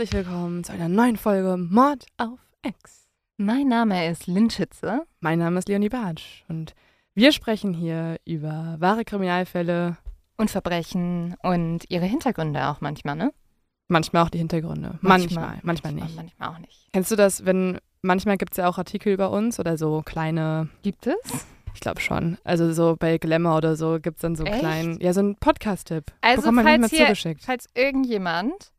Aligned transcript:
herzlich 0.00 0.24
willkommen 0.24 0.64
zu 0.64 0.72
einer 0.72 0.88
neuen 0.88 1.18
Folge 1.18 1.58
Mord 1.58 2.06
auf 2.16 2.38
Ex. 2.62 3.06
Mein 3.36 3.68
Name 3.68 4.08
ist 4.08 4.26
Lynn 4.26 4.48
Schütze. 4.48 5.02
Mein 5.20 5.38
Name 5.38 5.58
ist 5.58 5.68
Leonie 5.68 5.90
Bartsch 5.90 6.42
und 6.48 6.74
wir 7.14 7.32
sprechen 7.32 7.74
hier 7.74 8.16
über 8.24 8.76
wahre 8.78 9.04
Kriminalfälle. 9.04 9.98
Und 10.38 10.50
Verbrechen 10.50 11.36
und 11.42 11.84
ihre 11.90 12.06
Hintergründe 12.06 12.68
auch 12.68 12.80
manchmal, 12.80 13.14
ne? 13.14 13.34
Manchmal 13.88 14.24
auch 14.24 14.30
die 14.30 14.38
Hintergründe. 14.38 14.98
Manchmal, 15.02 15.60
manchmal, 15.60 15.60
manchmal 15.64 15.92
nicht. 15.92 16.16
Manchmal 16.16 16.48
auch 16.48 16.58
nicht. 16.60 16.88
Kennst 16.94 17.10
du 17.10 17.16
das, 17.16 17.44
wenn 17.44 17.78
manchmal 18.00 18.38
gibt 18.38 18.54
es 18.54 18.56
ja 18.56 18.70
auch 18.70 18.78
Artikel 18.78 19.12
über 19.12 19.30
uns 19.30 19.60
oder 19.60 19.76
so 19.76 20.00
kleine. 20.02 20.70
Gibt 20.80 21.08
es? 21.08 21.46
Ich 21.74 21.80
glaube 21.80 22.00
schon. 22.00 22.38
Also 22.42 22.72
so 22.72 22.96
bei 22.98 23.18
Glamour 23.18 23.58
oder 23.58 23.76
so 23.76 23.98
gibt 24.00 24.16
es 24.16 24.22
dann 24.22 24.34
so 24.34 24.44
Echt? 24.44 24.60
kleinen, 24.60 24.98
ja, 24.98 25.12
so 25.12 25.20
einen 25.20 25.36
Podcast-Tipp. 25.36 26.04
Also 26.22 26.40
Bekommt 26.40 26.56
man 26.56 26.64
falls, 26.64 26.90
hier, 26.90 27.00
zugeschickt. 27.00 27.42
falls 27.44 27.66
irgendjemand 27.74 28.72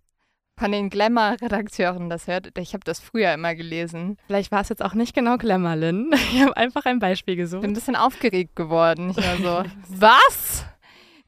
von 0.57 0.71
den 0.71 0.89
Glamour-Redakteuren 0.89 2.09
das 2.09 2.27
hört, 2.27 2.57
ich 2.57 2.73
habe 2.73 2.83
das 2.83 2.99
früher 2.99 3.33
immer 3.33 3.55
gelesen, 3.55 4.17
Vielleicht 4.27 4.51
war 4.51 4.61
es 4.61 4.69
jetzt 4.69 4.83
auch 4.83 4.93
nicht 4.93 5.15
genau 5.15 5.37
Glamour, 5.37 5.75
Lynn. 5.75 6.11
Ich 6.33 6.41
habe 6.41 6.55
einfach 6.57 6.85
ein 6.85 6.99
Beispiel 6.99 7.35
gesucht. 7.35 7.61
bin 7.61 7.71
ein 7.71 7.75
bisschen 7.75 7.95
aufgeregt 7.95 8.55
geworden. 8.55 9.11
Ich 9.11 9.17
war 9.17 9.37
so, 9.65 9.69
was? 9.89 10.65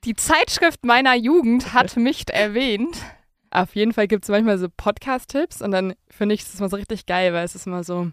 Die 0.04 0.16
Zeitschrift 0.16 0.86
meiner 0.86 1.16
Jugend 1.16 1.74
hat 1.74 1.96
mich 1.98 2.26
erwähnt. 2.32 2.98
Auf 3.52 3.76
jeden 3.76 3.94
Fall 3.94 4.08
gibt 4.08 4.24
es 4.24 4.30
manchmal 4.30 4.58
so 4.58 4.68
Podcast-Tipps 4.76 5.62
und 5.62 5.72
dann 5.72 5.94
finde 6.10 6.36
ich 6.36 6.42
es 6.42 6.60
immer 6.60 6.70
so 6.70 6.76
richtig 6.76 7.06
geil, 7.06 7.34
weil 7.34 7.46
es 7.46 7.56
ist 7.56 7.68
immer 7.68 7.84
so, 7.84 8.10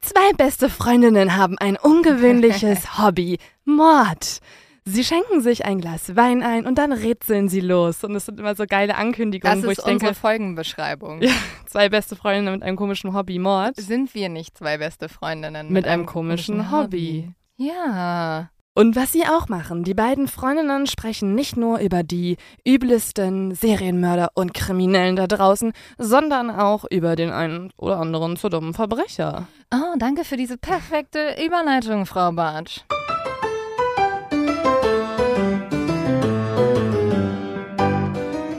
zwei 0.00 0.32
beste 0.36 0.68
Freundinnen 0.68 1.36
haben 1.36 1.56
ein 1.58 1.76
ungewöhnliches 1.76 2.98
Hobby, 2.98 3.38
Mord. 3.64 4.40
Sie 4.86 5.02
schenken 5.02 5.40
sich 5.40 5.64
ein 5.64 5.80
Glas 5.80 6.14
Wein 6.14 6.42
ein 6.42 6.66
und 6.66 6.76
dann 6.76 6.92
rätseln 6.92 7.48
sie 7.48 7.60
los. 7.60 8.04
Und 8.04 8.14
es 8.14 8.26
sind 8.26 8.38
immer 8.38 8.54
so 8.54 8.64
geile 8.68 8.96
Ankündigungen, 8.96 9.56
Das 9.56 9.66
wo 9.66 9.70
ist 9.70 9.78
ich 9.78 9.84
denke, 9.84 10.08
unsere 10.08 10.14
Folgenbeschreibung. 10.14 11.22
Ja. 11.22 11.32
zwei 11.66 11.88
beste 11.88 12.16
Freundinnen 12.16 12.52
mit 12.52 12.62
einem 12.62 12.76
komischen 12.76 13.14
Hobby, 13.14 13.38
Mord. 13.38 13.76
Sind 13.76 14.14
wir 14.14 14.28
nicht 14.28 14.58
zwei 14.58 14.76
beste 14.76 15.08
Freundinnen? 15.08 15.72
Mit 15.72 15.86
einem 15.86 16.04
komischen 16.04 16.70
Hobby. 16.70 17.30
Ja. 17.56 18.50
Und 18.74 18.94
was 18.94 19.12
sie 19.12 19.24
auch 19.24 19.48
machen, 19.48 19.84
die 19.84 19.94
beiden 19.94 20.28
Freundinnen 20.28 20.86
sprechen 20.86 21.34
nicht 21.34 21.56
nur 21.56 21.78
über 21.78 22.02
die 22.02 22.36
übelsten 22.64 23.54
Serienmörder 23.54 24.32
und 24.34 24.52
Kriminellen 24.52 25.16
da 25.16 25.26
draußen, 25.28 25.72
sondern 25.96 26.50
auch 26.50 26.84
über 26.90 27.16
den 27.16 27.30
einen 27.30 27.72
oder 27.78 28.00
anderen 28.00 28.36
zu 28.36 28.50
dummen 28.50 28.74
Verbrecher. 28.74 29.46
Oh, 29.72 29.94
danke 29.96 30.24
für 30.24 30.36
diese 30.36 30.58
perfekte 30.58 31.36
Überleitung, 31.42 32.04
Frau 32.04 32.32
Bartsch. 32.32 32.80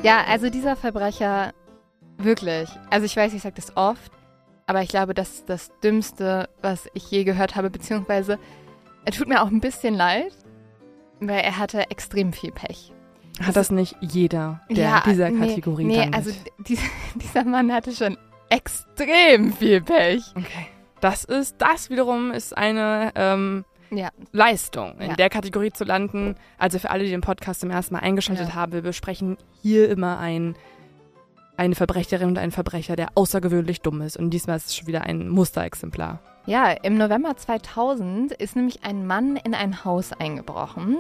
Ja, 0.06 0.24
also 0.28 0.52
dieser 0.52 0.76
Verbrecher, 0.76 1.52
wirklich. 2.20 2.70
Also 2.92 3.08
ich 3.08 3.18
weiß, 3.18 3.34
ich 3.34 3.42
sage 3.42 3.56
das 3.56 3.76
oft, 3.76 4.12
aber 4.68 4.84
ich 4.84 4.90
glaube, 4.90 5.16
das 5.16 5.30
ist 5.32 5.50
das 5.50 5.72
Dümmste, 5.84 6.48
was 6.62 6.88
ich 6.94 7.10
je 7.10 7.24
gehört 7.24 7.56
habe, 7.56 7.72
beziehungsweise 7.72 8.38
er 9.04 9.12
tut 9.12 9.28
mir 9.28 9.42
auch 9.42 9.48
ein 9.48 9.62
bisschen 9.62 9.96
leid, 9.96 10.32
weil 11.20 11.40
er 11.40 11.58
hatte 11.58 11.90
extrem 11.90 12.34
viel 12.34 12.52
Pech. 12.52 12.94
Hat 13.42 13.56
das 13.56 13.72
nicht 13.72 13.96
jeder 14.00 14.62
der 14.70 14.78
Ja, 14.78 15.04
dieser 15.06 15.32
nee, 15.32 15.48
Kategorie 15.48 15.86
Nee, 15.86 15.98
dann 15.98 16.14
also 16.14 16.32
dieser, 16.60 16.88
dieser 17.16 17.44
Mann 17.44 17.74
hatte 17.74 17.92
schon 17.92 18.16
extrem 18.50 19.54
viel 19.54 19.82
Pech. 19.82 20.22
Okay. 20.36 20.68
Das 21.02 21.24
ist, 21.24 21.56
das 21.58 21.90
wiederum 21.90 22.32
ist 22.32 22.56
eine 22.56 23.12
ähm, 23.16 23.66
Ja, 23.92 24.10
Leistung, 24.32 25.00
in 25.00 25.10
Ja. 25.12 25.16
der 25.16 25.30
Kategorie 25.30 25.72
zu 25.72 25.84
landen. 25.84 26.36
Also 26.58 26.80
für 26.80 26.90
alle, 26.90 27.04
die 27.04 27.12
den 27.12 27.22
Podcast 27.22 27.62
zum 27.62 27.70
ersten 27.72 27.94
Mal 27.94 28.02
eingeschaltet 28.02 28.50
Ja. 28.50 28.56
haben, 28.56 28.72
wir 28.74 28.82
besprechen 28.82 29.38
hier 29.62 29.90
immer 29.90 30.18
ein, 30.20 30.56
eine 31.58 31.76
Verbrecherin 31.76 32.28
und 32.28 32.38
einen 32.38 32.52
Verbrecher, 32.52 32.96
der 32.96 33.10
außergewöhnlich 33.16 33.82
dumm 33.82 34.02
ist. 34.02 34.18
Und 34.18 34.32
diesmal 34.32 34.58
ist 34.58 34.68
es 34.68 34.76
schon 34.76 34.88
wieder 34.88 35.04
ein 35.04 35.30
Musterexemplar. 35.30 36.20
Ja, 36.48 36.72
im 36.72 36.98
November 36.98 37.36
2000 37.38 38.32
ist 38.34 38.56
nämlich 38.56 38.84
ein 38.84 39.08
Mann 39.08 39.36
in 39.38 39.54
ein 39.56 39.84
Haus 39.86 40.12
eingebrochen. 40.14 40.98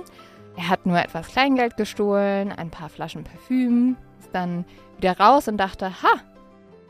Er 0.57 0.69
hat 0.69 0.85
nur 0.85 0.97
etwas 0.97 1.27
Kleingeld 1.27 1.75
gestohlen, 1.77 2.51
ein 2.51 2.69
paar 2.71 2.89
Flaschen 2.89 3.23
Parfüm, 3.25 3.97
ist 4.19 4.29
dann 4.33 4.63
wieder 4.97 5.17
raus 5.19 5.47
und 5.47 5.57
dachte, 5.57 6.01
ha, 6.01 6.21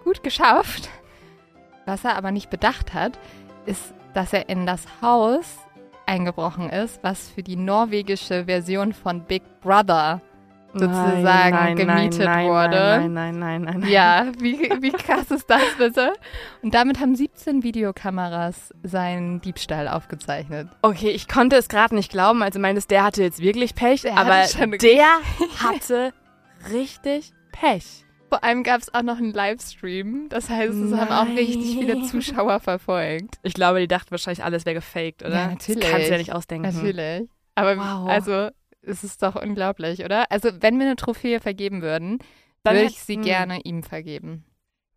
gut 0.04 0.24
geschafft. 0.24 0.88
Was 1.88 2.04
er 2.06 2.16
aber 2.16 2.32
nicht 2.32 2.50
bedacht 2.50 2.94
hat, 2.94 3.18
ist, 3.66 3.94
dass 4.14 4.32
er 4.34 4.48
in 4.50 4.66
das 4.66 4.86
Haus 5.02 5.58
eingebrochen 6.06 6.70
ist, 6.70 7.04
was 7.04 7.30
für 7.30 7.44
die 7.44 7.56
norwegische 7.56 8.46
Version 8.46 8.94
von 8.94 9.22
Big 9.22 9.44
Brother 9.62 10.22
sozusagen 10.80 11.76
gemietet 11.76 12.26
nein, 12.26 12.48
wurde. 12.48 12.76
Nein, 12.76 13.14
nein, 13.14 13.40
nein, 13.40 13.62
nein, 13.62 13.80
nein. 13.80 13.90
Ja, 13.90 14.28
wie, 14.40 14.60
wie 14.82 14.92
krass 14.92 15.32
ist 15.32 15.50
das 15.50 15.64
bitte? 15.78 16.14
Und 16.62 16.74
damit 16.74 17.00
haben 17.00 17.16
17 17.16 17.64
Videokameras 17.64 18.74
seinen 18.84 19.42
Diebstahl 19.42 19.88
aufgezeichnet. 19.88 20.68
Okay, 20.82 21.10
ich 21.10 21.28
konnte 21.28 21.56
es 21.56 21.70
gerade 21.70 21.96
nicht 21.96 22.12
glauben. 22.12 22.44
Also 22.44 22.60
meines, 22.60 22.88
der 22.88 23.04
hatte 23.04 23.24
jetzt 23.24 23.40
wirklich 23.40 23.76
Pech, 23.76 24.02
Der 24.02 24.18
aber 24.18 24.36
hatte 24.36 24.78
der 24.78 25.08
hatte 25.64 26.14
richtig 26.72 27.34
Pech. 27.52 28.05
Vor 28.36 28.44
allem 28.44 28.64
gab 28.64 28.82
es 28.82 28.94
auch 28.94 29.02
noch 29.02 29.18
einen 29.18 29.32
Livestream. 29.32 30.28
Das 30.28 30.50
heißt, 30.50 30.74
es 30.74 30.94
haben 30.94 31.10
auch 31.10 31.38
richtig 31.38 31.78
viele. 31.80 32.02
Zuschauer 32.04 32.60
verfolgt. 32.60 33.40
Ich 33.44 33.54
glaube, 33.54 33.80
die 33.80 33.88
dachten 33.88 34.12
wahrscheinlich, 34.12 34.44
alles 34.44 34.66
wäre 34.66 34.74
gefaked, 34.74 35.24
oder? 35.24 35.36
Ja, 35.36 35.48
natürlich. 35.48 35.80
Das 35.80 35.90
kannst 35.90 36.08
du 36.08 36.12
ja 36.12 36.18
nicht 36.18 36.34
ausdenken. 36.34 36.76
Natürlich. 36.76 37.30
Aber 37.56 37.78
Wow. 37.78 38.10
also, 38.10 38.50
es 38.82 39.06
ist 39.06 39.24
doch 39.24 39.42
unglaublich, 39.42 40.04
oder? 40.04 40.30
Also, 40.34 40.50
wenn 40.60 40.78
wir 40.80 40.86
eine 40.86 40.98
Trophäe 40.98 41.40
vergeben 41.40 41.82
würden, 41.82 42.20
Dann 42.64 42.76
würde 42.76 42.88
ich 42.88 43.00
sie 43.00 43.16
hm. 43.16 43.22
gerne 43.22 43.62
ihm 43.62 43.84
vergeben. 43.84 44.44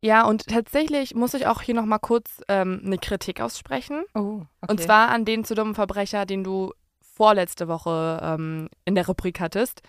Ja, 0.03 0.27
und 0.27 0.49
tatsächlich 0.49 1.15
muss 1.15 1.35
ich 1.35 1.47
auch 1.47 1.63
hier 1.63 1.75
nochmal 1.77 2.01
kurz 2.01 2.41
ähm, 2.49 2.83
eine 2.85 2.99
Kritik 2.99 3.41
aussprechen. 3.41 4.03
Oh, 4.15 4.43
okay. 4.63 4.73
Und 4.73 4.81
zwar 4.81 5.11
an 5.11 5.25
den 5.27 5.45
zu 5.45 5.55
dummen 5.55 5.77
Verbrecher, 5.77 6.27
den 6.27 6.43
du 6.43 6.73
vorletzte 7.01 7.69
Woche 7.69 8.19
ähm, 8.21 8.69
in 8.85 8.97
der 8.97 9.07
Rubrik 9.07 9.39
hattest. 9.39 9.83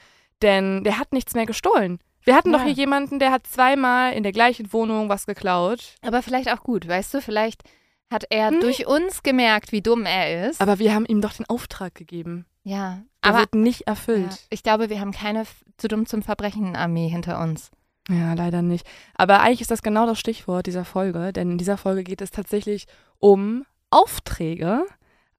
Denn 0.44 0.84
der 0.84 1.00
hat 1.00 1.14
nichts 1.14 1.34
mehr 1.34 1.48
gestohlen. 1.48 2.00
Wir 2.30 2.36
hatten 2.36 2.52
doch 2.52 2.60
Ja. 2.60 2.66
hier 2.66 2.74
jemanden, 2.76 3.18
der 3.18 3.32
hat 3.32 3.48
zweimal 3.48 4.14
in 4.14 4.22
der 4.24 4.32
gleichen 4.32 4.72
Wohnung 4.72 5.10
was 5.10 5.26
geklaut. 5.26 5.96
Aber 6.04 6.22
vielleicht 6.22 6.52
auch 6.54 6.62
gut, 6.62 6.88
weißt 6.88 7.14
du? 7.16 7.22
Vielleicht 7.22 7.64
hat 8.12 8.26
er 8.30 8.50
Hm. 8.52 8.60
durch 8.62 8.86
uns 8.88 9.24
gemerkt, 9.24 9.72
wie 9.72 9.82
dumm 9.82 10.06
er 10.06 10.48
ist. 10.48 10.62
Aber 10.62 10.78
wir 10.78 10.94
haben 10.94 11.06
ihm 11.08 11.22
doch 11.22 11.34
den 11.34 11.48
Auftrag 11.48 11.96
gegeben. 11.96 12.46
ja, 12.64 13.00
Der 13.24 13.32
aber 13.32 13.40
wird 13.40 13.56
nicht 13.56 13.82
ja, 13.82 13.88
erfüllt. 13.88 14.46
ich 14.52 14.62
glaube, 14.62 14.90
wir 14.92 15.00
haben 15.00 15.12
keine 15.12 15.46
zu 15.78 15.88
dumm 15.88 16.06
zum 16.06 16.22
Verbrechen-Armee 16.22 17.08
hinter 17.08 17.40
uns. 17.42 17.72
Ja. 18.10 18.34
leider 18.34 18.62
nicht. 18.62 18.86
Aber 19.16 19.40
eigentlich 19.42 19.62
ist 19.62 19.72
das 19.72 19.82
genau 19.84 20.06
das 20.06 20.20
Stichwort 20.20 20.68
dieser 20.68 20.86
Folge, 20.86 21.32
denn 21.34 21.52
in 21.52 21.58
dieser 21.58 21.78
Folge 21.78 22.04
geht 22.04 22.22
es 22.22 22.30
tatsächlich 22.32 22.86
um 23.20 23.66
Aufträge, 23.92 24.84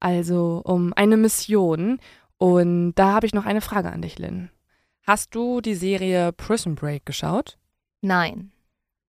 also 0.01 0.61
um 0.65 0.93
eine 0.95 1.15
Mission. 1.17 1.99
Und 2.37 2.93
da 2.95 3.11
habe 3.13 3.25
ich 3.25 3.33
noch 3.33 3.45
eine 3.45 3.61
Frage 3.61 3.91
an 3.91 4.01
dich, 4.01 4.17
Lynn. 4.19 4.49
Hast 5.05 5.33
du 5.35 5.61
die 5.61 5.75
Serie 5.75 6.31
Prison 6.31 6.75
Break 6.75 7.05
geschaut? 7.05 7.57
Nein. 8.01 8.51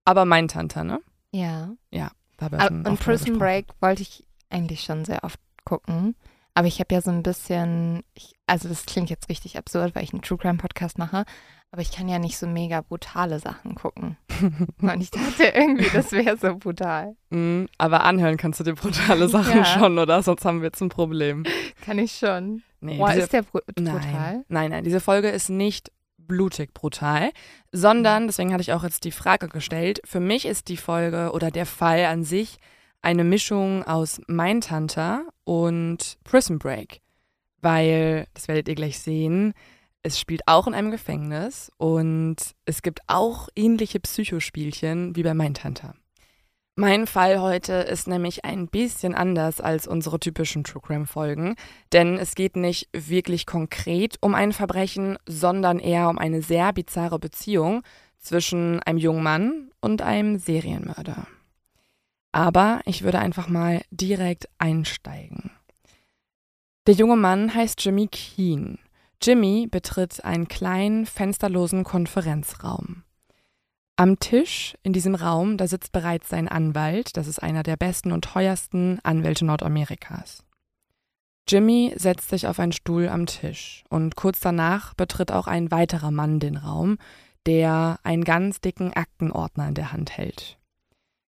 Aber 0.05 0.25
mein 0.25 0.47
Tante, 0.47 0.83
ne? 0.83 1.01
Ja. 1.31 1.71
Wir 1.91 2.11
Aber, 2.39 2.59
schon 2.61 2.85
und 2.87 2.99
Prison. 2.99 3.37
Break 3.37 3.67
wollte 3.81 4.01
ich 4.01 4.25
eigentlich 4.49 4.81
schon 4.81 5.05
sehr 5.05 5.23
oft 5.23 5.39
gucken. 5.63 6.15
Aber 6.53 6.67
ich 6.67 6.79
habe 6.79 6.93
ja 6.93 7.01
so 7.01 7.11
ein 7.11 7.23
bisschen, 7.23 8.03
ich, 8.13 8.33
also 8.47 8.67
das 8.67 8.85
klingt 8.85 9.09
jetzt 9.09 9.29
richtig 9.29 9.57
absurd, 9.57 9.95
weil 9.95 10.03
ich 10.03 10.11
einen 10.11 10.21
True 10.21 10.37
Crime 10.37 10.57
Podcast 10.57 10.97
mache, 10.97 11.23
aber 11.71 11.81
ich 11.81 11.91
kann 11.93 12.09
ja 12.09 12.19
nicht 12.19 12.37
so 12.37 12.45
mega 12.47 12.81
brutale 12.81 13.39
Sachen 13.39 13.75
gucken. 13.75 14.17
Und 14.81 15.01
ich 15.01 15.11
dachte 15.11 15.43
irgendwie, 15.45 15.89
das 15.93 16.11
wäre 16.11 16.35
so 16.35 16.57
brutal. 16.57 17.15
Mm, 17.29 17.65
aber 17.77 18.03
anhören 18.03 18.35
kannst 18.35 18.59
du 18.59 18.65
dir 18.65 18.73
brutale 18.73 19.29
Sachen 19.29 19.59
Ja. 19.59 19.65
schon, 19.65 19.97
oder? 19.97 20.21
Sonst 20.23 20.43
haben 20.43 20.59
wir 20.59 20.67
jetzt 20.67 20.81
ein 20.81 20.89
Problem. 20.89 21.45
Kann 21.85 21.99
ich 21.99 22.17
schon. 22.17 22.63
Nee, 22.81 22.97
Boah, 22.97 23.09
diese- 23.11 23.21
ist 23.23 23.33
der 23.33 23.43
bru 23.43 23.59
brutal? 23.65 23.93
Nein, 24.01 24.45
nein, 24.49 24.71
nein, 24.71 24.83
diese 24.83 24.99
Folge 24.99 25.29
ist 25.29 25.49
nicht 25.49 25.91
blutig 26.17 26.73
brutal, 26.73 27.31
sondern, 27.71 28.27
deswegen 28.27 28.53
hatte 28.53 28.61
ich 28.61 28.73
auch 28.73 28.83
jetzt 28.83 29.03
die 29.03 29.11
Frage 29.11 29.47
gestellt, 29.49 30.01
für 30.05 30.19
mich 30.19 30.45
ist 30.45 30.67
die 30.67 30.77
Folge 30.77 31.31
oder 31.33 31.51
der 31.51 31.65
Fall 31.65 32.05
an 32.05 32.23
sich 32.23 32.57
eine 33.01 33.23
Mischung 33.23 33.83
aus 33.83 34.21
Mindhunter 34.27 35.25
und 35.43 36.17
Prison 36.23 36.57
Break, 36.59 37.01
weil, 37.61 38.27
das 38.33 38.47
werdet 38.47 38.67
ihr 38.67 38.75
gleich 38.75 38.99
sehen, 38.99 39.53
es 40.03 40.19
spielt 40.19 40.41
auch 40.47 40.67
in 40.67 40.73
einem 40.73 40.89
Gefängnis 40.91 41.71
und 41.77 42.37
es 42.65 42.81
gibt 42.81 43.01
auch 43.07 43.49
ähnliche 43.55 43.99
Psychospielchen 43.99 45.15
wie 45.15 45.23
bei 45.23 45.33
Mindhunter. 45.33 45.93
Mein 46.75 47.05
Fall 47.05 47.41
heute 47.41 47.73
ist 47.73 48.07
nämlich 48.07 48.45
ein 48.45 48.67
bisschen 48.67 49.13
anders 49.13 49.59
als 49.59 49.87
unsere 49.87 50.19
typischen 50.19 50.63
True 50.63 50.81
Crime 50.81 51.05
Folgen, 51.05 51.55
denn 51.91 52.17
es 52.17 52.33
geht 52.33 52.55
nicht 52.55 52.87
wirklich 52.93 53.45
konkret 53.45 54.15
um 54.21 54.33
ein 54.33 54.53
Verbrechen, 54.53 55.17
sondern 55.27 55.79
eher 55.79 56.07
um 56.07 56.17
eine 56.17 56.41
sehr 56.41 56.71
bizarre 56.71 57.19
Beziehung 57.19 57.83
zwischen 58.19 58.79
einem 58.83 58.99
jungen 58.99 59.21
Mann 59.21 59.71
und 59.81 60.01
einem 60.01 60.37
Serienmörder. 60.37 61.27
Aber 62.31 62.79
ich 62.85 63.03
würde 63.03 63.19
einfach 63.19 63.49
mal 63.49 63.81
direkt 63.91 64.47
einsteigen. 64.57 65.51
Der 66.87 66.93
junge 66.93 67.17
Mann 67.17 67.53
heißt 67.53 67.83
Jimmy 67.83 68.07
Keen. 68.07 68.79
Jimmy 69.21 69.67
betritt 69.69 70.23
einen 70.23 70.47
kleinen, 70.47 71.05
fensterlosen 71.05 71.83
Konferenzraum. 71.83 73.03
Am 74.01 74.17
Tisch 74.17 74.75
in 74.81 74.93
diesem 74.93 75.13
Raum, 75.13 75.57
da 75.57 75.67
sitzt 75.67 75.91
bereits 75.91 76.27
sein 76.27 76.47
Anwalt, 76.47 77.15
das 77.17 77.27
ist 77.27 77.37
einer 77.37 77.61
der 77.61 77.77
besten 77.77 78.11
und 78.11 78.23
teuersten 78.23 78.99
Anwälte 79.03 79.45
Nordamerikas. 79.45 80.43
Jimmy 81.47 81.93
setzt 81.95 82.29
sich 82.29 82.47
auf 82.47 82.59
einen 82.59 82.71
Stuhl 82.71 83.09
am 83.09 83.27
Tisch 83.27 83.83
und 83.89 84.15
kurz 84.15 84.39
danach 84.39 84.95
betritt 84.95 85.31
auch 85.31 85.45
ein 85.45 85.69
weiterer 85.69 86.09
Mann 86.09 86.39
den 86.39 86.57
Raum, 86.57 86.97
der 87.45 87.99
einen 88.01 88.23
ganz 88.23 88.59
dicken 88.59 88.91
Aktenordner 88.91 89.67
in 89.67 89.75
der 89.75 89.91
Hand 89.91 90.17
hält. 90.17 90.57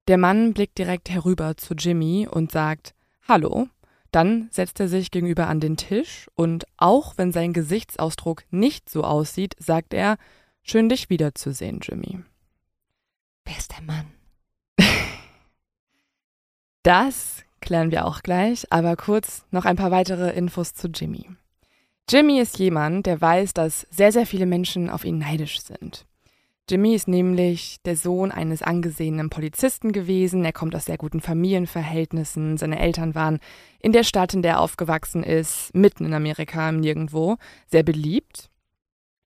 Der 0.08 0.20
Mann 0.20 0.54
blickt 0.54 0.78
direkt 0.78 1.10
herüber 1.10 1.58
zu 1.58 1.74
Jimmy 1.74 2.28
und 2.30 2.52
sagt 2.52 2.94
Hallo. 3.28 3.70
Dann 4.12 4.50
setzt 4.52 4.80
er 4.80 4.88
sich 4.88 5.10
gegenüber 5.10 5.48
an 5.48 5.62
den 5.62 5.78
Tisch 5.78 6.30
und 6.36 6.66
auch 6.78 7.18
wenn 7.18 7.32
sein 7.32 7.54
Gesichtsausdruck 7.54 8.44
nicht 8.52 8.88
so 8.88 9.04
aussieht, 9.04 9.56
sagt 9.58 9.96
er 9.96 10.18
Schön 10.62 10.90
dich 10.90 11.10
wiederzusehen, 11.10 11.80
Jimmy. 11.82 12.20
Wer 13.46 13.58
ist 13.58 13.72
der 13.72 13.84
Mann? 13.84 14.06
Das 16.84 17.44
klären 17.60 17.92
wir 17.92 18.08
auch 18.08 18.24
gleich, 18.24 18.66
aber 18.72 18.96
kurz 18.96 19.46
noch 19.52 19.66
ein 19.66 19.76
paar 19.76 19.92
weitere 19.92 20.32
Infos 20.32 20.74
zu 20.74 20.88
Jimmy. 20.88 21.28
Jimmy 22.10 22.40
ist 22.40 22.58
jemand, 22.58 23.06
der 23.06 23.22
weiß, 23.22 23.54
dass 23.54 23.86
sehr, 23.92 24.12
sehr 24.12 24.26
viele 24.26 24.48
Menschen 24.48 24.90
auf 24.90 25.06
ihn 25.06 25.20
neidisch 25.20 25.62
sind. 25.62 26.08
Jimmy 26.70 26.94
ist 26.94 27.08
nämlich 27.08 27.78
der 27.86 27.96
Sohn 27.96 28.32
eines 28.32 28.62
angesehenen 28.62 29.30
Polizisten 29.30 29.92
gewesen. 29.92 30.46
Er 30.46 30.54
kommt 30.54 30.76
aus 30.76 30.86
sehr 30.86 30.98
guten 30.98 31.20
Familienverhältnissen. 31.20 32.58
Seine 32.58 32.80
Eltern 32.80 33.14
waren 33.14 33.40
in 33.80 33.92
der 33.92 34.04
Stadt, 34.04 34.34
in 34.34 34.42
der 34.42 34.54
er 34.54 34.60
aufgewachsen 34.62 35.24
ist, 35.24 35.76
mitten 35.76 36.06
in 36.06 36.14
Amerika, 36.14 36.72
Nirgendwo, 36.72 37.38
sehr 37.68 37.84
beliebt. 37.84 38.50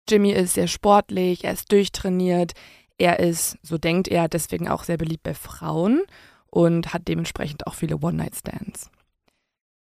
Jimmy 0.10 0.32
ist 0.32 0.56
sehr 0.56 0.68
sportlich, 0.68 1.44
er 1.44 1.54
ist 1.54 1.72
durchtrainiert, 1.72 2.54
er 2.98 3.20
ist, 3.20 3.58
so 3.62 3.78
denkt 3.78 4.08
er, 4.08 4.28
deswegen 4.28 4.70
auch 4.70 4.84
sehr 4.84 4.98
beliebt 4.98 5.24
bei 5.24 5.34
Frauen 5.34 6.04
und 6.48 6.94
hat 6.94 7.08
dementsprechend 7.08 7.68
auch 7.68 7.74
viele 7.74 7.98
One-Night-Stands. 7.98 8.90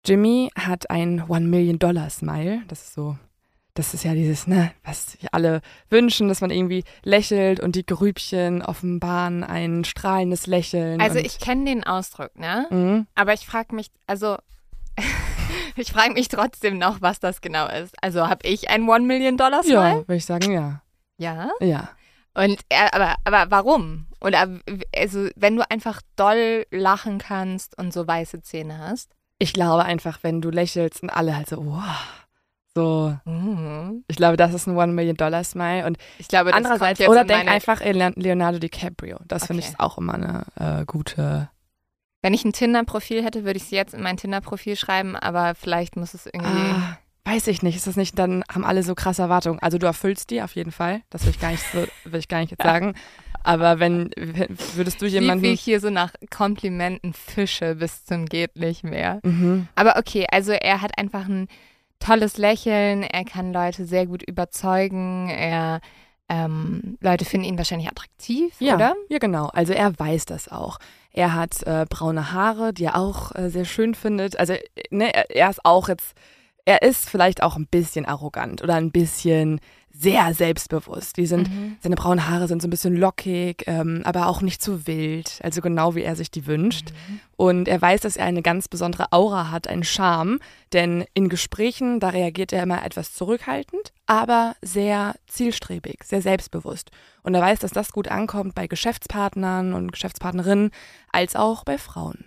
Jimmy 0.05 0.51
hat 0.57 0.91
ein 0.91 1.25
One-Million-Dollar-Smile. 1.29 2.63
Das 2.69 2.83
ist 2.83 2.95
so, 2.95 3.17
das 3.75 3.95
ist 3.95 4.05
ja 4.05 4.15
dieses, 4.15 4.47
ne, 4.47 4.73
was 4.85 5.13
sich 5.13 5.33
alle 5.33 5.61
wünschen, 5.91 6.29
dass 6.29 6.41
man 6.41 6.51
irgendwie 6.51 6.85
lächelt 7.03 7.61
und 7.61 7.77
die 7.77 7.87
Grübchen 7.87 8.63
offenbaren 8.63 9.45
ein 9.45 9.85
strahlendes 9.85 10.47
Lächeln. 10.47 11.01
Also 11.01 11.19
ich 11.19 11.39
kenne 11.39 11.67
den 11.67 11.85
Ausdruck, 11.85 12.37
ne? 12.39 12.67
Mhm. 12.71 13.07
Aber 13.15 13.33
ich 13.33 13.47
frage 13.47 13.75
mich, 13.75 13.91
also 14.07 14.39
ich 15.77 15.93
frage 15.93 16.15
mich 16.15 16.29
trotzdem 16.29 16.79
noch, 16.79 17.01
was 17.01 17.21
das 17.21 17.41
genau 17.41 17.69
ist. 17.69 17.95
Also 18.03 18.29
habe 18.29 18.47
ich 18.47 18.71
ein 18.71 18.89
One-Million-Dollar-Smile? 18.89 19.75
Ja, 19.75 19.97
würde 19.97 20.17
ich 20.17 20.27
sagen, 20.27 20.53
ja. 20.53 20.83
Ja? 21.19 21.51
Ja. 21.61 21.91
Und 22.35 22.61
er, 22.69 22.95
aber, 22.95 23.17
aber 23.25 23.51
warum? 23.51 24.07
Oder 24.21 24.49
also, 24.97 25.29
wenn 25.37 25.57
du 25.57 25.71
einfach 25.71 26.01
doll 26.17 26.65
lachen 26.71 27.19
kannst 27.19 27.77
und 27.79 27.93
so 27.93 28.07
weiße 28.07 28.43
Zähne 28.43 28.79
hast. 28.79 29.13
Ich 29.39 29.53
glaube 29.53 29.85
einfach, 29.85 30.21
wenn 30.23 30.41
du 30.41 30.51
lächelst 30.51 31.03
und 31.03 31.11
alle 31.11 31.37
halt 31.37 31.49
so, 31.49 31.65
wow. 31.65 31.83
So, 32.75 33.15
mhm. 33.27 34.05
ich 34.09 34.17
glaube, 34.17 34.39
das 34.39 34.55
ist 34.55 34.67
ein 34.67 34.77
One 34.77 34.93
Million 34.93 35.17
Dollar 35.17 35.45
Smile 35.45 35.85
und 35.85 35.99
ich 36.19 36.29
glaube, 36.29 36.55
andererseits 36.55 37.01
oder 37.07 37.25
denk 37.25 37.47
einfach 37.47 37.83
Leonardo 37.83 38.59
DiCaprio. 38.59 39.19
Das 39.27 39.43
okay. 39.43 39.49
finde 39.49 39.63
ich 39.65 39.79
auch 39.79 39.99
immer 39.99 40.15
eine 40.15 40.45
äh, 40.81 40.85
gute. 40.87 41.51
Wenn 42.23 42.33
ich 42.33 42.45
ein 42.45 42.53
Tinder-Profil 42.53 43.23
hätte, 43.23 43.45
würde 43.45 43.59
ich 43.59 43.65
sie 43.65 43.77
jetzt 43.77 43.93
in 43.93 44.03
mein 44.03 44.17
Tinder-Profil 44.17 44.77
schreiben, 44.77 45.17
aber 45.17 45.55
vielleicht 45.55 45.97
muss 45.97 46.15
es 46.15 46.25
irgendwie. 46.25 46.49
Ah, 46.49 46.99
weiß 47.25 47.47
ich 47.49 47.63
nicht. 47.63 47.77
Ist 47.77 47.87
das 47.87 47.97
nicht? 47.97 48.19
Dann 48.19 48.45
haben 48.53 48.65
alle 48.65 48.83
so 48.83 48.95
krasse 48.95 49.23
Erwartungen. 49.23 49.59
Also 49.61 49.79
du 49.79 49.87
erfüllst 49.87 50.31
die 50.31 50.43
auf 50.43 50.55
jeden 50.55 50.73
Fall. 50.73 51.03
Das 51.11 51.25
will 51.25 51.31
ich 51.31 51.41
gar 51.41 51.51
nicht 51.51 51.65
so, 51.73 51.85
will 52.05 52.21
ich 52.21 52.29
gar 52.29 52.41
nicht 52.41 52.51
jetzt 52.51 52.63
sagen. 52.63 52.95
Aber 53.45 53.81
wenn, 53.81 54.11
würdest 54.75 55.03
du 55.03 55.07
jemanden. 55.07 55.43
Wie 55.43 55.53
ich 55.53 55.61
hier 55.61 55.81
so 55.81 55.91
nach 55.91 56.13
Komplimenten 56.31 57.13
fische 57.13 57.75
bis 57.75 58.05
zum 58.05 58.27
geht 58.27 58.57
nicht 58.57 58.85
mehr. 58.85 59.21
Mhm. 59.25 59.67
Aber 59.75 59.97
okay, 59.97 60.27
also 60.31 60.53
er 60.53 60.81
hat 60.81 60.97
einfach 60.99 61.27
ein 61.27 61.49
tolles 61.99 62.37
Lächeln, 62.37 63.03
er 63.03 63.25
kann 63.25 63.53
Leute 63.53 63.85
sehr 63.85 64.07
gut 64.07 64.23
überzeugen, 64.23 65.29
er 65.29 65.81
ähm, 66.29 66.97
Leute 67.01 67.25
finden 67.25 67.47
ihn 67.47 67.59
wahrscheinlich 67.59 67.89
attraktiv, 67.89 68.55
ja, 68.59 68.75
oder? 68.75 68.95
Ja, 69.09 69.19
genau. 69.19 69.47
Also 69.49 69.73
er 69.73 69.99
weiß 69.99 70.25
das 70.25 70.49
auch. 70.49 70.79
Er 71.11 71.35
hat 71.35 71.63
äh, 71.65 71.85
braune 71.89 72.33
Haare, 72.33 72.73
die 72.73 72.85
er 72.85 72.97
auch 72.97 73.35
äh, 73.35 73.51
sehr 73.51 73.67
schön 73.67 73.95
findet. 73.95 74.39
Also 74.39 74.55
ne, 74.91 75.13
er 75.13 75.51
ist 75.51 75.65
auch 75.65 75.89
jetzt, 75.89 76.15
er 76.65 76.83
ist 76.83 77.09
vielleicht 77.09 77.43
auch 77.43 77.57
ein 77.57 77.67
bisschen 77.67 78.07
arrogant 78.07 78.63
oder 78.63 78.75
ein 78.75 78.93
bisschen 78.93 79.61
sehr 79.95 80.33
selbstbewusst. 80.33 81.17
Die 81.19 81.27
sind, 81.27 81.51
mhm. 81.51 81.77
seine 81.81 81.97
braunen 81.97 82.29
Haare 82.29 82.49
sind 82.49 82.63
so 82.63 82.69
ein 82.69 82.71
bisschen 82.71 82.97
lockig, 82.97 83.65
ähm, 83.67 84.01
aber 84.05 84.27
auch 84.27 84.41
nicht 84.41 84.63
zu 84.63 84.87
wild, 84.87 85.39
also 85.43 85.61
genau 85.61 85.95
wie 85.95 86.03
er 86.03 86.17
sich 86.17 86.31
die 86.31 86.47
wünscht. 86.47 86.91
Mhm. 86.91 87.21
Und 87.37 87.69
er 87.69 87.83
weiß, 87.83 88.01
dass 88.01 88.17
er 88.17 88.25
eine 88.25 88.43
ganz 88.43 88.69
besondere 88.69 89.13
Aura 89.13 89.51
hat, 89.51 89.69
einen 89.69 89.85
Charme, 89.85 90.39
denn 90.73 91.05
in 91.15 91.29
Gesprächen, 91.29 92.01
da 92.01 92.09
reagiert 92.09 92.53
er 92.53 92.63
immer 92.63 92.85
etwas 92.85 93.13
zurückhaltend, 93.13 93.93
aber 94.07 94.55
sehr 94.63 95.15
zielstrebig, 95.27 96.05
sehr 96.05 96.23
selbstbewusst. 96.23 96.91
Und 97.23 97.35
er 97.35 97.43
weiß, 97.43 97.59
dass 97.59 97.73
das 97.73 97.93
gut 97.93 98.09
ankommt 98.09 98.55
bei 98.55 98.67
Geschäftspartnern 98.67 99.75
und 99.75 99.93
Geschäftspartnerinnen, 99.93 100.71
als 101.11 101.37
auch 101.37 101.65
bei 101.65 101.77
Frauen. 101.77 102.25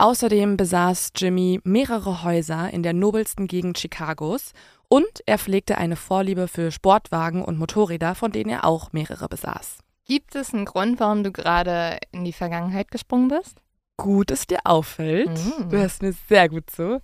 Außerdem 0.00 0.56
besaß 0.56 1.10
Jimmy 1.16 1.60
mehrere 1.64 2.22
Häuser 2.22 2.70
in 2.70 2.84
der 2.84 2.92
nobelsten 2.92 3.48
Gegend 3.48 3.78
Chicagos 3.78 4.52
und 4.88 5.24
er 5.26 5.38
pflegte 5.38 5.76
eine 5.76 5.96
Vorliebe 5.96 6.46
für 6.46 6.70
Sportwagen 6.70 7.44
und 7.44 7.58
Motorräder, 7.58 8.14
von 8.14 8.30
denen 8.30 8.50
er 8.50 8.64
auch 8.64 8.92
mehrere 8.92 9.28
besaß. 9.28 9.78
Gibt 10.06 10.36
es 10.36 10.54
einen 10.54 10.66
Grund, 10.66 11.00
warum 11.00 11.24
du 11.24 11.32
gerade 11.32 11.98
in 12.12 12.24
die 12.24 12.32
Vergangenheit 12.32 12.92
gesprungen 12.92 13.28
bist? 13.28 13.58
Gut, 13.96 14.30
dass 14.30 14.46
dir 14.46 14.60
auffällt. 14.62 15.30
Mhm. 15.30 15.68
Du 15.68 15.76
hörst 15.76 16.00
mir 16.00 16.14
sehr 16.28 16.48
gut 16.48 16.70
zu. 16.70 17.00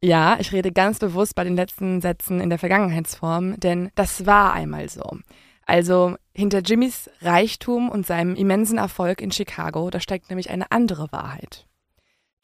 Ja, 0.00 0.36
ich 0.38 0.52
rede 0.52 0.70
ganz 0.70 1.00
bewusst 1.00 1.34
bei 1.34 1.42
den 1.42 1.56
letzten 1.56 2.00
Sätzen 2.00 2.40
in 2.40 2.50
der 2.50 2.60
Vergangenheitsform, 2.60 3.58
denn 3.58 3.90
das 3.96 4.26
war 4.26 4.52
einmal 4.52 4.88
so. 4.88 5.18
Also 5.66 6.14
hinter 6.32 6.60
Jimmys 6.60 7.10
Reichtum 7.20 7.90
und 7.90 8.06
seinem 8.06 8.36
immensen 8.36 8.78
Erfolg 8.78 9.20
in 9.20 9.32
Chicago, 9.32 9.90
da 9.90 9.98
steckt 9.98 10.30
nämlich 10.30 10.50
eine 10.50 10.70
andere 10.70 11.10
Wahrheit. 11.10 11.67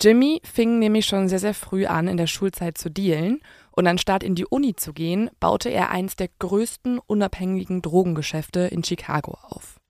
Jimmy 0.04 0.42
fing 0.44 0.78
nämlich 0.80 1.06
schon 1.06 1.30
sehr, 1.30 1.38
sehr 1.38 1.54
früh 1.54 1.86
an, 1.86 2.08
in 2.08 2.18
der 2.18 2.26
Schulzeit 2.26 2.76
zu 2.76 2.90
dealen 2.90 3.40
und 3.70 3.86
anstatt 3.86 4.22
in 4.22 4.34
die 4.34 4.44
Uni 4.44 4.76
zu 4.76 4.92
gehen, 4.92 5.30
baute 5.40 5.70
er 5.70 5.88
eins 5.88 6.14
der 6.14 6.28
größten 6.40 6.98
unabhängigen 6.98 7.80
Drogengeschäfte 7.80 8.60
in 8.60 8.84
Chicago 8.84 9.38
auf. 9.40 9.80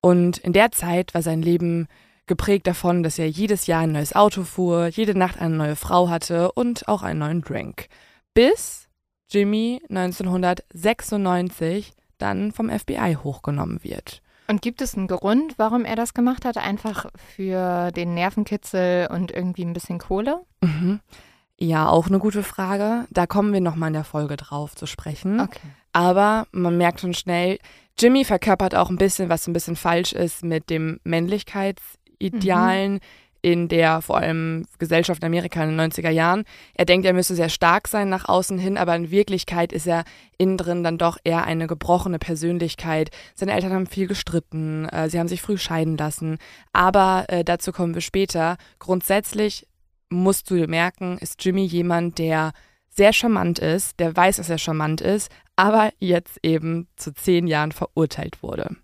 Und 0.00 0.38
in 0.38 0.52
der 0.52 0.70
Zeit 0.70 1.12
war 1.12 1.22
sein 1.22 1.42
Leben 1.42 1.88
geprägt 2.26 2.68
davon, 2.68 3.02
dass 3.02 3.18
er 3.18 3.28
jedes 3.28 3.66
Jahr 3.66 3.80
ein 3.80 3.90
neues 3.90 4.14
Auto 4.14 4.44
fuhr, 4.44 4.86
jede 4.86 5.18
Nacht 5.18 5.40
eine 5.40 5.56
neue 5.56 5.74
Frau 5.74 6.08
hatte 6.08 6.52
und 6.52 6.86
auch 6.86 7.02
einen 7.02 7.18
neuen 7.18 7.40
Drink. 7.40 7.88
Bis 8.34 8.88
Jimmy 9.28 9.82
1996 9.88 11.94
dann 12.16 12.52
vom 12.52 12.70
FBI 12.70 13.16
hochgenommen 13.20 13.82
wird. 13.82 14.22
Und 14.52 14.60
gibt 14.60 14.82
es 14.82 14.94
einen 14.94 15.06
Grund, 15.06 15.54
warum 15.56 15.86
er 15.86 15.96
das 15.96 16.12
gemacht 16.12 16.44
hat? 16.44 16.58
Einfach 16.58 17.06
für 17.34 17.90
den 17.90 18.12
Nervenkitzel 18.12 19.06
und 19.10 19.30
irgendwie 19.30 19.64
ein 19.64 19.72
bisschen 19.72 19.98
Kohle? 19.98 20.42
Mhm. 20.60 21.00
Ja, 21.58 21.88
auch 21.88 22.08
eine 22.08 22.18
gute 22.18 22.42
Frage. 22.42 23.06
Da 23.10 23.26
kommen 23.26 23.54
wir 23.54 23.62
nochmal 23.62 23.86
in 23.86 23.94
der 23.94 24.04
Folge 24.04 24.36
drauf 24.36 24.76
zu 24.76 24.84
sprechen. 24.84 25.40
Okay. 25.40 25.70
Aber 25.94 26.48
man 26.52 26.76
merkt 26.76 27.00
schon 27.00 27.14
schnell, 27.14 27.60
Jimmy 27.98 28.26
verkörpert 28.26 28.74
auch 28.74 28.90
ein 28.90 28.98
bisschen, 28.98 29.30
was 29.30 29.46
ein 29.46 29.54
bisschen 29.54 29.74
falsch 29.74 30.12
ist 30.12 30.44
mit 30.44 30.68
dem 30.68 31.00
Männlichkeitsidealen. 31.02 32.92
Mhm 32.96 33.00
in 33.42 33.68
der 33.68 34.00
vor 34.00 34.16
allem 34.16 34.66
Gesellschaft 34.78 35.22
in 35.22 35.26
Amerika 35.26 35.62
in 35.62 35.76
den 35.76 35.92
90er 35.92 36.10
Jahren. 36.10 36.44
Er 36.74 36.84
denkt, 36.84 37.04
er 37.04 37.12
müsse 37.12 37.34
sehr 37.34 37.48
stark 37.48 37.88
sein 37.88 38.08
nach 38.08 38.28
außen 38.28 38.56
hin, 38.56 38.78
aber 38.78 38.94
in 38.94 39.10
Wirklichkeit 39.10 39.72
ist 39.72 39.86
er 39.86 40.04
innen 40.38 40.56
drin 40.56 40.84
dann 40.84 40.96
doch 40.96 41.18
eher 41.24 41.44
eine 41.44 41.66
gebrochene 41.66 42.20
Persönlichkeit. 42.20 43.10
Seine 43.34 43.52
Eltern 43.52 43.72
haben 43.72 43.86
viel 43.86 44.06
gestritten, 44.06 44.88
äh, 44.88 45.10
sie 45.10 45.18
haben 45.18 45.28
sich 45.28 45.42
früh 45.42 45.58
scheiden 45.58 45.96
lassen, 45.96 46.38
aber 46.72 47.26
äh, 47.28 47.44
dazu 47.44 47.72
kommen 47.72 47.94
wir 47.94 48.00
später. 48.00 48.56
Grundsätzlich 48.78 49.66
musst 50.08 50.50
du 50.50 50.54
merken, 50.68 51.18
ist 51.18 51.44
Jimmy 51.44 51.64
jemand, 51.64 52.18
der 52.18 52.52
sehr 52.88 53.12
charmant 53.12 53.58
ist, 53.58 53.98
der 53.98 54.14
weiß, 54.14 54.36
dass 54.36 54.50
er 54.50 54.58
charmant 54.58 55.00
ist, 55.00 55.30
aber 55.56 55.90
jetzt 55.98 56.38
eben 56.42 56.88
zu 56.96 57.12
zehn 57.12 57.46
Jahren 57.46 57.72
verurteilt 57.72 58.42
wurde. 58.42 58.76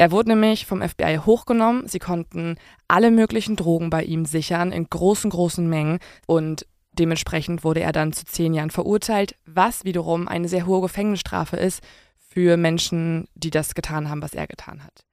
Er 0.00 0.12
wurde 0.12 0.30
nämlich 0.30 0.64
vom 0.64 0.80
FBI 0.80 1.18
hochgenommen. 1.26 1.86
Sie 1.86 1.98
konnten 1.98 2.56
alle 2.88 3.10
möglichen 3.10 3.54
Drogen 3.54 3.90
bei 3.90 4.02
ihm 4.02 4.24
sichern 4.24 4.72
in 4.72 4.88
großen, 4.88 5.28
großen 5.28 5.68
Mengen 5.68 5.98
und 6.26 6.66
dementsprechend 6.92 7.64
wurde 7.64 7.80
er 7.80 7.92
dann 7.92 8.14
zu 8.14 8.24
zehn 8.24 8.54
Jahren 8.54 8.70
verurteilt, 8.70 9.34
was 9.44 9.84
wiederum 9.84 10.26
eine 10.26 10.48
sehr 10.48 10.64
hohe 10.64 10.80
Gefängnisstrafe 10.80 11.58
ist 11.58 11.82
für 12.16 12.56
Menschen, 12.56 13.28
die 13.34 13.50
das 13.50 13.74
getan 13.74 14.08
haben, 14.08 14.22
was 14.22 14.32
er 14.32 14.46
getan 14.46 14.82
hat. 14.82 15.04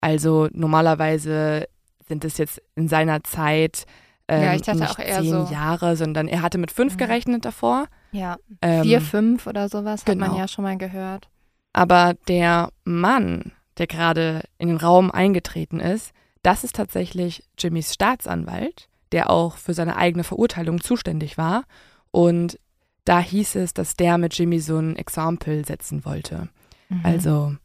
Also 0.00 0.46
normalerweise 0.52 1.66
sind 2.06 2.24
es 2.24 2.38
jetzt 2.38 2.62
in 2.76 2.86
seiner 2.86 3.24
Zeit 3.24 3.84
ähm, 4.28 4.42
ja, 4.44 4.54
ich 4.54 4.62
dachte 4.62 4.78
nicht 4.78 4.90
auch 4.92 4.98
eher 5.00 5.22
zehn 5.22 5.46
so. 5.46 5.52
Jahre, 5.52 5.96
sondern 5.96 6.28
er 6.28 6.42
hatte 6.42 6.58
mit 6.58 6.70
fünf 6.70 6.92
mhm. 6.92 6.98
gerechnet 6.98 7.44
davor. 7.44 7.86
Ja, 8.12 8.36
ähm, 8.62 8.84
vier, 8.84 9.00
fünf 9.00 9.48
oder 9.48 9.68
sowas 9.68 10.04
genau. 10.04 10.12
hat 10.12 10.18
man 10.20 10.28
genau. 10.28 10.40
ja 10.40 10.46
schon 10.46 10.62
mal 10.62 10.78
gehört. 10.78 11.28
Aber 11.72 12.14
der 12.28 12.70
Mann, 12.84 13.52
der 13.78 13.86
gerade 13.86 14.42
in 14.58 14.68
den 14.68 14.76
Raum 14.76 15.10
eingetreten 15.10 15.80
ist, 15.80 16.12
das 16.42 16.64
ist 16.64 16.76
tatsächlich 16.76 17.44
Jimmys 17.58 17.92
Staatsanwalt, 17.92 18.88
der 19.12 19.30
auch 19.30 19.56
für 19.56 19.74
seine 19.74 19.96
eigene 19.96 20.24
Verurteilung 20.24 20.80
zuständig 20.80 21.38
war. 21.38 21.64
Und 22.10 22.58
da 23.04 23.20
hieß 23.20 23.56
es, 23.56 23.74
dass 23.74 23.96
der 23.96 24.18
mit 24.18 24.36
Jimmy 24.36 24.60
so 24.60 24.78
ein 24.78 24.96
Exempel 24.96 25.64
setzen 25.64 26.04
wollte. 26.04 26.48
Mhm. 26.88 27.00
Also 27.02 27.56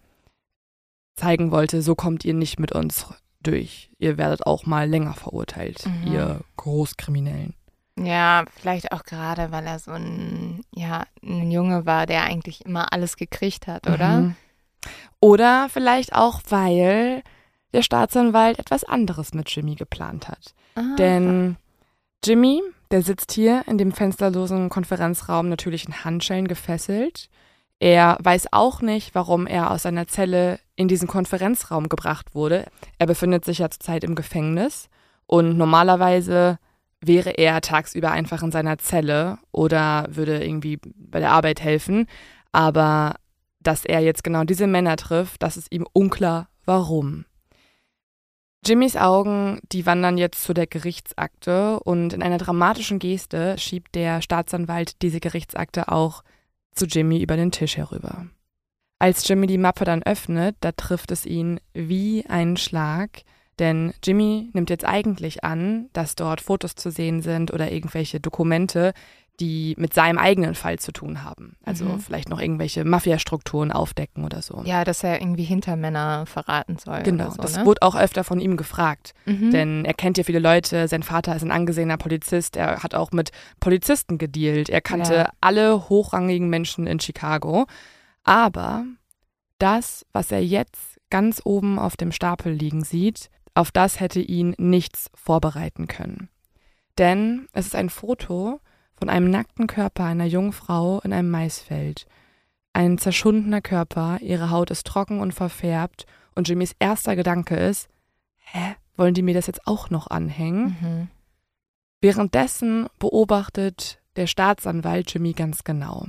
zeigen 1.16 1.52
wollte, 1.52 1.82
so 1.82 1.96
kommt 1.96 2.26
ihr 2.26 2.34
nicht 2.34 2.60
mit 2.60 2.72
uns 2.72 3.06
durch. 3.42 3.92
Ihr 3.98 4.18
werdet 4.18 4.46
auch 4.46 4.66
mal 4.66 4.90
länger 4.90 5.14
verurteilt, 5.14 5.86
mhm. 5.86 6.14
ihr 6.14 6.42
Großkriminellen. 6.58 7.54
Ja, 8.00 8.46
vielleicht 8.56 8.92
auch 8.92 9.04
gerade, 9.04 9.52
weil 9.52 9.66
er 9.68 9.80
so 9.80 9.92
ein, 9.92 10.64
ja, 10.74 11.06
ein 11.22 11.52
Junge 11.52 11.86
war, 11.86 12.06
der 12.06 12.24
eigentlich 12.24 12.66
immer 12.66 12.94
alles 12.94 13.18
gekriegt 13.18 13.68
hat, 13.68 13.88
oder? 13.88 14.22
Mhm. 14.22 14.36
Oder 15.20 15.68
vielleicht 15.70 16.14
auch, 16.14 16.42
weil 16.50 17.24
der 17.74 17.84
Staatsanwalt 17.84 18.60
etwas 18.60 18.84
anderes 18.84 19.34
mit 19.34 19.50
Jimmy 19.50 19.76
geplant 19.76 20.28
hat. 20.28 20.54
Ah. 20.76 20.96
Denn 20.98 21.58
Jimmy, 22.24 22.62
der 22.92 23.02
sitzt 23.02 23.32
hier 23.32 23.64
in 23.68 23.78
dem 23.78 23.92
fensterlosen 23.92 24.70
Konferenzraum 24.70 25.50
natürlich 25.50 25.88
in 25.88 26.04
Handschellen 26.04 26.48
gefesselt. 26.48 27.30
Er 27.80 28.18
weiß 28.22 28.50
auch 28.52 28.82
nicht, 28.82 29.16
warum 29.16 29.48
er 29.48 29.72
aus 29.72 29.84
seiner 29.84 30.08
Zelle 30.08 30.60
in 30.76 30.88
diesen 30.88 31.08
Konferenzraum 31.08 31.90
gebracht 31.90 32.36
wurde. 32.36 32.66
Er 33.00 33.08
befindet 33.08 33.44
sich 33.44 33.60
ja 33.60 33.70
zurzeit 33.70 34.04
im 34.04 34.14
Gefängnis 34.14 34.88
und 35.26 35.58
normalerweise 35.58 36.60
wäre 37.00 37.32
er 37.32 37.62
tagsüber 37.62 38.12
einfach 38.12 38.44
in 38.44 38.52
seiner 38.52 38.78
Zelle 38.78 39.40
oder 39.52 40.06
würde 40.10 40.44
irgendwie 40.44 40.80
bei 40.96 41.20
der 41.20 41.32
Arbeit 41.32 41.62
helfen. 41.62 42.06
Aber 42.52 43.16
dass 43.64 43.86
er 43.86 44.00
jetzt 44.00 44.24
genau 44.24 44.44
diese 44.44 44.68
Männer 44.68 44.96
trifft, 44.98 45.44
das 45.44 45.58
ist 45.58 45.72
ihm 45.72 45.86
unklar, 45.94 46.50
warum. 46.66 47.26
Jimmys 48.64 48.96
Augen, 48.96 49.60
die 49.72 49.88
wandern 49.88 50.20
jetzt 50.20 50.44
zu 50.44 50.54
der 50.54 50.68
Gerichtsakte 50.68 51.80
und 51.80 52.14
in 52.14 52.22
einer 52.22 52.38
dramatischen 52.38 53.00
Geste 53.00 53.58
schiebt 53.58 53.96
der 53.96 54.22
Staatsanwalt 54.22 55.02
diese 55.02 55.20
Gerichtsakte 55.20 55.92
auch 55.92 56.24
zu 56.72 56.86
Jimmy 56.86 57.22
über 57.22 57.38
den 57.38 57.52
Tisch 57.52 57.78
herüber. 57.78 58.28
Als 59.00 59.28
Jimmy 59.28 59.48
die 59.48 59.58
Mappe 59.58 59.84
dann 59.84 60.04
öffnet, 60.04 60.56
da 60.60 60.74
trifft 60.74 61.10
es 61.10 61.26
ihn 61.26 61.60
wie 61.74 62.24
ein 62.28 62.56
Schlag, 62.56 63.24
denn 63.58 63.94
Jimmy 64.04 64.52
nimmt 64.54 64.70
jetzt 64.70 64.86
eigentlich 64.86 65.44
an, 65.44 65.90
dass 65.94 66.14
dort 66.14 66.40
Fotos 66.40 66.76
zu 66.76 66.92
sehen 66.92 67.24
sind 67.24 67.52
oder 67.52 67.72
irgendwelche 67.72 68.20
Dokumente, 68.20 68.94
die 69.42 69.74
mit 69.78 69.94
seinem 69.94 70.20
eigenen 70.20 70.54
Fall 70.54 70.78
zu 70.78 70.92
tun 70.92 71.24
haben. 71.24 71.58
Also 71.66 71.86
mhm. 71.86 72.00
vielleicht 72.00 72.30
noch 72.30 72.40
irgendwelche 72.40 72.86
Mafiastrukturen 72.86 73.72
aufdecken 73.72 74.24
oder 74.24 74.44
so. 74.44 74.62
Ja, 74.66 74.84
dass 74.84 75.04
er 75.04 75.20
irgendwie 75.20 75.44
Hintermänner 75.44 76.28
verraten 76.28 76.78
soll. 76.78 77.02
Genau, 77.02 77.32
so, 77.32 77.42
das 77.42 77.58
ne? 77.58 77.66
wurde 77.66 77.82
auch 77.82 77.96
öfter 77.96 78.24
von 78.24 78.40
ihm 78.40 78.56
gefragt. 78.56 79.14
Mhm. 79.26 79.50
Denn 79.52 79.86
er 79.86 79.96
kennt 79.96 80.20
ja 80.20 80.24
viele 80.24 80.40
Leute, 80.40 80.88
sein 80.88 81.02
Vater 81.02 81.36
ist 81.36 81.42
ein 81.42 81.52
angesehener 81.52 81.98
Polizist, 81.98 82.56
er 82.56 82.84
hat 82.84 82.94
auch 82.94 83.12
mit 83.12 83.32
Polizisten 83.60 84.20
gedealt, 84.20 84.70
er 84.70 84.82
kannte 84.82 85.16
ja. 85.16 85.30
alle 85.42 85.90
hochrangigen 85.90 86.50
Menschen 86.50 86.86
in 86.86 87.00
Chicago. 87.00 87.66
Aber 88.24 88.86
das, 89.58 90.06
was 90.14 90.32
er 90.32 90.46
jetzt 90.46 91.00
ganz 91.10 91.42
oben 91.44 91.80
auf 91.80 91.98
dem 91.98 92.12
Stapel 92.12 92.54
liegen 92.54 92.84
sieht, 92.84 93.30
auf 93.56 93.72
das 93.72 94.00
hätte 94.00 94.20
ihn 94.20 94.54
nichts 94.60 95.10
vorbereiten 95.16 95.88
können. 95.88 96.30
Denn 97.00 97.48
es 97.54 97.66
ist 97.66 97.76
ein 97.76 97.90
Foto, 97.90 98.62
von 99.02 99.10
einem 99.10 99.32
nackten 99.32 99.66
Körper 99.66 100.04
einer 100.04 100.26
jungen 100.26 100.54
Frau 100.54 101.00
in 101.00 101.12
einem 101.12 101.32
Maisfeld. 101.32 102.06
Ein 102.72 103.00
zerschundener 103.00 103.60
Körper, 103.60 104.20
ihre 104.22 104.52
Haut 104.52 104.70
ist 104.70 104.86
trocken 104.86 105.22
und 105.22 105.34
verfärbt 105.34 106.06
und 106.36 106.48
Jimmys 106.48 106.76
erster 106.78 107.16
Gedanke 107.16 107.56
ist, 107.56 107.90
hä, 108.38 108.76
wollen 108.96 109.16
die 109.16 109.24
mir 109.24 109.34
das 109.34 109.48
jetzt 109.48 109.66
auch 109.66 109.90
noch 109.90 110.12
anhängen? 110.12 110.78
Mhm. 110.80 111.08
Währenddessen 112.00 112.90
beobachtet 113.00 114.00
der 114.18 114.28
Staatsanwalt 114.28 115.12
Jimmy 115.12 115.34
ganz 115.34 115.64
genau. 115.64 116.06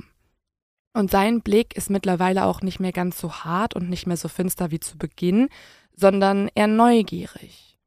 Und 0.93 1.09
sein 1.09 1.41
Blick 1.41 1.75
ist 1.75 1.89
mittlerweile 1.89 2.45
auch 2.45 2.61
nicht 2.61 2.79
mehr 2.79 2.91
ganz 2.91 3.19
so 3.19 3.33
hart 3.33 3.75
und 3.75 3.89
nicht 3.89 4.05
mehr 4.05 4.17
so 4.17 4.27
finster 4.27 4.69
wie 4.69 4.79
zu 4.79 4.99
Beginn, 4.99 5.49
sondern 5.95 6.47
eher 6.53 6.67
neugierig. 6.67 7.79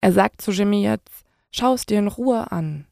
Er 0.00 0.12
sagt 0.12 0.42
zu 0.42 0.50
Jimmy 0.50 0.82
jetzt, 0.82 1.24
schau 1.52 1.74
es 1.74 1.86
dir 1.86 2.00
in 2.00 2.08
Ruhe 2.08 2.50
an. 2.50 2.88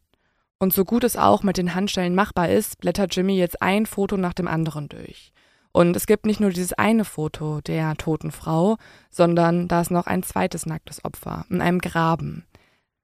Und 0.61 0.73
so 0.73 0.85
gut 0.85 1.05
es 1.05 1.17
auch 1.17 1.45
mit 1.45 1.57
den 1.57 1.75
Handstellen 1.75 2.15
machbar 2.15 2.49
ist, 2.49 2.79
blättert 2.81 3.15
Jimmy 3.15 3.37
jetzt 3.37 3.63
ein 3.63 3.87
Foto 3.87 4.17
nach 4.17 4.35
dem 4.35 4.49
anderen 4.49 4.89
durch. 4.89 5.33
Und 5.71 5.95
es 5.95 6.07
gibt 6.07 6.27
nicht 6.27 6.41
nur 6.41 6.51
dieses 6.51 6.73
eine 6.73 7.05
Foto 7.05 7.61
der 7.61 7.95
toten 7.97 8.33
Frau, 8.33 8.77
sondern 9.11 9.69
da 9.69 9.81
ist 9.81 9.93
noch 9.93 10.07
ein 10.07 10.25
zweites 10.25 10.67
nacktes 10.67 11.05
Opfer 11.05 11.45
in 11.51 11.61
einem 11.61 11.79
Graben. 11.79 12.45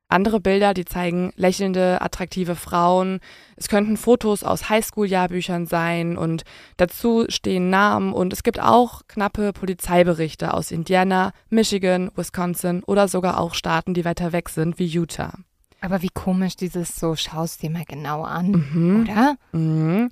Andere 0.09 0.41
Bilder, 0.41 0.75
die 0.75 0.85
zeigen 0.85 1.33
lächelnde, 1.37 2.01
attraktive 2.01 2.57
Frauen. 2.57 3.21
Es 3.57 3.69
könnten 3.69 3.97
Fotos 3.97 4.45
aus 4.45 4.69
Highschool-Jahrbüchern 4.69 5.67
sein 5.67 6.17
und 6.17 6.43
dazu 6.77 7.25
stehen 7.29 7.71
Namen 7.71 8.13
und 8.13 8.33
es 8.33 8.43
gibt 8.43 8.61
auch 8.61 9.03
knappe 9.09 9.53
Polizeiberichte 9.53 10.53
aus 10.53 10.73
Indiana, 10.73 11.33
Michigan, 11.49 12.11
Wisconsin 12.17 12.83
oder 12.85 13.09
sogar 13.09 13.39
auch 13.39 13.55
Staaten, 13.55 13.95
die 13.95 14.05
weiter 14.05 14.33
weg 14.33 14.49
sind, 14.49 14.79
wie 14.79 14.87
Utah. 14.87 15.39
Aber 15.85 16.01
wie 16.01 16.09
komisch 16.09 16.57
dieses 16.57 16.97
so, 16.97 17.15
schaust 17.15 17.63
dir 17.63 17.69
mal 17.69 17.85
genau 17.87 18.23
an, 18.23 18.71
mhm. 18.73 19.03
oder? 19.03 19.37
Mhm. 19.53 20.09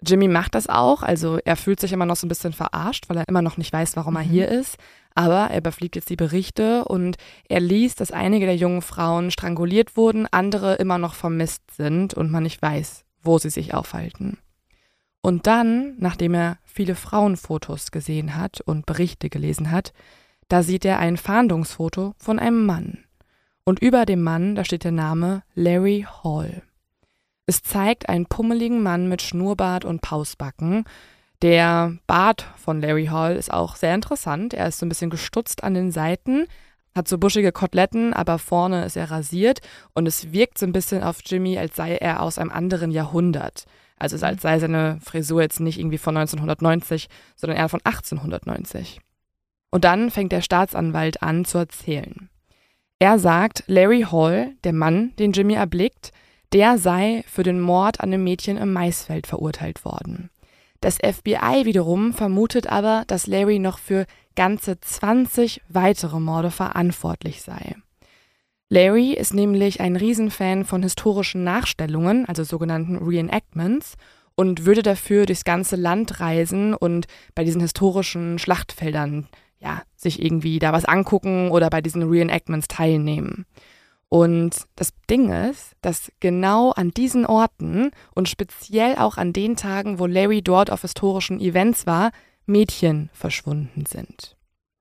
Jimmy 0.00 0.28
macht 0.28 0.54
das 0.54 0.68
auch, 0.68 1.02
also 1.02 1.40
er 1.44 1.56
fühlt 1.56 1.80
sich 1.80 1.92
immer 1.92 2.06
noch 2.06 2.14
so 2.14 2.24
ein 2.24 2.28
bisschen 2.28 2.52
verarscht, 2.52 3.08
weil 3.08 3.16
er 3.16 3.26
immer 3.26 3.42
noch 3.42 3.56
nicht 3.56 3.72
weiß, 3.72 3.96
warum 3.96 4.14
er 4.14 4.22
mhm. 4.22 4.28
hier 4.28 4.48
ist. 4.48 4.76
Aber 5.16 5.50
er 5.50 5.58
überfliegt 5.58 5.96
jetzt 5.96 6.10
die 6.10 6.16
Berichte 6.16 6.84
und 6.84 7.16
er 7.48 7.58
liest, 7.58 8.00
dass 8.00 8.12
einige 8.12 8.46
der 8.46 8.54
jungen 8.54 8.80
Frauen 8.80 9.32
stranguliert 9.32 9.96
wurden, 9.96 10.28
andere 10.30 10.76
immer 10.76 10.98
noch 10.98 11.14
vermisst 11.14 11.68
sind 11.72 12.14
und 12.14 12.30
man 12.30 12.44
nicht 12.44 12.62
weiß, 12.62 13.04
wo 13.20 13.38
sie 13.38 13.50
sich 13.50 13.74
aufhalten. 13.74 14.38
Und 15.20 15.48
dann, 15.48 15.96
nachdem 15.98 16.34
er 16.34 16.58
viele 16.62 16.94
Frauenfotos 16.94 17.90
gesehen 17.90 18.36
hat 18.36 18.60
und 18.60 18.86
Berichte 18.86 19.30
gelesen 19.30 19.72
hat, 19.72 19.92
da 20.46 20.62
sieht 20.62 20.84
er 20.84 21.00
ein 21.00 21.16
Fahndungsfoto 21.16 22.14
von 22.18 22.38
einem 22.38 22.64
Mann. 22.64 22.98
Und 23.68 23.80
über 23.80 24.06
dem 24.06 24.22
Mann, 24.22 24.54
da 24.54 24.64
steht 24.64 24.84
der 24.84 24.92
Name 24.92 25.42
Larry 25.54 26.06
Hall. 26.24 26.62
Es 27.44 27.62
zeigt 27.62 28.08
einen 28.08 28.24
pummeligen 28.24 28.82
Mann 28.82 29.10
mit 29.10 29.20
Schnurrbart 29.20 29.84
und 29.84 30.00
Pausbacken. 30.00 30.84
Der 31.42 31.92
Bart 32.06 32.46
von 32.56 32.80
Larry 32.80 33.08
Hall 33.08 33.36
ist 33.36 33.52
auch 33.52 33.76
sehr 33.76 33.94
interessant. 33.94 34.54
Er 34.54 34.68
ist 34.68 34.78
so 34.78 34.86
ein 34.86 34.88
bisschen 34.88 35.10
gestutzt 35.10 35.64
an 35.64 35.74
den 35.74 35.92
Seiten, 35.92 36.46
hat 36.94 37.08
so 37.08 37.18
buschige 37.18 37.52
Koteletten, 37.52 38.14
aber 38.14 38.38
vorne 38.38 38.86
ist 38.86 38.96
er 38.96 39.10
rasiert 39.10 39.60
und 39.92 40.08
es 40.08 40.32
wirkt 40.32 40.56
so 40.56 40.64
ein 40.64 40.72
bisschen 40.72 41.02
auf 41.02 41.18
Jimmy, 41.26 41.58
als 41.58 41.76
sei 41.76 41.96
er 41.96 42.22
aus 42.22 42.38
einem 42.38 42.52
anderen 42.52 42.90
Jahrhundert. 42.90 43.66
Also 43.98 44.16
als 44.24 44.40
sei 44.40 44.60
seine 44.60 44.98
Frisur 45.02 45.42
jetzt 45.42 45.60
nicht 45.60 45.78
irgendwie 45.78 45.98
von 45.98 46.16
1990, 46.16 47.10
sondern 47.36 47.58
eher 47.58 47.68
von 47.68 47.82
1890. 47.84 49.02
Und 49.70 49.84
dann 49.84 50.10
fängt 50.10 50.32
der 50.32 50.40
Staatsanwalt 50.40 51.22
an 51.22 51.44
zu 51.44 51.58
erzählen. 51.58 52.30
Er 53.00 53.18
sagt, 53.18 53.62
Larry 53.68 54.06
Hall, 54.10 54.54
der 54.64 54.72
Mann, 54.72 55.12
den 55.18 55.32
Jimmy 55.32 55.54
erblickt, 55.54 56.12
der 56.52 56.78
sei 56.78 57.24
für 57.28 57.44
den 57.44 57.60
Mord 57.60 58.00
an 58.00 58.10
dem 58.10 58.24
Mädchen 58.24 58.56
im 58.56 58.72
Maisfeld 58.72 59.26
verurteilt 59.26 59.84
worden. 59.84 60.30
Das 60.80 60.96
FBI 60.96 61.64
wiederum 61.64 62.12
vermutet 62.12 62.66
aber, 62.66 63.04
dass 63.06 63.26
Larry 63.26 63.58
noch 63.58 63.78
für 63.78 64.06
ganze 64.34 64.80
20 64.80 65.62
weitere 65.68 66.18
Morde 66.18 66.50
verantwortlich 66.50 67.42
sei. 67.42 67.76
Larry 68.68 69.12
ist 69.12 69.32
nämlich 69.32 69.80
ein 69.80 69.96
Riesenfan 69.96 70.64
von 70.64 70.82
historischen 70.82 71.42
Nachstellungen, 71.42 72.26
also 72.26 72.44
sogenannten 72.44 72.96
Reenactments, 72.96 73.94
und 74.34 74.66
würde 74.66 74.82
dafür 74.82 75.26
durchs 75.26 75.44
ganze 75.44 75.74
Land 75.74 76.20
reisen 76.20 76.74
und 76.74 77.06
bei 77.34 77.44
diesen 77.44 77.60
historischen 77.60 78.38
Schlachtfeldern 78.38 79.26
ja, 79.60 79.82
sich 79.96 80.22
irgendwie 80.22 80.58
da 80.58 80.72
was 80.72 80.84
angucken 80.84 81.50
oder 81.50 81.70
bei 81.70 81.80
diesen 81.80 82.02
Reenactments 82.02 82.68
teilnehmen. 82.68 83.46
Und 84.08 84.66
das 84.76 84.92
Ding 85.10 85.30
ist, 85.30 85.72
dass 85.82 86.10
genau 86.20 86.70
an 86.70 86.92
diesen 86.92 87.26
Orten 87.26 87.90
und 88.14 88.28
speziell 88.28 88.96
auch 88.96 89.18
an 89.18 89.32
den 89.32 89.56
Tagen, 89.56 89.98
wo 89.98 90.06
Larry 90.06 90.40
dort 90.40 90.70
auf 90.70 90.82
historischen 90.82 91.40
Events 91.40 91.86
war, 91.86 92.10
Mädchen 92.46 93.10
verschwunden 93.12 93.84
sind. 93.86 94.36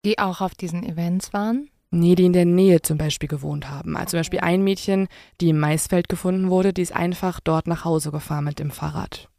Die 0.05 0.19
auch 0.19 0.39
auf 0.39 0.55
diesen 0.55 0.83
Events 0.83 1.33
waren? 1.33 1.69
Nee, 1.89 2.15
die 2.15 2.25
in 2.25 2.33
der 2.33 2.45
Nähe 2.45 2.81
zum 2.81 2.97
Beispiel 2.97 3.27
gewohnt 3.27 3.69
haben. 3.69 3.97
Also 3.97 4.11
zum 4.11 4.19
Beispiel 4.19 4.39
ein 4.39 4.63
Mädchen, 4.63 5.07
die 5.41 5.49
im 5.49 5.59
Maisfeld 5.59 6.07
gefunden 6.09 6.49
wurde, 6.49 6.73
die 6.73 6.81
ist 6.81 6.95
einfach 6.95 7.39
dort 7.41 7.67
nach 7.67 7.83
Hause 7.83 8.11
gefahren 8.11 8.45
mit 8.45 8.59
dem 8.59 8.71
Fahrrad. 8.71 9.29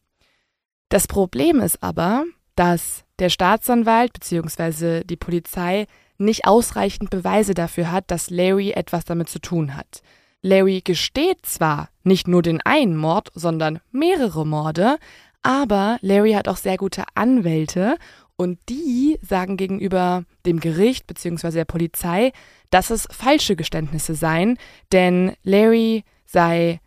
Das 0.88 1.06
Problem 1.06 1.60
ist 1.60 1.82
aber, 1.82 2.24
dass 2.58 3.04
der 3.20 3.28
Staatsanwalt 3.28 4.12
bzw. 4.12 5.04
die 5.04 5.16
Polizei 5.16 5.86
nicht 6.18 6.46
ausreichend 6.46 7.10
Beweise 7.10 7.54
dafür 7.54 7.92
hat, 7.92 8.10
dass 8.10 8.30
Larry 8.30 8.72
etwas 8.72 9.04
damit 9.04 9.28
zu 9.28 9.38
tun 9.38 9.76
hat. 9.76 10.02
Larry 10.42 10.80
gesteht 10.82 11.46
zwar 11.46 11.88
nicht 12.02 12.26
nur 12.26 12.42
den 12.42 12.60
einen 12.60 12.96
Mord, 12.96 13.30
sondern 13.34 13.78
mehrere 13.92 14.44
Morde, 14.44 14.98
aber 15.42 15.98
Larry 16.00 16.32
hat 16.32 16.48
auch 16.48 16.56
sehr 16.56 16.76
gute 16.76 17.04
Anwälte 17.14 17.96
Und 18.40 18.60
die 18.68 19.18
sagen 19.20 19.56
gegenüber 19.56 20.24
dem 20.46 20.60
Gericht 20.60 21.08
bzw. 21.08 21.50
der 21.50 21.64
Polizei, 21.64 22.32
dass 22.70 22.90
es 22.90 23.08
falsche 23.10 23.56
Geständnisse 23.56 24.14
seien, 24.14 24.58
denn 24.92 25.34
Larry 25.42 26.04
sei 26.24 26.80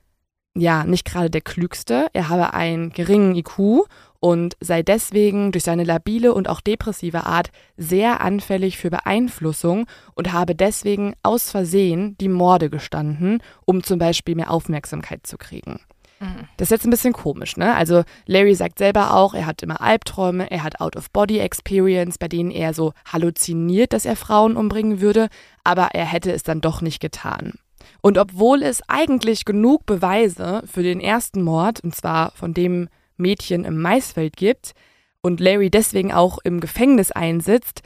ja 0.56 0.86
nicht 0.86 1.06
gerade 1.06 1.30
der 1.30 1.42
Klügste, 1.42 2.08
er 2.14 2.30
habe 2.30 2.54
einen 2.54 2.92
geringen 2.92 3.36
IQ 3.36 3.86
und 4.22 4.56
sei 4.62 4.84
deswegen 4.84 5.52
durch 5.52 5.64
seine 5.64 5.84
labile 5.84 6.34
und 6.34 6.48
auch 6.48 6.62
depressive 6.62 7.26
Art 7.26 7.50
sehr 7.76 8.22
anfällig 8.22 8.78
für 8.78 8.92
Beeinflussung 8.92 9.88
und 10.14 10.32
habe 10.32 10.56
deswegen 10.56 11.16
aus 11.24 11.50
Versehen 11.50 12.16
die 12.22 12.30
Morde 12.30 12.70
gestanden, 12.70 13.42
um 13.66 13.84
zum 13.84 13.98
Beispiel 13.98 14.36
mehr 14.36 14.52
Aufmerksamkeit 14.52 15.26
zu 15.26 15.38
kriegen. 15.40 15.82
Mhm. 16.20 16.48
Das 16.58 16.68
ist 16.68 16.72
jetzt 16.72 16.86
ein 16.86 16.92
bisschen 16.92 17.14
komisch, 17.14 17.58
ne? 17.58 17.76
Also 17.76 18.04
Larry 18.28 18.54
sagt 18.54 18.78
selber 18.78 19.16
auch, 19.16 19.34
er 19.34 19.48
hat 19.48 19.64
immer 19.64 19.82
Albträume, 19.82 20.52
er 20.52 20.64
hat 20.64 20.80
Out-of-Body-Experience, 20.80 22.20
bei 22.20 22.28
denen 22.28 22.52
er 22.52 22.76
so 22.76 22.94
halluziniert, 23.12 23.92
dass 23.92 24.06
er 24.06 24.16
Frauen 24.16 24.56
umbringen 24.56 25.02
würde, 25.02 25.30
aber 25.64 25.96
er 25.96 26.06
hätte 26.06 26.32
es 26.32 26.44
dann 26.44 26.62
doch 26.62 26.82
nicht 26.82 27.00
getan. 27.00 27.54
Und 28.02 28.20
obwohl 28.20 28.62
es 28.62 28.88
eigentlich 28.88 29.46
genug 29.46 29.88
Beweise 29.88 30.62
für 30.72 30.84
den 30.84 31.00
ersten 31.00 31.42
Mord, 31.42 31.80
und 31.80 31.96
zwar 31.96 32.32
von 32.34 32.54
dem 32.54 32.88
Mädchen 33.22 33.64
im 33.64 33.82
Maisfeld 33.82 34.36
gibt 34.36 34.74
und 35.22 35.40
Larry 35.40 35.70
deswegen 35.70 36.12
auch 36.12 36.40
im 36.44 36.60
Gefängnis 36.60 37.12
einsitzt, 37.12 37.82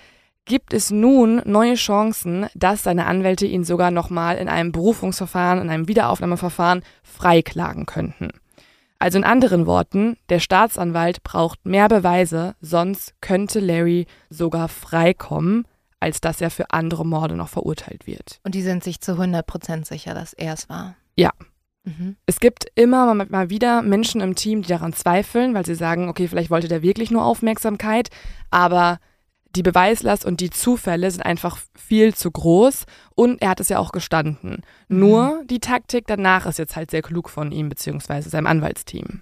gibt 0.46 0.74
es 0.74 0.92
nun 0.92 1.42
neue 1.46 1.76
Chancen, 1.76 2.48
dass 2.56 2.84
seine 2.84 3.08
Anwälte 3.08 3.46
ihn 3.46 3.64
sogar 3.64 3.92
nochmal 3.92 4.38
in 4.38 4.48
einem 4.48 4.72
Berufungsverfahren, 4.72 5.62
in 5.62 5.70
einem 5.70 5.88
Wiederaufnahmeverfahren 5.88 6.84
freiklagen 7.04 7.86
könnten. 7.86 8.30
Also 9.00 9.18
in 9.18 9.24
anderen 9.24 9.66
Worten, 9.66 10.18
der 10.30 10.40
Staatsanwalt 10.40 11.24
braucht 11.24 11.66
mehr 11.66 11.90
Beweise, 11.90 12.56
sonst 12.62 13.14
könnte 13.22 13.60
Larry 13.60 14.08
sogar 14.30 14.70
freikommen, 14.70 15.68
als 16.00 16.22
dass 16.22 16.40
er 16.40 16.50
für 16.50 16.72
andere 16.72 17.06
Morde 17.06 17.36
noch 17.36 17.50
verurteilt 17.50 18.08
wird. 18.08 18.40
Und 18.44 18.56
die 18.56 18.62
sind 18.62 18.84
sich 18.84 19.02
zu 19.02 19.14
100% 19.14 19.86
sicher, 19.86 20.14
dass 20.14 20.34
er 20.34 20.54
es 20.54 20.70
war. 20.70 20.96
Ja, 21.16 21.32
Mhm. 21.86 22.16
Es 22.26 22.40
gibt 22.40 22.66
immer 22.76 23.14
mal 23.14 23.50
wieder 23.50 23.82
Menschen 23.82 24.22
im 24.22 24.36
Team, 24.36 24.62
die 24.62 24.70
daran 24.70 24.94
zweifeln, 24.94 25.54
weil 25.54 25.66
sie 25.66 25.76
sagen, 25.76 26.10
okay, 26.10 26.28
vielleicht 26.28 26.50
wollte 26.50 26.68
der 26.68 26.82
wirklich 26.82 27.12
nur 27.12 27.24
Aufmerksamkeit, 27.24 28.10
aber 28.52 29.00
die 29.56 29.64
Beweislast 29.64 30.26
und 30.26 30.42
die 30.42 30.50
Zufälle 30.50 31.10
sind 31.10 31.22
einfach 31.22 31.58
viel 31.76 32.14
zu 32.14 32.30
groß 32.30 32.86
und 33.16 33.42
er 33.42 33.50
hat 33.50 33.60
es 33.60 33.70
ja 33.70 33.80
auch 33.80 33.92
gestanden. 33.92 34.64
Mhm. 34.90 35.00
Nur 35.00 35.44
die 35.46 35.60
Taktik 35.60 36.06
danach 36.08 36.46
ist 36.46 36.60
jetzt 36.60 36.76
halt 36.76 36.92
sehr 36.92 37.02
klug 37.02 37.30
von 37.30 37.52
ihm 37.52 37.70
bzw. 37.70 38.22
seinem 38.22 38.48
Anwaltsteam. 38.48 39.22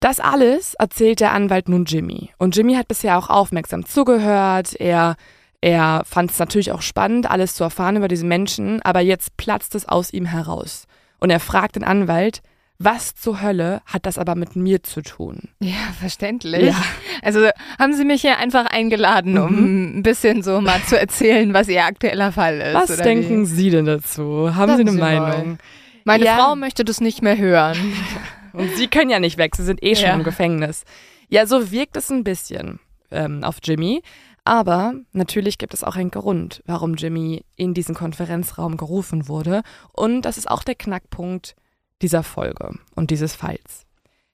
Das 0.00 0.18
alles 0.18 0.74
erzählt 0.74 1.20
der 1.20 1.32
Anwalt 1.32 1.68
nun 1.68 1.84
Jimmy. 1.84 2.30
Und 2.38 2.56
Jimmy 2.56 2.74
hat 2.74 2.88
bisher 2.88 3.18
auch 3.18 3.28
aufmerksam 3.28 3.84
zugehört. 3.84 4.74
Er, 4.80 5.16
er 5.60 6.02
fand 6.06 6.30
es 6.30 6.38
natürlich 6.38 6.72
auch 6.72 6.80
spannend, 6.80 7.30
alles 7.30 7.54
zu 7.54 7.64
erfahren 7.64 7.96
über 7.96 8.08
diese 8.08 8.24
Menschen, 8.24 8.80
aber 8.80 9.00
jetzt 9.00 9.36
platzt 9.36 9.74
es 9.74 9.86
aus 9.86 10.10
ihm 10.14 10.24
heraus. 10.24 10.86
Und 11.20 11.30
er 11.30 11.40
fragt 11.40 11.76
den 11.76 11.84
Anwalt, 11.84 12.42
was 12.82 13.14
zur 13.14 13.42
Hölle 13.42 13.82
hat 13.84 14.06
das 14.06 14.16
aber 14.16 14.34
mit 14.34 14.56
mir 14.56 14.82
zu 14.82 15.02
tun? 15.02 15.50
Ja, 15.60 15.92
verständlich. 15.98 16.62
Ja. 16.62 16.82
Also 17.22 17.46
haben 17.78 17.92
Sie 17.92 18.06
mich 18.06 18.22
hier 18.22 18.38
einfach 18.38 18.64
eingeladen, 18.64 19.36
um 19.36 19.52
mhm. 19.52 19.98
ein 19.98 20.02
bisschen 20.02 20.42
so 20.42 20.62
mal 20.62 20.82
zu 20.84 20.98
erzählen, 20.98 21.52
was 21.52 21.68
Ihr 21.68 21.84
aktueller 21.84 22.32
Fall 22.32 22.58
ist. 22.58 22.74
Was 22.74 22.96
denken 22.96 23.42
wie? 23.42 23.46
Sie 23.46 23.68
denn 23.68 23.84
dazu? 23.84 24.54
Haben 24.54 24.76
Sie 24.76 24.80
eine 24.80 24.92
Sie 24.92 24.98
Meinung? 24.98 25.48
Mal. 25.48 25.58
Meine 26.04 26.24
ja. 26.24 26.36
Frau 26.38 26.56
möchte 26.56 26.82
das 26.82 27.02
nicht 27.02 27.20
mehr 27.20 27.36
hören. 27.36 27.76
Und 28.54 28.74
Sie 28.76 28.88
können 28.88 29.10
ja 29.10 29.20
nicht 29.20 29.36
weg, 29.36 29.54
Sie 29.56 29.64
sind 29.64 29.82
eh 29.82 29.94
schon 29.94 30.08
ja. 30.08 30.14
im 30.14 30.24
Gefängnis. 30.24 30.84
Ja, 31.28 31.46
so 31.46 31.70
wirkt 31.70 31.98
es 31.98 32.10
ein 32.10 32.24
bisschen 32.24 32.80
ähm, 33.10 33.44
auf 33.44 33.58
Jimmy. 33.62 34.02
Aber 34.44 34.94
natürlich 35.12 35.58
gibt 35.58 35.74
es 35.74 35.84
auch 35.84 35.96
einen 35.96 36.10
Grund, 36.10 36.62
warum 36.66 36.94
Jimmy 36.94 37.44
in 37.56 37.74
diesen 37.74 37.94
Konferenzraum 37.94 38.76
gerufen 38.76 39.28
wurde. 39.28 39.62
Und 39.92 40.22
das 40.22 40.38
ist 40.38 40.50
auch 40.50 40.62
der 40.62 40.74
Knackpunkt 40.74 41.54
dieser 42.02 42.22
Folge 42.22 42.78
und 42.94 43.10
dieses 43.10 43.34
Falls. 43.34 43.86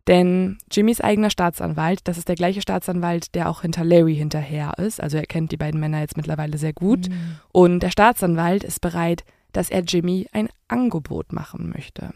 Denn 0.07 0.59
Jimmys 0.71 1.01
eigener 1.01 1.31
Staatsanwalt, 1.31 2.01
das 2.05 2.16
ist 2.16 2.29
der 2.29 2.37
gleiche 2.37 2.62
Staatsanwalt, 2.62 3.35
der 3.35 3.51
auch 3.51 3.62
hinter 3.62 3.85
Larry 3.85 4.14
hinterher 4.14 4.75
ist. 4.79 5.03
Also 5.03 5.16
er 5.16 5.27
kennt 5.27 5.51
die 5.51 5.57
beiden 5.57 5.81
Männer 5.81 6.01
jetzt 6.01 6.16
mittlerweile 6.16 6.59
sehr 6.59 6.73
gut. 6.73 7.09
Mhm. 7.09 7.38
Und 7.51 7.81
der 7.81 7.90
Staatsanwalt 7.90 8.62
ist 8.62 8.81
bereit, 8.81 9.25
dass 9.53 9.69
er 9.69 9.81
Jimmy 9.81 10.29
ein 10.33 10.49
Angebot 10.69 11.33
machen 11.33 11.71
möchte. 11.75 12.12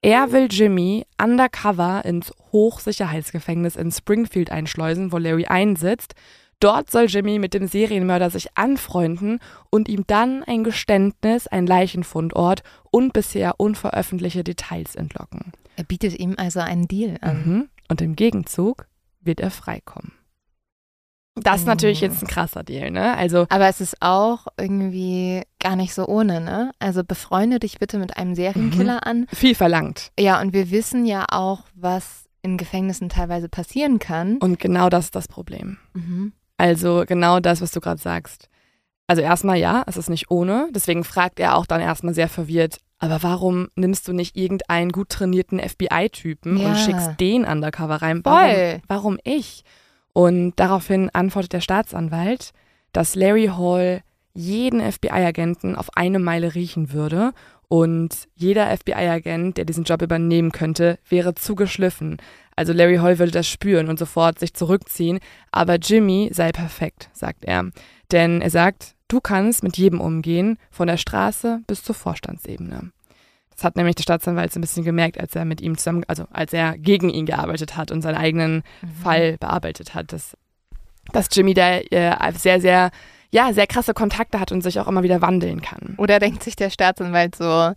Er 0.00 0.32
will 0.32 0.48
Jimmy 0.50 1.06
undercover 1.22 2.04
ins 2.04 2.32
Hochsicherheitsgefängnis 2.50 3.76
in 3.76 3.92
Springfield 3.92 4.50
einschleusen, 4.50 5.12
wo 5.12 5.18
Larry 5.18 5.46
einsitzt, 5.46 6.14
Dort 6.62 6.92
soll 6.92 7.06
Jimmy 7.06 7.40
mit 7.40 7.54
dem 7.54 7.66
Serienmörder 7.66 8.30
sich 8.30 8.56
anfreunden 8.56 9.40
und 9.70 9.88
ihm 9.88 10.04
dann 10.06 10.44
ein 10.44 10.62
Geständnis, 10.62 11.48
ein 11.48 11.66
Leichenfundort 11.66 12.62
und 12.92 13.12
bisher 13.12 13.58
unveröffentlichte 13.58 14.44
Details 14.44 14.94
entlocken. 14.94 15.50
Er 15.74 15.82
bietet 15.82 16.20
ihm 16.20 16.34
also 16.36 16.60
einen 16.60 16.86
Deal 16.86 17.18
an. 17.20 17.42
Mhm. 17.44 17.68
Und 17.88 18.00
im 18.00 18.14
Gegenzug 18.14 18.86
wird 19.20 19.40
er 19.40 19.50
freikommen. 19.50 20.12
Das 21.34 21.62
ist 21.62 21.66
natürlich 21.66 22.02
oh. 22.02 22.04
jetzt 22.04 22.22
ein 22.22 22.28
krasser 22.28 22.62
Deal, 22.62 22.92
ne? 22.92 23.16
Also, 23.16 23.46
aber 23.48 23.66
es 23.66 23.80
ist 23.80 23.96
auch 24.00 24.46
irgendwie 24.56 25.42
gar 25.58 25.74
nicht 25.74 25.94
so 25.94 26.06
ohne, 26.06 26.40
ne? 26.40 26.70
Also 26.78 27.02
befreunde 27.02 27.58
dich 27.58 27.80
bitte 27.80 27.98
mit 27.98 28.16
einem 28.16 28.36
Serienkiller 28.36 28.96
mhm. 28.96 29.10
an. 29.10 29.26
Viel 29.32 29.56
verlangt. 29.56 30.12
Ja, 30.16 30.40
und 30.40 30.52
wir 30.52 30.70
wissen 30.70 31.06
ja 31.06 31.24
auch, 31.28 31.64
was 31.74 32.26
in 32.42 32.56
Gefängnissen 32.56 33.08
teilweise 33.08 33.48
passieren 33.48 33.98
kann. 33.98 34.36
Und 34.38 34.60
genau 34.60 34.90
das 34.90 35.06
ist 35.06 35.16
das 35.16 35.26
Problem. 35.26 35.78
Mhm. 35.94 36.32
Also 36.62 37.02
genau 37.08 37.40
das, 37.40 37.60
was 37.60 37.72
du 37.72 37.80
gerade 37.80 38.00
sagst. 38.00 38.48
Also 39.08 39.20
erstmal 39.20 39.56
ja, 39.56 39.82
es 39.86 39.96
ist 39.96 40.08
nicht 40.08 40.30
ohne. 40.30 40.68
Deswegen 40.70 41.02
fragt 41.02 41.40
er 41.40 41.56
auch 41.56 41.66
dann 41.66 41.80
erstmal 41.80 42.14
sehr 42.14 42.28
verwirrt, 42.28 42.78
aber 43.00 43.24
warum 43.24 43.66
nimmst 43.74 44.06
du 44.06 44.12
nicht 44.12 44.36
irgendeinen 44.36 44.92
gut 44.92 45.08
trainierten 45.08 45.58
FBI-Typen 45.58 46.56
ja. 46.56 46.68
und 46.68 46.76
schickst 46.76 47.18
den 47.18 47.44
undercover 47.44 47.96
rein? 47.96 48.20
Warum, 48.22 48.80
warum 48.86 49.18
ich? 49.24 49.64
Und 50.12 50.52
daraufhin 50.54 51.10
antwortet 51.10 51.52
der 51.52 51.60
Staatsanwalt, 51.60 52.52
dass 52.92 53.16
Larry 53.16 53.46
Hall 53.46 54.02
jeden 54.34 54.80
FBI-Agenten 54.80 55.74
auf 55.74 55.96
eine 55.96 56.20
Meile 56.20 56.54
riechen 56.54 56.92
würde 56.92 57.32
und 57.66 58.28
jeder 58.36 58.68
FBI-Agent, 58.76 59.56
der 59.56 59.64
diesen 59.64 59.82
Job 59.82 60.00
übernehmen 60.00 60.52
könnte, 60.52 60.98
wäre 61.08 61.34
zugeschliffen. 61.34 62.18
Also 62.62 62.74
Larry 62.74 62.98
Hall 62.98 63.18
würde 63.18 63.32
das 63.32 63.48
spüren 63.48 63.88
und 63.88 63.98
sofort 63.98 64.38
sich 64.38 64.54
zurückziehen, 64.54 65.18
aber 65.50 65.78
Jimmy 65.78 66.30
sei 66.32 66.52
perfekt, 66.52 67.10
sagt 67.12 67.44
er. 67.44 67.72
Denn 68.12 68.40
er 68.40 68.50
sagt, 68.50 68.94
du 69.08 69.20
kannst 69.20 69.64
mit 69.64 69.76
jedem 69.76 70.00
umgehen, 70.00 70.58
von 70.70 70.86
der 70.86 70.96
Straße 70.96 71.58
bis 71.66 71.82
zur 71.82 71.96
Vorstandsebene. 71.96 72.92
Das 73.52 73.64
hat 73.64 73.74
nämlich 73.74 73.96
der 73.96 74.04
Staatsanwalt 74.04 74.52
so 74.52 74.60
ein 74.60 74.62
bisschen 74.62 74.84
gemerkt, 74.84 75.18
als 75.18 75.34
er 75.34 75.44
mit 75.44 75.60
ihm 75.60 75.76
zusammen, 75.76 76.04
also 76.06 76.26
als 76.30 76.52
er 76.52 76.78
gegen 76.78 77.10
ihn 77.10 77.26
gearbeitet 77.26 77.76
hat 77.76 77.90
und 77.90 78.00
seinen 78.00 78.14
eigenen 78.14 78.62
mhm. 78.80 78.88
Fall 79.02 79.38
bearbeitet 79.38 79.96
hat, 79.96 80.12
dass, 80.12 80.36
dass 81.12 81.26
Jimmy 81.32 81.54
da 81.54 81.78
äh, 81.78 82.14
sehr, 82.36 82.60
sehr, 82.60 82.92
ja, 83.32 83.52
sehr 83.52 83.66
krasse 83.66 83.92
Kontakte 83.92 84.38
hat 84.38 84.52
und 84.52 84.62
sich 84.62 84.78
auch 84.78 84.86
immer 84.86 85.02
wieder 85.02 85.20
wandeln 85.20 85.62
kann. 85.62 85.96
Oder 85.98 86.20
denkt 86.20 86.44
sich 86.44 86.54
der 86.54 86.70
Staatsanwalt 86.70 87.34
so, 87.34 87.72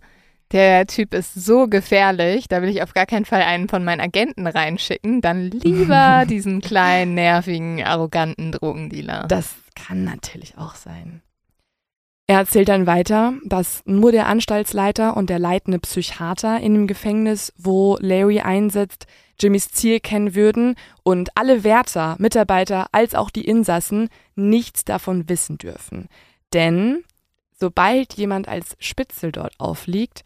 der 0.52 0.86
Typ 0.86 1.12
ist 1.12 1.34
so 1.34 1.66
gefährlich, 1.66 2.48
da 2.48 2.62
will 2.62 2.68
ich 2.68 2.82
auf 2.82 2.94
gar 2.94 3.06
keinen 3.06 3.24
Fall 3.24 3.42
einen 3.42 3.68
von 3.68 3.84
meinen 3.84 4.00
Agenten 4.00 4.46
reinschicken. 4.46 5.20
Dann 5.20 5.50
lieber 5.50 6.24
diesen 6.28 6.60
kleinen, 6.60 7.14
nervigen, 7.14 7.82
arroganten 7.82 8.52
Drogendealer. 8.52 9.26
Das 9.28 9.54
kann 9.74 10.04
natürlich 10.04 10.56
auch 10.56 10.74
sein. 10.74 11.22
Er 12.28 12.38
erzählt 12.38 12.68
dann 12.68 12.86
weiter, 12.86 13.34
dass 13.44 13.82
nur 13.86 14.10
der 14.10 14.26
Anstaltsleiter 14.26 15.16
und 15.16 15.30
der 15.30 15.38
leitende 15.38 15.78
Psychiater 15.78 16.58
in 16.58 16.74
dem 16.74 16.86
Gefängnis, 16.88 17.52
wo 17.56 17.96
Larry 18.00 18.40
einsetzt, 18.40 19.06
Jimmys 19.38 19.68
Ziel 19.68 20.00
kennen 20.00 20.34
würden 20.34 20.74
und 21.04 21.36
alle 21.36 21.62
Wärter, 21.62 22.16
Mitarbeiter 22.18 22.88
als 22.90 23.14
auch 23.14 23.30
die 23.30 23.44
Insassen 23.44 24.08
nichts 24.34 24.84
davon 24.84 25.28
wissen 25.28 25.58
dürfen. 25.58 26.08
Denn 26.52 27.04
sobald 27.52 28.14
jemand 28.14 28.48
als 28.48 28.76
Spitzel 28.80 29.30
dort 29.30 29.54
aufliegt, 29.58 30.24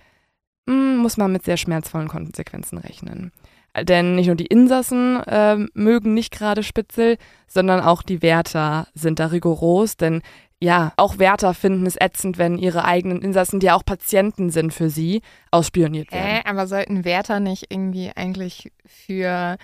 muss 0.70 1.16
man 1.16 1.32
mit 1.32 1.44
sehr 1.44 1.56
schmerzvollen 1.56 2.08
Konsequenzen 2.08 2.78
rechnen. 2.78 3.32
Denn 3.78 4.16
nicht 4.16 4.26
nur 4.26 4.36
die 4.36 4.46
Insassen 4.46 5.22
äh, 5.24 5.56
mögen 5.74 6.14
nicht 6.14 6.32
gerade 6.32 6.62
Spitzel, 6.62 7.18
sondern 7.46 7.80
auch 7.80 8.02
die 8.02 8.20
Wärter 8.20 8.88
sind 8.94 9.20
da 9.20 9.26
rigoros, 9.26 9.96
denn 9.96 10.22
ja, 10.62 10.92
auch 10.96 11.18
Wärter 11.18 11.54
finden 11.54 11.86
es 11.86 11.96
ätzend, 11.98 12.36
wenn 12.36 12.58
ihre 12.58 12.84
eigenen 12.84 13.22
Insassen, 13.22 13.60
die 13.60 13.66
ja 13.66 13.74
auch 13.74 13.84
Patienten 13.84 14.50
sind 14.50 14.74
für 14.74 14.90
sie, 14.90 15.22
ausspioniert 15.50 16.12
werden. 16.12 16.26
Äh, 16.26 16.42
aber 16.44 16.66
sollten 16.66 17.04
Wärter 17.06 17.40
nicht 17.40 17.66
irgendwie 17.70 18.10
eigentlich 18.14 18.70
für 18.84 19.56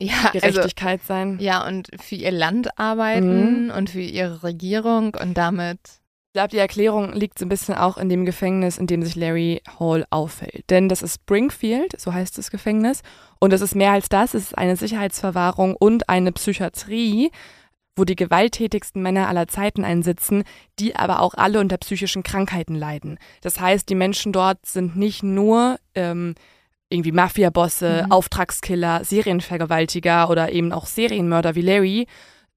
ja, 0.00 0.14
also 0.24 0.40
Gerechtigkeit 0.40 1.00
also, 1.00 1.06
sein? 1.06 1.38
Ja, 1.38 1.64
und 1.64 1.88
für 2.00 2.16
ihr 2.16 2.32
Land 2.32 2.76
arbeiten 2.78 3.66
mhm. 3.66 3.70
und 3.70 3.90
für 3.90 4.00
ihre 4.00 4.42
Regierung 4.42 5.14
und 5.14 5.34
damit 5.38 5.78
glaube, 6.36 6.48
die 6.48 6.58
Erklärung 6.58 7.14
liegt 7.14 7.38
so 7.38 7.46
ein 7.46 7.48
bisschen 7.48 7.74
auch 7.74 7.96
in 7.96 8.10
dem 8.10 8.26
Gefängnis, 8.26 8.76
in 8.76 8.86
dem 8.86 9.02
sich 9.02 9.16
Larry 9.16 9.62
Hall 9.80 10.04
aufhält. 10.10 10.68
Denn 10.68 10.90
das 10.90 11.00
ist 11.00 11.22
Springfield, 11.22 11.98
so 11.98 12.12
heißt 12.12 12.36
das 12.36 12.50
Gefängnis. 12.50 13.00
Und 13.38 13.54
es 13.54 13.62
ist 13.62 13.74
mehr 13.74 13.92
als 13.92 14.10
das. 14.10 14.34
Es 14.34 14.44
ist 14.44 14.58
eine 14.58 14.76
Sicherheitsverwahrung 14.76 15.74
und 15.74 16.10
eine 16.10 16.32
Psychiatrie, 16.32 17.30
wo 17.96 18.04
die 18.04 18.16
gewalttätigsten 18.16 19.00
Männer 19.00 19.28
aller 19.28 19.48
Zeiten 19.48 19.82
einsitzen, 19.82 20.44
die 20.78 20.94
aber 20.94 21.22
auch 21.22 21.32
alle 21.32 21.58
unter 21.58 21.78
psychischen 21.78 22.22
Krankheiten 22.22 22.74
leiden. 22.74 23.18
Das 23.40 23.58
heißt, 23.58 23.88
die 23.88 23.94
Menschen 23.94 24.34
dort 24.34 24.58
sind 24.66 24.94
nicht 24.94 25.22
nur 25.22 25.78
ähm, 25.94 26.34
irgendwie 26.90 27.12
Mafiabosse, 27.12 28.02
mhm. 28.04 28.12
Auftragskiller, 28.12 29.04
Serienvergewaltiger 29.04 30.28
oder 30.28 30.52
eben 30.52 30.72
auch 30.72 30.84
Serienmörder 30.84 31.54
wie 31.54 31.62
Larry, 31.62 32.06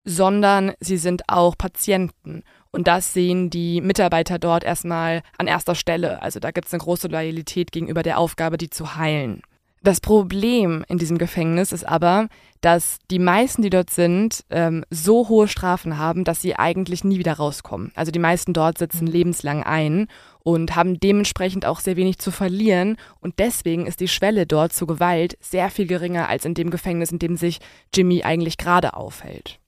sondern 0.04 0.74
sie 0.82 0.98
sind 0.98 1.30
auch 1.30 1.58
Patienten. 1.58 2.44
Und 2.72 2.88
das 2.88 3.14
sehen 3.14 3.50
die 3.50 3.82
Mitarbeiter 3.82 4.38
dort 4.38 4.64
erstmal 4.64 5.24
an 5.38 5.48
erster 5.48 5.76
Stelle. 5.76 6.22
Also 6.22 6.40
da 6.40 6.52
gibt 6.52 6.68
es 6.68 6.74
eine 6.74 6.82
große 6.82 7.08
Loyalität 7.08 7.72
gegenüber 7.72 8.04
der 8.04 8.20
Aufgabe, 8.20 8.58
die 8.58 8.70
zu 8.70 8.96
heilen. 8.96 9.42
Das 9.82 10.02
Problem 10.02 10.84
in 10.90 10.98
diesem 10.98 11.18
Gefängnis 11.18 11.72
ist 11.72 11.88
aber, 11.88 12.28
dass 12.60 12.98
die 13.10 13.20
meisten, 13.20 13.62
die 13.62 13.70
dort 13.70 13.90
sind, 13.90 14.44
ähm, 14.50 14.84
so 14.90 15.30
hohe 15.30 15.48
Strafen 15.48 15.98
haben, 15.98 16.26
dass 16.26 16.42
sie 16.42 16.56
eigentlich 16.58 17.06
nie 17.06 17.18
wieder 17.18 17.34
rauskommen. 17.34 17.94
Also 17.96 18.12
die 18.12 18.20
meisten 18.20 18.52
dort 18.52 18.78
sitzen 18.78 19.06
mhm. 19.06 19.12
lebenslang 19.12 19.64
ein 19.64 20.08
und 20.40 20.76
haben 20.76 21.00
dementsprechend 21.00 21.66
auch 21.66 21.80
sehr 21.80 21.96
wenig 21.96 22.20
zu 22.20 22.32
verlieren. 22.32 22.98
Und 23.22 23.40
deswegen 23.40 23.86
ist 23.86 24.02
die 24.02 24.10
Schwelle 24.10 24.46
dort 24.46 24.74
zu 24.74 24.86
Gewalt 24.86 25.38
sehr 25.40 25.70
viel 25.70 25.88
geringer 25.88 26.28
als 26.28 26.44
in 26.44 26.56
dem 26.56 26.72
Gefängnis, 26.72 27.14
in 27.14 27.20
dem 27.20 27.38
sich 27.38 27.60
Jimmy 27.94 28.24
eigentlich 28.24 28.58
gerade 28.58 28.96
aufhält. 28.96 29.60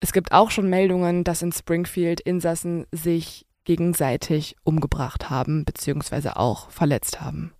Es 0.00 0.12
gibt 0.12 0.32
auch 0.32 0.50
schon 0.50 0.70
Meldungen, 0.70 1.24
dass 1.24 1.42
in 1.42 1.52
Springfield 1.52 2.20
Insassen 2.20 2.86
sich 2.92 3.46
gegenseitig 3.64 4.56
umgebracht 4.64 5.28
haben, 5.28 5.64
beziehungsweise 5.64 6.36
auch 6.36 6.70
verletzt 6.70 7.20
haben. 7.20 7.52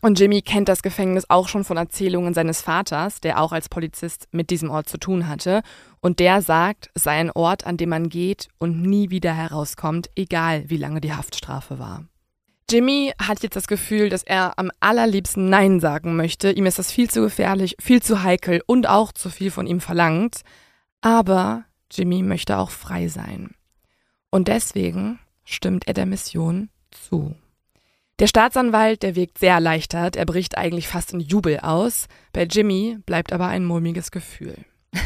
Und 0.00 0.20
Jimmy 0.20 0.42
kennt 0.42 0.68
das 0.68 0.82
Gefängnis 0.82 1.24
auch 1.28 1.48
schon 1.48 1.64
von 1.64 1.76
Erzählungen 1.76 2.32
seines 2.32 2.60
Vaters, 2.60 3.20
der 3.20 3.40
auch 3.40 3.50
als 3.50 3.68
Polizist 3.68 4.28
mit 4.30 4.50
diesem 4.50 4.70
Ort 4.70 4.88
zu 4.88 4.96
tun 4.96 5.26
hatte. 5.26 5.62
Und 6.00 6.20
der 6.20 6.40
sagt, 6.40 6.90
es 6.94 7.02
sei 7.02 7.18
ein 7.18 7.32
Ort, 7.32 7.66
an 7.66 7.76
dem 7.76 7.88
man 7.88 8.08
geht 8.08 8.48
und 8.58 8.80
nie 8.80 9.10
wieder 9.10 9.34
herauskommt, 9.34 10.08
egal 10.14 10.70
wie 10.70 10.76
lange 10.76 11.00
die 11.00 11.12
Haftstrafe 11.12 11.80
war. 11.80 12.04
Jimmy 12.70 13.12
hat 13.20 13.42
jetzt 13.42 13.56
das 13.56 13.66
Gefühl, 13.66 14.08
dass 14.08 14.22
er 14.22 14.58
am 14.58 14.70
allerliebsten 14.78 15.48
Nein 15.48 15.80
sagen 15.80 16.16
möchte. 16.16 16.52
Ihm 16.52 16.66
ist 16.66 16.78
das 16.78 16.92
viel 16.92 17.10
zu 17.10 17.22
gefährlich, 17.22 17.74
viel 17.80 18.02
zu 18.02 18.22
heikel 18.22 18.62
und 18.66 18.88
auch 18.88 19.10
zu 19.10 19.30
viel 19.30 19.50
von 19.50 19.66
ihm 19.66 19.80
verlangt. 19.80 20.42
Aber 21.00 21.64
Jimmy 21.90 22.22
möchte 22.22 22.58
auch 22.58 22.70
frei 22.70 23.08
sein. 23.08 23.54
Und 24.30 24.48
deswegen 24.48 25.18
stimmt 25.44 25.86
er 25.86 25.94
der 25.94 26.06
Mission 26.06 26.70
zu. 26.90 27.34
Der 28.18 28.26
Staatsanwalt, 28.26 29.02
der 29.02 29.14
wirkt 29.14 29.38
sehr 29.38 29.54
erleichtert, 29.54 30.16
er 30.16 30.26
bricht 30.26 30.58
eigentlich 30.58 30.88
fast 30.88 31.12
in 31.12 31.20
Jubel 31.20 31.60
aus. 31.60 32.08
Bei 32.32 32.42
Jimmy 32.42 32.98
bleibt 33.06 33.32
aber 33.32 33.46
ein 33.46 33.64
mulmiges 33.64 34.10
Gefühl. 34.10 34.56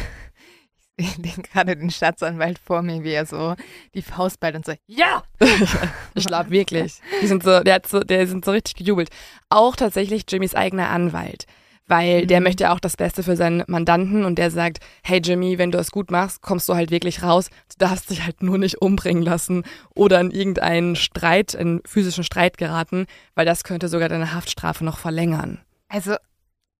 Ich 0.95 1.09
sehe 1.15 1.43
gerade 1.51 1.75
den 1.75 1.89
Staatsanwalt 1.89 2.59
vor 2.59 2.83
mir, 2.83 3.03
wie 3.03 3.13
er 3.13 3.25
so 3.25 3.55
die 3.95 4.03
Faust 4.03 4.39
ballt 4.39 4.55
und 4.55 4.63
so, 4.63 4.73
ja! 4.85 5.23
ich 6.13 6.27
glaube 6.27 6.51
wirklich. 6.51 7.01
Die 7.19 7.25
sind 7.25 7.41
so, 7.41 7.61
der, 7.61 7.73
hat 7.73 7.87
so, 7.87 8.01
der 8.01 8.27
sind 8.27 8.45
so 8.45 8.51
richtig 8.51 8.75
gejubelt. 8.75 9.09
Auch 9.49 9.75
tatsächlich 9.75 10.25
Jimmys 10.29 10.53
eigener 10.53 10.91
Anwalt 10.91 11.47
weil 11.87 12.23
mhm. 12.23 12.27
der 12.27 12.41
möchte 12.41 12.63
ja 12.63 12.73
auch 12.73 12.79
das 12.79 12.97
Beste 12.97 13.23
für 13.23 13.35
seinen 13.35 13.63
Mandanten 13.67 14.25
und 14.25 14.37
der 14.37 14.51
sagt, 14.51 14.79
hey 15.03 15.19
Jimmy, 15.23 15.57
wenn 15.57 15.71
du 15.71 15.77
es 15.77 15.91
gut 15.91 16.11
machst, 16.11 16.41
kommst 16.41 16.69
du 16.69 16.75
halt 16.75 16.91
wirklich 16.91 17.23
raus. 17.23 17.49
Du 17.69 17.85
darfst 17.85 18.09
dich 18.09 18.23
halt 18.23 18.41
nur 18.41 18.57
nicht 18.57 18.81
umbringen 18.81 19.23
lassen 19.23 19.63
oder 19.95 20.19
in 20.19 20.31
irgendeinen 20.31 20.95
Streit, 20.95 21.53
in 21.53 21.81
physischen 21.85 22.23
Streit 22.23 22.57
geraten, 22.57 23.05
weil 23.35 23.45
das 23.45 23.63
könnte 23.63 23.87
sogar 23.87 24.09
deine 24.09 24.33
Haftstrafe 24.33 24.85
noch 24.85 24.97
verlängern. 24.97 25.59
Also 25.89 26.15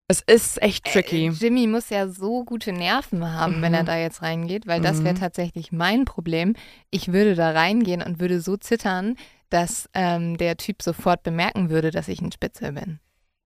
es 0.06 0.20
ist 0.20 0.62
echt 0.62 0.84
tricky. 0.84 1.28
Äh, 1.28 1.30
Jimmy 1.30 1.66
muss 1.66 1.88
ja 1.88 2.08
so 2.08 2.44
gute 2.44 2.72
Nerven 2.72 3.32
haben, 3.32 3.58
mhm. 3.58 3.62
wenn 3.62 3.74
er 3.74 3.82
mhm. 3.82 3.86
da 3.86 3.96
jetzt 3.96 4.22
reingeht, 4.22 4.66
weil 4.66 4.80
das 4.80 5.02
wäre 5.02 5.14
mhm. 5.14 5.20
tatsächlich 5.20 5.72
mein 5.72 6.04
Problem. 6.04 6.54
Ich 6.90 7.12
würde 7.12 7.34
da 7.34 7.50
reingehen 7.52 8.02
und 8.02 8.20
würde 8.20 8.40
so 8.40 8.56
zittern, 8.56 9.16
dass 9.48 9.88
ähm, 9.94 10.36
der 10.36 10.56
Typ 10.56 10.82
sofort 10.82 11.22
bemerken 11.22 11.70
würde, 11.70 11.90
dass 11.90 12.08
ich 12.08 12.20
ein 12.20 12.32
Spitzel 12.32 12.72
bin. 12.72 12.98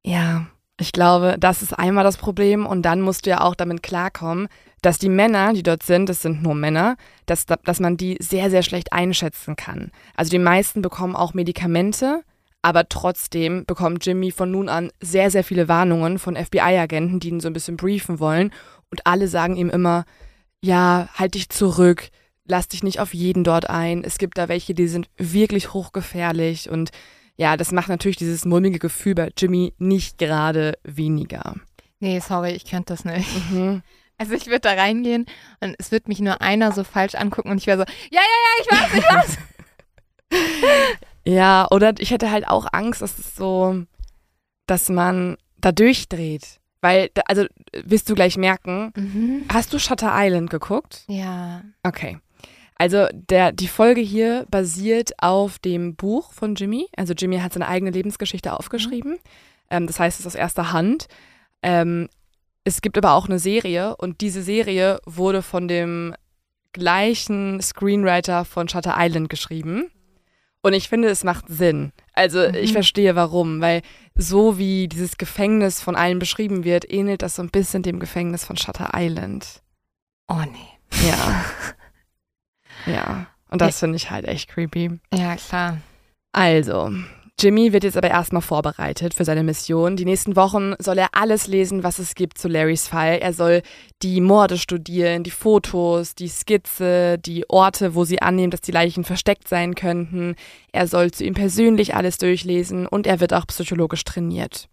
Ja, 0.05 0.47
ich 0.81 0.93
glaube, 0.93 1.37
das 1.39 1.63
ist 1.63 1.73
einmal 1.73 2.05
das 2.05 2.17
Problem 2.17 2.65
und 2.67 2.83
dann 2.83 3.01
musst 3.01 3.27
du 3.27 3.31
ja 3.31 3.41
auch 3.41 3.55
damit 3.55 3.83
klarkommen, 3.83 4.49
dass 4.81 4.99
die 4.99 5.09
Männer, 5.09 5.53
die 5.53 5.65
dort 5.65 5.83
sind, 5.83 6.09
das 6.09 6.23
sind 6.23 6.43
nur 6.43 6.55
Männer, 6.55 6.97
dass, 7.27 7.47
dass 7.47 7.81
man 7.81 7.97
die 7.97 8.17
sehr, 8.21 8.49
sehr 8.49 8.63
schlecht 8.63 8.93
einschätzen 8.93 9.57
kann. 9.57 9.91
Also 10.15 10.31
die 10.31 10.39
meisten 10.39 10.81
bekommen 10.81 11.17
auch 11.17 11.35
Medikamente, 11.35 12.23
aber 12.63 12.89
trotzdem 12.89 13.65
bekommt 13.67 14.07
Jimmy 14.07 14.31
von 14.31 14.51
nun 14.53 14.69
an 14.69 14.91
sehr, 15.01 15.31
sehr 15.31 15.43
viele 15.43 15.67
Warnungen 15.67 16.19
von 16.19 16.37
FBI-Agenten, 16.37 17.19
die 17.19 17.31
ihn 17.31 17.41
so 17.41 17.49
ein 17.49 17.55
bisschen 17.55 17.77
briefen 17.77 18.21
wollen 18.21 18.53
und 18.91 19.05
alle 19.07 19.27
sagen 19.27 19.57
ihm 19.57 19.71
immer, 19.71 20.05
ja, 20.61 21.09
halt 21.15 21.35
dich 21.35 21.49
zurück, 21.49 22.11
lass 22.45 22.69
dich 22.69 22.85
nicht 22.85 23.01
auf 23.01 23.15
jeden 23.15 23.43
dort 23.43 23.69
ein. 23.69 24.05
Es 24.05 24.19
gibt 24.19 24.39
da 24.39 24.49
welche, 24.49 24.75
die 24.75 24.89
sind 24.89 25.09
wirklich 25.17 25.73
hochgefährlich 25.73 26.71
und 26.71 26.91
ja, 27.39 27.57
das 27.57 27.73
macht 27.73 27.89
natürlich 27.89 28.17
dieses 28.17 28.45
mulmige 28.45 28.81
Gefühl 28.81 29.15
bei 29.15 29.31
Jimmy 29.37 29.73
nicht 29.79 30.19
gerade 30.19 30.77
weniger. 30.83 31.55
Nee, 32.01 32.19
sorry, 32.19 32.51
ich 32.51 32.65
könnte 32.65 32.93
das 32.93 33.05
nicht. 33.05 33.29
Mhm. 33.51 33.83
Also 34.19 34.33
ich 34.35 34.47
würde 34.47 34.61
da 34.61 34.73
reingehen 34.73 35.27
und 35.61 35.77
es 35.79 35.93
wird 35.93 36.09
mich 36.09 36.19
nur 36.19 36.43
einer 36.43 36.73
so 36.73 36.83
falsch 36.83 37.15
angucken 37.15 37.51
und 37.51 37.59
ich 37.59 37.69
wäre 37.69 37.79
so, 37.79 37.85
ja, 38.11 38.21
ja, 38.21 38.39
ja, 38.45 38.61
ich 38.61 38.71
weiß, 38.73 38.95
ich 38.99 39.39
weiß. 40.33 40.99
ja, 41.25 41.69
oder 41.71 41.95
ich 41.99 42.11
hätte 42.11 42.33
halt 42.33 42.49
auch 42.49 42.67
Angst, 42.73 43.01
dass 43.01 43.17
es 43.19 43.37
so, 43.37 43.85
dass 44.67 44.89
man 44.89 45.37
da 45.59 45.71
durchdreht. 45.71 46.59
Weil, 46.81 47.11
also 47.27 47.47
wirst 47.73 48.11
du 48.11 48.15
gleich 48.15 48.37
merken, 48.37 48.93
mhm. 48.97 49.45
hast 49.49 49.73
du 49.73 49.79
Shutter 49.79 50.11
Island 50.13 50.51
geguckt? 50.51 51.05
Ja. 51.07 51.63
Okay. 51.85 52.19
Also 52.79 53.07
der, 53.13 53.51
die 53.51 53.67
Folge 53.69 54.01
hier 54.01 54.47
basiert 54.51 55.13
auf 55.19 55.59
dem 55.59 55.97
Buch 55.97 56.33
von 56.33 56.55
Jimmy. 56.55 56.87
Also 56.97 57.13
Jimmy 57.13 57.39
hat 57.39 57.53
seine 57.53 57.67
eigene 57.67 57.91
Lebensgeschichte 57.91 58.53
aufgeschrieben. 58.53 59.13
Mhm. 59.13 59.19
Ähm, 59.71 59.87
das 59.89 59.99
heißt, 59.99 60.21
es 60.21 60.27
ist 60.27 60.35
aus 60.35 60.39
erster 60.39 60.73
Hand. 60.73 61.09
Ähm, 61.63 62.09
es 62.65 62.81
gibt 62.81 62.97
aber 62.97 63.15
auch 63.15 63.27
eine 63.27 63.41
Serie 63.41 63.97
und 63.97 64.21
diese 64.21 64.43
Serie 64.43 65.01
wurde 65.07 65.43
von 65.43 65.67
dem 65.67 66.15
gleichen 66.73 67.61
Screenwriter 67.61 68.45
von 68.45 68.69
Shutter 68.69 68.95
Island 68.97 69.29
geschrieben. 69.29 69.91
Und 70.63 70.73
ich 70.73 70.89
finde, 70.89 71.09
es 71.09 71.25
macht 71.25 71.47
Sinn. 71.49 71.93
Also 72.13 72.47
mhm. 72.47 72.55
ich 72.55 72.73
verstehe 72.73 73.17
warum, 73.17 73.61
weil 73.61 73.83
so 74.15 74.59
wie 74.59 74.87
dieses 74.87 75.17
Gefängnis 75.17 75.81
von 75.81 75.97
allen 75.97 76.19
beschrieben 76.19 76.65
wird, 76.65 76.91
ähnelt 76.93 77.23
das 77.23 77.37
so 77.37 77.43
ein 77.43 77.51
bisschen 77.51 77.83
dem 77.83 77.99
Gefängnis 77.99 78.45
von 78.45 78.57
Shutter 78.57 78.91
Island. 78.95 79.63
Oh 80.29 80.43
nee. 80.53 81.09
Ja. 81.09 81.45
Ja, 82.89 83.27
und 83.51 83.61
das 83.61 83.79
finde 83.79 83.97
ich 83.97 84.11
halt 84.11 84.27
echt 84.27 84.49
creepy. 84.49 84.99
Ja, 85.13 85.37
klar. 85.37 85.79
Also, 86.33 86.93
Jimmy 87.41 87.73
wird 87.73 87.85
jetzt 87.85 87.97
aber 87.97 88.11
erstmal 88.11 88.43
vorbereitet 88.43 89.15
für 89.15 89.25
seine 89.25 89.45
Mission. 89.45 89.95
Die 89.95 90.05
nächsten 90.05 90.35
Wochen 90.35 90.75
soll 90.81 90.99
er 90.99 91.11
alles 91.13 91.47
lesen, 91.47 91.85
was 91.85 92.01
es 92.01 92.17
gibt 92.17 92.37
zu 92.37 92.49
Larrys 92.49 92.89
Fall. 92.89 93.19
Er 93.19 93.33
soll 93.33 93.63
die 94.03 94.21
Morde 94.21 94.59
studieren, 94.59 95.23
die 95.23 95.31
Fotos, 95.31 96.17
die 96.17 96.27
Skizze, 96.27 97.17
die 97.17 97.49
Orte, 97.49 97.95
wo 97.95 98.05
sie 98.05 98.21
annehmen, 98.21 98.51
dass 98.51 98.61
die 98.61 98.73
Leichen 98.73 99.05
versteckt 99.05 99.47
sein 99.47 99.77
könnten. 99.77 100.35
Er 100.73 100.89
soll 100.89 101.13
zu 101.13 101.25
ihm 101.25 101.35
persönlich 101.35 101.95
alles 101.95 102.19
durchlesen 102.19 102.89
und 102.89 103.07
er 103.07 103.21
wird 103.21 103.33
auch 103.33 103.47
psychologisch 103.47 104.03
trainiert. 104.03 104.69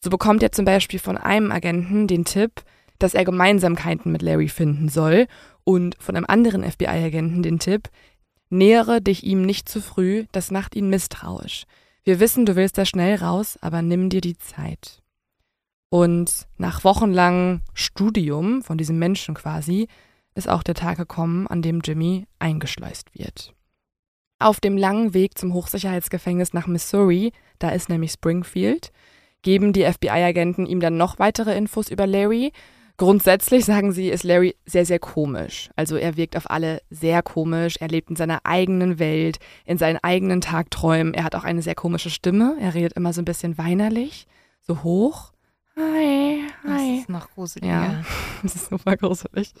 So 0.00 0.08
bekommt 0.08 0.42
er 0.42 0.52
zum 0.52 0.64
Beispiel 0.64 1.00
von 1.00 1.18
einem 1.18 1.52
Agenten 1.52 2.06
den 2.06 2.24
Tipp, 2.24 2.62
dass 2.98 3.14
er 3.14 3.24
Gemeinsamkeiten 3.24 4.10
mit 4.10 4.22
Larry 4.22 4.48
finden 4.48 4.88
soll 4.88 5.26
und 5.64 5.96
von 6.00 6.16
einem 6.16 6.26
anderen 6.26 6.62
FBI-Agenten 6.62 7.42
den 7.42 7.58
Tipp, 7.58 7.88
nähere 8.50 9.00
dich 9.00 9.24
ihm 9.24 9.42
nicht 9.42 9.68
zu 9.68 9.80
früh, 9.80 10.26
das 10.32 10.50
macht 10.50 10.74
ihn 10.74 10.88
misstrauisch. 10.88 11.64
Wir 12.04 12.20
wissen, 12.20 12.46
du 12.46 12.56
willst 12.56 12.78
da 12.78 12.84
schnell 12.84 13.16
raus, 13.16 13.58
aber 13.60 13.82
nimm 13.82 14.08
dir 14.08 14.20
die 14.20 14.38
Zeit. 14.38 15.02
Und 15.90 16.46
nach 16.56 16.84
wochenlangem 16.84 17.60
Studium 17.74 18.62
von 18.62 18.78
diesem 18.78 18.98
Menschen 18.98 19.34
quasi 19.34 19.88
ist 20.34 20.48
auch 20.48 20.62
der 20.62 20.74
Tag 20.74 20.98
gekommen, 20.98 21.46
an 21.46 21.62
dem 21.62 21.80
Jimmy 21.80 22.26
eingeschleust 22.38 23.14
wird. 23.14 23.54
Auf 24.38 24.60
dem 24.60 24.76
langen 24.76 25.14
Weg 25.14 25.36
zum 25.36 25.52
Hochsicherheitsgefängnis 25.52 26.52
nach 26.52 26.66
Missouri, 26.66 27.32
da 27.58 27.70
ist 27.70 27.88
nämlich 27.88 28.12
Springfield, 28.12 28.92
geben 29.42 29.72
die 29.72 29.84
FBI-Agenten 29.84 30.66
ihm 30.66 30.80
dann 30.80 30.96
noch 30.96 31.18
weitere 31.18 31.56
Infos 31.56 31.88
über 31.88 32.06
Larry 32.06 32.52
Grundsätzlich 32.98 33.64
sagen 33.64 33.92
sie, 33.92 34.08
ist 34.10 34.24
Larry 34.24 34.56
sehr, 34.66 34.84
sehr 34.84 34.98
komisch. 34.98 35.70
Also 35.76 35.94
er 35.96 36.16
wirkt 36.16 36.36
auf 36.36 36.50
alle 36.50 36.82
sehr 36.90 37.22
komisch. 37.22 37.76
Er 37.78 37.86
lebt 37.88 38.10
in 38.10 38.16
seiner 38.16 38.40
eigenen 38.44 38.98
Welt, 38.98 39.38
in 39.64 39.78
seinen 39.78 39.98
eigenen 40.02 40.40
Tagträumen. 40.40 41.14
Er 41.14 41.22
hat 41.22 41.36
auch 41.36 41.44
eine 41.44 41.62
sehr 41.62 41.76
komische 41.76 42.10
Stimme. 42.10 42.56
Er 42.60 42.74
redet 42.74 42.94
immer 42.94 43.12
so 43.12 43.22
ein 43.22 43.24
bisschen 43.24 43.56
weinerlich, 43.56 44.26
so 44.62 44.82
hoch. 44.82 45.32
Hi, 45.76 46.42
hi. 46.64 46.92
Das 46.96 47.00
ist 47.02 47.08
noch 47.08 47.30
gruselig. 47.30 47.68
Ja, 47.70 48.02
das 48.42 48.56
ist 48.56 48.68
super 48.68 48.96
gruselig. 48.96 49.52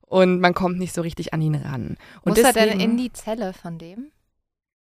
und 0.00 0.40
man 0.40 0.52
kommt 0.52 0.78
nicht 0.80 0.92
so 0.92 1.02
richtig 1.02 1.32
an 1.32 1.40
ihn 1.40 1.54
ran. 1.54 1.96
Und 2.22 2.36
Muss 2.36 2.38
er 2.38 2.52
denn 2.52 2.64
deswegen- 2.64 2.80
in 2.80 2.96
die 2.96 3.12
Zelle 3.12 3.52
von 3.52 3.78
dem? 3.78 4.10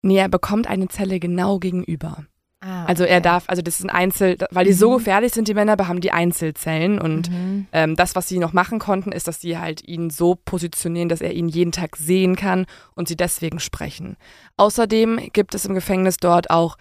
Nee, 0.03 0.17
er 0.19 0.29
bekommt 0.29 0.69
eine 0.69 0.87
Zelle 0.87 1.19
genau 1.19 1.59
gegenüber. 1.59 2.25
Ah, 2.63 2.85
Also 2.85 3.05
er 3.05 3.17
okay. 3.19 3.23
darf, 3.23 3.45
also 3.47 3.63
das 3.63 3.81
ist 3.81 3.87
ein 3.87 3.91
Einzel, 3.91 4.37
weil 4.51 4.67
die 4.67 4.75
so 4.75 4.91
Mhm. 4.93 4.99
gefährlich 4.99 5.33
sind, 5.33 5.49
die 5.49 5.55
Männer, 5.55 5.77
haben 5.89 6.01
die 6.03 6.13
Einzelzellen 6.13 7.01
und 7.01 7.31
Mhm. 7.31 7.67
ähm, 7.73 7.97
das, 7.97 8.15
was 8.15 8.29
sie 8.29 8.39
noch 8.39 8.53
machen 8.53 8.79
konnten, 8.79 9.13
ist, 9.13 9.27
dass 9.29 9.41
sie 9.41 9.57
halt 9.57 9.87
ihn 9.89 10.11
so 10.11 10.35
positionieren, 10.35 11.09
dass 11.09 11.23
er 11.23 11.33
ihn 11.33 11.49
jeden 11.49 11.73
Tag 11.73 11.97
sehen 11.97 12.37
kann 12.37 12.67
und 12.95 13.09
sie 13.09 13.17
deswegen 13.17 13.61
sprechen. 13.61 14.17
Außerdem 14.59 15.31
gibt 15.33 15.55
es 15.55 15.65
im 15.65 15.75
Gefängnis 15.75 16.19
dort 16.19 16.51
auch 16.51 16.77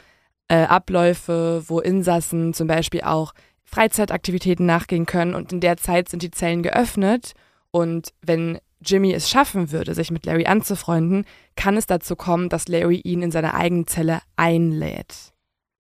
äh, 0.50 0.63
Abläufe, 0.63 1.63
wo 1.68 1.80
Insassen 1.80 2.54
zum 2.54 2.68
Beispiel 2.68 3.02
auch 3.02 3.34
Freizeitaktivitäten 3.63 4.65
nachgehen 4.65 5.06
können 5.06 5.34
und 5.36 5.54
in 5.54 5.62
der 5.62 5.78
Zeit 5.78 6.10
sind 6.10 6.24
die 6.24 6.32
Zellen 6.32 6.62
geöffnet 6.63 7.34
und 7.72 8.10
wenn 8.22 8.60
Jimmy 8.82 9.13
es 9.13 9.30
schaffen 9.30 9.72
würde, 9.72 9.94
sich 9.94 10.12
mit 10.12 10.26
Larry 10.26 10.46
anzufreunden, 10.46 11.26
kann 11.56 11.78
es 11.78 11.86
dazu 11.86 12.15
kommen, 12.15 12.50
dass 12.50 12.68
Larry 12.68 13.00
ihn 13.04 13.22
in 13.22 13.32
seine 13.32 13.54
eigene 13.54 13.86
Zelle 13.86 14.22
einlädt. 14.38 15.29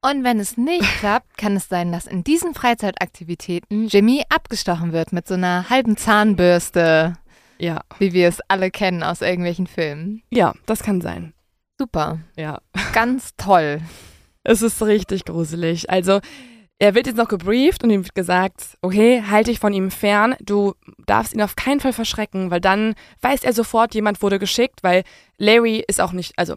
Und 0.01 0.23
wenn 0.23 0.39
es 0.39 0.55
nicht 0.57 0.85
klappt, 0.99 1.37
kann 1.37 1.57
es 1.57 1.67
sein, 1.67 1.91
dass 1.91 2.07
in 2.07 2.23
diesen 2.23 2.53
Freizeitaktivitäten 2.53 3.87
Jimmy 3.87 4.23
abgestochen 4.29 4.93
wird 4.93 5.11
mit 5.11 5.27
so 5.27 5.33
einer 5.33 5.69
halben 5.69 5.97
Zahnbürste, 5.97 7.15
Ja, 7.57 7.81
wie 7.97 8.13
wir 8.13 8.29
es 8.29 8.39
alle 8.47 8.71
kennen 8.71 9.03
aus 9.03 9.21
irgendwelchen 9.21 9.67
Filmen. 9.67 10.23
ja, 10.31 10.53
das 10.65 10.83
kann 10.83 11.01
sein. 11.01 11.33
Super. 11.77 12.19
Ja. 12.37 12.59
Ganz 12.93 13.35
toll. 13.35 13.81
Es 14.43 14.61
ist 14.61 14.81
richtig 14.81 15.25
gruselig. 15.25 15.89
Also, 15.89 16.19
er 16.77 16.95
wird 16.95 17.07
jetzt 17.07 17.17
noch 17.17 17.27
gebrieft 17.27 17.83
und 17.83 17.89
ihm 17.89 18.03
wird 18.05 18.15
gesagt, 18.15 18.77
okay, 18.81 19.21
halte 19.29 19.51
dich 19.51 19.59
von 19.59 19.73
ihm 19.73 19.91
fern, 19.91 20.35
du 20.39 20.75
darfst 21.07 21.33
ihn 21.33 21.41
auf 21.41 21.57
keinen 21.57 21.81
Fall 21.81 21.91
verschrecken, 21.91 22.51
weil 22.51 22.61
dann 22.61 22.95
weiß 23.21 23.43
er 23.43 23.51
sofort, 23.51 23.93
jemand 23.95 24.21
wurde 24.21 24.39
geschickt, 24.39 24.81
weil 24.81 25.03
Larry 25.37 25.83
ist 25.85 25.99
auch 25.99 26.13
nicht, 26.13 26.33
also 26.37 26.55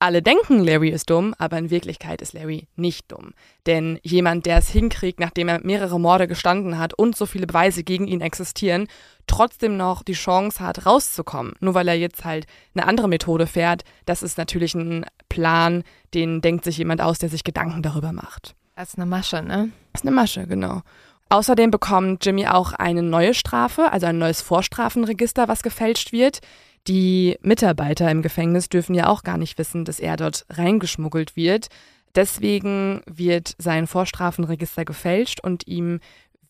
alle 0.00 0.22
denken, 0.22 0.64
Larry 0.64 0.88
ist 0.88 1.10
dumm, 1.10 1.34
aber 1.38 1.58
in 1.58 1.70
Wirklichkeit 1.70 2.22
ist 2.22 2.32
Larry 2.32 2.66
nicht 2.74 3.12
dumm. 3.12 3.32
Denn 3.66 4.00
jemand, 4.02 4.46
der 4.46 4.56
es 4.56 4.68
hinkriegt, 4.70 5.20
nachdem 5.20 5.48
er 5.48 5.60
mehrere 5.62 6.00
Morde 6.00 6.26
gestanden 6.26 6.78
hat 6.78 6.94
und 6.94 7.16
so 7.16 7.26
viele 7.26 7.46
Beweise 7.46 7.84
gegen 7.84 8.08
ihn 8.08 8.22
existieren, 8.22 8.88
trotzdem 9.26 9.76
noch 9.76 10.02
die 10.02 10.14
Chance 10.14 10.60
hat, 10.60 10.86
rauszukommen. 10.86 11.52
Nur 11.60 11.74
weil 11.74 11.86
er 11.86 11.94
jetzt 11.94 12.24
halt 12.24 12.46
eine 12.74 12.86
andere 12.86 13.08
Methode 13.08 13.46
fährt, 13.46 13.84
das 14.06 14.22
ist 14.22 14.38
natürlich 14.38 14.74
ein 14.74 15.04
Plan, 15.28 15.84
den 16.14 16.40
denkt 16.40 16.64
sich 16.64 16.78
jemand 16.78 17.02
aus, 17.02 17.18
der 17.18 17.28
sich 17.28 17.44
Gedanken 17.44 17.82
darüber 17.82 18.12
macht. 18.12 18.54
Das 18.76 18.88
ist 18.88 18.98
eine 18.98 19.06
Masche, 19.06 19.42
ne? 19.42 19.70
Das 19.92 20.00
ist 20.00 20.06
eine 20.06 20.16
Masche, 20.16 20.46
genau. 20.46 20.80
Außerdem 21.28 21.70
bekommt 21.70 22.26
Jimmy 22.26 22.48
auch 22.48 22.72
eine 22.72 23.04
neue 23.04 23.34
Strafe, 23.34 23.92
also 23.92 24.06
ein 24.06 24.18
neues 24.18 24.42
Vorstrafenregister, 24.42 25.46
was 25.46 25.62
gefälscht 25.62 26.10
wird. 26.10 26.40
Die 26.88 27.36
Mitarbeiter 27.42 28.10
im 28.10 28.22
Gefängnis 28.22 28.68
dürfen 28.68 28.94
ja 28.94 29.08
auch 29.08 29.22
gar 29.22 29.38
nicht 29.38 29.58
wissen, 29.58 29.84
dass 29.84 30.00
er 30.00 30.16
dort 30.16 30.46
reingeschmuggelt 30.48 31.36
wird. 31.36 31.68
Deswegen 32.14 33.02
wird 33.06 33.54
sein 33.58 33.86
Vorstrafenregister 33.86 34.84
gefälscht 34.84 35.40
und 35.40 35.66
ihm 35.66 36.00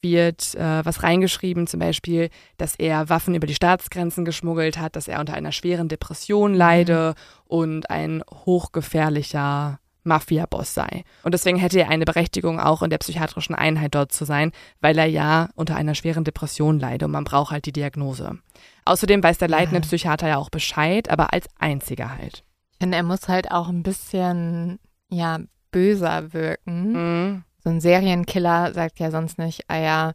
wird 0.03 0.55
äh, 0.55 0.85
was 0.85 1.03
reingeschrieben, 1.03 1.66
zum 1.66 1.81
Beispiel, 1.81 2.31
dass 2.57 2.77
er 2.77 3.09
Waffen 3.09 3.35
über 3.35 3.47
die 3.47 3.55
Staatsgrenzen 3.55 4.25
geschmuggelt 4.25 4.79
hat, 4.79 4.97
dass 4.97 5.09
er 5.09 5.21
unter 5.21 5.35
einer 5.35 5.53
schweren 5.53 5.88
Depression 5.88 6.55
leide 6.55 7.14
und 7.47 7.90
ein 7.90 8.23
hochgefährlicher 8.31 9.80
Mafia-Boss 10.04 10.74
sei. 10.74 11.04
Und 11.22 11.34
deswegen 11.34 11.58
hätte 11.58 11.80
er 11.80 11.88
eine 11.90 12.04
Berechtigung, 12.04 12.58
auch 12.60 12.82
in 12.82 12.90
der 12.90 12.98
psychiatrischen 12.98 13.54
Einheit 13.54 13.94
dort 13.94 14.12
zu 14.12 14.24
sein, 14.24 14.52
weil 14.80 14.98
er 14.98 15.06
ja 15.06 15.48
unter 15.54 15.76
einer 15.76 15.94
schweren 15.94 16.24
Depression 16.24 16.78
leide 16.78 17.04
und 17.06 17.10
man 17.12 17.24
braucht 17.24 17.52
halt 17.52 17.66
die 17.66 17.72
Diagnose. 17.72 18.38
Außerdem 18.84 19.22
weiß 19.22 19.38
der 19.38 19.48
leitende. 19.48 19.80
Psychiater 19.80 20.28
ja 20.28 20.36
auch 20.36 20.50
Bescheid, 20.50 21.10
aber 21.10 21.32
als 21.32 21.46
einziger 21.58 22.16
halt. 22.16 22.44
Ich 22.72 22.78
finde, 22.78 22.96
er 22.96 23.02
muss 23.02 23.28
halt 23.28 23.50
auch 23.50 23.68
ein 23.68 23.82
bisschen, 23.82 24.78
ja, 25.10 25.38
böser 25.70 26.32
wirken. 26.32 26.92
Mhm. 26.92 27.44
So 27.62 27.70
ein 27.70 27.80
Serienkiller 27.80 28.72
sagt 28.72 28.98
ja 29.00 29.10
sonst 29.10 29.38
nicht, 29.38 29.64
ah 29.68 29.78
ja, 29.78 30.12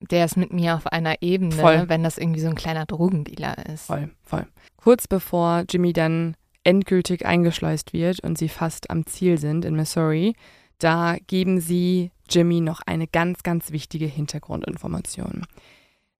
der 0.00 0.24
ist 0.24 0.36
mit 0.36 0.52
mir 0.52 0.74
auf 0.74 0.86
einer 0.86 1.22
Ebene, 1.22 1.52
Voll. 1.52 1.88
wenn 1.88 2.02
das 2.02 2.18
irgendwie 2.18 2.40
so 2.40 2.48
ein 2.48 2.54
kleiner 2.54 2.86
Drogendealer 2.86 3.66
ist. 3.66 3.86
Voll, 3.86 4.10
voll. 4.22 4.46
Kurz 4.76 5.06
bevor 5.08 5.64
Jimmy 5.68 5.92
dann 5.92 6.36
endgültig 6.64 7.24
eingeschleust 7.24 7.92
wird 7.92 8.20
und 8.20 8.38
sie 8.38 8.48
fast 8.48 8.90
am 8.90 9.06
Ziel 9.06 9.38
sind 9.38 9.64
in 9.64 9.76
Missouri, 9.76 10.34
da 10.78 11.16
geben 11.26 11.60
sie 11.60 12.10
Jimmy 12.28 12.60
noch 12.60 12.80
eine 12.86 13.06
ganz, 13.06 13.42
ganz 13.42 13.70
wichtige 13.70 14.06
Hintergrundinformation. 14.06 15.46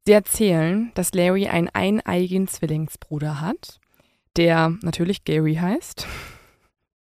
Sie 0.07 0.13
erzählen, 0.13 0.93
dass 0.95 1.15
Larry 1.15 1.49
einen 1.49 1.71
eineigigen 1.71 2.47
Zwillingsbruder 2.47 3.41
hat, 3.41 3.81
der 4.37 4.75
natürlich 4.83 5.25
Gary 5.25 5.57
heißt. 5.57 6.07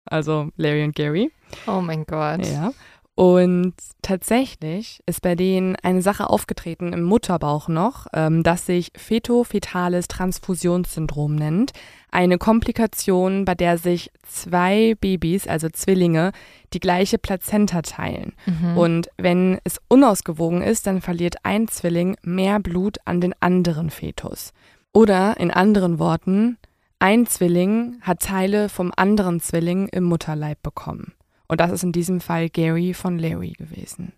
Also 0.06 0.50
Larry 0.58 0.84
und 0.84 0.94
Gary. 0.94 1.32
Oh 1.66 1.80
mein 1.80 2.04
Gott. 2.04 2.44
Ja. 2.46 2.72
Und 3.16 3.74
tatsächlich 4.02 5.00
ist 5.06 5.22
bei 5.22 5.36
denen 5.36 5.76
eine 5.76 6.02
Sache 6.02 6.30
aufgetreten 6.30 6.92
im 6.92 7.04
Mutterbauch 7.04 7.68
noch, 7.68 8.08
ähm, 8.12 8.42
das 8.42 8.66
sich 8.66 8.90
fetofetales 8.96 10.08
Transfusionssyndrom 10.08 11.36
nennt. 11.36 11.72
Eine 12.10 12.38
Komplikation, 12.38 13.44
bei 13.44 13.54
der 13.54 13.78
sich 13.78 14.10
zwei 14.26 14.96
Babys, 15.00 15.46
also 15.46 15.68
Zwillinge, 15.68 16.32
die 16.72 16.80
gleiche 16.80 17.18
Plazenta 17.18 17.82
teilen. 17.82 18.32
Mhm. 18.46 18.76
Und 18.76 19.08
wenn 19.16 19.60
es 19.62 19.80
unausgewogen 19.86 20.62
ist, 20.62 20.88
dann 20.88 21.00
verliert 21.00 21.36
ein 21.44 21.68
Zwilling 21.68 22.16
mehr 22.22 22.58
Blut 22.58 22.98
an 23.04 23.20
den 23.20 23.34
anderen 23.38 23.90
Fetus. 23.90 24.52
Oder 24.92 25.38
in 25.38 25.52
anderen 25.52 26.00
Worten, 26.00 26.58
ein 26.98 27.26
Zwilling 27.26 27.98
hat 28.00 28.22
Teile 28.22 28.68
vom 28.68 28.92
anderen 28.96 29.38
Zwilling 29.38 29.86
im 29.88 30.02
Mutterleib 30.04 30.60
bekommen. 30.64 31.12
Und 31.48 31.60
das 31.60 31.70
ist 31.70 31.82
in 31.82 31.92
diesem 31.92 32.20
Fall 32.20 32.48
Gary 32.48 32.94
von 32.94 33.18
Larry 33.18 33.52
gewesen. 33.52 34.12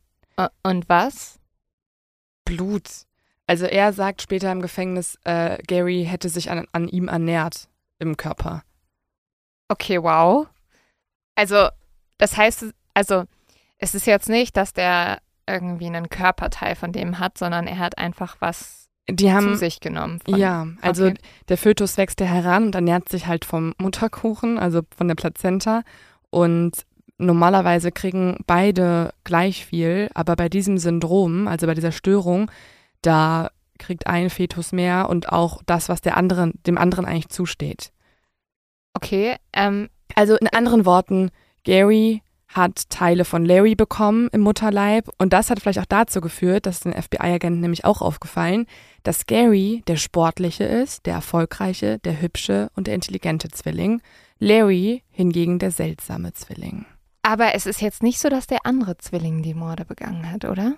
Und 0.62 0.89
was? 0.89 1.39
Blut. 2.45 2.89
Also 3.47 3.67
er 3.67 3.93
sagt 3.93 4.23
später 4.23 4.51
im 4.53 4.61
Gefängnis, 4.61 5.19
äh, 5.25 5.59
Gary 5.67 6.05
hätte 6.09 6.29
sich 6.29 6.51
an, 6.51 6.67
an 6.73 6.89
ihm 6.89 7.09
ernährt 7.09 7.69
im 7.99 8.17
Körper. 8.17 8.62
Okay, 9.69 10.03
wow. 10.03 10.47
Also, 11.35 11.69
das 12.19 12.37
heißt, 12.37 12.67
also, 12.95 13.25
es 13.79 13.95
ist 13.95 14.07
jetzt 14.07 14.29
nicht, 14.29 14.57
dass 14.57 14.73
der 14.73 15.21
irgendwie 15.47 15.87
einen 15.87 16.09
Körperteil 16.09 16.75
von 16.77 16.93
dem 16.93 17.19
hat, 17.19 17.39
sondern 17.39 17.67
er 17.67 17.79
hat 17.79 17.99
einfach 17.99 18.37
was 18.41 18.89
Die 19.09 19.27
zu 19.27 19.33
haben 19.33 19.57
sich 19.57 19.81
genommen. 19.81 20.21
Von, 20.21 20.37
Ja, 20.37 20.67
also 20.81 21.07
Okay. 21.07 21.19
der 21.49 21.59
Fötus 21.59 21.97
wächst 21.97 22.21
ja 22.21 22.27
heran 22.27 22.65
und 22.67 22.75
ernährt 22.75 23.09
sich 23.09 23.27
halt 23.27 23.45
vom 23.45 23.75
Mutterkuchen, 23.79 24.59
also 24.59 24.83
von 24.97 25.09
der 25.09 25.15
Plazenta. 25.15 25.83
Und 26.31 26.85
normalerweise 27.18 27.92
kriegen 27.92 28.38
beide 28.46 29.12
gleich 29.24 29.64
viel, 29.64 30.11
aber 30.14 30.37
bei 30.37 30.48
diesem 30.48 30.79
Syndrom, 30.79 31.48
also 31.48 31.66
bei 31.66 31.74
dieser 31.74 31.92
Störung, 31.92 32.50
da 33.02 33.50
kriegt 33.79 34.07
ein 34.07 34.31
Fetus 34.31 34.72
mehr 34.72 35.09
und 35.09 35.31
auch 35.31 35.62
das, 35.66 35.88
was 35.88 36.00
der 36.00 36.16
anderen, 36.16 36.55
dem 36.66 36.79
anderen 36.79 37.05
eigentlich 37.05 37.29
zusteht. 37.29 37.92
Okay, 38.94 39.37
ähm, 39.52 39.88
Also 40.14 40.37
in 40.37 40.48
anderen 40.48 40.87
Worten, 40.87 41.31
Gary 41.64 42.22
hat 42.48 42.88
Teile 42.88 43.24
von 43.24 43.44
Larry 43.44 43.74
bekommen 43.74 44.29
im 44.33 44.40
Mutterleib 44.40 45.11
und 45.18 45.33
das 45.33 45.50
hat 45.50 45.61
vielleicht 45.61 45.81
auch 45.81 45.85
dazu 45.85 46.20
geführt, 46.20 46.64
das 46.64 46.76
ist 46.76 46.85
den 46.85 46.94
FBI-Agenten 46.94 47.61
nämlich 47.61 47.85
auch 47.85 48.00
aufgefallen, 48.00 48.66
dass 49.02 49.26
Gary 49.26 49.83
der 49.88 49.96
sportliche 49.96 50.64
ist, 50.64 51.07
der 51.07 51.14
erfolgreiche, 51.14 51.98
der 51.98 52.22
hübsche 52.22 52.70
und 52.74 52.87
der 52.87 52.94
intelligente 52.94 53.48
Zwilling, 53.48 54.00
Larry 54.38 55.02
hingegen 55.11 55.59
der 55.59 55.70
seltsame 55.70 56.33
Zwilling. 56.33 56.87
Aber 57.27 57.55
es 57.55 57.67
ist 57.67 57.83
jetzt 57.83 58.05
nicht 58.05 58.21
so, 58.21 58.29
dass 58.29 58.47
der 58.47 58.65
andere 58.65 58.97
Zwilling 58.99 59.43
die 59.43 59.55
Morde 59.55 59.85
begangen 59.85 60.31
hat, 60.31 60.45
oder? 60.45 60.75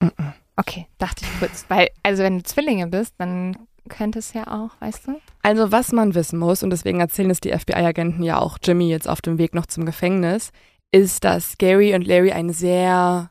Mhm. 0.00 0.32
Okay, 0.56 0.86
dachte 0.98 1.24
ich 1.24 1.38
kurz. 1.38 1.64
Weil, 1.68 1.90
also 2.02 2.24
wenn 2.24 2.38
du 2.38 2.42
Zwillinge 2.42 2.88
bist, 2.88 3.14
dann 3.18 3.56
könnte 3.88 4.18
es 4.18 4.32
ja 4.32 4.48
auch, 4.48 4.70
weißt 4.80 5.06
du? 5.06 5.20
Also 5.42 5.70
was 5.70 5.92
man 5.92 6.16
wissen 6.16 6.40
muss, 6.40 6.64
und 6.64 6.70
deswegen 6.70 6.98
erzählen 6.98 7.30
es 7.30 7.40
die 7.40 7.56
FBI-Agenten 7.56 8.24
ja 8.24 8.38
auch 8.38 8.58
Jimmy 8.62 8.88
jetzt 8.88 9.08
auf 9.08 9.22
dem 9.22 9.38
Weg 9.38 9.54
noch 9.54 9.66
zum 9.66 9.84
Gefängnis, 9.84 10.50
ist, 10.90 11.22
dass 11.22 11.56
Gary 11.58 11.94
und 11.94 12.04
Larry 12.04 12.32
eine 12.32 12.52
sehr, 12.52 13.30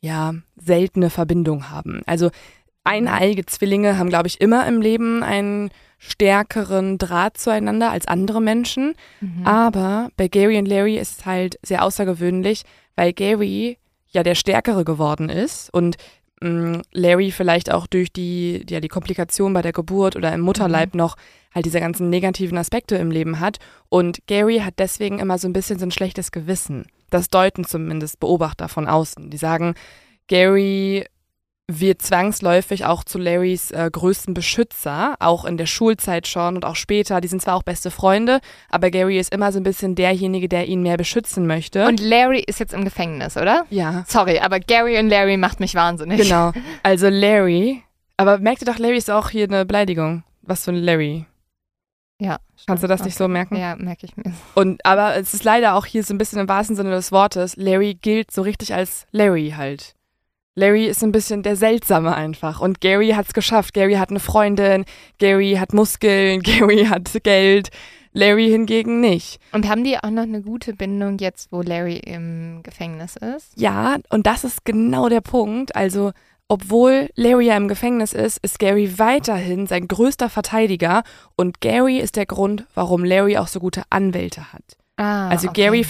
ja, 0.00 0.34
seltene 0.56 1.10
Verbindung 1.10 1.70
haben. 1.70 2.02
Also 2.06 2.30
eineiige 2.84 3.46
Zwillinge 3.46 3.98
haben, 3.98 4.10
glaube 4.10 4.28
ich, 4.28 4.40
immer 4.40 4.66
im 4.66 4.80
Leben 4.80 5.22
einen 5.22 5.70
stärkeren 5.98 6.98
Draht 6.98 7.38
zueinander 7.38 7.90
als 7.90 8.06
andere 8.06 8.40
Menschen. 8.42 8.94
Mhm. 9.20 9.46
Aber 9.46 10.10
bei 10.16 10.28
Gary 10.28 10.58
und 10.58 10.66
Larry 10.66 10.98
ist 10.98 11.20
es 11.20 11.26
halt 11.26 11.58
sehr 11.62 11.82
außergewöhnlich, 11.82 12.62
weil 12.94 13.12
Gary 13.12 13.78
ja 14.08 14.22
der 14.22 14.34
Stärkere 14.34 14.84
geworden 14.84 15.28
ist 15.28 15.72
und 15.72 15.96
mh, 16.40 16.82
Larry 16.92 17.30
vielleicht 17.30 17.72
auch 17.72 17.86
durch 17.86 18.12
die, 18.12 18.64
ja, 18.68 18.80
die 18.80 18.88
Komplikation 18.88 19.52
bei 19.52 19.62
der 19.62 19.72
Geburt 19.72 20.14
oder 20.14 20.32
im 20.32 20.42
Mutterleib 20.42 20.94
noch 20.94 21.16
halt 21.54 21.66
diese 21.66 21.80
ganzen 21.80 22.10
negativen 22.10 22.58
Aspekte 22.58 22.96
im 22.96 23.10
Leben 23.10 23.40
hat. 23.40 23.58
Und 23.88 24.26
Gary 24.26 24.58
hat 24.58 24.74
deswegen 24.78 25.18
immer 25.20 25.38
so 25.38 25.48
ein 25.48 25.52
bisschen 25.52 25.78
so 25.78 25.86
ein 25.86 25.90
schlechtes 25.90 26.32
Gewissen. 26.32 26.86
Das 27.10 27.28
deuten 27.28 27.64
zumindest 27.64 28.20
Beobachter 28.20 28.68
von 28.68 28.88
außen. 28.88 29.30
Die 29.30 29.36
sagen, 29.36 29.74
Gary 30.26 31.06
wird 31.66 32.02
zwangsläufig 32.02 32.84
auch 32.84 33.04
zu 33.04 33.18
Larrys 33.18 33.70
äh, 33.70 33.88
größten 33.90 34.34
Beschützer, 34.34 35.16
auch 35.18 35.46
in 35.46 35.56
der 35.56 35.66
Schulzeit 35.66 36.26
schon 36.28 36.56
und 36.56 36.64
auch 36.64 36.76
später. 36.76 37.20
Die 37.22 37.28
sind 37.28 37.40
zwar 37.40 37.54
auch 37.56 37.62
beste 37.62 37.90
Freunde, 37.90 38.40
aber 38.68 38.90
Gary 38.90 39.18
ist 39.18 39.32
immer 39.32 39.50
so 39.50 39.60
ein 39.60 39.62
bisschen 39.62 39.94
derjenige, 39.94 40.48
der 40.48 40.66
ihn 40.66 40.82
mehr 40.82 40.98
beschützen 40.98 41.46
möchte. 41.46 41.86
Und 41.86 42.00
Larry 42.00 42.40
ist 42.46 42.60
jetzt 42.60 42.74
im 42.74 42.84
Gefängnis, 42.84 43.36
oder? 43.38 43.64
ja, 43.70 44.04
Sorry, 44.06 44.40
aber 44.40 44.60
Gary 44.60 44.98
und 44.98 45.08
Larry 45.08 45.38
macht 45.38 45.60
mich 45.60 45.74
wahnsinnig. 45.74 46.20
genau. 46.20 46.52
Also 46.82 47.08
Larry, 47.08 47.82
aber 48.18 48.38
merkt 48.38 48.60
ihr 48.62 48.66
doch, 48.66 48.78
Larry 48.78 48.98
ist 48.98 49.10
auch 49.10 49.30
hier 49.30 49.44
eine 49.44 49.64
Beleidigung. 49.64 50.22
Was 50.42 50.64
für 50.64 50.72
ein 50.72 50.82
Larry. 50.82 51.24
Ja. 52.20 52.38
Kannst 52.66 52.82
du 52.82 52.86
das 52.86 53.02
nicht 53.04 53.16
so 53.16 53.26
merken? 53.26 53.56
Ja, 53.56 53.74
merke 53.76 54.06
ich 54.06 54.16
mir. 54.16 54.32
Und 54.54 54.84
aber 54.84 55.16
es 55.16 55.32
ist 55.34 55.44
leider 55.44 55.74
auch 55.74 55.86
hier 55.86 56.04
so 56.04 56.12
ein 56.14 56.18
bisschen 56.18 56.38
im 56.38 56.48
wahrsten 56.48 56.76
Sinne 56.76 56.90
des 56.90 57.10
Wortes. 57.10 57.56
Larry 57.56 57.94
gilt 57.94 58.30
so 58.30 58.42
richtig 58.42 58.74
als 58.74 59.06
Larry 59.10 59.54
halt. 59.56 59.94
Larry 60.56 60.86
ist 60.86 61.02
ein 61.02 61.12
bisschen 61.12 61.42
der 61.42 61.56
Seltsame 61.56 62.14
einfach. 62.14 62.60
Und 62.60 62.80
Gary 62.80 63.10
hat's 63.10 63.32
geschafft. 63.34 63.74
Gary 63.74 63.94
hat 63.94 64.10
eine 64.10 64.20
Freundin, 64.20 64.84
Gary 65.18 65.56
hat 65.58 65.72
Muskeln, 65.72 66.40
Gary 66.42 66.86
hat 66.86 67.10
Geld. 67.24 67.70
Larry 68.16 68.48
hingegen 68.48 69.00
nicht. 69.00 69.40
Und 69.52 69.68
haben 69.68 69.82
die 69.82 69.98
auch 69.98 70.10
noch 70.10 70.22
eine 70.22 70.40
gute 70.40 70.72
Bindung 70.74 71.18
jetzt, 71.18 71.50
wo 71.50 71.62
Larry 71.62 71.96
im 71.96 72.60
Gefängnis 72.62 73.16
ist? 73.16 73.50
Ja, 73.56 73.96
und 74.10 74.28
das 74.28 74.44
ist 74.44 74.64
genau 74.64 75.08
der 75.08 75.20
Punkt. 75.20 75.74
Also, 75.74 76.12
obwohl 76.46 77.08
Larry 77.16 77.46
ja 77.46 77.56
im 77.56 77.66
Gefängnis 77.66 78.12
ist, 78.12 78.38
ist 78.44 78.60
Gary 78.60 79.00
weiterhin 79.00 79.66
sein 79.66 79.88
größter 79.88 80.30
Verteidiger. 80.30 81.02
Und 81.34 81.60
Gary 81.60 81.98
ist 81.98 82.14
der 82.14 82.26
Grund, 82.26 82.64
warum 82.74 83.02
Larry 83.02 83.36
auch 83.36 83.48
so 83.48 83.58
gute 83.58 83.82
Anwälte 83.90 84.52
hat. 84.52 84.62
Ah, 84.96 85.28
Also 85.30 85.48
okay. 85.48 85.62
Gary, 85.62 85.84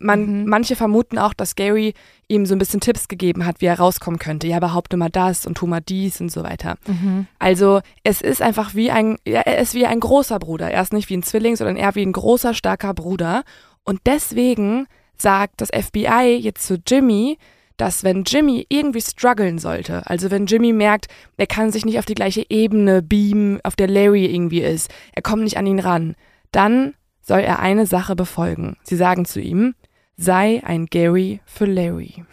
man, 0.00 0.42
Mhm. 0.42 0.48
manche 0.48 0.76
vermuten 0.76 1.18
auch, 1.18 1.34
dass 1.34 1.56
Gary 1.56 1.94
ihm 2.28 2.46
so 2.46 2.54
ein 2.54 2.58
bisschen 2.58 2.80
Tipps 2.80 3.08
gegeben 3.08 3.44
hat, 3.46 3.60
wie 3.60 3.66
er 3.66 3.78
rauskommen 3.78 4.18
könnte. 4.18 4.46
Ja, 4.46 4.60
behaupte 4.60 4.96
mal 4.96 5.10
das 5.10 5.46
und 5.46 5.56
tu 5.56 5.66
mal 5.66 5.80
dies 5.80 6.20
und 6.20 6.30
so 6.30 6.42
weiter. 6.44 6.76
Mhm. 6.86 7.26
Also 7.38 7.80
es 8.04 8.20
ist 8.20 8.42
einfach 8.42 8.74
wie 8.74 8.90
ein, 8.90 9.16
er 9.24 9.58
ist 9.58 9.74
wie 9.74 9.86
ein 9.86 10.00
großer 10.00 10.38
Bruder. 10.38 10.70
Er 10.70 10.82
ist 10.82 10.92
nicht 10.92 11.08
wie 11.08 11.16
ein 11.16 11.22
Zwilling, 11.22 11.56
sondern 11.56 11.76
eher 11.76 11.94
wie 11.94 12.02
ein 12.06 12.12
großer, 12.12 12.54
starker 12.54 12.94
Bruder. 12.94 13.42
Und 13.84 14.00
deswegen 14.06 14.86
sagt 15.16 15.60
das 15.60 15.70
FBI 15.70 16.36
jetzt 16.40 16.66
zu 16.66 16.78
Jimmy, 16.86 17.36
dass 17.76 18.04
wenn 18.04 18.24
Jimmy 18.24 18.66
irgendwie 18.68 19.00
strugglen 19.00 19.58
sollte, 19.58 20.06
also 20.06 20.30
wenn 20.30 20.44
Jimmy 20.46 20.72
merkt, 20.72 21.06
er 21.38 21.46
kann 21.46 21.72
sich 21.72 21.86
nicht 21.86 21.98
auf 21.98 22.04
die 22.04 22.14
gleiche 22.14 22.44
Ebene 22.50 23.00
beamen, 23.02 23.58
auf 23.64 23.74
der 23.74 23.88
Larry 23.88 24.26
irgendwie 24.26 24.60
ist, 24.60 24.90
er 25.14 25.22
kommt 25.22 25.44
nicht 25.44 25.56
an 25.56 25.66
ihn 25.66 25.78
ran, 25.78 26.14
dann 26.52 26.92
soll 27.22 27.40
er 27.40 27.58
eine 27.60 27.86
Sache 27.86 28.16
befolgen. 28.16 28.76
Sie 28.82 28.96
sagen 28.96 29.24
zu 29.24 29.40
ihm, 29.40 29.74
sei 30.20 30.62
ein 30.64 30.86
Gary 30.86 31.40
für 31.46 31.64
Larry. 31.64 32.24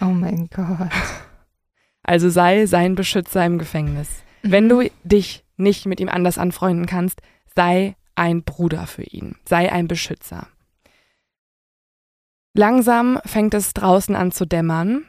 Oh 0.00 0.06
mein 0.06 0.48
Gott. 0.48 0.90
Also 2.02 2.30
sei 2.30 2.66
sein 2.66 2.94
Beschützer 2.94 3.44
im 3.44 3.58
Gefängnis. 3.58 4.24
Wenn 4.42 4.68
du 4.68 4.88
dich 5.04 5.44
nicht 5.56 5.86
mit 5.86 6.00
ihm 6.00 6.08
anders 6.08 6.38
anfreunden 6.38 6.86
kannst, 6.86 7.20
sei 7.54 7.96
ein 8.14 8.42
Bruder 8.42 8.86
für 8.86 9.04
ihn, 9.04 9.36
sei 9.44 9.70
ein 9.70 9.86
Beschützer. 9.86 10.48
Langsam 12.54 13.20
fängt 13.24 13.54
es 13.54 13.74
draußen 13.74 14.16
an 14.16 14.32
zu 14.32 14.44
dämmern. 14.44 15.04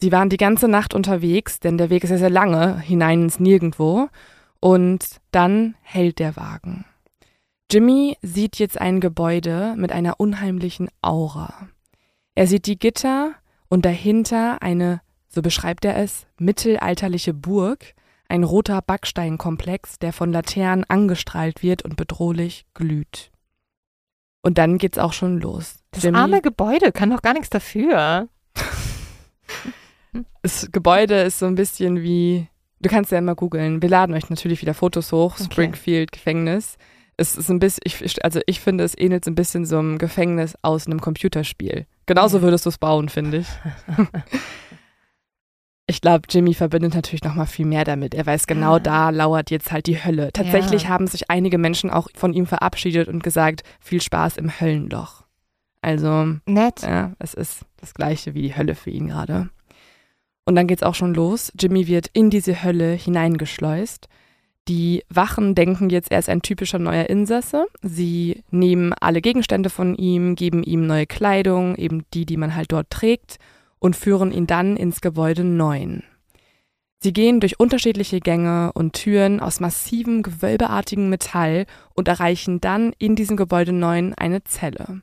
Sie 0.00 0.12
waren 0.12 0.30
die 0.30 0.38
ganze 0.38 0.68
Nacht 0.68 0.94
unterwegs, 0.94 1.60
denn 1.60 1.76
der 1.76 1.90
Weg 1.90 2.04
ist 2.04 2.10
ja 2.10 2.18
sehr 2.18 2.30
lange 2.30 2.80
hinein 2.80 3.24
ins 3.24 3.40
Nirgendwo. 3.40 4.08
Und 4.60 5.20
dann 5.32 5.74
hält 5.82 6.18
der 6.18 6.36
Wagen. 6.36 6.86
Jimmy 7.70 8.16
sieht 8.22 8.58
jetzt 8.58 8.80
ein 8.80 9.00
Gebäude 9.00 9.74
mit 9.76 9.90
einer 9.90 10.20
unheimlichen 10.20 10.88
Aura. 11.02 11.68
Er 12.36 12.46
sieht 12.46 12.66
die 12.66 12.78
Gitter 12.78 13.34
und 13.68 13.84
dahinter 13.84 14.62
eine, 14.62 15.00
so 15.28 15.42
beschreibt 15.42 15.84
er 15.84 15.96
es, 15.96 16.26
mittelalterliche 16.38 17.34
Burg, 17.34 17.94
ein 18.28 18.44
roter 18.44 18.82
Backsteinkomplex, 18.82 19.98
der 19.98 20.12
von 20.12 20.32
Laternen 20.32 20.84
angestrahlt 20.88 21.62
wird 21.62 21.82
und 21.82 21.96
bedrohlich 21.96 22.66
glüht. 22.74 23.32
Und 24.42 24.58
dann 24.58 24.78
geht's 24.78 24.98
auch 24.98 25.12
schon 25.12 25.40
los. 25.40 25.80
Das 25.90 26.04
arme 26.06 26.40
Gebäude 26.40 26.92
kann 26.92 27.10
doch 27.10 27.22
gar 27.22 27.32
nichts 27.32 27.50
dafür. 27.50 28.28
das 30.42 30.68
Gebäude 30.70 31.22
ist 31.22 31.40
so 31.40 31.46
ein 31.46 31.56
bisschen 31.56 32.00
wie, 32.02 32.46
du 32.80 32.88
kannst 32.88 33.10
ja 33.10 33.18
immer 33.18 33.34
googeln. 33.34 33.82
Wir 33.82 33.88
laden 33.88 34.14
euch 34.14 34.30
natürlich 34.30 34.62
wieder 34.62 34.74
Fotos 34.74 35.10
hoch, 35.10 35.34
Okay. 35.34 35.44
Springfield 35.44 36.12
Gefängnis. 36.12 36.78
Es 37.18 37.36
ist 37.36 37.48
ein 37.50 37.58
bisschen, 37.58 37.80
ich, 37.84 38.24
also 38.24 38.40
ich 38.46 38.60
finde, 38.60 38.84
es 38.84 38.96
ähnelt 38.96 39.24
so 39.24 39.30
ein 39.30 39.34
bisschen 39.34 39.64
so 39.64 39.78
einem 39.78 39.96
Gefängnis 39.98 40.54
aus 40.62 40.86
einem 40.86 41.00
Computerspiel. 41.00 41.86
Genauso 42.04 42.38
Ja. 42.38 42.42
würdest 42.42 42.66
du 42.66 42.68
es 42.70 42.78
bauen, 42.78 43.08
finde 43.08 43.38
ich. 43.38 43.46
Ich 45.88 46.00
glaube, 46.00 46.22
Jimmy 46.28 46.52
verbindet 46.52 46.94
natürlich 46.96 47.22
noch 47.22 47.36
mal 47.36 47.46
viel 47.46 47.64
mehr 47.64 47.84
damit. 47.84 48.12
Er 48.12 48.26
weiß 48.26 48.48
genau, 48.48 48.74
Ah. 48.74 48.80
da 48.80 49.10
lauert 49.10 49.52
jetzt 49.52 49.70
halt 49.70 49.86
die 49.86 50.02
Hölle. 50.02 50.32
Tatsächlich 50.32 50.82
Ja. 50.84 50.88
haben 50.88 51.06
sich 51.06 51.30
einige 51.30 51.58
Menschen 51.58 51.90
auch 51.90 52.08
von 52.16 52.32
ihm 52.34 52.46
verabschiedet 52.46 53.06
und 53.06 53.22
gesagt, 53.22 53.62
viel 53.78 54.02
Spaß 54.02 54.36
im 54.38 54.50
Höllenloch. 54.60 55.22
Also, 55.82 56.38
Nett. 56.44 56.82
ja, 56.82 57.12
es 57.20 57.34
ist 57.34 57.60
das 57.76 57.94
gleiche 57.94 58.34
wie 58.34 58.42
die 58.42 58.56
Hölle 58.56 58.74
für 58.74 58.90
ihn 58.90 59.06
gerade. 59.06 59.48
Und 60.44 60.56
dann 60.56 60.66
geht's 60.66 60.82
auch 60.82 60.96
schon 60.96 61.14
los. 61.14 61.52
Jimmy 61.56 61.86
wird 61.86 62.08
in 62.12 62.30
diese 62.30 62.64
Hölle 62.64 62.90
hineingeschleust. 62.94 64.08
Die 64.68 65.04
Wachen 65.08 65.54
denken 65.54 65.90
jetzt, 65.90 66.10
er 66.10 66.18
ist 66.18 66.28
ein 66.28 66.42
typischer 66.42 66.80
neuer 66.80 67.08
Insasse. 67.08 67.66
Sie 67.82 68.42
nehmen 68.50 68.92
alle 68.94 69.20
Gegenstände 69.20 69.70
von 69.70 69.94
ihm, 69.94 70.34
geben 70.34 70.64
ihm 70.64 70.86
neue 70.86 71.06
Kleidung, 71.06 71.76
eben 71.76 72.04
die, 72.12 72.26
die 72.26 72.36
man 72.36 72.54
halt 72.54 72.72
dort 72.72 72.90
trägt, 72.90 73.38
und 73.78 73.94
führen 73.94 74.32
ihn 74.32 74.48
dann 74.48 74.76
ins 74.76 75.00
Gebäude 75.00 75.44
9. 75.44 76.02
Sie 76.98 77.12
gehen 77.12 77.38
durch 77.38 77.60
unterschiedliche 77.60 78.18
Gänge 78.18 78.72
und 78.72 78.94
Türen 78.94 79.38
aus 79.38 79.60
massivem, 79.60 80.22
gewölbeartigem 80.22 81.08
Metall 81.08 81.66
und 81.94 82.08
erreichen 82.08 82.60
dann 82.60 82.92
in 82.98 83.14
diesem 83.14 83.36
Gebäude 83.36 83.72
9 83.72 84.14
eine 84.14 84.42
Zelle. 84.42 85.02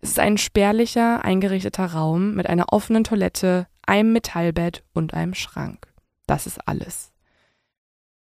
Es 0.00 0.10
ist 0.10 0.18
ein 0.18 0.36
spärlicher, 0.36 1.24
eingerichteter 1.24 1.86
Raum 1.86 2.34
mit 2.34 2.46
einer 2.46 2.72
offenen 2.72 3.04
Toilette, 3.04 3.66
einem 3.86 4.12
Metallbett 4.12 4.82
und 4.92 5.14
einem 5.14 5.34
Schrank. 5.34 5.86
Das 6.26 6.46
ist 6.46 6.68
alles. 6.68 7.12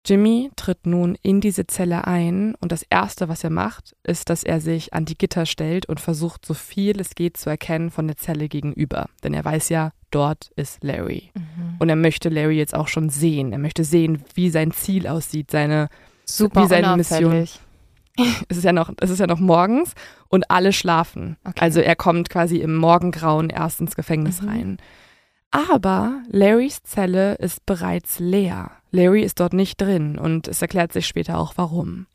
Jimmy 0.07 0.51
tritt 0.57 0.87
nun 0.87 1.17
in 1.23 1.41
diese 1.41 1.67
Zelle 1.67 2.07
ein 2.07 2.55
und 2.61 2.73
das 2.73 2.83
Erste, 2.89 3.29
was 3.29 3.45
er 3.45 3.51
macht, 3.51 3.95
ist, 4.03 4.31
dass 4.31 4.43
er 4.43 4.61
sich 4.61 4.95
an 4.95 5.05
die 5.05 5.17
Gitter 5.17 5.45
stellt 5.45 5.87
und 5.87 6.01
versucht, 6.01 6.47
so 6.47 6.55
viel 6.55 6.99
es 7.01 7.15
geht 7.15 7.37
zu 7.37 7.51
erkennen 7.51 7.91
von 7.91 8.07
der 8.07 8.17
Zelle 8.17 8.49
gegenüber. 8.49 9.07
Denn 9.23 9.35
er 9.35 9.45
weiß 9.45 9.69
ja, 9.69 9.93
dort 10.11 10.53
ist 10.57 10.83
Larry. 10.83 11.31
Mhm. 11.35 11.77
Und 11.79 11.89
er 11.91 11.97
möchte 11.97 12.31
Larry 12.31 12.57
jetzt 12.57 12.75
auch 12.75 12.89
schon 12.89 13.11
sehen. 13.11 13.53
Er 13.53 13.59
möchte 13.59 13.85
sehen, 13.85 14.25
wie 14.35 14.49
sein 14.49 14.73
Ziel 14.73 15.07
aussieht, 15.07 15.51
seine 15.51 15.89
Super 16.25 16.65
wie 16.65 16.69
seine 16.69 16.97
Mission. 16.97 17.47
es 18.49 18.57
ist 18.57 18.65
ja 18.65 18.73
noch, 18.73 18.91
es 19.01 19.11
ist 19.11 19.19
ja 19.19 19.27
noch 19.27 19.39
morgens 19.39 19.95
und 20.29 20.51
alle 20.51 20.73
schlafen. 20.73 21.37
Okay. 21.45 21.61
Also 21.61 21.81
er 21.81 21.97
kommt 21.97 22.31
quasi 22.31 22.57
im 22.59 22.77
Morgengrauen 22.77 23.51
erst 23.51 23.81
ins 23.81 23.97
Gefängnis 23.97 24.41
Mhm. 24.41 24.49
rein. 24.49 24.79
Aber 25.51 26.23
Larrys 26.29 26.83
Zelle 26.83 27.35
ist 27.35 27.67
bereits 27.67 28.19
leer. 28.19 28.71
Larry 28.93 29.23
ist 29.23 29.41
dort 29.41 29.53
nicht 29.53 29.81
drin 29.81 30.19
und 30.19 30.49
es 30.49 30.63
erklärt 30.63 30.93
sich 30.93 31.07
später 31.07 31.39
auch 31.39 31.55
warum. 31.57 32.07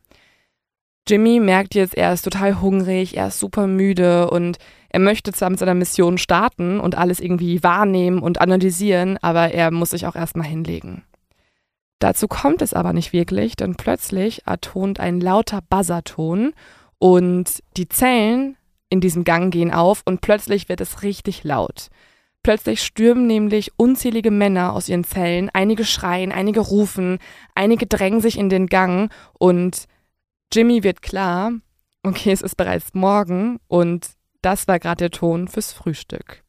Jimmy 1.08 1.40
merkt 1.40 1.76
jetzt, 1.76 1.96
er 1.96 2.14
ist 2.14 2.24
total 2.24 2.62
hungrig, 2.62 3.16
er 3.16 3.28
ist 3.28 3.40
super 3.40 3.68
müde 3.68 4.30
und 4.30 4.58
er 4.90 5.00
möchte 5.00 5.32
zwar 5.34 5.52
mit 5.52 5.60
seiner 5.60 5.76
Mission 5.76 6.18
starten 6.18 6.80
und 6.80 6.98
alles 6.98 7.20
irgendwie 7.20 7.62
wahrnehmen 7.62 8.20
und 8.20 8.42
analysieren, 8.42 9.20
aber 9.22 9.52
er 9.52 9.70
muss 9.70 9.92
sich 9.92 10.08
auch 10.08 10.16
erstmal 10.16 10.48
hinlegen. 10.48 11.04
Dazu 12.00 12.28
kommt 12.28 12.62
es 12.62 12.74
aber 12.74 12.92
nicht 12.92 13.14
wirklich, 13.14 13.56
denn 13.56 13.76
plötzlich 13.76 14.48
ertont 14.48 15.00
ein 15.00 15.22
lauter 15.22 15.62
Buzzerton 15.70 16.54
und 16.98 17.62
die 17.78 17.88
Zellen 17.88 18.58
in 18.90 19.00
diesem 19.00 19.24
Gang 19.24 19.54
gehen 19.54 19.72
auf 19.72 20.02
und 20.06 20.22
plötzlich 20.22 20.70
wird 20.70 20.82
es 20.82 21.04
richtig 21.04 21.44
laut. 21.44 21.90
Plötzlich 22.46 22.84
stürmen 22.84 23.26
nämlich 23.26 23.72
unzählige 23.76 24.30
Männer 24.30 24.74
aus 24.74 24.88
ihren 24.88 25.04
Zellen, 25.04 25.50
einige 25.52 25.84
schreien, 25.84 26.32
einige 26.32 26.60
rufen, 26.60 27.18
einige 27.56 27.88
drängen 27.88 28.22
sich 28.22 28.38
in 28.38 28.50
den 28.50 28.68
Gang 28.68 29.12
und 29.40 29.88
Jimmy 30.54 30.84
wird 30.84 31.02
klar, 31.02 31.54
okay, 32.04 32.32
es 32.32 32.44
ist 32.44 32.56
bereits 32.56 32.94
morgen 32.94 33.58
und 33.68 34.10
das 34.44 34.68
war 34.68 34.78
gerade 34.78 35.06
der 35.06 35.10
Ton 35.10 35.48
fürs 35.48 35.74
Frühstück. 35.74 36.44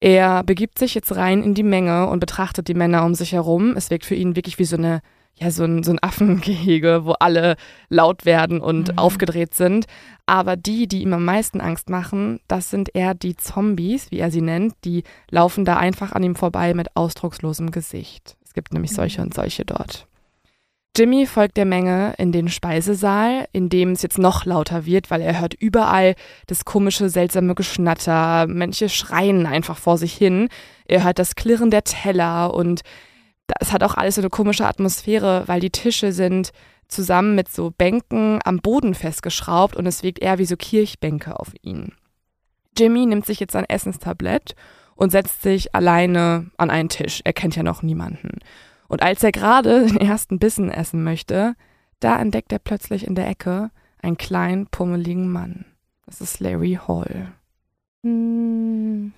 Er 0.00 0.42
begibt 0.42 0.78
sich 0.78 0.94
jetzt 0.94 1.14
rein 1.14 1.42
in 1.42 1.52
die 1.52 1.64
Menge 1.64 2.06
und 2.08 2.20
betrachtet 2.20 2.68
die 2.68 2.72
Männer 2.72 3.04
um 3.04 3.14
sich 3.14 3.32
herum. 3.32 3.76
Es 3.76 3.90
wirkt 3.90 4.06
für 4.06 4.14
ihn 4.14 4.36
wirklich 4.36 4.58
wie 4.58 4.64
so 4.64 4.78
eine, 4.78 5.02
ja, 5.36 5.50
so 5.50 5.64
ein, 5.64 5.82
so 5.82 5.90
ein 5.90 5.98
Affengehege, 6.02 7.04
wo 7.04 7.12
alle 7.12 7.56
laut 7.88 8.24
werden 8.24 8.60
und 8.60 8.92
Mhm. 8.92 8.98
aufgedreht 8.98 9.54
sind. 9.54 9.86
Aber 10.26 10.56
die, 10.56 10.86
die 10.86 11.02
ihm 11.02 11.12
am 11.12 11.24
meisten 11.24 11.60
Angst 11.60 11.90
machen, 11.90 12.40
das 12.48 12.70
sind 12.70 12.94
eher 12.94 13.14
die 13.14 13.36
Zombies, 13.36 14.10
wie 14.10 14.18
er 14.20 14.30
sie 14.30 14.40
nennt. 14.40 14.74
Die 14.84 15.02
laufen 15.30 15.64
da 15.64 15.76
einfach 15.76 16.12
an 16.12 16.22
ihm 16.22 16.36
vorbei 16.36 16.72
mit 16.72 16.96
ausdruckslosem 16.96 17.70
Gesicht. 17.72 18.36
Es 18.44 18.54
gibt 18.54 18.72
nämlich 18.72 18.92
solche 18.92 19.22
und 19.22 19.34
solche 19.34 19.64
dort. 19.64 20.06
Jimmy 20.96 21.26
folgt 21.26 21.56
der 21.56 21.64
Menge 21.64 22.14
in 22.18 22.30
den 22.30 22.48
Speisesaal, 22.48 23.48
in 23.50 23.68
dem 23.68 23.90
es 23.90 24.02
jetzt 24.02 24.16
noch 24.18 24.44
lauter 24.44 24.86
wird, 24.86 25.10
weil 25.10 25.20
er 25.22 25.40
hört 25.40 25.54
überall 25.54 26.14
das 26.46 26.64
komische, 26.64 27.08
seltsame 27.08 27.56
Geschnatter. 27.56 28.46
Manche 28.46 28.88
schreien 28.88 29.44
einfach 29.46 29.76
vor 29.76 29.98
sich 29.98 30.14
hin. 30.14 30.48
Er 30.86 31.02
hört 31.02 31.18
das 31.18 31.34
Klirren 31.34 31.72
der 31.72 31.82
Teller 31.82 32.54
und 32.54 32.82
es 33.60 33.72
hat 33.72 33.82
auch 33.82 33.94
alles 33.94 34.16
so 34.16 34.20
eine 34.20 34.30
komische 34.30 34.66
Atmosphäre, 34.66 35.44
weil 35.46 35.60
die 35.60 35.70
Tische 35.70 36.12
sind 36.12 36.52
zusammen 36.88 37.34
mit 37.34 37.48
so 37.48 37.70
Bänken 37.70 38.40
am 38.44 38.58
Boden 38.58 38.94
festgeschraubt 38.94 39.76
und 39.76 39.86
es 39.86 40.02
wirkt 40.02 40.20
eher 40.20 40.38
wie 40.38 40.44
so 40.44 40.56
Kirchbänke 40.56 41.38
auf 41.38 41.52
ihn. 41.62 41.92
Jimmy 42.76 43.06
nimmt 43.06 43.26
sich 43.26 43.40
jetzt 43.40 43.56
ein 43.56 43.68
Essenstablett 43.68 44.54
und 44.96 45.10
setzt 45.10 45.42
sich 45.42 45.74
alleine 45.74 46.50
an 46.56 46.70
einen 46.70 46.88
Tisch. 46.88 47.20
Er 47.24 47.32
kennt 47.32 47.56
ja 47.56 47.62
noch 47.62 47.82
niemanden. 47.82 48.38
Und 48.88 49.02
als 49.02 49.22
er 49.22 49.32
gerade 49.32 49.86
den 49.86 49.96
ersten 49.96 50.38
Bissen 50.38 50.70
essen 50.70 51.04
möchte, 51.04 51.54
da 52.00 52.18
entdeckt 52.18 52.52
er 52.52 52.58
plötzlich 52.58 53.06
in 53.06 53.14
der 53.14 53.28
Ecke 53.28 53.70
einen 54.02 54.18
kleinen, 54.18 54.66
pummeligen 54.66 55.30
Mann. 55.30 55.64
Das 56.06 56.20
ist 56.20 56.40
Larry 56.40 56.78
Hall. 56.86 57.32
Hm. 58.02 59.12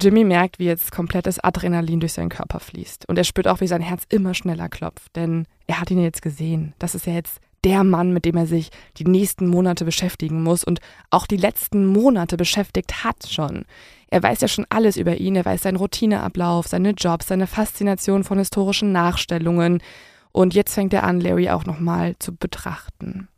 Jimmy 0.00 0.24
merkt, 0.24 0.58
wie 0.58 0.66
jetzt 0.66 0.92
komplettes 0.92 1.42
Adrenalin 1.42 2.00
durch 2.00 2.12
seinen 2.12 2.28
Körper 2.28 2.60
fließt. 2.60 3.08
Und 3.08 3.16
er 3.16 3.24
spürt 3.24 3.48
auch, 3.48 3.60
wie 3.60 3.66
sein 3.66 3.80
Herz 3.80 4.02
immer 4.10 4.34
schneller 4.34 4.68
klopft. 4.68 5.16
Denn 5.16 5.46
er 5.66 5.80
hat 5.80 5.90
ihn 5.90 6.02
jetzt 6.02 6.20
gesehen. 6.20 6.74
Das 6.78 6.94
ist 6.94 7.06
ja 7.06 7.14
jetzt 7.14 7.40
der 7.64 7.82
Mann, 7.82 8.12
mit 8.12 8.24
dem 8.24 8.36
er 8.36 8.46
sich 8.46 8.70
die 8.98 9.04
nächsten 9.04 9.48
Monate 9.48 9.84
beschäftigen 9.84 10.42
muss 10.42 10.62
und 10.62 10.80
auch 11.10 11.26
die 11.26 11.38
letzten 11.38 11.86
Monate 11.86 12.36
beschäftigt 12.36 13.04
hat 13.04 13.26
schon. 13.28 13.64
Er 14.08 14.22
weiß 14.22 14.40
ja 14.42 14.48
schon 14.48 14.66
alles 14.68 14.96
über 14.96 15.16
ihn, 15.16 15.34
er 15.34 15.44
weiß 15.44 15.62
seinen 15.62 15.76
Routineablauf, 15.76 16.68
seine 16.68 16.90
Jobs, 16.90 17.26
seine 17.26 17.46
Faszination 17.46 18.22
von 18.22 18.38
historischen 18.38 18.92
Nachstellungen. 18.92 19.82
Und 20.30 20.54
jetzt 20.54 20.74
fängt 20.74 20.92
er 20.92 21.02
an, 21.02 21.20
Larry 21.20 21.48
auch 21.50 21.64
nochmal 21.64 22.14
zu 22.18 22.36
betrachten. 22.36 23.28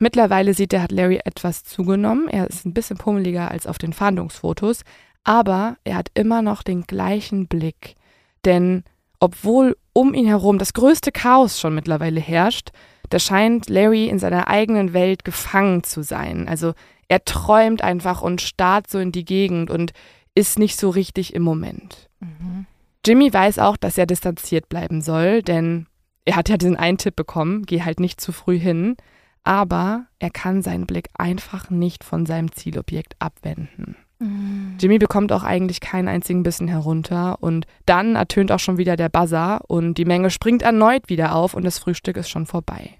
Mittlerweile 0.00 0.54
sieht 0.54 0.72
er, 0.72 0.82
hat 0.82 0.92
Larry 0.92 1.20
etwas 1.24 1.64
zugenommen. 1.64 2.28
Er 2.28 2.48
ist 2.48 2.64
ein 2.64 2.72
bisschen 2.72 2.98
pummeliger 2.98 3.50
als 3.50 3.66
auf 3.66 3.78
den 3.78 3.92
Fahndungsfotos, 3.92 4.82
aber 5.24 5.76
er 5.84 5.96
hat 5.96 6.10
immer 6.14 6.42
noch 6.42 6.62
den 6.62 6.82
gleichen 6.82 7.48
Blick. 7.48 7.96
Denn 8.44 8.84
obwohl 9.20 9.76
um 9.92 10.14
ihn 10.14 10.26
herum 10.26 10.58
das 10.58 10.72
größte 10.72 11.12
Chaos 11.12 11.60
schon 11.60 11.74
mittlerweile 11.74 12.20
herrscht, 12.20 12.70
da 13.10 13.18
scheint 13.18 13.68
Larry 13.68 14.06
in 14.06 14.18
seiner 14.18 14.48
eigenen 14.48 14.92
Welt 14.92 15.24
gefangen 15.24 15.82
zu 15.82 16.02
sein. 16.02 16.48
Also 16.48 16.74
er 17.08 17.24
träumt 17.24 17.82
einfach 17.82 18.22
und 18.22 18.40
starrt 18.40 18.88
so 18.88 18.98
in 18.98 19.12
die 19.12 19.24
Gegend 19.24 19.70
und 19.70 19.92
ist 20.34 20.58
nicht 20.58 20.78
so 20.78 20.90
richtig 20.90 21.34
im 21.34 21.42
Moment. 21.42 22.08
Mhm. 22.20 22.66
Jimmy 23.04 23.32
weiß 23.32 23.58
auch, 23.58 23.76
dass 23.76 23.96
er 23.96 24.06
distanziert 24.06 24.68
bleiben 24.68 25.00
soll, 25.00 25.42
denn 25.42 25.86
er 26.24 26.36
hat 26.36 26.48
ja 26.48 26.58
diesen 26.58 26.76
einen 26.76 26.98
Tipp 26.98 27.16
bekommen, 27.16 27.64
geh 27.64 27.82
halt 27.82 28.00
nicht 28.00 28.20
zu 28.20 28.32
früh 28.32 28.58
hin, 28.58 28.96
aber 29.44 30.06
er 30.18 30.30
kann 30.30 30.62
seinen 30.62 30.86
Blick 30.86 31.08
einfach 31.14 31.70
nicht 31.70 32.04
von 32.04 32.26
seinem 32.26 32.52
Zielobjekt 32.52 33.16
abwenden. 33.18 33.96
Mhm. 34.18 34.76
Jimmy 34.80 34.98
bekommt 34.98 35.32
auch 35.32 35.44
eigentlich 35.44 35.80
keinen 35.80 36.08
einzigen 36.08 36.42
Bissen 36.42 36.68
herunter 36.68 37.38
und 37.40 37.66
dann 37.86 38.16
ertönt 38.16 38.52
auch 38.52 38.58
schon 38.58 38.78
wieder 38.78 38.96
der 38.96 39.08
Buzzer 39.08 39.60
und 39.68 39.94
die 39.94 40.04
Menge 40.04 40.30
springt 40.30 40.62
erneut 40.62 41.08
wieder 41.08 41.34
auf 41.34 41.54
und 41.54 41.64
das 41.64 41.78
Frühstück 41.78 42.16
ist 42.16 42.28
schon 42.28 42.46
vorbei. 42.46 42.98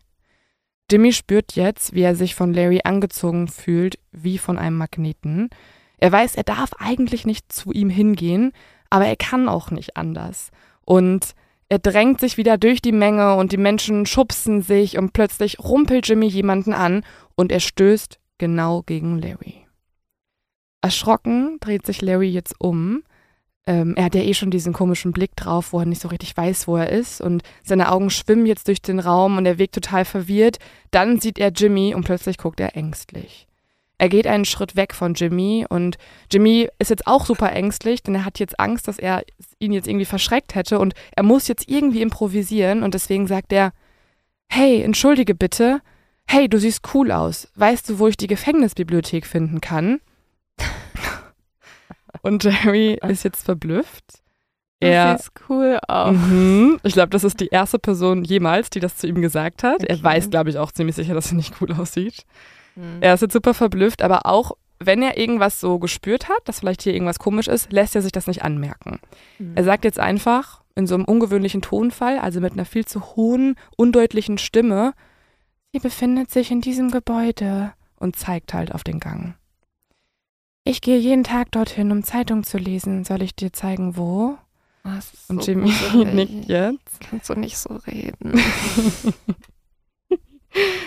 Jimmy 0.90 1.12
spürt 1.12 1.52
jetzt, 1.52 1.92
wie 1.92 2.02
er 2.02 2.16
sich 2.16 2.34
von 2.34 2.54
Larry 2.54 2.80
angezogen 2.84 3.48
fühlt, 3.48 3.98
wie 4.10 4.38
von 4.38 4.58
einem 4.58 4.78
Magneten. 4.78 5.50
Er 5.98 6.12
weiß, 6.12 6.36
er 6.36 6.44
darf 6.44 6.70
eigentlich 6.78 7.26
nicht 7.26 7.52
zu 7.52 7.72
ihm 7.72 7.90
hingehen, 7.90 8.52
aber 8.88 9.06
er 9.06 9.16
kann 9.16 9.48
auch 9.48 9.70
nicht 9.70 9.96
anders. 9.96 10.50
Und 10.86 11.34
er 11.68 11.78
drängt 11.78 12.20
sich 12.20 12.38
wieder 12.38 12.56
durch 12.56 12.80
die 12.80 12.92
Menge 12.92 13.34
und 13.34 13.52
die 13.52 13.58
Menschen 13.58 14.06
schubsen 14.06 14.62
sich 14.62 14.96
und 14.96 15.12
plötzlich 15.12 15.58
rumpelt 15.58 16.08
Jimmy 16.08 16.26
jemanden 16.26 16.72
an 16.72 17.04
und 17.34 17.52
er 17.52 17.60
stößt 17.60 18.18
genau 18.38 18.82
gegen 18.82 19.18
Larry. 19.18 19.67
Erschrocken 20.80 21.58
dreht 21.60 21.86
sich 21.86 22.02
Larry 22.02 22.28
jetzt 22.28 22.54
um 22.58 23.02
ähm, 23.68 23.92
er 23.96 24.04
hat 24.04 24.14
ja 24.14 24.22
eh 24.22 24.32
schon 24.32 24.50
diesen 24.50 24.72
komischen 24.72 25.12
Blick 25.12 25.36
drauf, 25.36 25.74
wo 25.74 25.80
er 25.80 25.84
nicht 25.84 26.00
so 26.00 26.08
richtig 26.08 26.34
weiß, 26.34 26.66
wo 26.68 26.78
er 26.78 26.88
ist. 26.88 27.20
Und 27.20 27.42
seine 27.62 27.92
Augen 27.92 28.08
schwimmen 28.08 28.46
jetzt 28.46 28.66
durch 28.66 28.80
den 28.80 28.98
Raum 28.98 29.36
und 29.36 29.44
er 29.44 29.58
wirkt 29.58 29.74
total 29.74 30.06
verwirrt. 30.06 30.56
Dann 30.90 31.20
sieht 31.20 31.38
er 31.38 31.50
Jimmy 31.50 31.94
und 31.94 32.06
plötzlich 32.06 32.38
guckt 32.38 32.60
er 32.60 32.76
ängstlich. 32.76 33.46
Er 33.98 34.08
geht 34.08 34.26
einen 34.26 34.46
Schritt 34.46 34.74
weg 34.74 34.94
von 34.94 35.12
Jimmy 35.12 35.66
und 35.68 35.98
Jimmy 36.32 36.68
ist 36.78 36.88
jetzt 36.88 37.06
auch 37.06 37.26
super 37.26 37.52
ängstlich, 37.52 38.02
denn 38.02 38.14
er 38.14 38.24
hat 38.24 38.38
jetzt 38.38 38.58
Angst, 38.58 38.88
dass 38.88 38.98
er 38.98 39.22
ihn 39.58 39.72
jetzt 39.72 39.86
irgendwie 39.86 40.06
verschreckt 40.06 40.54
hätte 40.54 40.78
und 40.78 40.94
er 41.14 41.24
muss 41.24 41.46
jetzt 41.46 41.68
irgendwie 41.68 42.00
improvisieren 42.00 42.82
und 42.82 42.94
deswegen 42.94 43.26
sagt 43.26 43.52
er, 43.52 43.72
hey, 44.48 44.80
entschuldige 44.80 45.34
bitte, 45.34 45.82
hey, 46.26 46.48
du 46.48 46.58
siehst 46.58 46.94
cool 46.94 47.12
aus. 47.12 47.48
Weißt 47.56 47.90
du, 47.90 47.98
wo 47.98 48.06
ich 48.06 48.16
die 48.16 48.28
Gefängnisbibliothek 48.28 49.26
finden 49.26 49.60
kann? 49.60 50.00
Und 52.22 52.44
Jerry 52.44 52.98
ist 53.06 53.24
jetzt 53.24 53.44
verblüfft. 53.44 54.22
Er, 54.80 55.14
das 55.14 55.24
sieht 55.24 55.32
cool 55.48 55.78
aus. 55.88 56.16
Mhm. 56.16 56.78
Ich 56.84 56.92
glaube, 56.92 57.10
das 57.10 57.24
ist 57.24 57.40
die 57.40 57.48
erste 57.48 57.78
Person 57.78 58.24
jemals, 58.24 58.70
die 58.70 58.80
das 58.80 58.96
zu 58.96 59.08
ihm 59.08 59.20
gesagt 59.20 59.64
hat. 59.64 59.82
Okay. 59.82 59.86
Er 59.88 60.02
weiß, 60.02 60.30
glaube 60.30 60.50
ich, 60.50 60.58
auch 60.58 60.70
ziemlich 60.70 60.94
sicher, 60.94 61.14
dass 61.14 61.32
er 61.32 61.36
nicht 61.36 61.54
cool 61.60 61.72
aussieht. 61.72 62.24
Mhm. 62.76 62.98
Er 63.00 63.14
ist 63.14 63.22
jetzt 63.22 63.32
super 63.32 63.54
verblüfft, 63.54 64.02
aber 64.02 64.26
auch 64.26 64.52
wenn 64.80 65.02
er 65.02 65.18
irgendwas 65.18 65.60
so 65.60 65.78
gespürt 65.80 66.28
hat, 66.28 66.40
dass 66.44 66.60
vielleicht 66.60 66.82
hier 66.82 66.94
irgendwas 66.94 67.18
komisch 67.18 67.48
ist, 67.48 67.72
lässt 67.72 67.96
er 67.96 68.02
sich 68.02 68.12
das 68.12 68.28
nicht 68.28 68.42
anmerken. 68.42 69.00
Mhm. 69.38 69.52
Er 69.56 69.64
sagt 69.64 69.84
jetzt 69.84 69.98
einfach 69.98 70.62
in 70.76 70.86
so 70.86 70.94
einem 70.94 71.04
ungewöhnlichen 71.04 71.62
Tonfall, 71.62 72.18
also 72.18 72.40
mit 72.40 72.52
einer 72.52 72.64
viel 72.64 72.86
zu 72.86 73.16
hohen, 73.16 73.56
undeutlichen 73.76 74.38
Stimme, 74.38 74.94
sie 75.72 75.80
befindet 75.80 76.30
sich 76.30 76.52
in 76.52 76.60
diesem 76.60 76.92
Gebäude 76.92 77.72
und 77.96 78.14
zeigt 78.14 78.54
halt 78.54 78.72
auf 78.72 78.84
den 78.84 79.00
Gang. 79.00 79.34
Ich 80.68 80.82
gehe 80.82 80.98
jeden 80.98 81.24
Tag 81.24 81.50
dorthin, 81.52 81.90
um 81.90 82.02
Zeitung 82.02 82.44
zu 82.44 82.58
lesen. 82.58 83.02
Soll 83.02 83.22
ich 83.22 83.34
dir 83.34 83.54
zeigen, 83.54 83.96
wo? 83.96 84.36
Oh, 84.84 84.98
ist 84.98 85.30
Und 85.30 85.42
so 85.42 85.50
Jimmy 85.50 85.72
nickt 86.12 86.46
jetzt. 86.46 87.00
Kannst 87.08 87.30
du 87.30 87.34
nicht 87.36 87.56
so 87.56 87.74
reden. 87.86 88.38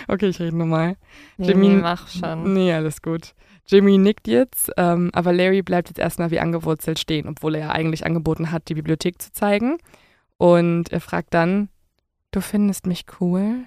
Okay, 0.08 0.26
ich 0.26 0.38
rede 0.40 0.56
nochmal. 0.56 0.96
Nee, 1.38 1.46
Jimmy- 1.46 1.68
nee, 1.68 1.76
mach 1.80 2.08
schon. 2.08 2.52
Nee, 2.52 2.72
alles 2.74 3.00
gut. 3.00 3.32
Jimmy 3.66 3.96
nickt 3.96 4.26
jetzt, 4.28 4.70
ähm, 4.76 5.08
aber 5.14 5.32
Larry 5.32 5.62
bleibt 5.62 5.88
jetzt 5.88 5.98
erstmal 6.00 6.30
wie 6.30 6.40
angewurzelt 6.40 6.98
stehen, 6.98 7.26
obwohl 7.28 7.54
er 7.54 7.60
ja 7.60 7.70
eigentlich 7.70 8.04
angeboten 8.04 8.50
hat, 8.50 8.68
die 8.68 8.74
Bibliothek 8.74 9.22
zu 9.22 9.32
zeigen. 9.32 9.78
Und 10.36 10.92
er 10.92 11.00
fragt 11.00 11.32
dann, 11.32 11.68
du 12.32 12.40
findest 12.42 12.86
mich 12.86 13.06
cool? 13.20 13.64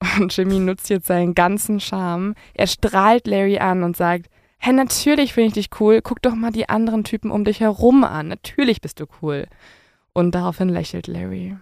Und 0.18 0.36
Jimmy 0.36 0.58
nutzt 0.58 0.88
jetzt 0.88 1.06
seinen 1.06 1.34
ganzen 1.34 1.78
Charme. 1.78 2.34
Er 2.54 2.66
strahlt 2.66 3.26
Larry 3.28 3.58
an 3.58 3.84
und 3.84 3.96
sagt, 3.96 4.28
hä, 4.58 4.72
natürlich 4.72 5.32
finde 5.34 5.48
ich 5.48 5.54
dich 5.68 5.80
cool. 5.80 6.00
Guck 6.02 6.22
doch 6.22 6.34
mal 6.34 6.50
die 6.52 6.68
anderen 6.68 7.04
Typen 7.04 7.30
um 7.30 7.44
dich 7.44 7.60
herum 7.60 8.04
an. 8.04 8.28
Natürlich 8.28 8.80
bist 8.80 9.00
du 9.00 9.06
cool. 9.22 9.46
Und 10.12 10.34
daraufhin 10.34 10.68
lächelt 10.68 11.06
Larry. 11.06 11.56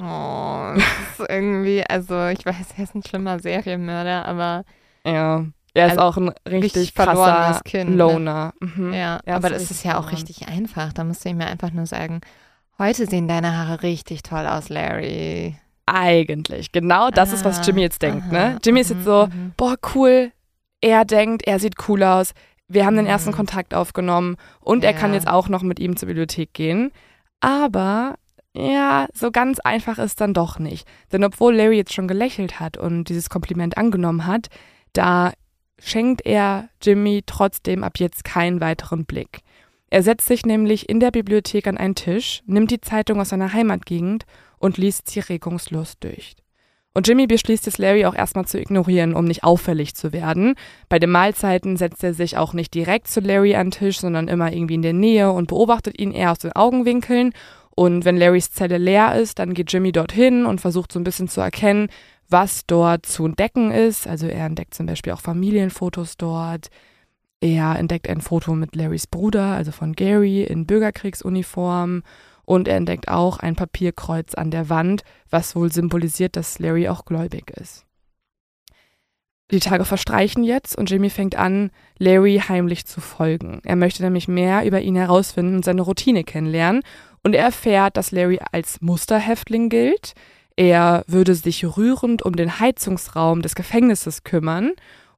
Oh, 0.00 0.72
das 0.74 0.84
ist 1.20 1.28
irgendwie, 1.28 1.82
also 1.88 2.28
ich 2.28 2.44
weiß, 2.46 2.74
er 2.76 2.84
ist 2.84 2.94
ein 2.94 3.02
schlimmer 3.02 3.40
Serienmörder, 3.40 4.24
aber 4.26 4.64
Ja, 5.04 5.44
er 5.74 5.86
ist 5.86 5.98
Also, 5.98 6.02
auch 6.02 6.16
ein 6.16 6.28
richtig, 6.48 6.62
richtig 6.76 6.94
krasser 6.94 7.14
verlorenes 7.14 7.64
Kind, 7.64 7.90
ne? 7.90 7.96
Loner. 7.96 8.52
Mhm. 8.60 8.92
ja, 8.92 9.20
er 9.24 9.36
aber 9.36 9.50
das 9.50 9.70
ist 9.70 9.84
ja 9.84 9.98
auch 9.98 10.12
richtig 10.12 10.46
einfach. 10.48 10.92
Da 10.92 11.04
musst 11.04 11.24
du 11.24 11.28
ihm 11.30 11.40
ja 11.40 11.48
einfach 11.48 11.72
nur 11.72 11.86
sagen, 11.86 12.20
heute 12.78 13.06
sehen 13.06 13.26
deine 13.28 13.56
Haare 13.56 13.82
richtig 13.82 14.22
toll 14.22 14.46
aus, 14.46 14.68
Larry. 14.68 15.56
Eigentlich. 15.86 16.70
Genau 16.70 17.10
das 17.10 17.32
ist, 17.32 17.44
was 17.44 17.58
Ah, 17.60 17.62
Jimmy 17.62 17.80
jetzt 17.80 18.02
denkt, 18.02 18.30
ne? 18.30 18.38
aha, 18.52 18.58
Jimmy 18.64 18.80
ist 18.80 18.90
jetzt 18.90 19.04
so, 19.04 19.26
mhm, 19.26 19.52
boah, 19.56 19.74
cool. 19.94 20.30
Er 20.80 21.04
denkt, 21.04 21.46
er 21.46 21.58
sieht 21.58 21.74
cool 21.88 22.02
aus. 22.02 22.32
Wir 22.68 22.84
haben 22.86 22.96
den 22.96 23.04
Mhm. 23.06 23.10
ersten 23.10 23.32
Kontakt 23.32 23.74
aufgenommen 23.74 24.36
und 24.60 24.84
er 24.84 24.92
kann 24.92 25.10
Ja. 25.10 25.16
jetzt 25.16 25.28
auch 25.28 25.48
noch 25.48 25.62
mit 25.62 25.78
ihm 25.80 25.96
zur 25.96 26.06
Bibliothek 26.08 26.52
gehen. 26.52 26.92
Aber 27.40 28.16
ja, 28.54 29.06
so 29.14 29.30
ganz 29.30 29.58
einfach 29.60 29.98
ist 29.98 30.20
dann 30.20 30.34
doch 30.34 30.58
nicht. 30.58 30.86
Denn 31.12 31.24
obwohl 31.24 31.54
Larry 31.54 31.76
jetzt 31.76 31.94
schon 31.94 32.08
gelächelt 32.08 32.60
hat 32.60 32.76
und 32.76 33.04
dieses 33.04 33.30
Kompliment 33.30 33.76
angenommen 33.78 34.26
hat, 34.26 34.48
da 34.92 35.32
schenkt 35.80 36.26
er 36.26 36.68
Jimmy 36.82 37.22
trotzdem 37.24 37.84
ab 37.84 37.98
jetzt 37.98 38.24
keinen 38.24 38.60
weiteren 38.60 39.04
Blick. 39.04 39.40
Er 39.90 40.02
setzt 40.02 40.26
sich 40.26 40.44
nämlich 40.44 40.88
in 40.88 41.00
der 41.00 41.10
Bibliothek 41.12 41.66
an 41.66 41.78
einen 41.78 41.94
Tisch, 41.94 42.42
nimmt 42.46 42.70
die 42.70 42.80
Zeitung 42.80 43.20
aus 43.20 43.30
seiner 43.30 43.52
Heimatgegend 43.52 44.24
und 44.58 44.76
liest 44.76 45.08
sie 45.08 45.20
regungslos 45.20 45.94
durch. 46.00 46.34
Und 46.98 47.06
Jimmy 47.06 47.28
beschließt 47.28 47.68
es, 47.68 47.78
Larry 47.78 48.06
auch 48.06 48.14
erstmal 48.16 48.46
zu 48.46 48.60
ignorieren, 48.60 49.14
um 49.14 49.24
nicht 49.24 49.44
auffällig 49.44 49.94
zu 49.94 50.12
werden. 50.12 50.56
Bei 50.88 50.98
den 50.98 51.10
Mahlzeiten 51.10 51.76
setzt 51.76 52.02
er 52.02 52.12
sich 52.12 52.36
auch 52.36 52.54
nicht 52.54 52.74
direkt 52.74 53.06
zu 53.06 53.20
Larry 53.20 53.54
an 53.54 53.66
den 53.66 53.70
Tisch, 53.70 54.00
sondern 54.00 54.26
immer 54.26 54.52
irgendwie 54.52 54.74
in 54.74 54.82
der 54.82 54.94
Nähe 54.94 55.30
und 55.30 55.46
beobachtet 55.46 55.96
ihn 55.96 56.10
eher 56.10 56.32
aus 56.32 56.40
den 56.40 56.50
Augenwinkeln. 56.56 57.34
Und 57.70 58.04
wenn 58.04 58.16
Larrys 58.16 58.50
Zelle 58.50 58.78
leer 58.78 59.14
ist, 59.14 59.38
dann 59.38 59.54
geht 59.54 59.72
Jimmy 59.72 59.92
dorthin 59.92 60.44
und 60.44 60.60
versucht 60.60 60.90
so 60.90 60.98
ein 60.98 61.04
bisschen 61.04 61.28
zu 61.28 61.40
erkennen, 61.40 61.86
was 62.28 62.66
dort 62.66 63.06
zu 63.06 63.26
entdecken 63.26 63.70
ist. 63.70 64.08
Also 64.08 64.26
er 64.26 64.46
entdeckt 64.46 64.74
zum 64.74 64.86
Beispiel 64.86 65.12
auch 65.12 65.20
Familienfotos 65.20 66.16
dort. 66.16 66.66
Er 67.40 67.78
entdeckt 67.78 68.08
ein 68.08 68.20
Foto 68.20 68.56
mit 68.56 68.74
Larrys 68.74 69.06
Bruder, 69.06 69.52
also 69.52 69.70
von 69.70 69.92
Gary, 69.92 70.42
in 70.42 70.66
Bürgerkriegsuniform. 70.66 72.02
Und 72.48 72.66
er 72.66 72.78
entdeckt 72.78 73.08
auch 73.08 73.40
ein 73.40 73.56
Papierkreuz 73.56 74.32
an 74.34 74.50
der 74.50 74.70
Wand, 74.70 75.02
was 75.28 75.54
wohl 75.54 75.70
symbolisiert, 75.70 76.34
dass 76.34 76.58
Larry 76.58 76.88
auch 76.88 77.04
gläubig 77.04 77.50
ist. 77.50 77.84
Die 79.50 79.60
Tage 79.60 79.84
verstreichen 79.84 80.44
jetzt 80.44 80.76
und 80.76 80.90
Jimmy 80.90 81.10
fängt 81.10 81.36
an, 81.36 81.70
Larry 81.98 82.42
heimlich 82.48 82.86
zu 82.86 83.02
folgen. 83.02 83.60
Er 83.64 83.76
möchte 83.76 84.02
nämlich 84.02 84.28
mehr 84.28 84.64
über 84.64 84.80
ihn 84.80 84.96
herausfinden 84.96 85.56
und 85.56 85.64
seine 85.64 85.82
Routine 85.82 86.24
kennenlernen. 86.24 86.82
Und 87.22 87.34
er 87.34 87.44
erfährt, 87.44 87.98
dass 87.98 88.12
Larry 88.12 88.40
als 88.50 88.80
Musterhäftling 88.80 89.68
gilt. 89.68 90.14
Er 90.56 91.04
würde 91.06 91.34
sich 91.34 91.64
rührend 91.76 92.22
um 92.22 92.34
den 92.34 92.60
Heizungsraum 92.60 93.42
des 93.42 93.54
Gefängnisses 93.56 94.24
kümmern 94.24 94.72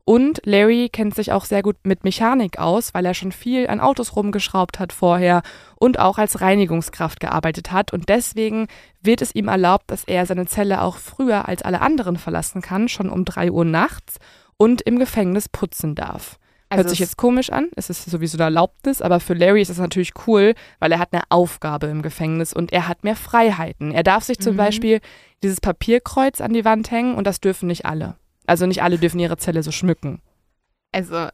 und 0.05 0.41
Larry 0.45 0.89
kennt 0.93 1.15
sich 1.15 1.33
auch 1.33 1.45
sehr 1.45 1.63
gut 1.63 1.77
mit 1.85 2.05
Mechanik 2.05 2.59
aus, 2.59 2.95
weil 2.95 3.07
er 3.07 3.15
schon 3.15 3.33
viel 3.33 3.69
an 3.69 3.81
Autos 3.81 4.17
rumgeschraubt 4.17 4.79
hat 4.79 4.93
vorher 4.93 5.43
und 5.77 5.99
auch 5.99 6.19
als 6.19 6.41
Reinigungskraft 6.41 7.21
gearbeitet 7.21 7.73
hat. 7.73 7.93
Und 7.93 8.09
deswegen 8.09 8.67
wird 9.03 9.23
es 9.23 9.35
ihm 9.35 9.49
erlaubt, 9.49 9.91
dass 9.91 10.05
er 10.05 10.27
seine 10.27 10.47
Zelle 10.47 10.83
auch 10.83 10.97
früher 10.97 11.49
als 11.49 11.63
alle 11.63 11.81
anderen 11.81 12.17
verlassen 12.17 12.63
kann, 12.63 12.89
schon 12.89 13.09
um 13.11 13.25
drei 13.25 13.51
Uhr 13.51 13.65
nachts 13.65 14.19
und 14.57 14.83
im 14.83 14.99
Gefängnis 14.99 15.49
putzen 15.49 15.95
darf. 15.95 16.39
Also 16.71 16.85
Hört 16.85 16.91
sich 16.91 16.99
jetzt 17.01 17.17
komisch 17.17 17.51
an, 17.51 17.69
es 17.75 17.91
ist 17.91 18.09
sowieso 18.09 18.37
eine 18.37 18.45
Erlaubnis, 18.45 19.03
aber 19.03 19.19
für 19.19 19.35
Larry 19.35 19.61
ist 19.61 19.71
es 19.71 19.79
natürlich 19.79 20.13
cool, 20.29 20.55
weil 20.79 20.93
er 20.93 21.01
hat 21.01 21.13
eine 21.13 21.25
Aufgabe 21.29 21.89
im 21.89 22.01
Gefängnis 22.01 22.53
und 22.53 22.73
er 22.73 22.87
hat 22.87 23.03
mehr 23.03 23.17
Freiheiten. 23.17 23.91
Er 23.91 24.05
darf 24.05 24.23
sich 24.23 24.39
zum 24.39 24.53
mhm. 24.53 24.59
Beispiel 24.59 25.01
dieses 25.43 25.61
Papierkreuz 25.61 26.41
an 26.41 26.53
die 26.53 26.65
Wand 26.65 26.93
hängen 26.93 27.17
und 27.17 27.27
das 27.27 27.41
dürfen 27.41 27.67
nicht 27.67 27.87
alle. 27.87 28.20
Also 28.51 28.67
nicht 28.67 28.83
alle 28.83 28.99
dürfen 28.99 29.21
ihre 29.21 29.37
Zelle 29.37 29.63
so 29.63 29.71
schmücken. 29.71 30.21
Also, 30.91 31.29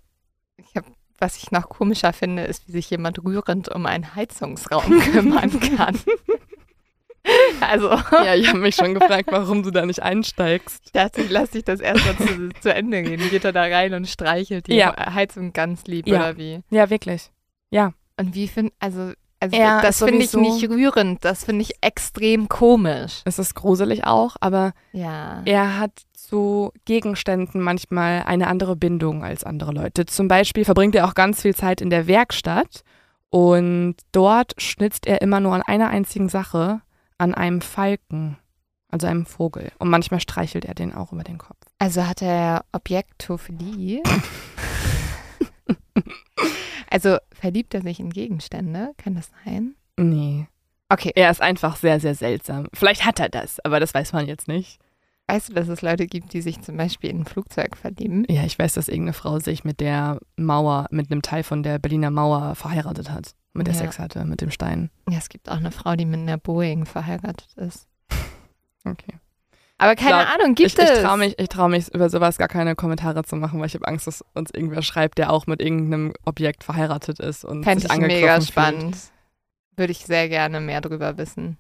ich 0.59 0.77
hab, 0.77 0.85
was 1.19 1.39
ich 1.39 1.51
noch 1.51 1.71
komischer 1.71 2.13
finde, 2.13 2.43
ist, 2.43 2.69
wie 2.69 2.73
sich 2.73 2.91
jemand 2.91 3.25
rührend 3.25 3.71
um 3.71 3.87
einen 3.87 4.15
Heizungsraum 4.15 5.01
kümmern 5.13 5.59
kann. 5.61 5.99
Also. 7.61 7.89
Ja, 7.89 8.37
ich 8.37 8.47
habe 8.47 8.61
mich 8.61 8.77
schon 8.77 8.95
gefragt, 8.95 9.31
warum 9.33 9.65
du 9.65 9.73
da 9.73 9.85
nicht 9.85 10.01
einsteigst. 10.01 10.81
Ich 10.85 10.93
dachte, 10.93 11.23
ich 11.23 11.31
lasse 11.31 11.53
dich 11.55 11.65
das 11.65 11.81
erstmal 11.81 12.17
zu, 12.19 12.51
zu 12.61 12.73
Ende 12.73 13.03
gehen. 13.03 13.19
Geht 13.31 13.45
er 13.45 13.51
da 13.53 13.63
rein 13.63 13.95
und 13.95 14.07
streichelt 14.07 14.69
die 14.69 14.77
ja. 14.77 14.95
Heizung 15.13 15.53
ganz 15.53 15.87
lieb, 15.87 16.07
ja. 16.07 16.21
oder 16.21 16.37
wie? 16.37 16.61
Ja, 16.71 16.89
wirklich. 16.89 17.33
Ja. 17.71 17.95
Und 18.17 18.37
wie 18.37 18.47
finde, 18.47 18.73
also 18.79 19.13
also 19.41 19.57
ja, 19.57 19.83
das 19.83 19.99
finde 19.99 20.25
ich 20.25 20.33
nicht 20.35 20.69
rührend, 20.69 21.25
das 21.25 21.45
finde 21.45 21.63
ich 21.63 21.75
extrem 21.83 22.49
komisch. 22.49 23.21
Es 23.25 23.39
ist 23.39 23.55
gruselig 23.55 24.05
auch, 24.05 24.37
aber 24.41 24.73
ja. 24.93 25.43
er 25.45 25.79
hat 25.79 25.93
zu 26.13 26.73
Gegenständen 26.87 27.61
manchmal 27.61 28.25
eine 28.25 28.49
andere 28.49 28.77
Bindung 28.77 29.23
als 29.23 29.45
andere 29.45 29.73
Leute. 29.73 30.07
Zum 30.07 30.29
Beispiel 30.29 30.65
verbringt 30.65 30.95
er 30.95 31.07
auch 31.07 31.15
ganz 31.15 31.43
viel 31.43 31.55
Zeit 31.55 31.81
in 31.81 31.91
der 31.91 32.07
Werkstatt 32.07 32.83
und 33.31 33.97
dort 34.13 34.55
schnitzt 34.57 35.07
er 35.07 35.21
immer 35.21 35.41
nur 35.41 35.55
an 35.55 35.63
einer 35.63 35.89
einzigen 35.89 36.29
Sache, 36.29 36.81
an 37.19 37.35
einem 37.35 37.61
Falken, 37.61 38.39
also 38.91 39.07
einem 39.07 39.27
Vogel. 39.27 39.71
Und 39.79 39.91
manchmal 39.91 40.21
streichelt 40.21 40.65
er 40.65 40.75
den 40.75 40.95
auch 40.95 41.13
über 41.13 41.25
den 41.25 41.39
Kopf. 41.39 41.59
Also 41.79 42.07
hat 42.07 42.23
er 42.23 42.65
Objektophilie? 42.73 44.03
Also 46.89 47.19
verliebt 47.33 47.75
er 47.75 47.83
sich 47.83 47.99
in 47.99 48.11
Gegenstände? 48.11 48.93
Kann 48.97 49.17
das 49.17 49.31
sein? 49.45 49.75
Nee. 49.99 50.47
Okay. 50.89 51.11
Er 51.15 51.31
ist 51.31 51.43
einfach 51.43 51.77
sehr, 51.77 51.99
sehr 52.01 52.15
seltsam. 52.15 52.69
Vielleicht 52.73 53.05
hat 53.05 53.19
er 53.19 53.29
das, 53.29 53.59
aber 53.65 53.81
das 53.81 53.93
weiß 53.93 54.13
man 54.13 54.27
jetzt 54.27 54.47
nicht. 54.47 54.79
Weißt 55.29 55.49
du, 55.49 55.55
dass 55.55 55.67
es 55.67 55.83
Leute 55.83 56.07
gibt, 56.07 56.33
die 56.33 56.41
sich 56.41 56.61
zum 56.61 56.77
Beispiel 56.77 57.11
in 57.11 57.21
ein 57.21 57.25
Flugzeug 57.25 57.77
verlieben? 57.77 58.25
Ja, 58.29 58.45
ich 58.45 58.57
weiß, 58.57 58.75
dass 58.75 58.89
irgendeine 58.89 59.15
Frau 59.15 59.41
sich 59.41 59.65
mit 59.65 59.81
der 59.81 60.21
Mauer, 60.37 60.87
mit 60.91 61.11
einem 61.11 61.23
Teil 61.23 61.43
von 61.43 61.65
der 61.65 61.81
Berliner 61.81 62.11
Mauer 62.11 62.55
verheiratet 62.55 63.11
hat. 63.11 63.35
Mit 63.53 63.67
der 63.67 63.75
ja. 63.75 63.81
Sex 63.81 63.99
hatte, 63.99 64.25
mit 64.25 64.41
dem 64.41 64.51
Stein. 64.51 64.91
Ja, 65.09 65.19
es 65.19 65.29
gibt 65.29 65.51
auch 65.51 65.57
eine 65.57 65.73
Frau, 65.73 65.97
die 65.97 66.05
mit 66.05 66.21
einer 66.21 66.39
Boeing 66.39 66.87
verheiratet 66.87 67.53
ist. 67.57 67.89
Okay. 68.89 69.15
Aber 69.79 69.95
keine 69.95 70.25
glaub, 70.25 70.35
Ahnung, 70.35 70.55
gibt 70.55 70.73
ich, 70.73 70.79
es? 70.79 70.91
Ich 70.91 71.05
traue 71.05 71.19
mich, 71.19 71.37
trau 71.51 71.69
mich, 71.69 71.93
über 71.95 72.09
sowas 72.09 72.39
gar 72.39 72.49
keine 72.49 72.75
Kommentare 72.75 73.25
zu 73.25 73.37
machen, 73.37 73.61
weil 73.61 73.67
ich 73.67 73.75
habe 73.75 73.87
Angst, 73.87 74.07
dass 74.07 74.25
uns 74.35 74.51
irgendwer 74.51 74.83
schreibt, 74.83 75.19
der 75.19 75.31
auch 75.31 75.47
mit 75.47 75.61
irgendeinem 75.61 76.15
Objekt 76.25 76.65
verheiratet 76.65 77.21
ist 77.21 77.45
und 77.45 77.65
Fänd 77.65 77.83
sich 77.83 77.93
ich 77.93 77.99
mega 77.99 78.37
fühlt. 78.37 78.49
spannend. 78.49 78.97
Würde 79.77 79.93
ich 79.93 79.99
sehr 79.99 80.29
gerne 80.31 80.61
mehr 80.61 80.81
drüber 80.81 81.19
wissen. 81.19 81.59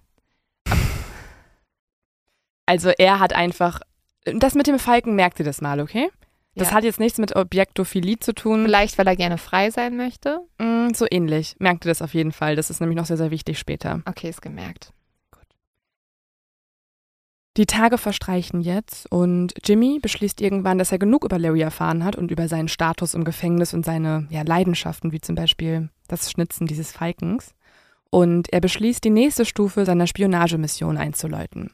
Also 2.64 2.90
er 2.90 3.20
hat 3.20 3.34
einfach, 3.34 3.80
das 4.24 4.54
mit 4.54 4.66
dem 4.66 4.78
Falken 4.78 5.14
merkt 5.14 5.38
ihr 5.38 5.44
das 5.44 5.60
mal, 5.60 5.80
okay? 5.80 6.10
Das 6.56 6.70
ja. 6.70 6.76
hat 6.76 6.84
jetzt 6.84 6.98
nichts 6.98 7.18
mit 7.18 7.36
Objektophilie 7.36 8.18
zu 8.18 8.34
tun. 8.34 8.64
Vielleicht, 8.64 8.96
weil 8.96 9.06
er 9.06 9.14
gerne 9.14 9.36
frei 9.36 9.70
sein 9.70 9.96
möchte? 9.96 10.40
Mm, 10.58 10.94
so 10.94 11.06
ähnlich. 11.10 11.54
Merkt 11.58 11.84
ihr 11.84 11.90
das 11.90 12.00
auf 12.00 12.14
jeden 12.14 12.32
Fall. 12.32 12.56
Das 12.56 12.70
ist 12.70 12.80
nämlich 12.80 12.96
noch 12.96 13.04
sehr, 13.04 13.18
sehr 13.18 13.30
wichtig 13.30 13.58
später. 13.58 14.00
Okay, 14.06 14.30
ist 14.30 14.40
gemerkt. 14.40 14.90
Die 17.56 17.64
Tage 17.64 17.96
verstreichen 17.96 18.60
jetzt 18.60 19.10
und 19.10 19.54
Jimmy 19.64 19.98
beschließt 20.00 20.42
irgendwann, 20.42 20.76
dass 20.76 20.92
er 20.92 20.98
genug 20.98 21.24
über 21.24 21.38
Larry 21.38 21.62
erfahren 21.62 22.04
hat 22.04 22.14
und 22.14 22.30
über 22.30 22.48
seinen 22.48 22.68
Status 22.68 23.14
im 23.14 23.24
Gefängnis 23.24 23.72
und 23.72 23.86
seine 23.86 24.26
ja, 24.28 24.42
Leidenschaften, 24.42 25.10
wie 25.10 25.22
zum 25.22 25.36
Beispiel 25.36 25.88
das 26.06 26.30
Schnitzen 26.30 26.66
dieses 26.66 26.92
Falkens. 26.92 27.54
Und 28.10 28.52
er 28.52 28.60
beschließt, 28.60 29.02
die 29.02 29.10
nächste 29.10 29.46
Stufe 29.46 29.86
seiner 29.86 30.06
Spionagemission 30.06 30.98
einzuläuten. 30.98 31.70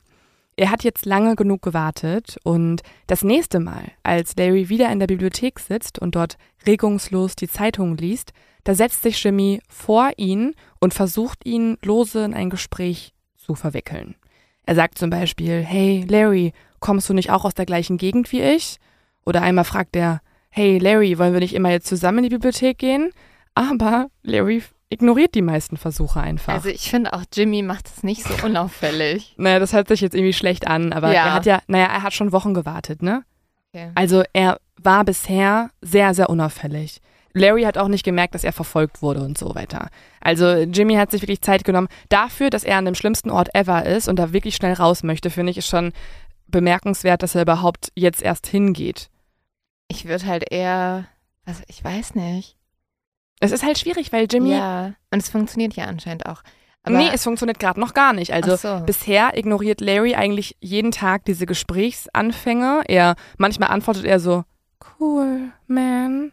Er 0.54 0.70
hat 0.70 0.84
jetzt 0.84 1.04
lange 1.04 1.34
genug 1.34 1.62
gewartet 1.62 2.36
und 2.44 2.82
das 3.08 3.24
nächste 3.24 3.58
Mal, 3.58 3.90
als 4.04 4.36
Larry 4.36 4.68
wieder 4.68 4.92
in 4.92 5.00
der 5.00 5.08
Bibliothek 5.08 5.58
sitzt 5.58 5.98
und 5.98 6.14
dort 6.14 6.36
regungslos 6.64 7.34
die 7.34 7.48
Zeitung 7.48 7.96
liest, 7.96 8.32
da 8.62 8.76
setzt 8.76 9.02
sich 9.02 9.22
Jimmy 9.22 9.60
vor 9.68 10.10
ihn 10.16 10.54
und 10.78 10.94
versucht 10.94 11.44
ihn 11.44 11.76
lose 11.82 12.24
in 12.24 12.34
ein 12.34 12.50
Gespräch 12.50 13.14
zu 13.36 13.56
verwickeln. 13.56 14.14
Er 14.64 14.74
sagt 14.74 14.98
zum 14.98 15.10
Beispiel, 15.10 15.62
hey 15.62 16.04
Larry, 16.08 16.52
kommst 16.80 17.08
du 17.08 17.14
nicht 17.14 17.30
auch 17.30 17.44
aus 17.44 17.54
der 17.54 17.66
gleichen 17.66 17.96
Gegend 17.96 18.30
wie 18.32 18.42
ich? 18.42 18.78
Oder 19.24 19.42
einmal 19.42 19.64
fragt 19.64 19.96
er, 19.96 20.20
hey 20.50 20.78
Larry, 20.78 21.18
wollen 21.18 21.32
wir 21.32 21.40
nicht 21.40 21.54
immer 21.54 21.70
jetzt 21.70 21.86
zusammen 21.86 22.18
in 22.18 22.24
die 22.24 22.30
Bibliothek 22.30 22.78
gehen? 22.78 23.10
Aber 23.54 24.08
Larry 24.22 24.62
ignoriert 24.88 25.34
die 25.34 25.42
meisten 25.42 25.76
Versuche 25.76 26.20
einfach. 26.20 26.52
Also 26.52 26.68
ich 26.68 26.90
finde 26.90 27.14
auch 27.14 27.24
Jimmy 27.32 27.62
macht 27.62 27.88
es 27.88 28.02
nicht 28.02 28.24
so 28.24 28.44
unauffällig. 28.44 29.34
naja, 29.38 29.58
das 29.58 29.72
hört 29.72 29.88
sich 29.88 30.00
jetzt 30.00 30.14
irgendwie 30.14 30.34
schlecht 30.34 30.66
an, 30.68 30.92
aber 30.92 31.12
ja. 31.12 31.26
er 31.26 31.34
hat 31.34 31.46
ja, 31.46 31.62
naja, 31.66 31.86
er 31.86 32.02
hat 32.02 32.12
schon 32.12 32.32
Wochen 32.32 32.52
gewartet, 32.54 33.02
ne? 33.02 33.24
Okay. 33.72 33.90
Also 33.94 34.22
er 34.34 34.58
war 34.76 35.04
bisher 35.04 35.70
sehr, 35.80 36.12
sehr 36.14 36.28
unauffällig. 36.28 37.00
Larry 37.34 37.62
hat 37.62 37.78
auch 37.78 37.88
nicht 37.88 38.04
gemerkt, 38.04 38.34
dass 38.34 38.44
er 38.44 38.52
verfolgt 38.52 39.02
wurde 39.02 39.20
und 39.20 39.38
so 39.38 39.54
weiter. 39.54 39.88
Also 40.20 40.46
Jimmy 40.54 40.94
hat 40.94 41.10
sich 41.10 41.22
wirklich 41.22 41.40
Zeit 41.40 41.64
genommen. 41.64 41.88
Dafür, 42.08 42.50
dass 42.50 42.64
er 42.64 42.76
an 42.76 42.84
dem 42.84 42.94
schlimmsten 42.94 43.30
Ort 43.30 43.54
ever 43.54 43.86
ist 43.86 44.08
und 44.08 44.18
da 44.18 44.32
wirklich 44.32 44.56
schnell 44.56 44.74
raus 44.74 45.02
möchte, 45.02 45.30
finde 45.30 45.50
ich, 45.50 45.58
ist 45.58 45.68
schon 45.68 45.92
bemerkenswert, 46.46 47.22
dass 47.22 47.34
er 47.34 47.42
überhaupt 47.42 47.90
jetzt 47.94 48.22
erst 48.22 48.46
hingeht. 48.46 49.08
Ich 49.88 50.06
würde 50.06 50.26
halt 50.26 50.44
eher, 50.50 51.06
also 51.44 51.62
ich 51.68 51.82
weiß 51.82 52.14
nicht. 52.14 52.56
Es 53.40 53.50
ist 53.50 53.64
halt 53.64 53.78
schwierig, 53.78 54.12
weil 54.12 54.28
Jimmy. 54.30 54.52
Ja, 54.52 54.94
und 55.10 55.20
es 55.20 55.28
funktioniert 55.28 55.74
ja 55.74 55.86
anscheinend 55.86 56.26
auch. 56.26 56.42
Aber 56.84 56.98
nee, 56.98 57.10
es 57.12 57.24
funktioniert 57.24 57.58
gerade 57.58 57.78
noch 57.78 57.94
gar 57.94 58.12
nicht. 58.12 58.32
Also 58.32 58.56
so. 58.56 58.80
bisher 58.84 59.36
ignoriert 59.36 59.80
Larry 59.80 60.14
eigentlich 60.14 60.56
jeden 60.60 60.90
Tag 60.90 61.24
diese 61.24 61.46
Gesprächsanfänge. 61.46 62.82
Er 62.86 63.14
manchmal 63.38 63.70
antwortet 63.70 64.04
er 64.04 64.18
so, 64.18 64.44
cool, 64.98 65.52
man 65.66 66.32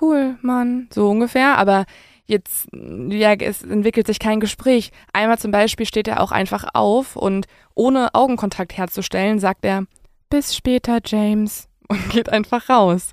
cool, 0.00 0.38
Mann, 0.42 0.88
so 0.92 1.08
ungefähr. 1.10 1.58
Aber 1.58 1.84
jetzt, 2.26 2.68
ja, 2.72 3.34
es 3.34 3.62
entwickelt 3.62 4.06
sich 4.06 4.18
kein 4.18 4.40
Gespräch. 4.40 4.92
Einmal 5.12 5.38
zum 5.38 5.50
Beispiel 5.50 5.86
steht 5.86 6.08
er 6.08 6.20
auch 6.20 6.32
einfach 6.32 6.66
auf 6.74 7.16
und 7.16 7.46
ohne 7.74 8.14
Augenkontakt 8.14 8.76
herzustellen, 8.76 9.38
sagt 9.38 9.64
er, 9.64 9.84
bis 10.30 10.54
später, 10.54 10.98
James, 11.04 11.68
und 11.88 12.10
geht 12.10 12.28
einfach 12.28 12.68
raus. 12.68 13.12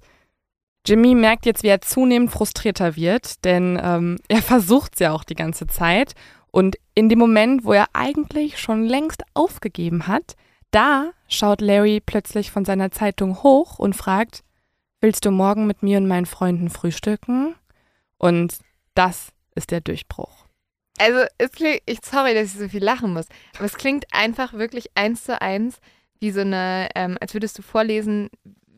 Jimmy 0.85 1.15
merkt 1.15 1.47
jetzt, 1.47 1.63
wie 1.63 1.69
er 1.69 1.81
zunehmend 1.81 2.29
frustrierter 2.29 2.95
wird, 2.95 3.43
denn 3.43 3.79
ähm, 3.81 4.17
er 4.27 4.43
versucht 4.43 4.93
es 4.93 4.99
ja 4.99 5.13
auch 5.13 5.23
die 5.23 5.33
ganze 5.33 5.65
Zeit. 5.65 6.13
Und 6.51 6.77
in 6.93 7.09
dem 7.09 7.19
Moment, 7.19 7.65
wo 7.65 7.73
er 7.73 7.87
eigentlich 7.93 8.59
schon 8.59 8.83
längst 8.85 9.23
aufgegeben 9.33 10.07
hat, 10.07 10.35
da 10.71 11.11
schaut 11.27 11.61
Larry 11.61 12.01
plötzlich 12.05 12.51
von 12.51 12.65
seiner 12.65 12.91
Zeitung 12.91 13.41
hoch 13.43 13.79
und 13.79 13.95
fragt, 13.95 14.43
Willst 15.05 15.23
du 15.23 15.29
morgen 15.29 15.67
mit 15.67 15.83
mir 15.83 15.99
und 15.99 16.07
meinen 16.07 16.25
Freunden 16.25 16.71
frühstücken? 16.71 17.53
Und 18.17 18.57
das 18.95 19.27
ist 19.53 19.69
der 19.69 19.79
Durchbruch. 19.79 20.47
Also, 20.97 21.19
es 21.37 21.51
klingt, 21.51 21.81
ich 21.85 21.99
sorry, 22.03 22.33
dass 22.33 22.45
ich 22.45 22.59
so 22.59 22.67
viel 22.67 22.83
lachen 22.83 23.13
muss, 23.13 23.27
aber 23.55 23.65
es 23.65 23.75
klingt 23.75 24.07
einfach 24.11 24.53
wirklich 24.53 24.87
eins 24.95 25.25
zu 25.25 25.39
eins 25.39 25.77
wie 26.19 26.31
so 26.31 26.41
eine, 26.41 26.89
ähm, 26.95 27.19
als 27.21 27.35
würdest 27.35 27.55
du 27.55 27.61
vorlesen, 27.61 28.31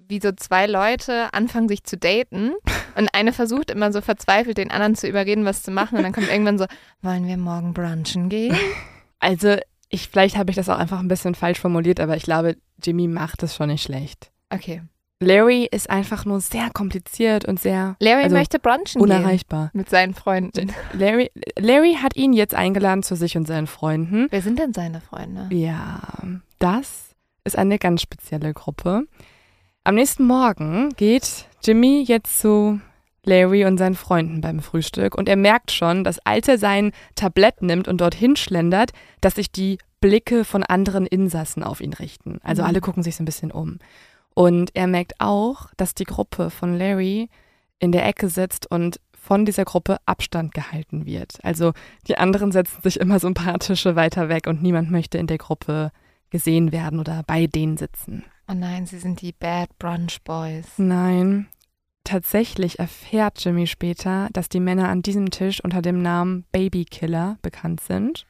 wie 0.09 0.19
so 0.19 0.33
zwei 0.33 0.67
Leute 0.67 1.33
anfangen, 1.33 1.69
sich 1.69 1.85
zu 1.85 1.95
daten 1.95 2.55
und 2.97 3.07
eine 3.13 3.31
versucht 3.31 3.71
immer 3.71 3.93
so 3.93 4.01
verzweifelt, 4.01 4.57
den 4.57 4.69
anderen 4.69 4.95
zu 4.95 5.07
überreden, 5.07 5.45
was 5.45 5.63
zu 5.63 5.71
machen 5.71 5.97
und 5.97 6.03
dann 6.03 6.11
kommt 6.11 6.27
irgendwann 6.27 6.57
so, 6.57 6.65
wollen 7.03 7.25
wir 7.25 7.37
morgen 7.37 7.73
brunchen 7.73 8.27
gehen? 8.27 8.57
Also, 9.19 9.55
ich, 9.87 10.09
vielleicht 10.09 10.35
habe 10.35 10.49
ich 10.49 10.57
das 10.57 10.67
auch 10.67 10.77
einfach 10.77 10.99
ein 10.99 11.07
bisschen 11.07 11.35
falsch 11.35 11.61
formuliert, 11.61 12.01
aber 12.01 12.17
ich 12.17 12.23
glaube, 12.23 12.57
Jimmy 12.83 13.07
macht 13.07 13.43
es 13.43 13.55
schon 13.55 13.69
nicht 13.69 13.83
schlecht. 13.83 14.29
Okay. 14.49 14.81
Larry 15.19 15.67
ist 15.71 15.89
einfach 15.89 16.25
nur 16.25 16.39
sehr 16.41 16.69
kompliziert 16.71 17.45
und 17.45 17.59
sehr 17.59 17.95
Larry 17.99 18.23
also 18.23 18.35
möchte 18.35 18.59
brunchen 18.59 19.01
unerreichbar. 19.01 19.69
gehen 19.71 19.79
mit 19.79 19.89
seinen 19.89 20.13
Freunden. 20.13 20.71
Larry, 20.93 21.31
Larry 21.57 21.95
hat 22.01 22.15
ihn 22.15 22.33
jetzt 22.33 22.53
eingeladen 22.53 23.01
zu 23.01 23.15
sich 23.15 23.35
und 23.35 23.47
seinen 23.47 23.67
Freunden. 23.67 24.27
Wer 24.29 24.41
sind 24.43 24.59
denn 24.59 24.73
seine 24.73 25.01
Freunde? 25.01 25.47
Ja, 25.51 26.01
das 26.59 27.09
ist 27.43 27.57
eine 27.57 27.79
ganz 27.79 28.01
spezielle 28.03 28.53
Gruppe. 28.53 29.03
Am 29.83 29.95
nächsten 29.95 30.25
Morgen 30.25 30.89
geht 30.97 31.45
Jimmy 31.63 32.03
jetzt 32.05 32.39
zu 32.39 32.79
Larry 33.23 33.65
und 33.65 33.77
seinen 33.77 33.95
Freunden 33.95 34.41
beim 34.41 34.59
Frühstück 34.59 35.15
und 35.17 35.27
er 35.27 35.35
merkt 35.35 35.71
schon, 35.71 36.03
dass 36.03 36.19
als 36.19 36.47
er 36.47 36.57
sein 36.59 36.91
Tablett 37.15 37.61
nimmt 37.63 37.87
und 37.87 38.01
dorthin 38.01 38.35
schlendert, 38.35 38.91
dass 39.21 39.35
sich 39.35 39.51
die 39.51 39.79
Blicke 39.99 40.45
von 40.45 40.63
anderen 40.63 41.07
Insassen 41.07 41.63
auf 41.63 41.81
ihn 41.81 41.93
richten. 41.93 42.39
Also 42.43 42.61
Mhm. 42.61 42.67
alle 42.67 42.81
gucken 42.81 43.01
sich 43.01 43.15
so 43.15 43.23
ein 43.23 43.25
bisschen 43.25 43.51
um. 43.51 43.79
Und 44.37 44.75
er 44.75 44.85
merkt 44.85 45.13
auch, 45.17 45.65
dass 45.77 45.95
die 45.95 46.03
Gruppe 46.03 46.51
von 46.51 46.77
Larry 46.77 47.27
in 47.79 47.91
der 47.91 48.05
Ecke 48.05 48.29
sitzt 48.29 48.69
und 48.69 48.99
von 49.11 49.45
dieser 49.45 49.65
Gruppe 49.65 49.97
Abstand 50.05 50.53
gehalten 50.53 51.07
wird. 51.07 51.39
Also 51.41 51.73
die 52.07 52.19
anderen 52.19 52.51
setzen 52.51 52.83
sich 52.83 52.99
immer 52.99 53.19
so 53.19 53.25
ein 53.25 53.33
paar 53.33 53.57
Tische 53.57 53.95
weiter 53.95 54.29
weg 54.29 54.45
und 54.45 54.61
niemand 54.61 54.91
möchte 54.91 55.17
in 55.17 55.25
der 55.25 55.39
Gruppe 55.39 55.91
gesehen 56.29 56.71
werden 56.71 56.99
oder 56.99 57.23
bei 57.25 57.47
denen 57.47 57.77
sitzen. 57.77 58.25
Oh 58.47 58.53
nein, 58.53 58.85
sie 58.85 58.99
sind 58.99 59.23
die 59.23 59.31
Bad 59.31 59.69
Brunch 59.79 60.21
Boys. 60.23 60.67
Nein, 60.77 61.47
tatsächlich 62.03 62.77
erfährt 62.77 63.43
Jimmy 63.43 63.65
später, 63.65 64.29
dass 64.33 64.49
die 64.49 64.59
Männer 64.59 64.89
an 64.89 65.01
diesem 65.01 65.31
Tisch 65.31 65.63
unter 65.63 65.81
dem 65.81 66.03
Namen 66.03 66.45
Babykiller 66.51 67.39
bekannt 67.41 67.81
sind 67.81 68.27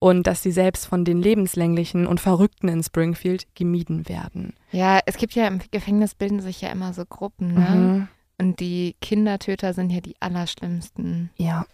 und 0.00 0.26
dass 0.26 0.42
sie 0.42 0.50
selbst 0.50 0.86
von 0.86 1.04
den 1.04 1.22
Lebenslänglichen 1.22 2.06
und 2.06 2.20
Verrückten 2.20 2.68
in 2.68 2.82
Springfield 2.82 3.46
gemieden 3.54 4.08
werden. 4.08 4.54
Ja, 4.72 4.98
es 5.06 5.16
gibt 5.16 5.34
ja 5.34 5.46
im 5.46 5.60
Gefängnis 5.70 6.14
bilden 6.14 6.40
sich 6.40 6.62
ja 6.62 6.70
immer 6.70 6.92
so 6.92 7.04
Gruppen, 7.04 7.54
ne? 7.54 7.70
Mhm. 7.70 8.08
Und 8.38 8.58
die 8.58 8.96
Kindertöter 9.02 9.74
sind 9.74 9.90
ja 9.90 10.00
die 10.00 10.16
allerschlimmsten. 10.18 11.28
Ja. 11.36 11.66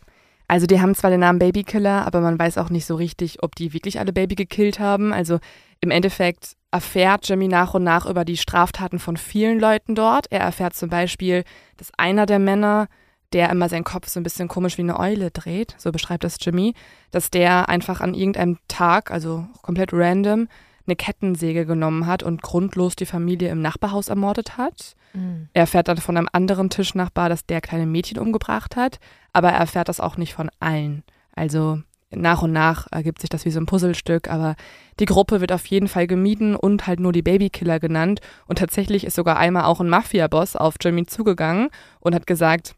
Also 0.48 0.66
die 0.66 0.80
haben 0.80 0.96
zwar 0.96 1.10
den 1.10 1.20
Namen 1.20 1.38
Babykiller, 1.38 2.04
aber 2.04 2.20
man 2.20 2.38
weiß 2.38 2.58
auch 2.58 2.70
nicht 2.70 2.86
so 2.86 2.96
richtig, 2.96 3.44
ob 3.44 3.54
die 3.54 3.72
wirklich 3.72 4.00
alle 4.00 4.12
Baby 4.12 4.34
gekillt 4.34 4.80
haben. 4.80 5.12
Also 5.12 5.38
im 5.80 5.92
Endeffekt 5.92 6.56
erfährt 6.72 7.28
Jimmy 7.28 7.46
nach 7.46 7.74
und 7.74 7.84
nach 7.84 8.06
über 8.06 8.24
die 8.24 8.36
Straftaten 8.36 8.98
von 8.98 9.16
vielen 9.16 9.60
Leuten 9.60 9.94
dort. 9.94 10.26
Er 10.30 10.40
erfährt 10.40 10.74
zum 10.74 10.88
Beispiel, 10.88 11.44
dass 11.76 11.92
einer 11.96 12.26
der 12.26 12.40
Männer, 12.40 12.88
der 13.32 13.50
immer 13.50 13.68
seinen 13.68 13.84
Kopf 13.84 14.08
so 14.08 14.20
ein 14.20 14.22
bisschen 14.22 14.48
komisch 14.48 14.78
wie 14.78 14.82
eine 14.82 14.98
Eule 14.98 15.30
dreht, 15.30 15.74
so 15.78 15.92
beschreibt 15.92 16.24
das 16.24 16.36
Jimmy, 16.40 16.74
dass 17.10 17.30
der 17.30 17.68
einfach 17.68 18.00
an 18.00 18.14
irgendeinem 18.14 18.58
Tag, 18.68 19.10
also 19.10 19.46
komplett 19.62 19.92
random, 19.92 20.48
eine 20.86 20.96
Kettensäge 20.96 21.66
genommen 21.66 22.06
hat 22.06 22.22
und 22.22 22.42
grundlos 22.42 22.94
die 22.96 23.06
Familie 23.06 23.50
im 23.50 23.60
Nachbarhaus 23.60 24.08
ermordet 24.08 24.56
hat. 24.56 24.94
Mhm. 25.12 25.48
Er 25.52 25.62
erfährt 25.62 25.88
dann 25.88 25.96
von 25.96 26.16
einem 26.16 26.28
anderen 26.32 26.70
Tischnachbar, 26.70 27.28
dass 27.28 27.46
der 27.46 27.60
kleine 27.60 27.86
Mädchen 27.86 28.18
umgebracht 28.18 28.76
hat, 28.76 29.00
aber 29.32 29.50
er 29.50 29.58
erfährt 29.58 29.88
das 29.88 30.00
auch 30.00 30.16
nicht 30.16 30.34
von 30.34 30.50
allen. 30.60 31.02
Also 31.34 31.80
nach 32.10 32.42
und 32.42 32.52
nach 32.52 32.86
ergibt 32.92 33.20
sich 33.20 33.30
das 33.30 33.44
wie 33.44 33.50
so 33.50 33.58
ein 33.58 33.66
Puzzlestück, 33.66 34.30
aber 34.30 34.54
die 35.00 35.06
Gruppe 35.06 35.40
wird 35.40 35.52
auf 35.52 35.66
jeden 35.66 35.88
Fall 35.88 36.06
gemieden 36.06 36.54
und 36.54 36.86
halt 36.86 37.00
nur 37.00 37.12
die 37.12 37.22
Babykiller 37.22 37.80
genannt. 37.80 38.20
Und 38.46 38.58
tatsächlich 38.58 39.04
ist 39.04 39.16
sogar 39.16 39.36
einmal 39.36 39.64
auch 39.64 39.80
ein 39.80 39.88
Mafia-Boss 39.88 40.56
auf 40.56 40.76
Jimmy 40.80 41.06
zugegangen 41.06 41.68
und 42.00 42.14
hat 42.14 42.26
gesagt, 42.26 42.76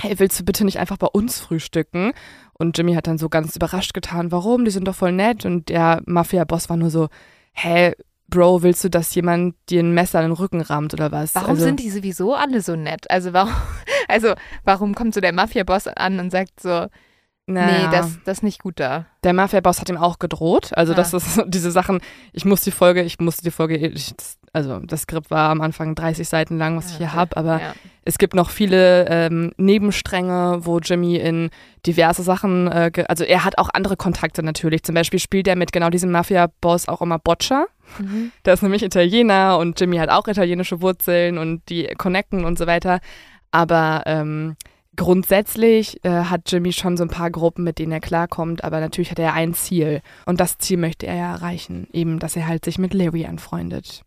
hey, 0.00 0.18
willst 0.18 0.38
du 0.38 0.44
bitte 0.44 0.64
nicht 0.64 0.78
einfach 0.78 0.96
bei 0.96 1.06
uns 1.06 1.40
frühstücken? 1.40 2.12
Und 2.52 2.76
Jimmy 2.76 2.94
hat 2.94 3.06
dann 3.06 3.18
so 3.18 3.28
ganz 3.28 3.54
überrascht 3.56 3.94
getan, 3.94 4.32
warum? 4.32 4.64
Die 4.64 4.70
sind 4.70 4.86
doch 4.86 4.94
voll 4.94 5.12
nett. 5.12 5.44
Und 5.44 5.68
der 5.68 6.02
Mafia-Boss 6.06 6.68
war 6.68 6.76
nur 6.76 6.90
so, 6.90 7.08
hä, 7.52 7.94
Bro, 8.30 8.62
willst 8.62 8.84
du, 8.84 8.90
dass 8.90 9.14
jemand 9.14 9.54
dir 9.70 9.82
ein 9.82 9.94
Messer 9.94 10.20
in 10.20 10.26
den 10.26 10.32
Rücken 10.32 10.60
rammt 10.60 10.92
oder 10.92 11.10
was? 11.10 11.34
Warum 11.34 11.50
also, 11.50 11.64
sind 11.64 11.80
die 11.80 11.88
sowieso 11.88 12.34
alle 12.34 12.60
so 12.60 12.76
nett? 12.76 13.10
Also 13.10 13.32
warum, 13.32 13.54
also 14.08 14.34
warum 14.64 14.94
kommt 14.94 15.14
so 15.14 15.20
der 15.20 15.32
Mafia-Boss 15.32 15.88
an 15.88 16.20
und 16.20 16.30
sagt 16.30 16.60
so, 16.60 16.88
naja, 17.48 17.88
nee, 17.88 17.96
das, 17.96 18.18
das 18.24 18.38
ist 18.38 18.42
nicht 18.42 18.62
gut 18.62 18.78
da. 18.78 19.06
der 19.24 19.32
Mafia-Boss 19.32 19.80
hat 19.80 19.88
ihm 19.88 19.96
auch 19.96 20.18
gedroht. 20.18 20.70
Also 20.74 20.92
Ah. 20.92 20.96
das 20.96 21.12
ist 21.14 21.34
so 21.34 21.42
diese 21.46 21.70
Sachen, 21.70 22.00
ich 22.32 22.44
muss 22.44 22.60
die 22.62 22.70
Folge, 22.70 23.02
ich 23.02 23.18
musste 23.18 23.42
die 23.42 23.50
Folge, 23.50 23.76
ich, 23.76 24.14
also 24.52 24.78
das 24.80 25.02
Skript 25.02 25.30
war 25.30 25.50
am 25.50 25.60
Anfang 25.60 25.94
30 25.94 26.28
Seiten 26.28 26.58
lang, 26.58 26.76
was 26.76 26.90
ich 26.92 26.96
hier 26.98 27.12
habe, 27.12 27.36
aber 27.36 27.60
ja. 27.60 27.74
es 28.04 28.18
gibt 28.18 28.34
noch 28.34 28.50
viele 28.50 29.06
ähm, 29.08 29.52
Nebenstränge, 29.56 30.60
wo 30.62 30.78
Jimmy 30.78 31.16
in 31.16 31.50
diverse 31.86 32.22
Sachen, 32.22 32.66
äh, 32.70 32.90
ge- 32.92 33.04
also 33.08 33.24
er 33.24 33.44
hat 33.44 33.58
auch 33.58 33.68
andere 33.72 33.96
Kontakte 33.96 34.42
natürlich. 34.42 34.82
Zum 34.84 34.94
Beispiel 34.94 35.18
spielt 35.20 35.48
er 35.48 35.56
mit 35.56 35.72
genau 35.72 35.90
diesem 35.90 36.10
Mafia-Boss 36.10 36.88
auch 36.88 37.00
immer 37.02 37.18
Boccia. 37.18 37.66
Mhm. 37.98 38.32
Der 38.44 38.54
ist 38.54 38.62
nämlich 38.62 38.82
Italiener 38.82 39.58
und 39.58 39.80
Jimmy 39.80 39.96
hat 39.98 40.10
auch 40.10 40.26
italienische 40.28 40.80
Wurzeln 40.82 41.38
und 41.38 41.62
die 41.70 41.86
connecten 41.96 42.44
und 42.44 42.58
so 42.58 42.66
weiter. 42.66 43.00
Aber 43.50 44.02
ähm, 44.06 44.56
grundsätzlich 44.98 46.04
äh, 46.04 46.10
hat 46.10 46.52
Jimmy 46.52 46.72
schon 46.72 46.98
so 46.98 47.04
ein 47.04 47.08
paar 47.08 47.30
Gruppen, 47.30 47.64
mit 47.64 47.78
denen 47.78 47.92
er 47.92 48.00
klarkommt, 48.00 48.64
aber 48.64 48.80
natürlich 48.80 49.10
hat 49.10 49.18
er 49.18 49.32
ein 49.32 49.54
Ziel. 49.54 50.02
Und 50.26 50.40
das 50.40 50.58
Ziel 50.58 50.76
möchte 50.76 51.06
er 51.06 51.14
ja 51.14 51.32
erreichen, 51.32 51.86
eben, 51.92 52.18
dass 52.18 52.36
er 52.36 52.46
halt 52.46 52.64
sich 52.66 52.78
mit 52.78 52.92
Larry 52.92 53.24
anfreundet. 53.24 54.02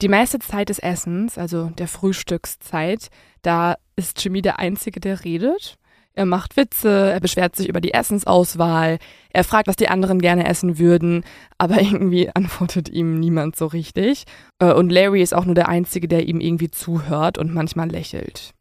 Die 0.00 0.08
meiste 0.08 0.40
Zeit 0.40 0.70
des 0.70 0.80
Essens, 0.80 1.38
also 1.38 1.66
der 1.78 1.86
Frühstückszeit, 1.86 3.08
da 3.42 3.76
ist 3.94 4.24
Jimmy 4.24 4.42
der 4.42 4.58
Einzige, 4.58 4.98
der 4.98 5.22
redet. 5.24 5.76
Er 6.14 6.26
macht 6.26 6.56
Witze, 6.56 7.12
er 7.12 7.20
beschwert 7.20 7.54
sich 7.54 7.68
über 7.68 7.80
die 7.80 7.94
Essensauswahl, 7.94 8.98
er 9.32 9.44
fragt, 9.44 9.68
was 9.68 9.76
die 9.76 9.88
anderen 9.88 10.20
gerne 10.20 10.46
essen 10.46 10.78
würden, 10.78 11.24
aber 11.58 11.80
irgendwie 11.80 12.30
antwortet 12.34 12.88
ihm 12.88 13.20
niemand 13.20 13.54
so 13.54 13.66
richtig. 13.66 14.24
Äh, 14.58 14.72
Und 14.72 14.90
Larry 14.90 15.22
ist 15.22 15.34
auch 15.34 15.44
nur 15.44 15.54
der 15.54 15.68
Einzige, 15.68 16.08
der 16.08 16.26
ihm 16.26 16.40
irgendwie 16.40 16.70
zuhört 16.70 17.38
und 17.38 17.54
manchmal 17.54 17.90
lächelt. 17.90 18.54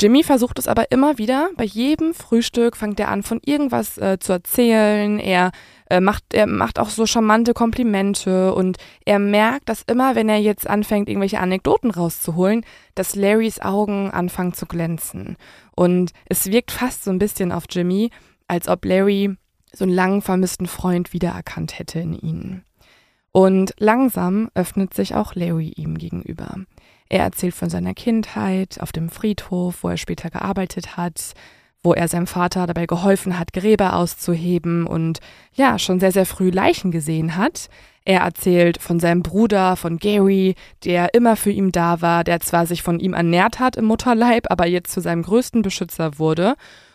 Jimmy 0.00 0.24
versucht 0.24 0.58
es 0.58 0.66
aber 0.66 0.90
immer 0.90 1.18
wieder. 1.18 1.50
Bei 1.56 1.64
jedem 1.64 2.14
Frühstück 2.14 2.76
fängt 2.76 2.98
er 2.98 3.10
an, 3.10 3.22
von 3.22 3.40
irgendwas 3.44 3.96
äh, 3.96 4.18
zu 4.18 4.32
erzählen. 4.32 5.20
Er, 5.20 5.52
äh, 5.88 6.00
macht, 6.00 6.24
er 6.34 6.48
macht 6.48 6.80
auch 6.80 6.88
so 6.88 7.06
charmante 7.06 7.54
Komplimente 7.54 8.52
und 8.54 8.78
er 9.04 9.20
merkt, 9.20 9.68
dass 9.68 9.82
immer, 9.82 10.16
wenn 10.16 10.28
er 10.28 10.38
jetzt 10.38 10.68
anfängt, 10.68 11.08
irgendwelche 11.08 11.38
Anekdoten 11.38 11.92
rauszuholen, 11.92 12.64
dass 12.96 13.14
Larrys 13.14 13.60
Augen 13.60 14.10
anfangen 14.10 14.52
zu 14.52 14.66
glänzen. 14.66 15.36
Und 15.76 16.12
es 16.26 16.50
wirkt 16.50 16.72
fast 16.72 17.04
so 17.04 17.12
ein 17.12 17.20
bisschen 17.20 17.52
auf 17.52 17.64
Jimmy, 17.70 18.10
als 18.48 18.68
ob 18.68 18.84
Larry 18.84 19.36
so 19.72 19.84
einen 19.84 19.94
lang 19.94 20.22
vermissten 20.22 20.66
Freund 20.66 21.12
wiedererkannt 21.12 21.78
hätte 21.78 22.00
in 22.00 22.14
ihnen. 22.14 22.64
Und 23.30 23.74
langsam 23.78 24.50
öffnet 24.54 24.92
sich 24.92 25.14
auch 25.14 25.34
Larry 25.34 25.72
ihm 25.76 25.98
gegenüber. 25.98 26.56
Er 27.08 27.20
erzählt 27.20 27.54
von 27.54 27.70
seiner 27.70 27.94
Kindheit 27.94 28.80
auf 28.80 28.92
dem 28.92 29.08
Friedhof, 29.08 29.82
wo 29.82 29.88
er 29.88 29.96
später 29.96 30.30
gearbeitet 30.30 30.96
hat, 30.96 31.34
wo 31.82 31.92
er 31.92 32.08
seinem 32.08 32.26
Vater 32.26 32.66
dabei 32.66 32.86
geholfen 32.86 33.38
hat, 33.38 33.52
Gräber 33.52 33.94
auszuheben 33.94 34.86
und 34.86 35.20
ja, 35.52 35.78
schon 35.78 36.00
sehr, 36.00 36.12
sehr 36.12 36.26
früh 36.26 36.50
Leichen 36.50 36.90
gesehen 36.90 37.36
hat. 37.36 37.68
Er 38.06 38.20
erzählt 38.20 38.80
von 38.80 39.00
seinem 39.00 39.22
Bruder, 39.22 39.76
von 39.76 39.98
Gary, 39.98 40.54
der 40.84 41.14
immer 41.14 41.36
für 41.36 41.50
ihn 41.50 41.72
da 41.72 42.00
war, 42.00 42.24
der 42.24 42.40
zwar 42.40 42.66
sich 42.66 42.82
von 42.82 43.00
ihm 43.00 43.12
ernährt 43.14 43.60
hat 43.60 43.76
im 43.76 43.84
Mutterleib, 43.84 44.50
aber 44.50 44.66
jetzt 44.66 44.92
zu 44.92 45.00
seinem 45.00 45.22
größten 45.22 45.62
Beschützer 45.62 46.18
wurde. 46.18 46.54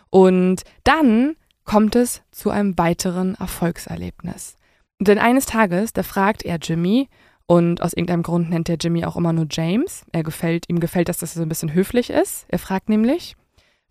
Und 0.10 0.64
dann 0.84 1.36
kommt 1.66 1.96
es 1.96 2.24
zu 2.32 2.50
einem 2.50 2.78
weiteren 2.78 3.36
Erfolgserlebnis. 3.36 4.58
Denn 5.00 5.20
eines 5.20 5.46
Tages, 5.46 5.94
da 5.94 6.04
fragt 6.04 6.44
er 6.44 6.58
Jimmy, 6.58 7.08
und 7.50 7.82
aus 7.82 7.94
irgendeinem 7.94 8.22
Grund 8.22 8.52
nennt 8.52 8.70
er 8.70 8.78
Jimmy 8.80 9.04
auch 9.06 9.16
immer 9.16 9.34
nur 9.34 9.48
James. 9.50 10.06
Er 10.12 10.22
gefällt, 10.22 10.70
ihm 10.70 10.80
gefällt, 10.80 11.10
dass 11.10 11.18
das 11.18 11.34
so 11.34 11.42
ein 11.42 11.50
bisschen 11.50 11.74
höflich 11.74 12.12
ist. 12.12 12.46
Er 12.48 12.60
fragt 12.60 12.90
nämlich, 12.90 13.36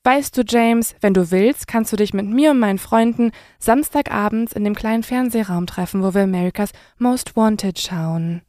Weißt 0.05 0.37
du, 0.39 0.43
James, 0.47 0.95
wenn 1.01 1.13
du 1.13 1.33
willst, 1.33 1.67
kannst 1.67 1.93
du 1.93 1.97
dich 1.97 2.15
mit 2.15 2.25
mir 2.25 2.53
und 2.53 2.61
meinen 2.61 2.79
Freunden 2.79 3.33
Samstagabends 3.59 4.53
in 4.53 4.63
dem 4.63 4.77
kleinen 4.77 5.03
Fernsehraum 5.03 5.67
treffen, 5.67 6.05
wo 6.05 6.15
wir 6.15 6.23
America's 6.23 6.71
Most 6.99 7.35
Wanted 7.35 7.81
schauen. 7.81 8.43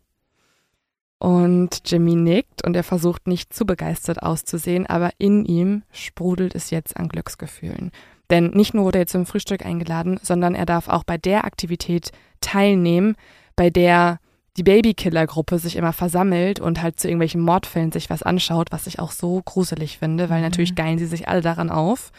Und 1.17 1.81
Jimmy 1.85 2.13
nickt 2.13 2.63
und 2.63 2.75
er 2.75 2.83
versucht 2.83 3.25
nicht 3.25 3.51
zu 3.51 3.65
begeistert 3.65 4.21
auszusehen, 4.21 4.85
aber 4.85 5.09
in 5.17 5.43
ihm 5.43 5.81
sprudelt 5.91 6.53
es 6.53 6.69
jetzt 6.69 6.95
an 6.95 7.09
Glücksgefühlen. 7.09 7.89
Denn 8.29 8.51
nicht 8.51 8.75
nur 8.75 8.85
wurde 8.85 8.99
er 8.99 9.07
zum 9.07 9.25
Frühstück 9.25 9.65
eingeladen, 9.65 10.19
sondern 10.21 10.53
er 10.53 10.67
darf 10.67 10.87
auch 10.87 11.03
bei 11.03 11.17
der 11.17 11.45
Aktivität 11.45 12.11
teilnehmen, 12.41 13.15
bei 13.55 13.71
der 13.71 14.19
die 14.59 14.63
Babykiller-Gruppe 14.63 15.57
sich 15.57 15.75
immer 15.77 15.93
versammelt 15.93 16.59
und 16.59 16.81
halt 16.81 16.99
zu 16.99 17.07
irgendwelchen 17.07 17.41
Mordfällen 17.41 17.91
sich 17.91 18.09
was 18.09 18.23
anschaut, 18.23 18.71
was 18.71 18.87
ich 18.87 18.99
auch 18.99 19.11
so 19.11 19.41
gruselig 19.43 19.97
finde, 19.97 20.29
weil 20.29 20.37
Mhm. 20.39 20.43
natürlich 20.43 20.75
geilen 20.75 20.99
sie 20.99 21.05
sich 21.05 21.27
alle 21.29 21.41
daran 21.41 21.69
auf. 21.69 22.11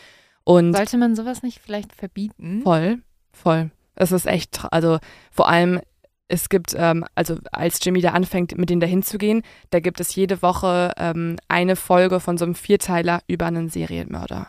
Und 0.45 0.75
Sollte 0.75 0.97
man 0.97 1.15
sowas 1.15 1.43
nicht 1.43 1.61
vielleicht 1.61 1.95
verbieten? 1.95 2.63
voll, 2.63 2.99
voll. 3.33 3.71
Es 3.95 4.11
ist 4.13 4.27
echt, 4.27 4.65
also 4.71 4.99
vor 5.31 5.49
allem, 5.49 5.81
es 6.29 6.49
gibt, 6.49 6.75
ähm, 6.79 7.05
also 7.15 7.37
als 7.53 7.79
Jimmy 7.85 8.01
da 8.01 8.13
anfängt, 8.13 8.57
mit 8.57 8.71
denen 8.71 8.81
da 8.81 8.87
hinzugehen, 8.87 9.43
da 9.71 9.81
gibt 9.81 10.01
es 10.01 10.15
jede 10.15 10.41
Woche 10.43 10.93
ähm, 10.97 11.37
eine 11.49 11.77
Folge 11.77 12.21
von 12.21 12.39
so 12.39 12.45
einem 12.47 12.55
Vierteiler 12.55 13.21
über 13.27 13.47
einen 13.47 13.69
Serienmörder. 13.69 14.47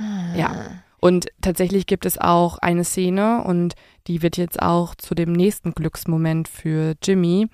Ah. 0.00 0.34
Ja. 0.36 0.54
Und 1.00 1.28
tatsächlich 1.40 1.86
gibt 1.86 2.04
es 2.04 2.18
auch 2.18 2.58
eine 2.58 2.84
Szene 2.84 3.42
und 3.42 3.74
die 4.06 4.22
wird 4.22 4.36
jetzt 4.36 4.60
auch 4.60 4.94
zu 4.94 5.14
dem 5.14 5.32
nächsten 5.32 5.72
Glücksmoment 5.72 6.48
für 6.48 6.94
Jimmy. 7.02 7.48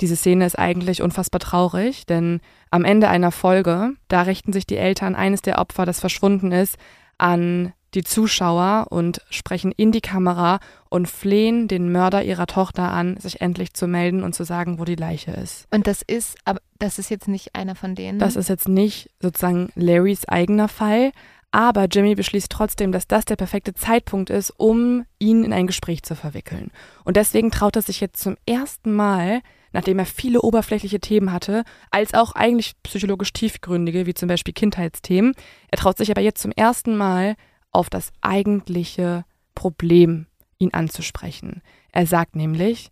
Diese 0.00 0.16
Szene 0.16 0.46
ist 0.46 0.58
eigentlich 0.58 1.02
unfassbar 1.02 1.40
traurig, 1.40 2.06
denn 2.06 2.40
am 2.70 2.84
Ende 2.84 3.08
einer 3.08 3.32
Folge, 3.32 3.92
da 4.08 4.22
richten 4.22 4.52
sich 4.52 4.66
die 4.66 4.76
Eltern 4.76 5.14
eines 5.14 5.42
der 5.42 5.58
Opfer, 5.58 5.86
das 5.86 6.00
verschwunden 6.00 6.52
ist, 6.52 6.76
an 7.18 7.72
die 7.94 8.04
Zuschauer 8.04 8.86
und 8.90 9.22
sprechen 9.30 9.72
in 9.72 9.92
die 9.92 10.00
Kamera 10.00 10.60
und 10.90 11.08
flehen 11.08 11.68
den 11.68 11.90
Mörder 11.90 12.22
ihrer 12.22 12.46
Tochter 12.46 12.92
an, 12.92 13.16
sich 13.18 13.40
endlich 13.40 13.72
zu 13.72 13.86
melden 13.86 14.22
und 14.22 14.34
zu 14.34 14.44
sagen, 14.44 14.78
wo 14.78 14.84
die 14.84 14.94
Leiche 14.94 15.30
ist. 15.30 15.66
Und 15.70 15.86
das 15.86 16.02
ist, 16.02 16.36
aber 16.44 16.60
das 16.78 16.98
ist 16.98 17.10
jetzt 17.10 17.28
nicht 17.28 17.54
einer 17.54 17.74
von 17.74 17.94
denen. 17.94 18.18
Das 18.18 18.36
ist 18.36 18.48
jetzt 18.48 18.68
nicht 18.68 19.10
sozusagen 19.20 19.70
Larrys 19.74 20.28
eigener 20.28 20.68
Fall, 20.68 21.12
aber 21.50 21.86
Jimmy 21.86 22.14
beschließt 22.14 22.50
trotzdem, 22.50 22.92
dass 22.92 23.06
das 23.06 23.24
der 23.24 23.36
perfekte 23.36 23.74
Zeitpunkt 23.74 24.30
ist, 24.30 24.50
um 24.56 25.04
ihn 25.18 25.44
in 25.44 25.52
ein 25.52 25.66
Gespräch 25.66 26.02
zu 26.02 26.14
verwickeln. 26.14 26.70
Und 27.04 27.16
deswegen 27.16 27.50
traut 27.50 27.76
er 27.76 27.82
sich 27.82 28.00
jetzt 28.00 28.20
zum 28.20 28.36
ersten 28.46 28.94
Mal, 28.94 29.40
nachdem 29.72 29.98
er 29.98 30.06
viele 30.06 30.42
oberflächliche 30.42 31.00
Themen 31.00 31.32
hatte, 31.32 31.64
als 31.90 32.14
auch 32.14 32.32
eigentlich 32.32 32.74
psychologisch 32.82 33.32
tiefgründige, 33.32 34.06
wie 34.06 34.14
zum 34.14 34.28
Beispiel 34.28 34.54
Kindheitsthemen, 34.54 35.34
er 35.70 35.78
traut 35.78 35.96
sich 35.96 36.10
aber 36.10 36.20
jetzt 36.20 36.42
zum 36.42 36.52
ersten 36.52 36.96
Mal 36.96 37.36
auf 37.70 37.88
das 37.90 38.12
eigentliche 38.20 39.24
Problem 39.54 40.26
ihn 40.58 40.74
anzusprechen. 40.74 41.62
Er 41.92 42.06
sagt 42.06 42.36
nämlich, 42.36 42.90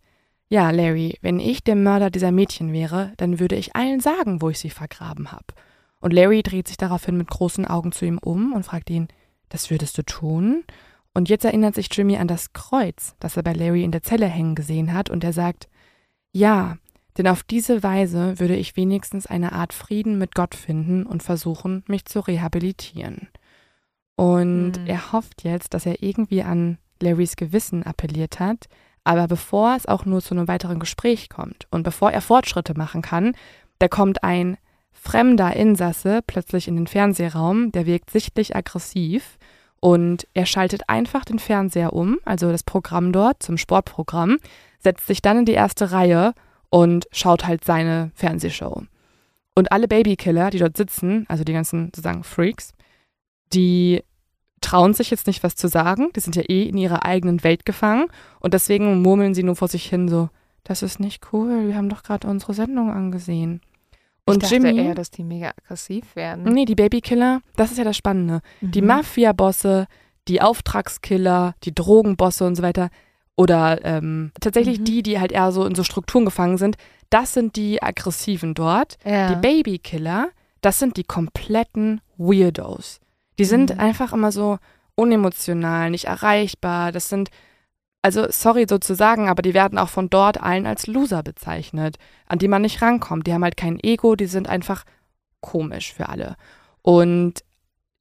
ja, 0.49 0.71
Larry, 0.71 1.19
wenn 1.23 1.41
ich 1.41 1.65
der 1.65 1.77
Mörder 1.77 2.11
dieser 2.11 2.31
Mädchen 2.31 2.73
wäre, 2.73 3.13
dann 3.17 3.41
würde 3.41 3.57
ich 3.57 3.75
allen 3.75 4.01
sagen, 4.01 4.41
wo 4.41 4.49
ich 4.49 4.59
sie 4.59 4.71
vergraben 4.71 5.33
habe. 5.33 5.47
Und 6.01 6.13
Larry 6.13 6.43
dreht 6.43 6.69
sich 6.69 6.77
daraufhin 6.77 7.17
mit 7.17 7.29
großen 7.29 7.67
Augen 7.67 7.93
zu 7.93 8.05
ihm 8.05 8.19
um 8.19 8.53
und 8.53 8.65
fragt 8.65 8.91
ihn, 8.91 9.09
das 9.49 9.71
würdest 9.71 9.97
du 9.99 10.03
tun? 10.03 10.65
Und 11.15 11.29
jetzt 11.29 11.45
erinnert 11.45 11.75
sich 11.75 11.89
Jimmy 11.91 12.17
an 12.17 12.29
das 12.29 12.53
Kreuz, 12.53 13.15
das 13.21 13.37
er 13.37 13.43
bei 13.43 13.53
Larry 13.53 13.83
in 13.83 13.93
der 13.93 14.03
Zelle 14.03 14.27
hängen 14.27 14.55
gesehen 14.55 14.93
hat, 14.93 15.09
und 15.09 15.25
er 15.25 15.33
sagt, 15.33 15.69
ja, 16.33 16.77
denn 17.17 17.29
auf 17.29 17.43
diese 17.43 17.83
Weise 17.83 18.39
würde 18.39 18.57
ich 18.57 18.77
wenigstens 18.77 19.27
eine 19.27 19.53
Art 19.53 19.73
Frieden 19.73 20.19
mit 20.19 20.35
Gott 20.35 20.55
finden 20.55 21.07
und 21.07 21.23
versuchen, 21.23 21.83
mich 21.87 22.05
zu 22.05 22.21
rehabilitieren. 22.21 23.29
Und 24.17 24.73
mhm. 24.73 24.87
er 24.87 25.13
hofft 25.13 25.45
jetzt, 25.45 25.73
dass 25.75 25.87
er 25.87 26.03
irgendwie 26.03 26.43
an 26.43 26.79
Larrys 27.01 27.37
Gewissen 27.37 27.83
appelliert 27.83 28.41
hat. 28.41 28.69
Aber 29.05 29.29
bevor 29.29 29.77
es 29.77 29.87
auch 29.87 30.05
nur 30.05 30.21
zu 30.21 30.35
einem 30.35 30.49
weiteren 30.49 30.81
Gespräch 30.81 31.29
kommt 31.29 31.69
und 31.71 31.85
bevor 31.85 32.11
er 32.11 32.21
Fortschritte 32.21 32.77
machen 32.77 33.03
kann, 33.03 33.37
da 33.79 33.89
kommt 33.89 34.25
ein 34.25 34.57
fremder 35.01 35.55
Insasse 35.55 36.21
plötzlich 36.27 36.69
in 36.69 36.77
den 36.77 36.87
Fernsehraum, 36.87 37.73
der 37.73 37.87
wirkt 37.87 38.11
sichtlich 38.11 38.57
aggressiv 38.57 39.39
und 39.81 40.27
er 40.35 40.47
schaltet 40.47 40.89
einfach 40.89 41.25
den 41.25 41.39
Fernseher 41.39 41.93
um, 41.93 42.19
also 42.25 42.51
das 42.51 42.63
Programm 42.63 43.13
dort 43.13 43.43
zum 43.43 43.59
Sportprogramm, 43.59 44.39
setzt 44.79 45.07
sich 45.07 45.23
dann 45.23 45.39
in 45.39 45.45
die 45.45 45.53
erste 45.53 45.93
Reihe 45.93 46.33
und 46.71 47.07
schaut 47.13 47.47
halt 47.47 47.65
seine 47.65 48.11
Fernsehshow. 48.15 48.83
Und 49.55 49.73
alle 49.73 49.89
Babykiller, 49.89 50.51
die 50.51 50.59
dort 50.59 50.77
sitzen, 50.77 51.25
also 51.29 51.45
die 51.45 51.53
ganzen 51.53 51.87
sozusagen 51.87 52.25
Freaks, 52.25 52.75
die 53.53 54.03
trauen 54.61 54.95
sich 54.95 55.11
jetzt 55.11 55.27
nicht 55.27 55.43
was 55.43 55.55
zu 55.55 55.69
sagen, 55.69 56.09
die 56.17 56.21
sind 56.21 56.37
ja 56.37 56.43
eh 56.43 56.65
in 56.65 56.77
ihrer 56.77 57.05
eigenen 57.05 57.45
Welt 57.45 57.65
gefangen 57.65 58.07
und 58.41 58.55
deswegen 58.55 59.03
murmeln 59.03 59.35
sie 59.35 59.43
nur 59.43 59.57
vor 59.57 59.69
sich 59.69 59.87
hin 59.87 60.09
so, 60.09 60.29
das 60.65 60.83
ist 60.83 60.99
nicht 60.99 61.33
cool, 61.33 61.69
wir 61.69 61.77
haben 61.77 61.89
doch 61.89 62.03
gerade 62.03 62.27
unsere 62.27 62.55
Sendung 62.55 62.91
angesehen. 62.91 63.61
Und 64.27 64.43
ich 64.43 64.51
dachte 64.51 64.55
Jimmy, 64.67 64.79
eher, 64.79 64.95
dass 64.95 65.11
die 65.11 65.23
mega 65.23 65.51
aggressiv 65.51 66.17
werden. 66.17 66.45
Nee, 66.45 66.65
die 66.65 66.75
Babykiller, 66.75 67.41
das 67.55 67.71
ist 67.71 67.79
ja 67.79 67.85
das 67.85 67.97
Spannende. 67.97 68.41
Mhm. 68.61 68.71
Die 68.73 68.83
Mafia-Bosse, 68.83 69.87
die 70.29 70.43
Auftragskiller, 70.43 71.55
die 71.63 71.75
Drogenbosse 71.75 72.45
und 72.45 72.57
so 72.57 72.63
weiter, 72.63 72.91
oder 73.37 73.85
ähm, 73.85 74.33
tatsächlich 74.41 74.81
mhm. 74.81 74.85
die, 74.85 75.03
die 75.03 75.21
halt 75.21 75.31
eher 75.31 75.53
so 75.53 75.65
in 75.65 75.75
so 75.75 75.85
Strukturen 75.85 76.25
gefangen 76.25 76.59
sind, 76.59 76.77
das 77.11 77.35
sind 77.35 77.57
die 77.57 77.83
Aggressiven 77.83 78.55
dort. 78.55 78.97
Ja. 79.05 79.29
Die 79.29 79.37
Babykiller, 79.37 80.31
das 80.61 80.79
sind 80.79 80.97
die 80.97 81.05
kompletten 81.05 82.01
Weirdos. 82.17 83.01
Die 83.39 83.45
sind 83.45 83.75
mhm. 83.75 83.81
einfach 83.81 84.13
immer 84.13 84.33
so 84.33 84.59
unemotional, 84.97 85.91
nicht 85.91 86.07
erreichbar. 86.07 86.91
Das 86.91 87.09
sind, 87.09 87.29
also 88.07 88.27
sorry 88.31 88.67
so 88.69 88.79
zu 88.79 88.95
sagen, 88.95 89.29
aber 89.29 89.43
die 89.43 89.53
werden 89.53 89.79
auch 89.79 89.89
von 89.89 90.09
dort 90.09 90.41
allen 90.41 90.65
als 90.65 90.87
Loser 90.87 91.25
bezeichnet, 91.25 91.97
an 92.27 92.39
die 92.39 92.47
man 92.47 92.63
nicht 92.63 92.81
rankommt. 92.81 93.27
Die 93.27 93.35
haben 93.35 93.43
halt 93.43 93.57
kein 93.57 93.81
Ego, 93.83 94.15
die 94.15 94.27
sind 94.27 94.49
einfach 94.49 94.85
komisch 95.41 95.93
für 95.93 96.09
alle. 96.09 96.37
Und 96.83 97.43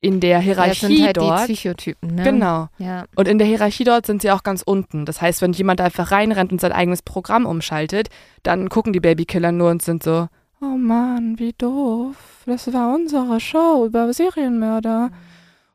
in 0.01 0.19
der 0.19 0.37
Hierarchie 0.37 0.85
ja, 0.85 0.95
sind 0.95 1.05
halt 1.05 1.17
dort. 1.17 1.39
Die 1.49 1.53
Psychotypen, 1.53 2.13
ne? 2.13 2.23
Genau. 2.23 2.67
Ja. 2.77 3.05
Und 3.15 3.27
in 3.27 3.39
der 3.39 3.47
Hierarchie 3.47 3.83
dort 3.83 4.05
sind 4.05 4.21
sie 4.21 4.29
auch 4.29 4.43
ganz 4.43 4.61
unten. 4.63 5.05
Das 5.05 5.21
heißt, 5.21 5.41
wenn 5.41 5.53
jemand 5.53 5.81
einfach 5.81 6.11
reinrennt 6.11 6.51
und 6.51 6.61
sein 6.61 6.71
eigenes 6.71 7.01
Programm 7.01 7.47
umschaltet, 7.47 8.09
dann 8.43 8.69
gucken 8.69 8.93
die 8.93 8.99
Babykiller 8.99 9.51
nur 9.51 9.71
und 9.71 9.81
sind 9.81 10.03
so, 10.03 10.27
oh 10.61 10.77
Mann, 10.77 11.39
wie 11.39 11.53
doof. 11.57 12.43
Das 12.45 12.71
war 12.71 12.93
unsere 12.93 13.39
Show 13.39 13.87
über 13.87 14.13
Serienmörder. 14.13 15.09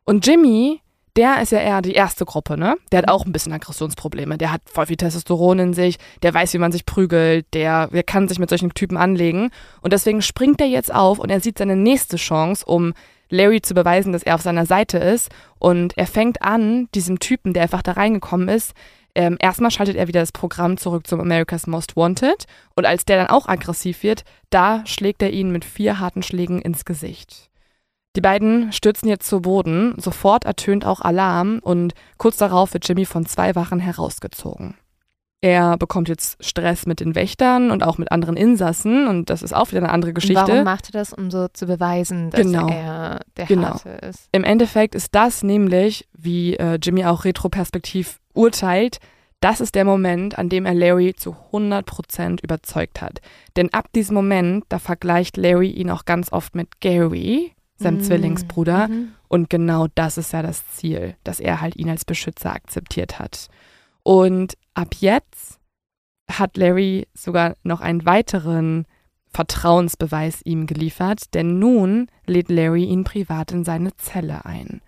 Und 0.05 0.25
Jimmy, 0.25 0.79
der 1.17 1.41
ist 1.41 1.51
ja 1.51 1.59
eher 1.59 1.81
die 1.81 1.93
erste 1.93 2.25
Gruppe, 2.25 2.57
ne? 2.57 2.77
Der 2.91 2.99
hat 2.99 3.09
auch 3.09 3.25
ein 3.25 3.31
bisschen 3.31 3.53
Aggressionsprobleme. 3.53 4.37
Der 4.37 4.51
hat 4.51 4.61
voll 4.65 4.85
viel 4.85 4.95
Testosteron 4.95 5.59
in 5.59 5.73
sich, 5.73 5.97
der 6.23 6.33
weiß, 6.33 6.53
wie 6.53 6.57
man 6.57 6.71
sich 6.71 6.85
prügelt, 6.85 7.45
der, 7.53 7.87
der 7.87 8.03
kann 8.03 8.27
sich 8.27 8.39
mit 8.39 8.49
solchen 8.49 8.73
Typen 8.73 8.97
anlegen. 8.97 9.49
Und 9.81 9.93
deswegen 9.93 10.21
springt 10.21 10.61
er 10.61 10.67
jetzt 10.67 10.93
auf 10.93 11.19
und 11.19 11.29
er 11.29 11.41
sieht 11.41 11.57
seine 11.57 11.75
nächste 11.75 12.17
Chance, 12.17 12.65
um 12.65 12.93
Larry 13.29 13.61
zu 13.61 13.73
beweisen, 13.73 14.13
dass 14.13 14.23
er 14.23 14.35
auf 14.35 14.41
seiner 14.41 14.65
Seite 14.65 14.97
ist. 14.97 15.29
Und 15.59 15.97
er 15.97 16.07
fängt 16.07 16.41
an, 16.41 16.87
diesem 16.95 17.19
Typen, 17.19 17.53
der 17.53 17.63
einfach 17.63 17.81
da 17.81 17.93
reingekommen 17.93 18.47
ist, 18.49 18.73
ähm, 19.13 19.37
erstmal 19.39 19.71
schaltet 19.71 19.97
er 19.97 20.07
wieder 20.07 20.21
das 20.21 20.31
Programm 20.31 20.77
zurück 20.77 21.05
zum 21.05 21.19
America's 21.19 21.67
Most 21.67 21.97
Wanted 21.97 22.45
und 22.75 22.85
als 22.85 23.03
der 23.03 23.17
dann 23.17 23.27
auch 23.27 23.47
aggressiv 23.47 24.03
wird, 24.03 24.23
da 24.49 24.85
schlägt 24.85 25.21
er 25.21 25.31
ihn 25.31 25.51
mit 25.51 25.65
vier 25.65 25.99
harten 25.99 26.23
Schlägen 26.23 26.61
ins 26.61 26.85
Gesicht. 26.85 27.50
Die 28.15 28.21
beiden 28.21 28.73
stürzen 28.73 29.07
jetzt 29.07 29.27
zu 29.27 29.41
Boden, 29.41 29.95
sofort 29.97 30.43
ertönt 30.45 30.85
auch 30.85 30.99
Alarm 30.99 31.59
und 31.61 31.93
kurz 32.17 32.37
darauf 32.37 32.73
wird 32.73 32.87
Jimmy 32.87 33.05
von 33.05 33.25
zwei 33.25 33.55
Wachen 33.55 33.79
herausgezogen. 33.79 34.75
Er 35.43 35.75
bekommt 35.77 36.07
jetzt 36.07 36.43
Stress 36.43 36.85
mit 36.85 36.99
den 36.99 37.15
Wächtern 37.15 37.71
und 37.71 37.83
auch 37.83 37.97
mit 37.97 38.11
anderen 38.11 38.37
Insassen 38.37 39.07
und 39.07 39.31
das 39.31 39.41
ist 39.41 39.53
auch 39.53 39.69
wieder 39.69 39.79
eine 39.79 39.89
andere 39.89 40.13
Geschichte. 40.13 40.35
Warum 40.35 40.63
macht 40.63 40.89
er 40.89 40.91
das, 40.91 41.13
um 41.13 41.31
so 41.31 41.47
zu 41.47 41.65
beweisen, 41.65 42.29
dass 42.29 42.41
genau. 42.41 42.67
er 42.67 43.21
der 43.37 43.45
genau. 43.47 43.69
Harte 43.69 43.89
ist? 43.89 44.29
Im 44.33 44.43
Endeffekt 44.43 44.93
ist 44.93 45.15
das 45.15 45.41
nämlich, 45.41 46.07
wie 46.13 46.57
äh, 46.57 46.75
Jimmy 46.75 47.05
auch 47.05 47.25
retroperspektiv 47.25 48.19
urteilt, 48.33 48.99
das 49.39 49.61
ist 49.61 49.73
der 49.73 49.85
Moment, 49.85 50.37
an 50.37 50.49
dem 50.49 50.67
er 50.67 50.75
Larry 50.75 51.15
zu 51.15 51.35
100% 51.51 52.43
überzeugt 52.43 53.01
hat. 53.01 53.21
Denn 53.55 53.73
ab 53.73 53.87
diesem 53.95 54.13
Moment, 54.13 54.65
da 54.69 54.77
vergleicht 54.77 55.37
Larry 55.37 55.71
ihn 55.71 55.89
auch 55.89 56.05
ganz 56.05 56.31
oft 56.31 56.53
mit 56.53 56.79
Gary, 56.81 57.53
seinem 57.81 57.97
mhm. 57.97 58.03
Zwillingsbruder. 58.03 58.87
Mhm. 58.87 59.13
Und 59.27 59.49
genau 59.49 59.87
das 59.95 60.17
ist 60.17 60.33
ja 60.33 60.41
das 60.41 60.67
Ziel, 60.71 61.15
dass 61.23 61.39
er 61.39 61.61
halt 61.61 61.75
ihn 61.75 61.89
als 61.89 62.05
Beschützer 62.05 62.53
akzeptiert 62.53 63.19
hat. 63.19 63.47
Und 64.03 64.57
ab 64.73 64.95
jetzt 64.99 65.59
hat 66.29 66.57
Larry 66.57 67.07
sogar 67.13 67.55
noch 67.63 67.81
einen 67.81 68.05
weiteren 68.05 68.85
Vertrauensbeweis 69.33 70.41
ihm 70.43 70.65
geliefert, 70.65 71.33
denn 71.33 71.59
nun 71.59 72.07
lädt 72.25 72.49
Larry 72.49 72.83
ihn 72.83 73.03
privat 73.03 73.51
in 73.51 73.63
seine 73.63 73.95
Zelle 73.95 74.45
ein. 74.45 74.81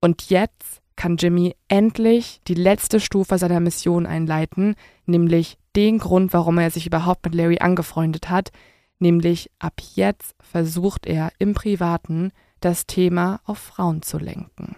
Und 0.00 0.30
jetzt 0.30 0.80
kann 0.94 1.16
Jimmy 1.16 1.54
endlich 1.68 2.40
die 2.46 2.54
letzte 2.54 3.00
Stufe 3.00 3.38
seiner 3.38 3.60
Mission 3.60 4.06
einleiten, 4.06 4.74
nämlich 5.06 5.58
den 5.74 5.98
Grund, 5.98 6.32
warum 6.32 6.58
er 6.58 6.70
sich 6.70 6.86
überhaupt 6.86 7.24
mit 7.24 7.34
Larry 7.34 7.58
angefreundet 7.58 8.28
hat, 8.30 8.50
nämlich 8.98 9.50
ab 9.58 9.80
jetzt 9.94 10.34
versucht 10.40 11.06
er 11.06 11.32
im 11.38 11.54
Privaten 11.54 12.32
das 12.60 12.86
Thema 12.86 13.40
auf 13.44 13.58
Frauen 13.58 14.02
zu 14.02 14.18
lenken. 14.18 14.76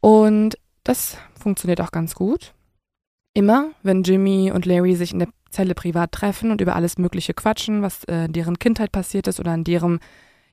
Und 0.00 0.58
das 0.84 1.16
funktioniert 1.38 1.80
auch 1.80 1.90
ganz 1.90 2.14
gut. 2.14 2.54
Immer, 3.34 3.72
wenn 3.82 4.02
Jimmy 4.02 4.52
und 4.52 4.66
Larry 4.66 4.94
sich 4.94 5.12
in 5.12 5.18
der 5.18 5.28
Zelle 5.50 5.74
privat 5.74 6.12
treffen 6.12 6.50
und 6.50 6.60
über 6.60 6.76
alles 6.76 6.98
Mögliche 6.98 7.34
quatschen, 7.34 7.82
was 7.82 8.04
äh, 8.04 8.26
in 8.26 8.32
deren 8.32 8.58
Kindheit 8.58 8.92
passiert 8.92 9.26
ist 9.26 9.40
oder 9.40 9.54
in 9.54 9.64
deren, 9.64 10.00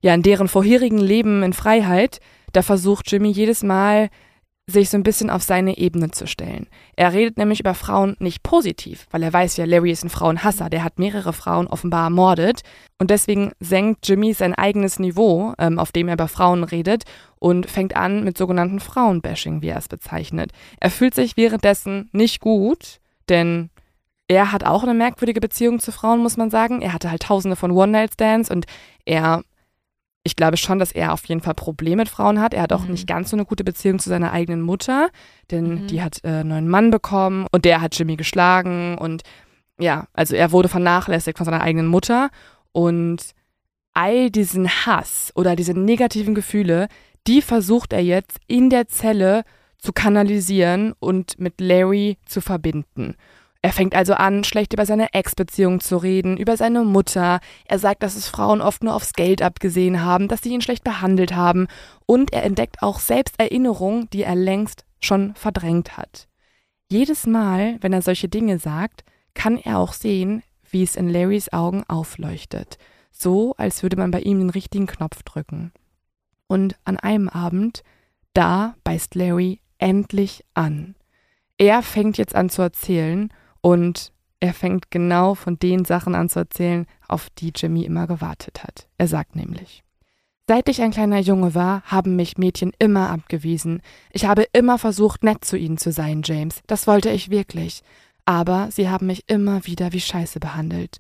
ja, 0.02 0.14
in 0.14 0.24
deren 0.24 0.48
vorherigen 0.48 0.98
Leben 0.98 1.44
in 1.44 1.54
Freiheit, 1.54 2.20
da 2.52 2.62
versucht 2.62 3.12
Jimmy 3.12 3.30
jedes 3.30 3.64
Mal 3.64 4.10
sich 4.66 4.90
so 4.90 4.98
ein 4.98 5.04
bisschen 5.04 5.30
auf 5.30 5.44
seine 5.44 5.78
Ebene 5.78 6.12
zu 6.12 6.26
stellen. 6.26 6.68
Er 6.96 7.12
redet 7.12 7.38
nämlich 7.38 7.60
über 7.60 7.74
Frauen 7.74 8.16
nicht 8.20 8.44
positiv, 8.44 9.08
weil 9.12 9.22
er 9.22 9.34
weiß 9.34 9.58
ja, 9.58 9.66
Larry 9.66 9.92
ist 9.92 10.06
ein 10.06 10.10
Frauenhasser, 10.10 10.70
der 10.70 10.86
hat 10.86 11.00
mehrere 11.00 11.34
Frauen 11.34 11.68
offenbar 11.68 12.06
ermordet 12.06 12.62
und 12.98 13.10
deswegen 13.10 13.52
senkt 13.60 14.08
Jimmy 14.08 14.34
sein 14.34 14.54
eigenes 14.54 15.00
Niveau, 15.00 15.54
ähm, 15.58 15.80
auf 15.80 15.92
dem 15.92 16.08
er 16.08 16.14
über 16.14 16.30
Frauen 16.30 16.64
redet 16.64 17.04
und 17.40 17.70
fängt 17.70 17.98
an 17.98 18.24
mit 18.24 18.38
sogenannten 18.38 18.80
Frauenbashing, 18.80 19.62
wie 19.62 19.68
er 19.68 19.80
es 19.80 19.90
bezeichnet. 19.90 20.52
Er 20.80 20.92
fühlt 20.92 21.14
sich 21.14 21.36
währenddessen 21.36 22.10
nicht 22.14 22.40
gut, 22.40 23.02
denn 23.28 23.70
er 24.30 24.54
hat 24.54 24.64
auch 24.64 24.84
eine 24.84 24.94
merkwürdige 24.94 25.42
Beziehung 25.42 25.80
zu 25.80 25.92
Frauen, 25.92 26.22
muss 26.22 26.38
man 26.38 26.50
sagen. 26.50 26.82
Er 26.82 26.94
hatte 26.94 27.12
halt 27.12 27.24
tausende 27.24 27.58
von 27.58 27.72
One-Night-Stands 27.72 28.50
und 28.50 28.66
er 29.04 29.44
ich 30.24 30.36
glaube 30.36 30.58
schon, 30.58 30.80
dass 30.80 30.92
er 30.92 31.14
auf 31.14 31.26
jeden 31.26 31.42
Fall 31.42 31.54
Probleme 31.54 32.04
mit 32.04 32.10
Frauen 32.10 32.40
hat. 32.40 32.54
Er 32.54 32.62
hat 32.62 32.74
auch 32.74 32.84
mhm. 32.84 32.92
nicht 32.92 33.08
ganz 33.08 33.30
so 33.30 33.36
eine 33.36 33.46
gute 33.46 33.64
Beziehung 33.64 34.00
zu 34.00 34.10
seiner 34.10 34.32
eigenen 34.32 34.62
Mutter, 34.62 35.10
denn 35.52 35.84
mhm. 35.84 35.88
die 35.88 36.02
hat 36.02 36.20
äh, 36.24 36.30
einen 36.30 36.50
neuen 36.50 36.70
Mann 36.70 36.92
bekommen 36.92 37.46
und 37.52 37.66
der 37.66 37.82
hat 37.82 37.98
Jimmy 37.98 38.16
geschlagen 38.16 38.98
und 38.98 39.24
ja, 39.80 40.08
also 40.14 40.36
er 40.36 40.52
wurde 40.52 40.70
vernachlässigt 40.70 41.38
von 41.38 41.46
seiner 41.46 41.62
eigenen 41.62 41.88
Mutter 41.88 42.30
und 42.72 43.34
all 43.94 44.30
diesen 44.30 44.70
Hass 44.70 45.32
oder 45.36 45.56
diese 45.56 45.74
negativen 45.74 46.36
Gefühle, 46.36 46.88
die 47.28 47.42
versucht 47.42 47.94
er 47.94 48.04
jetzt 48.04 48.38
in 48.48 48.70
der 48.70 48.88
Zelle 48.88 49.44
zu 49.78 49.92
kanalisieren 49.92 50.94
und 51.00 51.40
mit 51.40 51.60
Larry 51.60 52.18
zu 52.26 52.40
verbinden. 52.40 53.16
Er 53.64 53.72
fängt 53.72 53.96
also 53.96 54.14
an, 54.14 54.44
schlecht 54.44 54.74
über 54.74 54.86
seine 54.86 55.14
Ex-Beziehung 55.14 55.80
zu 55.80 55.96
reden, 55.96 56.36
über 56.36 56.58
seine 56.58 56.84
Mutter. 56.84 57.40
Er 57.64 57.80
sagt, 57.80 58.04
dass 58.04 58.18
es 58.18 58.28
Frauen 58.28 58.60
oft 58.60 58.84
nur 58.84 58.94
aufs 58.94 59.14
Geld 59.14 59.42
abgesehen 59.42 60.04
haben, 60.04 60.28
dass 60.28 60.42
sie 60.42 60.50
ihn 60.50 60.60
schlecht 60.60 60.84
behandelt 60.84 61.34
haben. 61.34 61.68
Und 62.06 62.34
er 62.34 62.44
entdeckt 62.44 62.82
auch 62.82 63.00
selbst 63.00 63.40
Erinnerungen, 63.40 64.10
die 64.12 64.24
er 64.24 64.36
längst 64.36 64.84
schon 65.00 65.34
verdrängt 65.36 65.96
hat. 65.96 66.28
Jedes 66.92 67.26
Mal, 67.26 67.78
wenn 67.80 67.94
er 67.94 68.02
solche 68.02 68.28
Dinge 68.28 68.60
sagt, 68.60 69.06
kann 69.34 69.58
er 69.58 69.80
auch 69.80 69.94
sehen, 69.94 70.44
wie 70.70 70.84
es 70.84 70.98
in 70.98 71.08
Larrys 71.08 71.54
Augen 71.54 71.86
aufleuchtet. 71.88 72.78
So, 73.12 73.56
als 73.58 73.82
würde 73.82 73.96
man 73.96 74.12
bei 74.12 74.20
ihm 74.20 74.40
den 74.40 74.50
richtigen 74.50 74.88
Knopf 74.88 75.24
drücken. 75.24 75.72
Und 76.48 76.76
an 76.84 76.98
einem 76.98 77.30
Abend, 77.30 77.84
da 78.34 78.76
beißt 78.84 79.16
Larry 79.16 79.62
endlich 79.78 80.44
an. 80.54 80.96
Er 81.58 81.82
fängt 81.82 82.18
jetzt 82.18 82.36
an 82.36 82.50
zu 82.50 82.62
erzählen 82.62 83.30
und 83.64 84.12
er 84.42 84.54
fängt 84.54 84.92
genau 84.92 85.36
von 85.36 85.58
den 85.58 85.86
Sachen 85.86 86.16
an 86.16 86.28
zu 86.28 86.40
erzählen, 86.40 86.86
auf 87.08 87.30
die 87.30 87.54
Jimmy 87.56 87.86
immer 87.86 88.08
gewartet 88.08 88.62
hat. 88.62 88.88
Er 88.98 89.08
sagt 89.08 89.38
nämlich, 89.38 89.84
Seit 90.50 90.68
ich 90.68 90.82
ein 90.82 90.92
kleiner 90.92 91.20
Junge 91.20 91.56
war, 91.56 91.82
haben 91.84 92.18
mich 92.18 92.38
Mädchen 92.38 92.74
immer 92.78 93.10
abgewiesen. 93.10 93.82
Ich 94.12 94.26
habe 94.26 94.46
immer 94.52 94.78
versucht, 94.78 95.24
nett 95.24 95.46
zu 95.46 95.58
ihnen 95.58 95.78
zu 95.78 95.94
sein, 95.94 96.22
James. 96.26 96.62
Das 96.68 96.86
wollte 96.86 97.10
ich 97.10 97.30
wirklich. 97.30 97.82
Aber 98.26 98.70
sie 98.70 98.90
haben 98.90 99.08
mich 99.08 99.24
immer 99.28 99.66
wieder 99.66 99.94
wie 99.94 100.02
Scheiße 100.02 100.42
behandelt. 100.42 100.98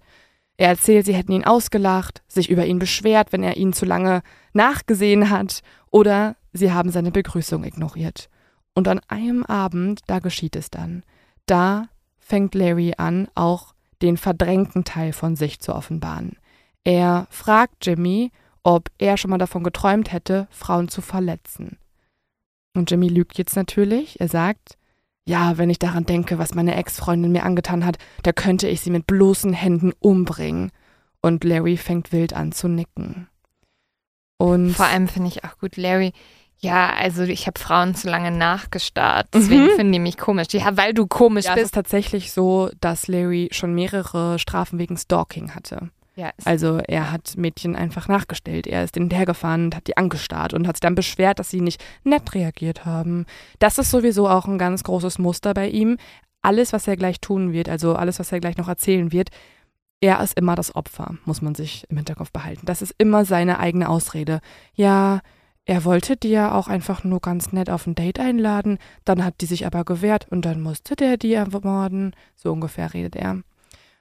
Er 0.55 0.70
erzählt, 0.70 1.05
sie 1.05 1.14
hätten 1.14 1.34
ihn 1.34 1.43
ausgelacht, 1.43 2.22
sich 2.30 2.49
über 2.49 2.66
ihn 2.66 2.80
beschwert, 2.80 3.34
wenn 3.34 3.43
er 3.43 3.57
ihnen 3.57 3.74
zu 3.74 3.84
lange 3.86 4.22
nachgesehen 4.53 5.30
hat, 5.30 5.61
oder 5.91 6.38
sie 6.53 6.72
haben 6.72 6.91
seine 6.91 7.11
Begrüßung 7.11 7.66
ignoriert. 7.66 8.30
Und 8.74 8.88
an 8.88 9.01
einem 9.09 9.43
Abend, 9.43 9.99
da 10.07 10.20
geschieht 10.20 10.55
es 10.55 10.70
dann. 10.70 11.03
Da 11.45 11.89
fängt 12.24 12.55
Larry 12.55 12.93
an, 12.97 13.28
auch 13.36 13.74
den 14.01 14.17
verdrängten 14.17 14.84
Teil 14.84 15.13
von 15.13 15.36
sich 15.36 15.59
zu 15.59 15.76
offenbaren. 15.76 16.38
Er 16.84 17.28
fragt 17.30 17.86
Jimmy, 17.86 18.32
ob 18.63 18.89
er 18.97 19.17
schon 19.17 19.32
mal 19.32 19.38
davon 19.38 19.63
geträumt 19.63 20.11
hätte, 20.11 20.47
Frauen 20.49 20.88
zu 20.88 21.01
verletzen. 21.01 21.78
Und 22.76 22.89
Jimmy 22.89 23.07
lügt 23.07 23.38
jetzt 23.38 23.55
natürlich. 23.55 24.19
Er 24.19 24.28
sagt, 24.28 24.78
ja, 25.26 25.57
wenn 25.57 25.69
ich 25.69 25.80
daran 25.80 26.05
denke, 26.05 26.38
was 26.38 26.55
meine 26.55 26.76
Ex-Freundin 26.76 27.32
mir 27.32 27.43
angetan 27.43 27.86
hat, 27.86 27.97
da 28.24 28.32
könnte 28.34 28.67
ich 28.67 28.82
sie 28.82 28.89
mit 28.89 29.07
bloßen 29.07 29.53
Händen 29.53 29.93
umbringen. 29.99 30.71
Und 31.21 31.43
Larry 31.43 31.78
fängt 31.78 32.11
wild 32.11 32.34
an 32.34 32.51
zu 32.51 32.67
nicken. 32.67 33.30
Und 34.38 34.71
vor 34.71 34.88
allem 34.88 35.07
finde 35.07 35.30
ich 35.30 35.45
auch 35.45 35.57
gut, 35.57 35.78
Larry, 35.78 36.11
ja, 36.59 36.93
also 36.93 37.23
ich 37.23 37.45
habe 37.47 37.59
Frauen 37.59 37.93
zu 37.93 38.09
lange 38.09 38.31
nachgestarrt, 38.31 39.27
deswegen 39.33 39.65
mhm. 39.65 39.75
finden 39.75 39.93
die 39.93 39.99
mich 39.99 40.17
komisch. 40.17 40.47
Ja, 40.51 40.77
weil 40.77 40.93
du 40.93 41.07
komisch 41.07 41.45
ja, 41.45 41.53
bist. 41.53 41.63
Es 41.63 41.67
ist 41.67 41.75
tatsächlich 41.75 42.31
so, 42.31 42.69
dass 42.79 43.07
Larry 43.07 43.49
schon 43.51 43.73
mehrere 43.75 44.39
Strafen 44.39 44.79
wegen 44.79 44.97
Stalking 44.97 45.55
hatte. 45.55 45.89
Ja, 46.15 46.31
also 46.45 46.77
er 46.87 47.11
hat 47.11 47.33
Mädchen 47.37 47.75
einfach 47.75 48.07
nachgestellt. 48.07 48.67
Er 48.67 48.83
ist 48.83 48.93
hinterhergefahren 48.95 49.65
und 49.65 49.75
hat 49.75 49.87
die 49.87 49.97
angestarrt 49.97 50.53
und 50.53 50.67
hat 50.67 50.75
sich 50.75 50.81
dann 50.81 50.95
beschwert, 50.95 51.39
dass 51.39 51.49
sie 51.49 51.61
nicht 51.61 51.83
nett 52.03 52.35
reagiert 52.35 52.85
haben. 52.85 53.25
Das 53.57 53.79
ist 53.79 53.89
sowieso 53.89 54.29
auch 54.29 54.45
ein 54.45 54.59
ganz 54.59 54.83
großes 54.83 55.17
Muster 55.17 55.53
bei 55.55 55.69
ihm. 55.69 55.97
Alles, 56.43 56.71
was 56.71 56.87
er 56.87 56.97
gleich 56.97 57.19
tun 57.19 57.51
wird, 57.51 57.67
also 57.67 57.95
alles, 57.95 58.19
was 58.19 58.31
er 58.31 58.39
gleich 58.39 58.57
noch 58.57 58.67
erzählen 58.67 59.11
wird, 59.11 59.29
er 60.01 60.21
ist 60.21 60.37
immer 60.37 60.55
das 60.55 60.75
Opfer, 60.75 61.15
muss 61.25 61.41
man 61.41 61.55
sich 61.55 61.85
im 61.89 61.97
Hinterkopf 61.97 62.31
behalten. 62.31 62.65
Das 62.65 62.81
ist 62.81 62.93
immer 62.97 63.25
seine 63.25 63.59
eigene 63.59 63.89
Ausrede. 63.89 64.41
Ja, 64.75 65.21
er 65.66 65.86
wollte 65.86 66.18
die 66.18 66.30
ja 66.30 66.53
auch 66.53 66.68
einfach 66.68 67.03
nur 67.03 67.22
ganz 67.22 67.53
nett 67.53 67.70
auf 67.70 67.88
ein 67.88 67.95
Date 67.95 68.20
einladen, 68.20 68.80
dann 69.05 69.24
hat 69.24 69.36
die 69.41 69.45
sich 69.45 69.66
aber 69.66 69.86
gewehrt 69.86 70.28
und 70.30 70.43
dann 70.43 70.61
musste 70.61 70.95
der 70.95 71.18
die 71.18 71.34
ermorden. 71.34 72.16
So 72.36 72.51
ungefähr 72.51 72.93
redet 72.93 73.16
er. 73.16 73.39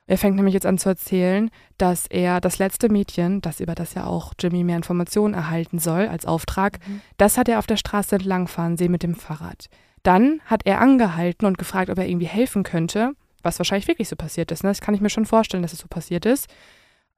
Er 0.07 0.19
fängt 0.19 0.35
nämlich 0.35 0.55
jetzt 0.55 0.67
an 0.67 0.79
zu 0.79 0.89
erzählen, 0.89 1.51
dass 1.79 2.07
er 2.09 2.41
das 2.41 2.59
letzte 2.59 2.89
Mädchen, 2.89 3.41
das 3.41 3.61
über 3.61 3.77
das 3.77 3.95
ja 3.95 4.05
auch 4.05 4.33
Jimmy 4.39 4.65
mehr 4.65 4.77
Informationen 4.77 5.35
erhalten 5.35 5.79
soll 5.79 6.09
als 6.09 6.27
Auftrag, 6.27 6.81
mhm. 6.87 7.01
das 7.17 7.39
hat 7.39 7.49
er 7.49 7.61
auf 7.61 7.69
der 7.69 7.77
Straße 7.77 8.17
entlangfahren 8.17 8.77
sehen 8.77 8.91
mit 8.91 9.05
dem 9.05 9.15
Fahrrad. 9.15 9.67
Dann 10.03 10.41
hat 10.47 10.63
er 10.65 10.81
angehalten 10.81 11.47
und 11.47 11.59
gefragt, 11.59 11.89
ob 11.89 11.99
er 11.99 12.09
irgendwie 12.09 12.27
helfen 12.27 12.65
könnte, 12.65 13.13
was 13.45 13.61
wahrscheinlich 13.61 13.87
wirklich 13.87 14.09
so 14.09 14.17
passiert 14.17 14.51
ist. 14.51 14.65
Ne? 14.65 14.71
Das 14.71 14.81
kann 14.81 14.95
ich 14.95 15.01
mir 15.01 15.11
schon 15.11 15.27
vorstellen, 15.27 15.63
dass 15.63 15.73
es 15.73 15.79
so 15.79 15.87
passiert 15.89 16.27
ist. 16.27 16.49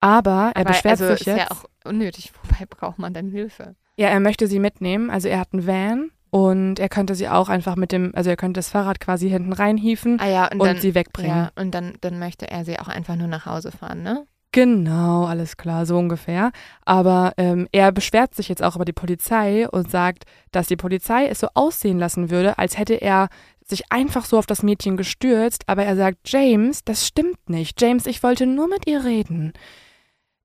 Aber 0.00 0.52
er 0.54 0.60
Aber 0.60 0.64
beschwert 0.64 1.00
also 1.00 1.16
sich 1.16 1.24
jetzt. 1.24 1.38
ist 1.38 1.48
ja 1.48 1.50
auch 1.50 1.64
unnötig. 1.84 2.32
Wobei 2.42 2.66
braucht 2.66 2.98
man 2.98 3.14
denn 3.14 3.30
Hilfe? 3.30 3.74
Ja, 3.96 4.08
er 4.08 4.20
möchte 4.20 4.46
sie 4.46 4.58
mitnehmen. 4.58 5.10
Also 5.10 5.28
er 5.28 5.38
hat 5.38 5.52
einen 5.52 5.66
Van 5.66 6.10
und 6.30 6.80
er 6.80 6.88
könnte 6.88 7.14
sie 7.14 7.28
auch 7.28 7.48
einfach 7.48 7.76
mit 7.76 7.92
dem, 7.92 8.12
also 8.14 8.28
er 8.28 8.36
könnte 8.36 8.58
das 8.58 8.68
Fahrrad 8.68 8.98
quasi 8.98 9.30
hinten 9.30 9.52
reinhieven 9.52 10.18
ah 10.20 10.28
ja, 10.28 10.44
und, 10.46 10.60
und 10.60 10.66
dann, 10.66 10.80
sie 10.80 10.94
wegbringen. 10.94 11.30
Ja, 11.30 11.52
und 11.54 11.72
dann, 11.72 11.94
dann 12.00 12.18
möchte 12.18 12.50
er 12.50 12.64
sie 12.64 12.78
auch 12.78 12.88
einfach 12.88 13.14
nur 13.16 13.28
nach 13.28 13.46
Hause 13.46 13.70
fahren, 13.70 14.02
ne? 14.02 14.26
Genau, 14.50 15.24
alles 15.24 15.56
klar, 15.56 15.84
so 15.84 15.98
ungefähr. 15.98 16.52
Aber 16.84 17.32
ähm, 17.38 17.66
er 17.72 17.90
beschwert 17.90 18.36
sich 18.36 18.48
jetzt 18.48 18.62
auch 18.62 18.76
über 18.76 18.84
die 18.84 18.92
Polizei 18.92 19.68
und 19.68 19.90
sagt, 19.90 20.26
dass 20.52 20.68
die 20.68 20.76
Polizei 20.76 21.26
es 21.26 21.40
so 21.40 21.48
aussehen 21.54 21.98
lassen 21.98 22.30
würde, 22.30 22.56
als 22.56 22.78
hätte 22.78 22.94
er 22.94 23.30
sich 23.66 23.90
einfach 23.90 24.24
so 24.24 24.38
auf 24.38 24.46
das 24.46 24.62
Mädchen 24.62 24.96
gestürzt. 24.96 25.64
Aber 25.66 25.84
er 25.84 25.96
sagt, 25.96 26.18
James, 26.26 26.84
das 26.84 27.04
stimmt 27.04 27.50
nicht. 27.50 27.80
James, 27.82 28.06
ich 28.06 28.22
wollte 28.22 28.46
nur 28.46 28.68
mit 28.68 28.86
ihr 28.86 29.04
reden. 29.04 29.54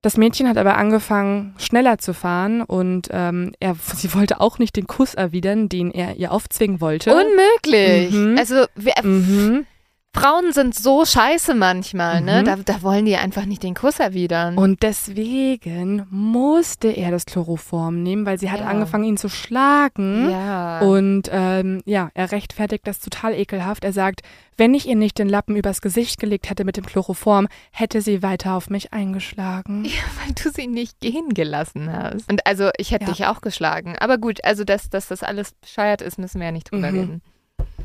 Das 0.02 0.16
Mädchen 0.16 0.48
hat 0.48 0.56
aber 0.56 0.76
angefangen, 0.76 1.54
schneller 1.58 1.98
zu 1.98 2.14
fahren 2.14 2.62
und 2.62 3.08
ähm, 3.10 3.52
er, 3.60 3.76
sie 3.94 4.14
wollte 4.14 4.40
auch 4.40 4.58
nicht 4.58 4.76
den 4.76 4.86
Kuss 4.86 5.14
erwidern, 5.14 5.68
den 5.68 5.90
er 5.90 6.16
ihr 6.16 6.32
aufzwingen 6.32 6.80
wollte. 6.80 7.14
Unmöglich. 7.14 8.12
Mhm. 8.12 8.36
Also, 8.38 8.64
wer, 8.74 9.04
mhm. 9.04 9.66
Frauen 10.12 10.52
sind 10.52 10.74
so 10.74 11.04
scheiße 11.04 11.54
manchmal, 11.54 12.20
ne? 12.20 12.40
mhm. 12.40 12.44
Da, 12.44 12.56
da 12.56 12.82
wollen 12.82 13.04
die 13.04 13.16
einfach 13.16 13.44
nicht 13.44 13.62
den 13.62 13.74
Kuss 13.74 14.00
erwidern. 14.00 14.58
Und 14.58 14.82
deswegen 14.82 16.06
musste 16.10 16.88
er 16.88 17.12
das 17.12 17.26
Chloroform 17.26 18.02
nehmen, 18.02 18.26
weil 18.26 18.38
sie 18.38 18.50
hat 18.50 18.60
ja. 18.60 18.66
angefangen, 18.66 19.04
ihn 19.04 19.16
zu 19.16 19.28
schlagen. 19.28 20.30
Ja. 20.30 20.80
Und 20.80 21.30
ähm, 21.32 21.80
ja, 21.84 22.10
er 22.14 22.32
rechtfertigt 22.32 22.88
das 22.88 22.98
total 22.98 23.34
ekelhaft. 23.34 23.84
Er 23.84 23.92
sagt, 23.92 24.22
wenn 24.56 24.74
ich 24.74 24.88
ihr 24.88 24.96
nicht 24.96 25.16
den 25.18 25.28
Lappen 25.28 25.54
übers 25.54 25.80
Gesicht 25.80 26.18
gelegt 26.18 26.50
hätte 26.50 26.64
mit 26.64 26.76
dem 26.76 26.84
Chloroform, 26.84 27.46
hätte 27.70 28.02
sie 28.02 28.22
weiter 28.22 28.54
auf 28.54 28.68
mich 28.68 28.92
eingeschlagen. 28.92 29.84
Ja, 29.90 30.02
weil 30.24 30.34
du 30.34 30.50
sie 30.50 30.66
nicht 30.66 31.00
gehen 31.00 31.34
gelassen 31.34 31.92
hast. 31.92 32.30
Und 32.30 32.46
also 32.46 32.70
ich 32.78 32.92
hätte 32.92 33.06
ja. 33.06 33.10
dich 33.10 33.26
auch 33.26 33.40
geschlagen. 33.40 33.96
Aber 33.98 34.18
gut, 34.18 34.44
also 34.44 34.62
dass, 34.64 34.88
dass 34.88 35.08
das 35.08 35.22
alles 35.22 35.52
bescheuert 35.52 36.00
ist, 36.00 36.18
müssen 36.18 36.38
wir 36.38 36.46
ja 36.46 36.52
nicht 36.52 36.70
drüber 36.70 36.92
mhm. 36.92 36.98
reden. 36.98 37.22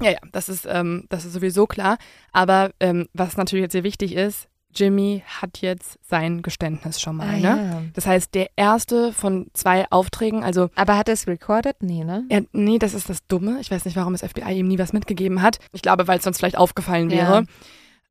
Ja, 0.02 0.12
ja, 0.12 0.20
das 0.32 0.50
ist, 0.50 0.68
ähm, 0.70 1.06
das 1.10 1.26
ist 1.26 1.34
sowieso 1.34 1.68
klar. 1.68 1.98
Aber 2.32 2.72
ähm, 2.80 3.08
was 3.14 3.38
natürlich 3.38 3.64
jetzt 3.64 3.74
sehr 3.74 3.84
wichtig 3.84 4.16
ist, 4.16 4.48
Jimmy 4.76 5.24
hat 5.26 5.60
jetzt 5.62 5.98
sein 6.02 6.42
Geständnis 6.42 7.00
schon 7.00 7.16
mal, 7.16 7.30
ah, 7.30 7.38
ne? 7.38 7.42
Ja. 7.42 7.82
Das 7.94 8.06
heißt, 8.06 8.36
der 8.36 8.50
erste 8.58 9.14
von 9.14 9.48
zwei 9.54 9.86
Aufträgen, 9.90 10.44
also. 10.44 10.70
Aber 10.76 10.98
hat 10.98 11.08
er 11.08 11.14
es 11.14 11.28
recorded? 11.28 11.78
Nee, 11.80 12.04
ne? 12.04 12.26
Er, 12.30 12.44
nee, 12.52 12.78
das 12.78 12.94
ist 12.94 13.10
das 13.10 13.26
Dumme. 13.28 13.60
Ich 13.62 13.72
weiß 13.72 13.86
nicht, 13.86 13.96
warum 13.96 14.14
das 14.14 14.30
FBI 14.30 14.52
ihm 14.52 14.68
nie 14.68 14.80
was 14.80 14.92
mitgegeben 14.92 15.42
hat. 15.42 15.60
Ich 15.72 15.82
glaube, 15.82 16.08
weil 16.08 16.18
es 16.18 16.26
sonst 16.26 16.40
vielleicht 16.40 16.58
aufgefallen 16.58 17.10
wäre. 17.10 17.46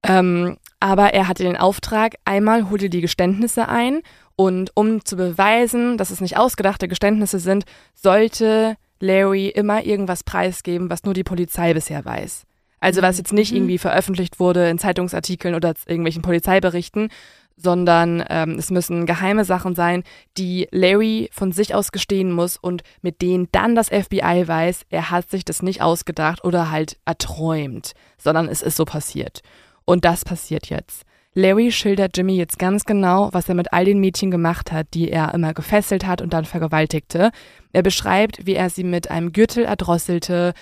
Ja. 0.05 0.19
Ähm, 0.19 0.57
aber 0.81 1.15
er 1.15 1.29
hatte 1.29 1.45
den 1.45 1.57
Auftrag, 1.57 2.17
einmal 2.25 2.69
hol 2.69 2.79
dir 2.79 2.91
die 2.91 3.01
Geständnisse 3.01 3.69
ein 3.69 4.01
und 4.37 4.71
um 4.75 5.05
zu 5.05 5.17
beweisen, 5.17 5.97
dass 5.97 6.11
es 6.11 6.21
nicht 6.21 6.37
ausgedachte 6.37 6.89
Geständnisse 6.89 7.39
sind, 7.39 7.65
sollte 7.95 8.77
Larry 9.05 9.49
immer 9.49 9.85
irgendwas 9.85 10.25
preisgeben, 10.25 10.91
was 10.91 11.05
nur 11.05 11.15
die 11.15 11.25
Polizei 11.25 11.75
bisher 11.75 12.05
weiß. 12.05 12.45
Also 12.81 13.03
was 13.03 13.19
jetzt 13.19 13.33
nicht 13.33 13.53
mhm. 13.53 13.59
irgendwie 13.59 13.79
veröffentlicht 13.79 14.41
wurde 14.41 14.69
in 14.69 14.79
Zeitungsartikeln 14.79 15.55
oder 15.55 15.75
irgendwelchen 15.87 16.23
Polizeiberichten, 16.23 17.09
sondern 17.57 18.25
ähm, 18.29 18.59
es 18.59 18.71
müssen 18.71 19.07
geheime 19.07 19.45
Sachen 19.45 19.75
sein, 19.75 20.03
die 20.37 20.69
Larry 20.71 21.29
von 21.33 21.53
sich 21.53 21.75
aus 21.75 21.93
gestehen 21.93 22.33
muss 22.33 22.57
und 22.57 22.83
mit 23.01 23.23
denen 23.23 23.49
dann 23.53 23.75
das 23.75 23.89
FBI 23.89 24.45
weiß, 24.47 24.87
er 24.91 25.11
hat 25.11 25.31
sich 25.31 25.45
das 25.45 25.63
nicht 25.63 25.81
ausgedacht 25.81 26.45
oder 26.45 26.71
halt 26.71 26.99
erträumt, 27.05 27.93
sondern 28.19 28.49
es 28.49 28.61
ist 28.61 28.77
so 28.77 28.85
passiert. 28.85 29.41
Und 29.85 30.05
das 30.05 30.25
passiert 30.25 30.69
jetzt. 30.69 31.05
Larry 31.35 31.72
schildert 31.72 32.16
Jimmy 32.16 32.37
jetzt 32.37 32.59
ganz 32.59 32.85
genau, 32.85 33.28
was 33.32 33.49
er 33.49 33.57
mit 33.57 33.72
all 33.72 33.85
den 33.85 33.99
Mädchen 33.99 34.30
gemacht 34.30 34.70
hat, 34.70 34.87
die 34.95 35.11
er 35.11 35.35
immer 35.35 35.53
gefesselt 35.53 36.07
hat 36.07 36.22
und 36.22 36.32
dann 36.32 36.45
vergewaltigte. 36.45 37.32
Er 37.72 37.82
beschreibt, 37.82 38.47
wie 38.47 38.55
er 38.55 38.70
sie 38.70 38.85
mit 38.85 39.11
einem 39.11 39.32
Gürtel 39.32 39.64
erdrosselte. 39.64 40.55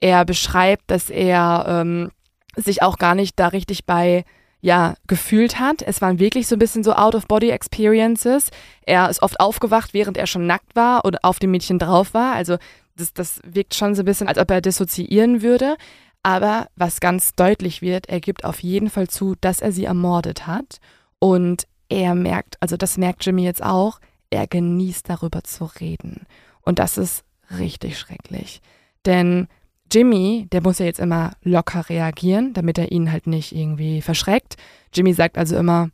Er 0.00 0.24
beschreibt, 0.24 0.90
dass 0.90 1.10
er 1.10 1.64
ähm, 1.68 2.10
sich 2.54 2.82
auch 2.82 2.98
gar 2.98 3.16
nicht 3.16 3.38
da 3.40 3.48
richtig 3.48 3.84
bei 3.84 4.24
ja, 4.60 4.94
gefühlt 5.08 5.58
hat. 5.58 5.82
Es 5.82 6.00
waren 6.00 6.20
wirklich 6.20 6.46
so 6.46 6.54
ein 6.54 6.60
bisschen 6.60 6.84
so 6.84 6.92
Out-of-Body-Experiences. 6.92 8.50
Er 8.86 9.10
ist 9.10 9.20
oft 9.20 9.40
aufgewacht, 9.40 9.92
während 9.92 10.16
er 10.16 10.28
schon 10.28 10.46
nackt 10.46 10.76
war 10.76 11.04
oder 11.04 11.18
auf 11.22 11.40
dem 11.40 11.50
Mädchen 11.50 11.80
drauf 11.80 12.14
war. 12.14 12.34
Also 12.34 12.58
das, 12.96 13.12
das 13.12 13.40
wirkt 13.44 13.74
schon 13.74 13.96
so 13.96 14.02
ein 14.02 14.04
bisschen, 14.04 14.28
als 14.28 14.38
ob 14.38 14.48
er 14.52 14.60
dissoziieren 14.60 15.42
würde. 15.42 15.76
Aber 16.22 16.68
was 16.76 17.00
ganz 17.00 17.34
deutlich 17.34 17.82
wird, 17.82 18.08
er 18.08 18.20
gibt 18.20 18.44
auf 18.44 18.62
jeden 18.62 18.90
Fall 18.90 19.08
zu, 19.08 19.34
dass 19.40 19.60
er 19.60 19.72
sie 19.72 19.84
ermordet 19.84 20.46
hat. 20.46 20.78
Und 21.18 21.66
er 21.88 22.14
merkt, 22.14 22.56
also 22.60 22.76
das 22.76 22.96
merkt 22.96 23.24
Jimmy 23.24 23.44
jetzt 23.44 23.62
auch, 23.62 24.00
er 24.30 24.46
genießt 24.46 25.08
darüber 25.08 25.42
zu 25.44 25.64
reden. 25.64 26.26
Und 26.62 26.78
das 26.78 26.96
ist 26.96 27.24
richtig 27.58 27.98
schrecklich. 27.98 28.60
Denn 29.04 29.48
Jimmy, 29.90 30.48
der 30.52 30.62
muss 30.62 30.78
ja 30.78 30.86
jetzt 30.86 31.00
immer 31.00 31.32
locker 31.42 31.88
reagieren, 31.88 32.54
damit 32.54 32.78
er 32.78 32.92
ihn 32.92 33.12
halt 33.12 33.26
nicht 33.26 33.54
irgendwie 33.54 34.00
verschreckt. 34.00 34.56
Jimmy 34.94 35.12
sagt 35.12 35.36
also 35.36 35.56
immer, 35.56 35.90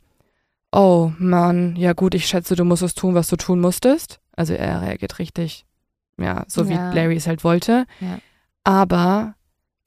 oh 0.70 1.10
Mann, 1.18 1.74
ja 1.76 1.94
gut, 1.94 2.14
ich 2.14 2.26
schätze, 2.26 2.54
du 2.54 2.64
musstest 2.64 2.98
tun, 2.98 3.14
was 3.14 3.28
du 3.28 3.36
tun 3.36 3.60
musstest. 3.60 4.20
Also 4.36 4.54
er 4.54 4.82
reagiert 4.82 5.18
richtig, 5.18 5.66
ja, 6.16 6.44
so 6.46 6.62
ja. 6.62 6.68
wie 6.68 6.96
Larry 6.96 7.16
es 7.16 7.26
halt 7.26 7.42
wollte. 7.42 7.86
Ja. 8.00 8.18
Aber 8.62 9.34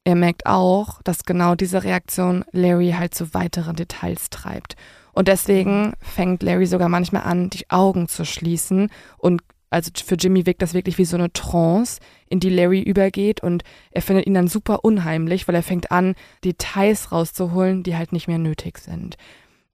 er 0.03 0.15
merkt 0.15 0.45
auch, 0.45 1.01
dass 1.03 1.25
genau 1.25 1.55
diese 1.55 1.83
Reaktion 1.83 2.43
Larry 2.51 2.95
halt 2.97 3.13
zu 3.13 3.33
weiteren 3.33 3.75
Details 3.75 4.29
treibt. 4.29 4.75
Und 5.13 5.27
deswegen 5.27 5.93
fängt 5.99 6.41
Larry 6.41 6.65
sogar 6.65 6.89
manchmal 6.89 7.23
an, 7.23 7.49
die 7.49 7.69
Augen 7.69 8.07
zu 8.07 8.25
schließen 8.25 8.89
und 9.17 9.41
also 9.69 9.89
für 10.03 10.15
Jimmy 10.15 10.45
wirkt 10.45 10.61
das 10.61 10.73
wirklich 10.73 10.97
wie 10.97 11.05
so 11.05 11.15
eine 11.15 11.31
Trance, 11.31 11.99
in 12.27 12.41
die 12.41 12.49
Larry 12.49 12.81
übergeht 12.81 13.41
und 13.41 13.63
er 13.91 14.01
findet 14.01 14.27
ihn 14.27 14.33
dann 14.33 14.49
super 14.49 14.83
unheimlich, 14.83 15.47
weil 15.47 15.55
er 15.55 15.63
fängt 15.63 15.91
an, 15.91 16.15
Details 16.43 17.11
rauszuholen, 17.11 17.81
die 17.83 17.95
halt 17.95 18.11
nicht 18.11 18.27
mehr 18.27 18.37
nötig 18.37 18.79
sind. 18.79 19.15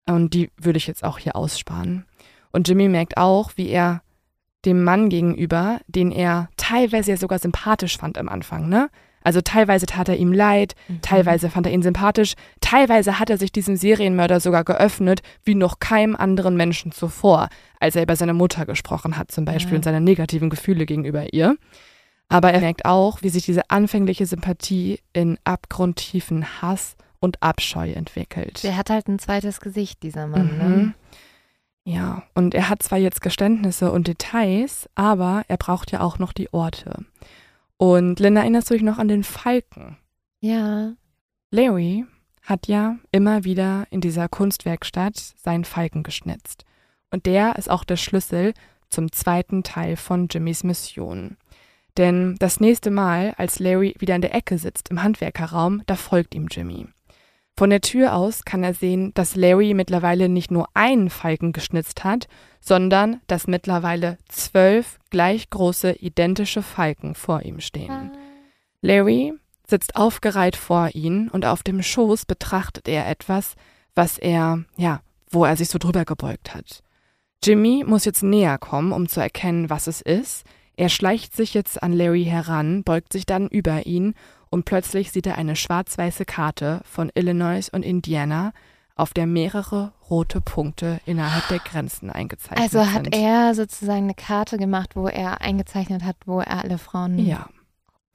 Und 0.05 0.35
die 0.35 0.51
würde 0.55 0.77
ich 0.77 0.87
jetzt 0.87 1.03
auch 1.03 1.17
hier 1.17 1.35
aussparen. 1.35 2.05
Und 2.51 2.67
Jimmy 2.67 2.89
merkt 2.89 3.17
auch, 3.17 3.51
wie 3.55 3.69
er 3.69 4.01
dem 4.65 4.83
Mann 4.83 5.09
gegenüber, 5.09 5.79
den 5.87 6.11
er 6.11 6.49
teilweise 6.57 7.11
ja 7.11 7.17
sogar 7.17 7.39
sympathisch 7.39 7.97
fand 7.97 8.17
am 8.17 8.29
Anfang, 8.29 8.69
ne? 8.69 8.89
Also 9.27 9.41
teilweise 9.41 9.87
tat 9.87 10.07
er 10.07 10.15
ihm 10.15 10.31
leid, 10.31 10.73
mhm. 10.87 11.01
teilweise 11.01 11.49
fand 11.49 11.65
er 11.65 11.73
ihn 11.73 11.81
sympathisch, 11.81 12.35
teilweise 12.61 13.19
hat 13.19 13.29
er 13.29 13.37
sich 13.37 13.51
diesem 13.51 13.75
Serienmörder 13.75 14.39
sogar 14.39 14.63
geöffnet, 14.63 15.21
wie 15.43 15.53
noch 15.53 15.81
keinem 15.81 16.15
anderen 16.15 16.55
Menschen 16.55 16.93
zuvor, 16.93 17.49
als 17.77 17.97
er 17.97 18.03
über 18.03 18.15
seine 18.15 18.33
Mutter 18.33 18.65
gesprochen 18.65 19.17
hat, 19.17 19.29
zum 19.29 19.43
Beispiel, 19.43 19.73
ja. 19.73 19.77
und 19.79 19.83
seine 19.83 19.99
negativen 19.99 20.49
Gefühle 20.49 20.85
gegenüber 20.85 21.33
ihr. 21.33 21.57
Aber 22.29 22.53
er 22.53 22.61
merkt 22.61 22.85
auch, 22.85 23.21
wie 23.21 23.27
sich 23.27 23.43
diese 23.43 23.69
anfängliche 23.69 24.25
Sympathie 24.25 25.01
in 25.11 25.37
abgrundtiefen 25.43 26.61
Hass 26.61 26.95
und 27.19 27.43
Abscheu 27.43 27.91
entwickelt. 27.91 28.63
Der 28.63 28.77
hat 28.77 28.89
halt 28.89 29.09
ein 29.09 29.19
zweites 29.19 29.59
Gesicht, 29.59 30.03
dieser 30.03 30.25
Mann. 30.27 30.57
Ne? 30.57 30.63
Mhm. 30.63 30.75
Ne? 30.77 30.93
Ja, 31.83 32.23
und 32.33 32.55
er 32.55 32.69
hat 32.69 32.81
zwar 32.81 32.97
jetzt 32.97 33.19
Geständnisse 33.19 33.91
und 33.91 34.07
Details, 34.07 34.89
aber 34.95 35.43
er 35.49 35.57
braucht 35.57 35.91
ja 35.91 35.99
auch 35.99 36.17
noch 36.17 36.31
die 36.31 36.53
Orte. 36.53 37.03
Und 37.77 38.19
Linda, 38.19 38.41
erinnerst 38.41 38.69
du 38.69 38.73
dich 38.73 38.83
noch 38.83 38.97
an 38.97 39.07
den 39.07 39.23
Falken? 39.23 39.97
Ja. 40.39 40.93
Larry 41.51 42.05
hat 42.43 42.67
ja 42.67 42.97
immer 43.11 43.43
wieder 43.43 43.85
in 43.89 44.01
dieser 44.01 44.29
Kunstwerkstatt 44.29 45.17
seinen 45.17 45.65
Falken 45.65 46.03
geschnitzt. 46.03 46.65
Und 47.11 47.25
der 47.25 47.55
ist 47.57 47.69
auch 47.69 47.83
der 47.83 47.97
Schlüssel 47.97 48.53
zum 48.89 49.11
zweiten 49.11 49.63
Teil 49.63 49.95
von 49.95 50.27
Jimmys 50.29 50.63
Mission. 50.63 51.37
Denn 51.97 52.35
das 52.39 52.59
nächste 52.59 52.91
Mal, 52.91 53.33
als 53.37 53.59
Larry 53.59 53.95
wieder 53.99 54.15
in 54.15 54.21
der 54.21 54.35
Ecke 54.35 54.57
sitzt 54.57 54.89
im 54.89 55.03
Handwerkerraum, 55.03 55.81
da 55.87 55.95
folgt 55.95 56.35
ihm 56.35 56.47
Jimmy. 56.49 56.87
Von 57.57 57.71
der 57.71 57.81
Tür 57.81 58.13
aus 58.13 58.45
kann 58.45 58.63
er 58.63 58.75
sehen, 58.75 59.13
dass 59.15 59.35
Larry 59.35 59.73
mittlerweile 59.73 60.29
nicht 60.29 60.51
nur 60.51 60.67
einen 60.75 61.09
Falken 61.09 61.53
geschnitzt 61.53 62.03
hat, 62.03 62.27
sondern 62.67 63.21
dass 63.27 63.47
mittlerweile 63.47 64.17
zwölf 64.27 64.99
gleich 65.09 65.49
große 65.49 65.93
identische 65.93 66.61
Falken 66.61 67.15
vor 67.15 67.43
ihm 67.43 67.61
stehen. 67.61 67.91
Ah. 67.91 68.11
Larry 68.81 69.33
sitzt 69.65 69.95
aufgereiht 69.95 70.57
vor 70.57 70.89
ihm 70.93 71.29
und 71.31 71.45
auf 71.45 71.63
dem 71.63 71.81
Schoß 71.81 72.25
betrachtet 72.25 72.89
er 72.89 73.07
etwas, 73.07 73.55
was 73.95 74.17
er, 74.17 74.65
ja, 74.75 74.99
wo 75.29 75.45
er 75.45 75.55
sich 75.55 75.69
so 75.69 75.77
drüber 75.77 76.03
gebeugt 76.03 76.53
hat. 76.53 76.83
Jimmy 77.41 77.85
muss 77.87 78.03
jetzt 78.03 78.23
näher 78.23 78.57
kommen, 78.57 78.91
um 78.91 79.07
zu 79.07 79.21
erkennen, 79.21 79.69
was 79.69 79.87
es 79.87 80.01
ist. 80.01 80.43
Er 80.75 80.89
schleicht 80.89 81.33
sich 81.37 81.53
jetzt 81.53 81.81
an 81.81 81.93
Larry 81.93 82.25
heran, 82.25 82.83
beugt 82.83 83.13
sich 83.13 83.25
dann 83.25 83.47
über 83.47 83.85
ihn 83.85 84.13
und 84.49 84.65
plötzlich 84.65 85.13
sieht 85.13 85.25
er 85.25 85.37
eine 85.37 85.55
schwarz-weiße 85.55 86.25
Karte 86.25 86.81
von 86.83 87.11
Illinois 87.15 87.69
und 87.71 87.83
Indiana, 87.83 88.51
auf 88.97 89.13
der 89.13 89.27
mehrere 89.27 89.93
rote 90.09 90.41
Punkte 90.41 90.99
innerhalb 91.05 91.47
der 91.49 91.59
Grenzen 91.59 92.09
eingezeichnet 92.09 92.71
sind. 92.71 92.81
Also 92.81 92.93
hat 92.93 93.13
er 93.13 93.53
sozusagen 93.53 94.03
eine 94.03 94.15
Karte 94.15 94.57
gemacht, 94.57 94.95
wo 94.95 95.07
er 95.07 95.41
eingezeichnet 95.41 96.03
hat, 96.03 96.15
wo 96.25 96.39
er 96.39 96.63
alle 96.63 96.77
Frauen. 96.77 97.19
Ja, 97.19 97.47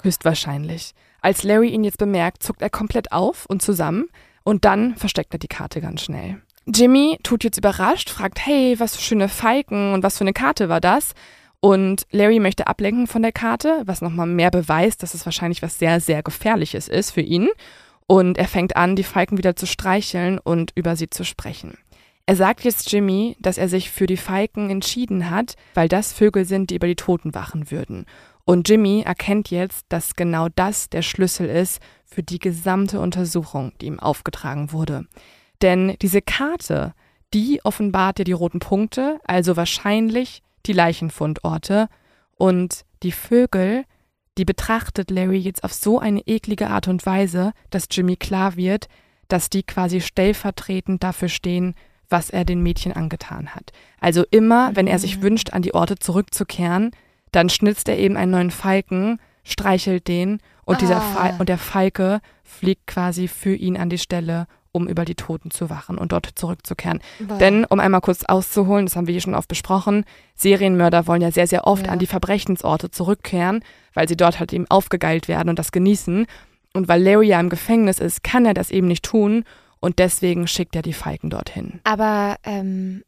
höchstwahrscheinlich. 0.03 0.95
Als 1.21 1.45
Larry 1.45 1.69
ihn 1.69 1.85
jetzt 1.85 1.99
bemerkt, 1.99 2.43
zuckt 2.43 2.63
er 2.63 2.71
komplett 2.71 3.13
auf 3.13 3.47
und 3.47 3.63
zusammen 3.63 4.07
und 4.43 4.65
dann 4.65 4.97
versteckt 4.97 5.33
er 5.33 5.39
die 5.39 5.49
Karte 5.49 5.81
ganz 5.81 6.03
schnell. 6.03 6.43
Jimmy 6.67 7.19
tut 7.23 7.45
jetzt 7.45 7.59
überrascht, 7.59 8.11
fragt, 8.11 8.45
hey, 8.45 8.79
was 8.79 8.97
für 8.97 9.03
schöne 9.03 9.29
Falken 9.29 9.95
und 9.95 10.03
was 10.03 10.19
für 10.19 10.25
eine 10.25 10.33
Karte 10.33 10.69
war 10.69 10.81
das? 10.81 11.13
Und 11.61 12.07
Larry 12.11 12.41
möchte 12.41 12.67
ablenken 12.67 13.07
von 13.07 13.23
der 13.23 13.31
Karte, 13.31 13.83
was 13.87 14.01
nochmal 14.01 14.27
mehr 14.27 14.51
beweist, 14.51 15.03
dass 15.03 15.15
es 15.15 15.25
wahrscheinlich 15.25 15.63
was 15.63 15.79
sehr, 15.79 16.01
sehr 16.01 16.23
Gefährliches 16.25 16.89
ist 16.89 17.13
für 17.13 17.21
ihn. 17.21 17.49
Und 18.13 18.37
er 18.37 18.47
fängt 18.47 18.77
an, 18.77 18.95
die 18.95 19.05
Falken 19.05 19.39
wieder 19.39 19.57
zu 19.57 19.65
streicheln 19.65 20.39
und 20.39 20.73
über 20.75 20.97
sie 20.97 21.09
zu 21.09 21.25
sprechen. 21.25 21.79
Er 22.27 22.37
sagt 22.37 22.63
jetzt 22.63 22.93
Jimmy, 22.93 23.39
dass 23.41 23.57
er 23.57 23.71
sich 23.71 23.91
für 23.91 24.07
die 24.07 24.19
Falken 24.19 24.69
entschieden 24.69 25.31
hat, 25.31 25.55
weil 25.73 25.89
das 25.89 26.13
Vögel 26.13 26.45
sind, 26.45 26.69
die 26.69 26.75
über 26.75 26.87
die 26.89 26.95
Toten 26.95 27.35
wachen 27.35 27.71
würden. 27.71 28.05
Und 28.45 28.69
Jimmy 28.69 29.01
erkennt 29.01 29.51
jetzt, 29.51 29.87
dass 29.89 30.15
genau 30.15 30.49
das 30.55 30.91
der 30.91 31.01
Schlüssel 31.01 31.49
ist 31.49 31.81
für 32.05 32.23
die 32.23 32.39
gesamte 32.39 33.01
Untersuchung, 33.01 33.73
die 33.81 33.87
ihm 33.87 33.99
aufgetragen 33.99 34.73
wurde. 34.73 35.07
Denn 35.63 35.97
diese 36.03 36.21
Karte, 36.21 36.93
die 37.33 37.65
offenbart 37.65 38.19
ja 38.19 38.27
die 38.27 38.33
roten 38.33 38.59
Punkte, 38.59 39.21
also 39.25 39.57
wahrscheinlich 39.57 40.43
die 40.67 40.75
Leichenfundorte 40.75 41.89
und 42.37 42.85
die 43.05 43.13
Vögel, 43.13 43.85
die 44.39 44.45
betrachtet 44.45 45.11
Larry 45.11 45.39
jetzt 45.39 45.65
auf 45.65 45.73
so 45.73 45.99
eine 45.99 46.21
eklige 46.27 46.69
Art 46.71 46.89
und 46.89 47.05
Weise, 47.05 47.53
dass 47.71 47.89
Jimmy 47.91 48.17
klar 48.17 48.57
wird, 48.57 48.89
dass 49.29 49.51
die 49.51 49.63
quasi 49.63 50.01
stellvertretend 50.01 51.03
dafür 51.03 51.29
stehen, 51.29 51.75
was 52.09 52.31
er 52.31 52.45
den 52.45 52.63
Mädchen 52.63 52.93
angetan 52.93 53.55
hat. 53.55 53.73
Also 54.01 54.25
immer, 54.31 54.75
wenn 54.77 54.87
er 54.87 54.99
sich 54.99 55.19
mhm. 55.19 55.23
wünscht, 55.23 55.53
an 55.53 55.63
die 55.63 55.75
Orte 55.75 55.97
zurückzukehren, 55.97 56.91
dann 57.31 57.49
schnitzt 57.49 57.89
er 57.89 57.99
eben 57.99 58.17
einen 58.17 58.33
neuen 58.33 58.51
Falken, 58.51 59.19
streichelt 59.45 60.09
den 60.09 60.41
und 60.65 60.77
ah. 60.77 60.79
dieser 60.79 61.01
Fal 61.01 61.35
und 61.39 61.49
der 61.49 61.59
Falke 61.59 62.21
fliegt 62.45 62.87
quasi 62.87 63.29
für 63.29 63.55
ihn 63.55 63.77
an 63.77 63.89
die 63.89 63.99
Stelle 63.99 64.47
um 64.73 64.89
über 64.89 65.05
die 65.05 65.15
Toten 65.15 65.51
zu 65.51 65.69
wachen 65.69 65.99
und 65.99 66.13
dort 66.13 66.31
zurückzukehren. 66.35 67.01
Wow. 67.21 67.39
Denn, 67.39 67.65
um 67.67 67.79
einmal 67.79 68.01
kurz 68.01 68.25
auszuholen, 68.25 68.87
das 68.87 68.97
haben 68.97 69.07
wir 69.07 69.13
hier 69.13 69.21
schon 69.21 69.35
oft 69.35 69.49
besprochen, 69.49 70.05
Serienmörder 70.35 71.07
wollen 71.07 71.21
ja 71.21 71.31
sehr, 71.31 71.47
sehr 71.47 71.67
oft 71.67 71.87
ja. 71.87 71.93
an 71.93 71.99
die 71.99 72.07
Verbrechensorte 72.07 72.91
zurückkehren, 72.91 73.63
weil 73.95 74.09
sie 74.09 74.17
dort 74.17 74.39
halt 74.39 74.53
eben 74.53 74.67
aufgegeilt 74.71 75.29
werden 75.29 75.49
und 75.49 75.59
das 75.59 75.73
genießen. 75.73 76.27
Und 76.75 76.89
weil 76.89 77.03
Larry 77.03 77.29
ja 77.29 77.41
im 77.41 77.51
Gefängnis 77.51 77.99
ist, 77.99 78.23
kann 78.23 78.47
er 78.47 78.55
das 78.55 78.71
eben 78.71 78.89
nicht 78.89 79.05
tun 79.05 79.45
und 79.81 79.99
deswegen 79.99 80.47
schickt 80.47 80.77
er 80.77 80.83
die 80.83 80.93
Falken 80.93 81.29
dorthin. 81.31 81.81
Aber 81.85 82.37
ähm, 82.45 83.03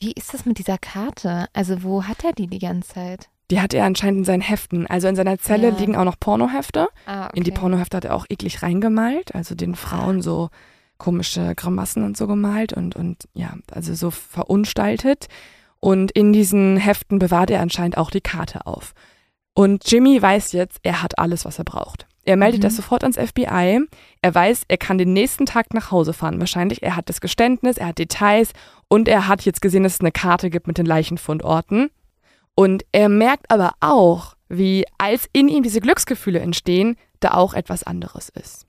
wie 0.00 0.12
ist 0.12 0.32
das 0.32 0.46
mit 0.46 0.58
dieser 0.58 0.78
Karte? 0.78 1.46
Also 1.52 1.82
wo 1.82 2.04
hat 2.04 2.24
er 2.24 2.32
die 2.32 2.46
die 2.46 2.58
ganze 2.58 2.94
Zeit? 2.94 3.28
Die 3.50 3.60
hat 3.60 3.74
er 3.74 3.84
anscheinend 3.84 4.20
in 4.20 4.24
seinen 4.24 4.40
Heften. 4.40 4.86
Also 4.86 5.08
in 5.08 5.16
seiner 5.16 5.38
Zelle 5.38 5.68
ja. 5.68 5.76
liegen 5.76 5.96
auch 5.96 6.04
noch 6.04 6.18
Pornohefte. 6.18 6.88
Ah, 7.06 7.26
okay. 7.26 7.38
In 7.38 7.44
die 7.44 7.50
Pornohefte 7.50 7.98
hat 7.98 8.04
er 8.04 8.14
auch 8.14 8.26
eklig 8.28 8.62
reingemalt, 8.62 9.34
also 9.34 9.54
den 9.54 9.74
Frauen 9.74 10.22
so 10.22 10.50
komische 10.98 11.54
Grimassen 11.54 12.04
und 12.04 12.16
so 12.16 12.26
gemalt 12.26 12.72
und, 12.72 12.96
und 12.96 13.28
ja, 13.34 13.54
also 13.70 13.94
so 13.94 14.10
verunstaltet. 14.10 15.26
Und 15.80 16.12
in 16.12 16.32
diesen 16.32 16.78
Heften 16.78 17.18
bewahrt 17.18 17.50
er 17.50 17.60
anscheinend 17.60 17.98
auch 17.98 18.10
die 18.10 18.22
Karte 18.22 18.66
auf. 18.66 18.94
Und 19.54 19.88
Jimmy 19.90 20.20
weiß 20.20 20.52
jetzt, 20.52 20.78
er 20.82 21.02
hat 21.02 21.18
alles, 21.18 21.44
was 21.44 21.58
er 21.58 21.64
braucht. 21.64 22.06
Er 22.24 22.36
meldet 22.36 22.60
mhm. 22.60 22.64
das 22.64 22.76
sofort 22.76 23.04
ans 23.04 23.16
FBI. 23.16 23.86
Er 24.22 24.34
weiß, 24.34 24.64
er 24.68 24.78
kann 24.78 24.98
den 24.98 25.12
nächsten 25.12 25.46
Tag 25.46 25.72
nach 25.74 25.90
Hause 25.90 26.12
fahren. 26.12 26.40
Wahrscheinlich, 26.40 26.82
er 26.82 26.96
hat 26.96 27.08
das 27.08 27.20
Geständnis, 27.20 27.76
er 27.76 27.88
hat 27.88 27.98
Details 27.98 28.52
und 28.88 29.08
er 29.08 29.28
hat 29.28 29.42
jetzt 29.42 29.62
gesehen, 29.62 29.84
dass 29.84 29.94
es 29.94 30.00
eine 30.00 30.12
Karte 30.12 30.50
gibt 30.50 30.66
mit 30.66 30.78
den 30.78 30.86
Leichenfundorten. 30.86 31.90
Und 32.54 32.84
er 32.92 33.08
merkt 33.08 33.50
aber 33.50 33.72
auch, 33.80 34.34
wie 34.48 34.84
als 34.98 35.28
in 35.32 35.48
ihm 35.48 35.62
diese 35.62 35.80
Glücksgefühle 35.80 36.40
entstehen, 36.40 36.96
da 37.20 37.34
auch 37.34 37.54
etwas 37.54 37.82
anderes 37.84 38.28
ist. 38.28 38.66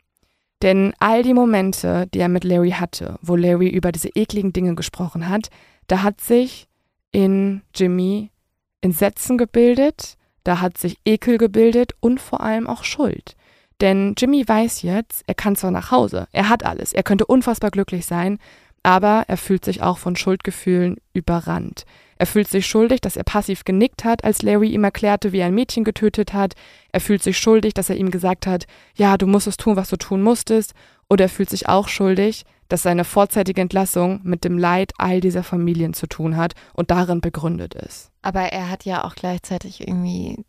Denn 0.61 0.93
all 0.99 1.21
die 1.21 1.33
Momente, 1.33 2.07
die 2.13 2.19
er 2.19 2.29
mit 2.29 2.43
Larry 2.43 2.71
hatte, 2.71 3.19
wo 3.21 3.35
Larry 3.35 3.67
über 3.67 3.91
diese 3.91 4.09
ekligen 4.09 4.53
Dinge 4.53 4.75
gesprochen 4.75 5.29
hat, 5.29 5.49
da 5.87 6.01
hat 6.01 6.21
sich 6.21 6.67
in 7.11 7.61
Jimmy 7.73 8.31
Entsetzen 8.81 9.37
gebildet, 9.37 10.17
da 10.45 10.61
hat 10.61 10.77
sich 10.77 10.97
Ekel 11.03 11.37
gebildet 11.37 11.91
und 11.99 12.21
vor 12.21 12.39
allem 12.39 12.67
auch 12.67 12.85
Schuld. 12.85 13.35
Denn 13.81 14.13
Jimmy 14.17 14.47
weiß 14.47 14.83
jetzt, 14.83 15.23
er 15.27 15.33
kann 15.33 15.57
zwar 15.57 15.71
nach 15.71 15.91
Hause, 15.91 16.27
er 16.31 16.47
hat 16.47 16.65
alles, 16.65 16.93
er 16.93 17.03
könnte 17.03 17.25
unfassbar 17.25 17.71
glücklich 17.71 18.05
sein, 18.05 18.39
aber 18.83 19.25
er 19.27 19.37
fühlt 19.37 19.65
sich 19.65 19.81
auch 19.81 19.97
von 19.97 20.15
Schuldgefühlen 20.15 20.97
überrannt. 21.13 21.85
Er 22.17 22.27
fühlt 22.27 22.47
sich 22.47 22.65
schuldig, 22.65 23.01
dass 23.01 23.17
er 23.17 23.23
passiv 23.23 23.65
genickt 23.65 24.05
hat, 24.05 24.23
als 24.23 24.41
Larry 24.41 24.69
ihm 24.69 24.83
erklärte, 24.83 25.31
wie 25.31 25.39
er 25.39 25.47
ein 25.47 25.55
Mädchen 25.55 25.83
getötet 25.83 26.33
hat. 26.33 26.53
Er 26.91 27.01
fühlt 27.01 27.21
sich 27.21 27.37
schuldig, 27.37 27.73
dass 27.73 27.89
er 27.89 27.97
ihm 27.97 28.11
gesagt 28.11 28.47
hat, 28.47 28.67
ja, 28.95 29.17
du 29.17 29.27
musstest 29.27 29.59
tun, 29.59 29.75
was 29.75 29.89
du 29.89 29.97
tun 29.97 30.21
musstest. 30.21 30.73
Oder 31.09 31.25
er 31.25 31.29
fühlt 31.29 31.49
sich 31.49 31.67
auch 31.67 31.89
schuldig, 31.89 32.45
dass 32.69 32.83
seine 32.83 33.03
vorzeitige 33.03 33.59
Entlassung 33.59 34.21
mit 34.23 34.43
dem 34.43 34.57
Leid 34.57 34.93
all 34.97 35.19
dieser 35.19 35.43
Familien 35.43 35.93
zu 35.93 36.07
tun 36.07 36.37
hat 36.37 36.53
und 36.73 36.89
darin 36.89 37.21
begründet 37.21 37.75
ist. 37.75 38.11
Aber 38.25 38.41
er 38.41 38.69
hat 38.71 38.85
ja 38.85 39.03
auch 39.03 39.13
gleichzeitig 39.13 39.81
irgendwie 39.87 40.43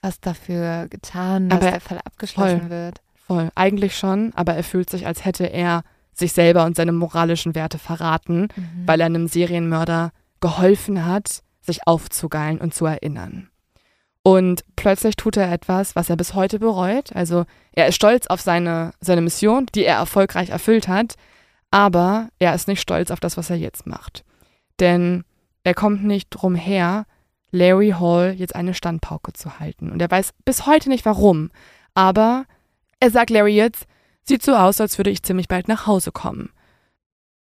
was 0.00 0.18
dafür 0.20 0.86
getan, 0.88 1.50
dass 1.50 1.60
Aber 1.60 1.70
der 1.72 1.80
Fall 1.80 1.98
abgeschlossen 2.04 2.60
voll. 2.62 2.70
wird. 2.70 3.00
Voll, 3.26 3.50
eigentlich 3.54 3.98
schon, 3.98 4.32
aber 4.34 4.54
er 4.54 4.64
fühlt 4.64 4.88
sich, 4.88 5.06
als 5.06 5.26
hätte 5.26 5.44
er 5.44 5.82
sich 6.14 6.32
selber 6.32 6.64
und 6.64 6.74
seine 6.74 6.92
moralischen 6.92 7.54
Werte 7.54 7.78
verraten, 7.78 8.48
Mhm. 8.56 8.82
weil 8.86 9.00
er 9.00 9.06
einem 9.06 9.28
Serienmörder 9.28 10.12
geholfen 10.40 11.04
hat, 11.04 11.42
sich 11.60 11.86
aufzugeilen 11.86 12.58
und 12.58 12.72
zu 12.74 12.86
erinnern. 12.86 13.50
Und 14.22 14.64
plötzlich 14.76 15.16
tut 15.16 15.36
er 15.36 15.52
etwas, 15.52 15.94
was 15.96 16.08
er 16.08 16.16
bis 16.16 16.32
heute 16.32 16.58
bereut. 16.58 17.14
Also 17.14 17.44
er 17.72 17.88
ist 17.88 17.96
stolz 17.96 18.26
auf 18.28 18.40
seine, 18.40 18.92
seine 19.00 19.20
Mission, 19.20 19.66
die 19.74 19.84
er 19.84 19.96
erfolgreich 19.96 20.48
erfüllt 20.48 20.88
hat, 20.88 21.16
aber 21.70 22.28
er 22.38 22.54
ist 22.54 22.68
nicht 22.68 22.80
stolz 22.80 23.10
auf 23.10 23.20
das, 23.20 23.36
was 23.36 23.50
er 23.50 23.56
jetzt 23.56 23.86
macht. 23.86 24.24
Denn 24.80 25.24
er 25.64 25.74
kommt 25.74 26.04
nicht 26.04 26.28
drum 26.30 26.54
her, 26.54 27.04
Larry 27.50 27.94
Hall 27.98 28.34
jetzt 28.36 28.54
eine 28.54 28.74
Standpauke 28.74 29.32
zu 29.32 29.58
halten. 29.58 29.90
Und 29.90 30.00
er 30.02 30.10
weiß 30.10 30.32
bis 30.44 30.66
heute 30.66 30.88
nicht 30.88 31.04
warum. 31.04 31.50
Aber 31.94 32.44
er 33.00 33.10
sagt 33.10 33.30
Larry 33.30 33.54
jetzt, 33.54 33.86
sieht 34.22 34.42
so 34.42 34.54
aus, 34.54 34.80
als 34.80 34.98
würde 34.98 35.10
ich 35.10 35.22
ziemlich 35.22 35.48
bald 35.48 35.68
nach 35.68 35.86
Hause 35.86 36.12
kommen. 36.12 36.50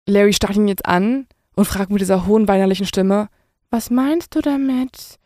Larry 0.06 0.32
starrt 0.32 0.56
ihn 0.56 0.68
jetzt 0.68 0.86
an 0.86 1.26
und 1.54 1.64
fragt 1.64 1.90
mit 1.90 2.00
dieser 2.00 2.26
hohen 2.26 2.46
weinerlichen 2.46 2.86
Stimme, 2.86 3.28
was 3.70 3.90
meinst 3.90 4.34
du 4.34 4.40
damit? 4.40 5.18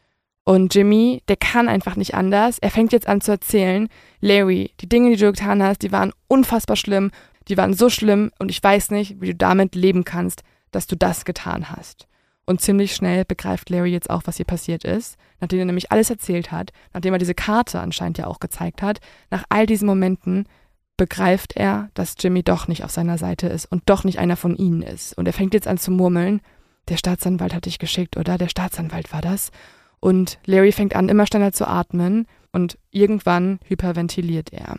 Und 0.44 0.74
Jimmy, 0.74 1.22
der 1.28 1.36
kann 1.36 1.68
einfach 1.68 1.96
nicht 1.96 2.14
anders. 2.14 2.58
Er 2.58 2.70
fängt 2.70 2.92
jetzt 2.92 3.06
an 3.06 3.20
zu 3.20 3.32
erzählen, 3.32 3.88
Larry, 4.20 4.72
die 4.80 4.88
Dinge, 4.88 5.10
die 5.10 5.16
du 5.16 5.32
getan 5.32 5.62
hast, 5.62 5.82
die 5.82 5.92
waren 5.92 6.12
unfassbar 6.28 6.76
schlimm. 6.76 7.10
Die 7.48 7.56
waren 7.56 7.74
so 7.74 7.90
schlimm 7.90 8.30
und 8.38 8.48
ich 8.48 8.62
weiß 8.62 8.90
nicht, 8.90 9.20
wie 9.20 9.28
du 9.28 9.34
damit 9.34 9.74
leben 9.74 10.04
kannst, 10.04 10.42
dass 10.70 10.86
du 10.86 10.96
das 10.96 11.24
getan 11.24 11.70
hast. 11.70 12.06
Und 12.50 12.60
ziemlich 12.60 12.96
schnell 12.96 13.24
begreift 13.24 13.70
Larry 13.70 13.92
jetzt 13.92 14.10
auch, 14.10 14.22
was 14.24 14.38
hier 14.38 14.44
passiert 14.44 14.82
ist, 14.82 15.16
nachdem 15.38 15.60
er 15.60 15.66
nämlich 15.66 15.92
alles 15.92 16.10
erzählt 16.10 16.50
hat, 16.50 16.72
nachdem 16.92 17.12
er 17.12 17.20
diese 17.20 17.32
Karte 17.32 17.78
anscheinend 17.78 18.18
ja 18.18 18.26
auch 18.26 18.40
gezeigt 18.40 18.82
hat. 18.82 18.98
Nach 19.30 19.44
all 19.50 19.66
diesen 19.66 19.86
Momenten 19.86 20.48
begreift 20.96 21.52
er, 21.54 21.90
dass 21.94 22.16
Jimmy 22.18 22.42
doch 22.42 22.66
nicht 22.66 22.82
auf 22.82 22.90
seiner 22.90 23.18
Seite 23.18 23.46
ist 23.46 23.66
und 23.66 23.84
doch 23.86 24.02
nicht 24.02 24.18
einer 24.18 24.34
von 24.34 24.56
ihnen 24.56 24.82
ist. 24.82 25.16
Und 25.16 25.26
er 25.26 25.32
fängt 25.32 25.54
jetzt 25.54 25.68
an 25.68 25.78
zu 25.78 25.92
murmeln, 25.92 26.40
der 26.88 26.96
Staatsanwalt 26.96 27.54
hat 27.54 27.66
dich 27.66 27.78
geschickt, 27.78 28.16
oder? 28.16 28.36
Der 28.36 28.48
Staatsanwalt 28.48 29.12
war 29.12 29.20
das. 29.20 29.52
Und 30.00 30.40
Larry 30.44 30.72
fängt 30.72 30.96
an, 30.96 31.08
immer 31.08 31.28
schneller 31.28 31.52
zu 31.52 31.68
atmen 31.68 32.26
und 32.50 32.78
irgendwann 32.90 33.60
hyperventiliert 33.68 34.52
er. 34.52 34.76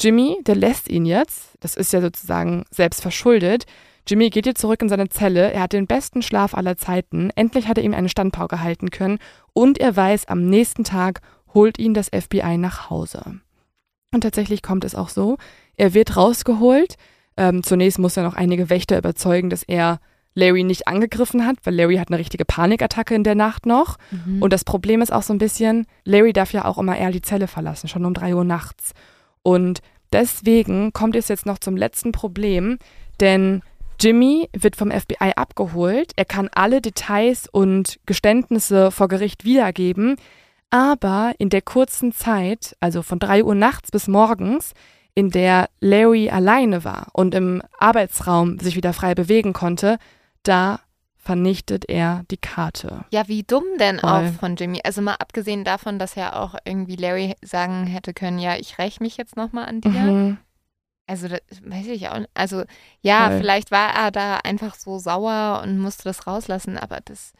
Jimmy, 0.00 0.38
der 0.46 0.54
lässt 0.54 0.88
ihn 0.88 1.04
jetzt, 1.04 1.58
das 1.60 1.76
ist 1.76 1.92
ja 1.92 2.00
sozusagen 2.00 2.64
selbst 2.70 3.02
verschuldet. 3.02 3.66
Jimmy 4.08 4.30
geht 4.30 4.46
jetzt 4.46 4.60
zurück 4.60 4.82
in 4.82 4.88
seine 4.88 5.08
Zelle, 5.08 5.52
er 5.52 5.62
hat 5.62 5.72
den 5.72 5.86
besten 5.86 6.22
Schlaf 6.22 6.54
aller 6.54 6.76
Zeiten, 6.76 7.30
endlich 7.34 7.66
hat 7.66 7.78
er 7.78 7.84
ihm 7.84 7.94
eine 7.94 8.08
Standpauke 8.08 8.62
halten 8.62 8.90
können 8.90 9.18
und 9.52 9.78
er 9.78 9.96
weiß, 9.96 10.26
am 10.28 10.46
nächsten 10.46 10.84
Tag 10.84 11.20
holt 11.54 11.78
ihn 11.78 11.94
das 11.94 12.08
FBI 12.08 12.56
nach 12.56 12.88
Hause. 12.88 13.40
Und 14.12 14.20
tatsächlich 14.20 14.62
kommt 14.62 14.84
es 14.84 14.94
auch 14.94 15.08
so, 15.08 15.38
er 15.76 15.92
wird 15.92 16.16
rausgeholt, 16.16 16.96
ähm, 17.36 17.62
zunächst 17.62 17.98
muss 17.98 18.16
er 18.16 18.22
noch 18.22 18.34
einige 18.34 18.70
Wächter 18.70 18.96
überzeugen, 18.96 19.50
dass 19.50 19.62
er 19.62 19.98
Larry 20.34 20.64
nicht 20.64 20.86
angegriffen 20.86 21.46
hat, 21.46 21.56
weil 21.64 21.74
Larry 21.74 21.96
hat 21.96 22.08
eine 22.08 22.18
richtige 22.18 22.44
Panikattacke 22.44 23.14
in 23.14 23.24
der 23.24 23.34
Nacht 23.34 23.66
noch. 23.66 23.96
Mhm. 24.10 24.42
Und 24.42 24.52
das 24.52 24.64
Problem 24.64 25.00
ist 25.00 25.12
auch 25.12 25.22
so 25.22 25.32
ein 25.32 25.38
bisschen, 25.38 25.86
Larry 26.04 26.32
darf 26.32 26.52
ja 26.52 26.66
auch 26.66 26.78
immer 26.78 26.96
eher 26.96 27.10
die 27.10 27.22
Zelle 27.22 27.48
verlassen, 27.48 27.88
schon 27.88 28.04
um 28.04 28.14
drei 28.14 28.34
Uhr 28.34 28.44
nachts. 28.44 28.92
Und 29.42 29.80
deswegen 30.12 30.92
kommt 30.92 31.16
es 31.16 31.28
jetzt 31.28 31.46
noch 31.46 31.58
zum 31.58 31.76
letzten 31.76 32.12
Problem, 32.12 32.78
denn 33.18 33.62
Jimmy 33.98 34.48
wird 34.52 34.76
vom 34.76 34.90
FBI 34.90 35.32
abgeholt. 35.36 36.12
Er 36.16 36.24
kann 36.24 36.48
alle 36.54 36.80
Details 36.80 37.48
und 37.50 37.98
Geständnisse 38.06 38.90
vor 38.90 39.08
Gericht 39.08 39.44
wiedergeben, 39.44 40.16
aber 40.70 41.32
in 41.38 41.48
der 41.48 41.62
kurzen 41.62 42.12
Zeit, 42.12 42.76
also 42.80 43.02
von 43.02 43.18
drei 43.18 43.44
Uhr 43.44 43.54
nachts 43.54 43.90
bis 43.90 44.08
morgens, 44.08 44.72
in 45.14 45.30
der 45.30 45.70
Larry 45.80 46.28
alleine 46.28 46.84
war 46.84 47.08
und 47.12 47.34
im 47.34 47.62
Arbeitsraum 47.78 48.58
sich 48.58 48.76
wieder 48.76 48.92
frei 48.92 49.14
bewegen 49.14 49.54
konnte, 49.54 49.98
da 50.42 50.80
vernichtet 51.16 51.88
er 51.88 52.22
die 52.30 52.36
Karte. 52.36 53.04
Ja, 53.10 53.26
wie 53.26 53.42
dumm 53.42 53.64
denn 53.80 53.98
Voll. 53.98 54.10
auch 54.10 54.32
von 54.38 54.54
Jimmy. 54.56 54.80
Also 54.84 55.02
mal 55.02 55.14
abgesehen 55.14 55.64
davon, 55.64 55.98
dass 55.98 56.14
ja 56.14 56.40
auch 56.40 56.54
irgendwie 56.64 56.96
Larry 56.96 57.34
sagen 57.42 57.86
hätte 57.86 58.14
können, 58.14 58.38
ja, 58.38 58.56
ich 58.56 58.78
räche 58.78 59.02
mich 59.02 59.16
jetzt 59.16 59.36
nochmal 59.36 59.66
an 59.66 59.80
dir. 59.80 59.90
Mhm. 59.90 60.38
Also 61.06 61.28
das 61.28 61.40
weiß 61.64 61.86
ich 61.86 62.08
auch 62.08 62.18
nicht. 62.18 62.30
Also 62.34 62.64
ja, 63.00 63.28
Voll. 63.28 63.38
vielleicht 63.38 63.70
war 63.70 63.94
er 63.94 64.10
da 64.10 64.38
einfach 64.38 64.74
so 64.74 64.98
sauer 64.98 65.60
und 65.62 65.78
musste 65.78 66.04
das 66.04 66.26
rauslassen, 66.26 66.76
aber 66.78 67.00
das, 67.04 67.32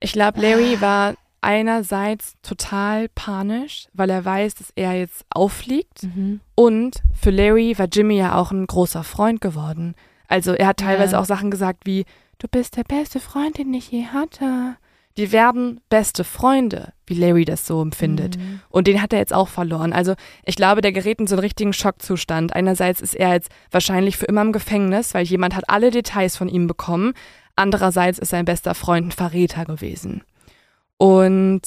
Ich 0.00 0.12
glaube, 0.12 0.40
Larry 0.40 0.80
war 0.80 1.14
einerseits 1.40 2.34
total 2.42 3.08
panisch, 3.08 3.86
weil 3.92 4.10
er 4.10 4.24
weiß, 4.24 4.54
dass 4.56 4.70
er 4.74 4.94
jetzt 4.94 5.24
auffliegt. 5.30 6.06
Und 6.54 7.02
für 7.20 7.30
Larry 7.30 7.78
war 7.78 7.86
Jimmy 7.92 8.16
ja 8.16 8.36
auch 8.36 8.50
ein 8.52 8.66
großer 8.66 9.04
Freund 9.04 9.40
geworden. 9.40 9.94
Also 10.28 10.52
er 10.54 10.68
hat 10.68 10.78
teilweise 10.78 11.12
Ja. 11.14 11.20
auch 11.20 11.24
Sachen 11.24 11.50
gesagt 11.50 11.84
wie, 11.84 12.04
du 12.38 12.48
bist 12.48 12.76
der 12.76 12.84
beste 12.84 13.20
Freund, 13.20 13.58
den 13.58 13.72
ich 13.74 13.90
je 13.90 14.06
hatte. 14.06 14.76
Die 15.16 15.32
werden 15.32 15.80
beste 15.88 16.24
Freunde, 16.24 16.92
wie 17.06 17.14
Larry 17.14 17.44
das 17.44 17.66
so 17.66 17.82
empfindet. 17.82 18.38
Mhm. 18.38 18.60
Und 18.70 18.86
den 18.86 19.02
hat 19.02 19.12
er 19.12 19.18
jetzt 19.18 19.34
auch 19.34 19.48
verloren. 19.48 19.92
Also 19.92 20.14
ich 20.44 20.56
glaube, 20.56 20.80
der 20.80 20.92
gerät 20.92 21.20
in 21.20 21.26
so 21.26 21.34
einen 21.34 21.40
richtigen 21.40 21.72
Schockzustand. 21.72 22.54
Einerseits 22.54 23.00
ist 23.00 23.14
er 23.14 23.32
jetzt 23.34 23.50
wahrscheinlich 23.70 24.16
für 24.16 24.26
immer 24.26 24.42
im 24.42 24.52
Gefängnis, 24.52 25.14
weil 25.14 25.24
jemand 25.24 25.54
hat 25.54 25.68
alle 25.68 25.90
Details 25.90 26.36
von 26.36 26.48
ihm 26.48 26.66
bekommen. 26.66 27.12
Andererseits 27.56 28.18
ist 28.18 28.30
sein 28.30 28.46
bester 28.46 28.74
Freund 28.74 29.08
ein 29.08 29.12
Verräter 29.12 29.64
gewesen. 29.64 30.22
Und 30.96 31.62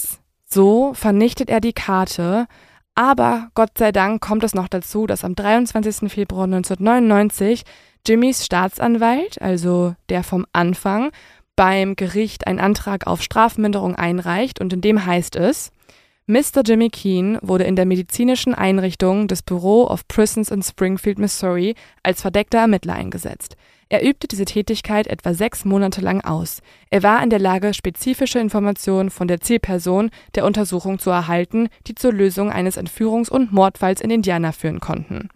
so 0.46 0.94
vernichtet 0.94 1.50
er 1.50 1.62
die 1.62 1.74
Karte. 1.74 2.48
Aber 2.96 3.50
Gott 3.56 3.78
sei 3.78 3.92
Dank 3.92 4.22
kommt 4.22 4.44
es 4.44 4.56
noch 4.56 4.70
dazu, 4.70 5.06
dass 5.06 5.26
am 5.26 5.36
23. 5.36 6.12
Februar 6.12 6.46
1999 6.46 7.64
Jimmys 8.08 8.46
Staatsanwalt, 8.46 9.42
also 9.42 9.96
der 10.10 10.24
vom 10.24 10.46
Anfang, 10.54 11.12
beim 11.56 11.96
Gericht 11.96 12.48
einen 12.48 12.60
Antrag 12.60 13.08
auf 13.08 13.22
Strafminderung 13.22 13.96
einreicht 13.96 14.60
und 14.60 14.74
in 14.74 14.82
dem 14.82 15.06
heißt 15.06 15.36
es, 15.36 15.72
Mr. 16.28 16.64
Jimmy 16.66 16.90
Keane 16.90 17.38
wurde 17.44 17.66
in 17.66 17.76
der 17.76 17.86
medizinischen 17.86 18.56
Einrichtung 18.56 19.28
des 19.28 19.44
Bureau 19.44 19.88
of 19.88 20.08
Prisons 20.08 20.50
in 20.50 20.64
Springfield, 20.64 21.20
Missouri 21.20 21.76
als 22.02 22.22
verdeckter 22.22 22.58
Ermittler 22.58 22.96
eingesetzt. 22.96 23.56
Er 23.90 24.04
übte 24.04 24.28
diese 24.28 24.46
Tätigkeit 24.46 25.06
etwa 25.06 25.36
sechs 25.36 25.64
Monate 25.64 26.02
lang 26.02 26.22
aus. 26.22 26.62
Er 26.90 27.04
war 27.04 27.22
in 27.22 27.30
der 27.30 27.38
Lage, 27.38 27.76
spezifische 27.76 28.40
Informationen 28.40 29.12
von 29.12 29.28
der 29.28 29.40
Zielperson 29.40 30.10
der 30.34 30.46
Untersuchung 30.46 30.98
zu 30.98 31.12
erhalten, 31.12 31.70
die 31.86 31.94
zur 31.94 32.12
Lösung 32.12 32.50
eines 32.50 32.80
Entführungs- 32.80 33.30
und 33.30 33.54
Mordfalls 33.54 34.02
in 34.02 34.10
Indiana 34.10 34.52
führen 34.52 34.80
konnten. 34.80 35.30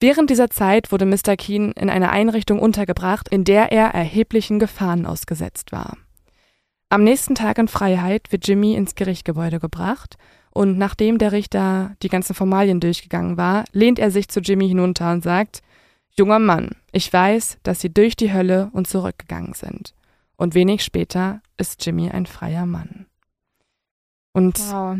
Während 0.00 0.30
dieser 0.30 0.48
Zeit 0.48 0.92
wurde 0.92 1.06
Mr. 1.06 1.36
Keane 1.36 1.72
in 1.72 1.90
einer 1.90 2.10
Einrichtung 2.10 2.60
untergebracht, 2.60 3.28
in 3.28 3.44
der 3.44 3.72
er 3.72 3.88
erheblichen 3.88 4.58
Gefahren 4.58 5.06
ausgesetzt 5.06 5.72
war. 5.72 5.96
Am 6.88 7.02
nächsten 7.04 7.34
Tag 7.34 7.58
in 7.58 7.68
Freiheit 7.68 8.30
wird 8.30 8.46
Jimmy 8.46 8.74
ins 8.74 8.94
Gerichtsgebäude 8.94 9.58
gebracht 9.58 10.16
und 10.50 10.78
nachdem 10.78 11.18
der 11.18 11.32
Richter 11.32 11.96
die 12.02 12.08
ganzen 12.08 12.34
Formalien 12.34 12.80
durchgegangen 12.80 13.36
war, 13.36 13.64
lehnt 13.72 13.98
er 13.98 14.10
sich 14.10 14.28
zu 14.28 14.40
Jimmy 14.40 14.68
hinunter 14.68 15.12
und 15.12 15.22
sagt, 15.22 15.60
Junger 16.16 16.38
Mann, 16.38 16.70
ich 16.92 17.12
weiß, 17.12 17.58
dass 17.62 17.80
Sie 17.80 17.92
durch 17.92 18.16
die 18.16 18.32
Hölle 18.32 18.70
und 18.72 18.88
zurückgegangen 18.88 19.52
sind. 19.54 19.94
Und 20.36 20.54
wenig 20.54 20.82
später 20.82 21.40
ist 21.58 21.84
Jimmy 21.84 22.10
ein 22.10 22.26
freier 22.26 22.66
Mann. 22.66 23.06
Und 24.32 24.58
Wow. 24.58 24.98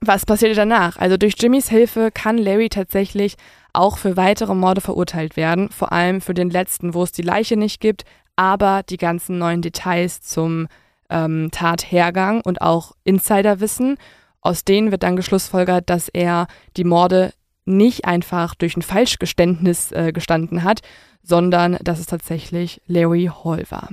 was 0.00 0.24
passierte 0.26 0.54
danach? 0.54 0.98
Also 0.98 1.16
durch 1.16 1.34
Jimmys 1.38 1.68
Hilfe 1.68 2.10
kann 2.12 2.38
Larry 2.38 2.68
tatsächlich 2.68 3.36
auch 3.74 3.98
für 3.98 4.16
weitere 4.16 4.54
Morde 4.54 4.80
verurteilt 4.80 5.36
werden, 5.36 5.68
vor 5.70 5.92
allem 5.92 6.20
für 6.20 6.34
den 6.34 6.50
letzten, 6.50 6.94
wo 6.94 7.02
es 7.02 7.12
die 7.12 7.22
Leiche 7.22 7.56
nicht 7.56 7.80
gibt, 7.80 8.04
aber 8.36 8.82
die 8.82 8.96
ganzen 8.96 9.38
neuen 9.38 9.62
Details 9.62 10.22
zum 10.22 10.68
ähm, 11.10 11.50
Tathergang 11.52 12.40
und 12.40 12.60
auch 12.62 12.92
Insiderwissen, 13.04 13.96
aus 14.40 14.64
denen 14.64 14.90
wird 14.90 15.02
dann 15.02 15.16
geschlussfolgert, 15.16 15.88
dass 15.90 16.08
er 16.08 16.46
die 16.76 16.84
Morde 16.84 17.32
nicht 17.64 18.04
einfach 18.04 18.54
durch 18.54 18.76
ein 18.76 18.82
Falschgeständnis 18.82 19.92
äh, 19.92 20.12
gestanden 20.12 20.64
hat, 20.64 20.80
sondern 21.22 21.78
dass 21.82 21.98
es 21.98 22.06
tatsächlich 22.06 22.82
Larry 22.86 23.30
Hall 23.42 23.64
war. 23.70 23.88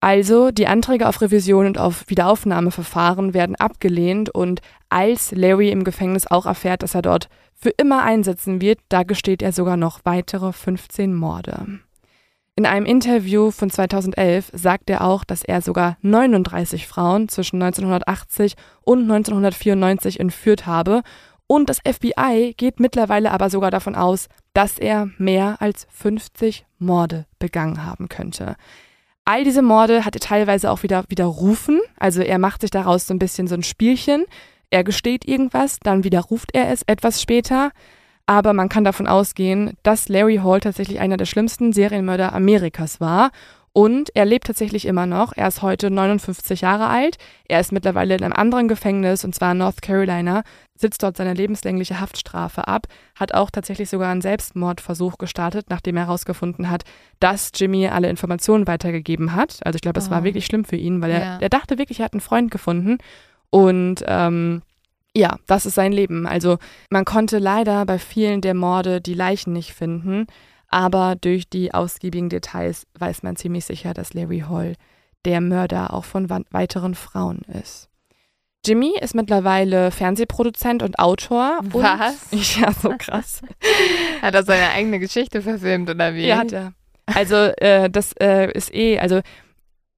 Also 0.00 0.50
die 0.50 0.66
Anträge 0.66 1.06
auf 1.06 1.20
Revision 1.20 1.66
und 1.66 1.78
auf 1.78 2.04
Wiederaufnahmeverfahren 2.08 3.34
werden 3.34 3.56
abgelehnt 3.56 4.30
und 4.30 4.62
als 4.88 5.32
Larry 5.32 5.70
im 5.70 5.84
Gefängnis 5.84 6.26
auch 6.26 6.46
erfährt, 6.46 6.82
dass 6.82 6.94
er 6.94 7.02
dort 7.02 7.28
für 7.60 7.70
immer 7.70 8.02
einsetzen 8.02 8.60
wird, 8.60 8.78
da 8.88 9.02
gesteht 9.02 9.42
er 9.42 9.52
sogar 9.52 9.76
noch 9.76 10.00
weitere 10.04 10.52
15 10.52 11.14
Morde. 11.14 11.80
In 12.56 12.66
einem 12.66 12.86
Interview 12.86 13.50
von 13.50 13.70
2011 13.70 14.50
sagt 14.52 14.90
er 14.90 15.04
auch, 15.04 15.24
dass 15.24 15.42
er 15.42 15.62
sogar 15.62 15.96
39 16.02 16.86
Frauen 16.86 17.28
zwischen 17.28 17.62
1980 17.62 18.54
und 18.82 19.02
1994 19.02 20.20
entführt 20.20 20.66
habe. 20.66 21.02
Und 21.46 21.68
das 21.68 21.78
FBI 21.78 22.54
geht 22.56 22.80
mittlerweile 22.80 23.30
aber 23.30 23.50
sogar 23.50 23.70
davon 23.70 23.94
aus, 23.94 24.28
dass 24.52 24.78
er 24.78 25.08
mehr 25.18 25.56
als 25.60 25.86
50 25.90 26.66
Morde 26.78 27.26
begangen 27.38 27.84
haben 27.84 28.08
könnte. 28.08 28.56
All 29.24 29.44
diese 29.44 29.62
Morde 29.62 30.04
hat 30.04 30.14
er 30.14 30.20
teilweise 30.20 30.70
auch 30.70 30.82
wieder 30.82 31.04
widerrufen. 31.08 31.80
Also 31.98 32.20
er 32.20 32.38
macht 32.38 32.62
sich 32.62 32.70
daraus 32.70 33.06
so 33.06 33.14
ein 33.14 33.18
bisschen 33.18 33.46
so 33.46 33.54
ein 33.54 33.62
Spielchen. 33.62 34.24
Er 34.70 34.84
gesteht 34.84 35.26
irgendwas, 35.26 35.78
dann 35.80 36.04
widerruft 36.04 36.50
er 36.54 36.70
es 36.70 36.82
etwas 36.86 37.20
später. 37.20 37.72
Aber 38.26 38.52
man 38.52 38.68
kann 38.68 38.84
davon 38.84 39.08
ausgehen, 39.08 39.72
dass 39.82 40.08
Larry 40.08 40.36
Hall 40.36 40.60
tatsächlich 40.60 41.00
einer 41.00 41.16
der 41.16 41.24
schlimmsten 41.24 41.72
Serienmörder 41.72 42.32
Amerikas 42.32 43.00
war. 43.00 43.32
Und 43.72 44.10
er 44.14 44.24
lebt 44.24 44.46
tatsächlich 44.46 44.84
immer 44.84 45.06
noch. 45.06 45.32
Er 45.36 45.46
ist 45.48 45.62
heute 45.62 45.90
59 45.90 46.60
Jahre 46.60 46.88
alt. 46.88 47.18
Er 47.48 47.60
ist 47.60 47.70
mittlerweile 47.70 48.16
in 48.16 48.24
einem 48.24 48.32
anderen 48.32 48.66
Gefängnis, 48.66 49.24
und 49.24 49.34
zwar 49.34 49.54
North 49.54 49.80
Carolina, 49.80 50.42
sitzt 50.74 51.02
dort 51.02 51.16
seine 51.16 51.34
lebenslängliche 51.34 52.00
Haftstrafe 52.00 52.66
ab, 52.66 52.86
hat 53.14 53.34
auch 53.34 53.50
tatsächlich 53.50 53.88
sogar 53.88 54.10
einen 54.10 54.22
Selbstmordversuch 54.22 55.18
gestartet, 55.18 55.66
nachdem 55.68 55.96
er 55.96 56.06
herausgefunden 56.06 56.68
hat, 56.70 56.82
dass 57.20 57.52
Jimmy 57.54 57.86
alle 57.86 58.08
Informationen 58.08 58.66
weitergegeben 58.66 59.34
hat. 59.34 59.58
Also 59.64 59.76
ich 59.76 59.82
glaube, 59.82 60.00
es 60.00 60.08
oh. 60.08 60.10
war 60.10 60.24
wirklich 60.24 60.46
schlimm 60.46 60.64
für 60.64 60.76
ihn, 60.76 61.00
weil 61.00 61.12
er, 61.12 61.20
ja. 61.20 61.38
er 61.40 61.48
dachte 61.48 61.78
wirklich, 61.78 62.00
er 62.00 62.06
hat 62.06 62.12
einen 62.14 62.20
Freund 62.20 62.50
gefunden. 62.50 62.98
Und 63.50 64.04
ähm, 64.06 64.62
ja, 65.14 65.36
das 65.46 65.66
ist 65.66 65.74
sein 65.74 65.92
Leben. 65.92 66.26
Also 66.26 66.58
man 66.88 67.04
konnte 67.04 67.38
leider 67.38 67.84
bei 67.84 67.98
vielen 67.98 68.40
der 68.40 68.54
Morde 68.54 69.00
die 69.00 69.14
Leichen 69.14 69.52
nicht 69.52 69.72
finden, 69.72 70.26
aber 70.68 71.16
durch 71.20 71.48
die 71.48 71.74
ausgiebigen 71.74 72.28
Details 72.28 72.86
weiß 72.98 73.22
man 73.22 73.36
ziemlich 73.36 73.64
sicher, 73.64 73.92
dass 73.92 74.14
Larry 74.14 74.44
Hall 74.48 74.74
der 75.24 75.40
Mörder 75.40 75.92
auch 75.92 76.04
von 76.04 76.30
weiteren 76.50 76.94
Frauen 76.94 77.40
ist. 77.60 77.88
Jimmy 78.64 78.92
ist 79.00 79.14
mittlerweile 79.14 79.90
Fernsehproduzent 79.90 80.82
und 80.82 80.98
Autor. 80.98 81.60
Was? 81.62 82.28
Und, 82.30 82.56
ja, 82.60 82.72
so 82.72 82.94
krass. 82.98 83.40
hat 84.22 84.34
er 84.34 84.44
seine 84.44 84.70
eigene 84.70 84.98
Geschichte 84.98 85.42
verfilmt 85.42 85.88
oder 85.88 86.14
wie? 86.14 86.26
Ja, 86.26 86.38
hat 86.38 86.52
er. 86.52 86.72
Also 87.06 87.34
äh, 87.34 87.90
das 87.90 88.12
äh, 88.20 88.50
ist 88.52 88.72
eh, 88.74 88.98
also 88.98 89.20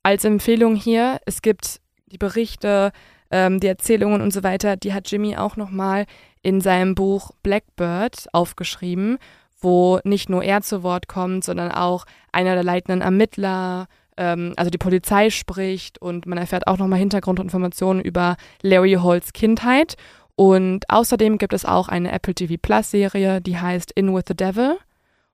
als 0.03 0.25
Empfehlung 0.25 0.77
hier, 0.77 1.21
es 1.27 1.43
gibt 1.43 1.81
die 2.07 2.19
Berichte, 2.19 2.93
ähm, 3.33 3.59
die 3.59 3.67
Erzählungen 3.67 4.21
und 4.21 4.33
so 4.33 4.43
weiter, 4.43 4.77
die 4.77 4.93
hat 4.93 5.11
Jimmy 5.11 5.37
auch 5.37 5.57
nochmal 5.57 6.05
in 6.43 6.61
seinem 6.61 6.95
Buch 6.95 7.31
Blackbird 7.43 8.27
aufgeschrieben, 8.33 9.19
wo 9.61 9.99
nicht 10.05 10.29
nur 10.29 10.45
er 10.45 10.61
zu 10.61 10.83
Wort 10.83 11.09
kommt, 11.09 11.43
sondern 11.43 11.73
auch 11.73 12.05
einer 12.31 12.55
der 12.55 12.65
leitenden 12.65 13.01
Ermittler, 13.01 13.87
ähm, 14.17 14.53
also 14.57 14.71
die 14.71 14.79
Polizei 14.79 15.31
spricht 15.31 16.01
und 16.01 16.27
man 16.27 16.39
erfährt 16.39 16.67
auch 16.67 16.79
nochmal 16.79 16.99
Hintergrundinformationen 16.99 18.03
über 18.03 18.37
Larry 18.61 18.99
Halls 19.03 19.33
Kindheit. 19.33 19.97
Und 20.35 20.89
außerdem 20.89 21.39
gibt 21.39 21.53
es 21.53 21.65
auch 21.65 21.89
eine 21.89 22.13
Apple 22.13 22.35
TV 22.35 22.55
Plus 22.61 22.91
Serie, 22.91 23.41
die 23.41 23.59
heißt 23.59 23.93
In 23.93 24.15
with 24.15 24.25
the 24.29 24.35
Devil. 24.35 24.79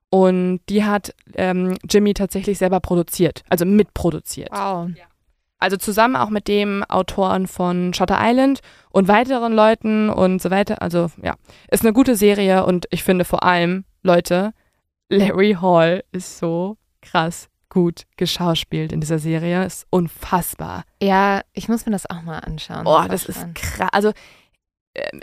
Und 0.09 0.61
die 0.69 0.83
hat 0.83 1.13
ähm, 1.35 1.75
Jimmy 1.89 2.13
tatsächlich 2.13 2.57
selber 2.57 2.79
produziert, 2.79 3.43
also 3.49 3.65
mitproduziert. 3.65 4.49
Wow. 4.51 4.89
Ja. 4.95 5.05
Also 5.59 5.77
zusammen 5.77 6.15
auch 6.15 6.29
mit 6.29 6.47
dem 6.47 6.83
Autoren 6.85 7.47
von 7.47 7.93
Shutter 7.93 8.17
Island 8.19 8.61
und 8.91 9.07
weiteren 9.07 9.53
Leuten 9.53 10.09
und 10.09 10.41
so 10.41 10.49
weiter. 10.51 10.81
Also 10.81 11.11
ja, 11.21 11.35
ist 11.69 11.83
eine 11.83 11.93
gute 11.93 12.15
Serie 12.15 12.65
und 12.65 12.87
ich 12.91 13.03
finde 13.03 13.25
vor 13.25 13.43
allem, 13.43 13.83
Leute, 14.01 14.53
Larry 15.09 15.57
Hall 15.59 16.03
ist 16.11 16.39
so 16.39 16.77
krass 17.01 17.49
gut 17.69 18.03
geschauspielt 18.17 18.91
in 18.91 18.99
dieser 18.99 19.19
Serie. 19.19 19.63
Ist 19.65 19.85
unfassbar. 19.89 20.83
Ja, 21.01 21.41
ich 21.53 21.69
muss 21.69 21.85
mir 21.85 21.91
das 21.91 22.09
auch 22.09 22.21
mal 22.23 22.39
anschauen. 22.39 22.85
Oh, 22.85 23.03
das, 23.07 23.25
das 23.25 23.37
ist 23.37 23.55
krass. 23.55 23.89
Also 23.91 24.11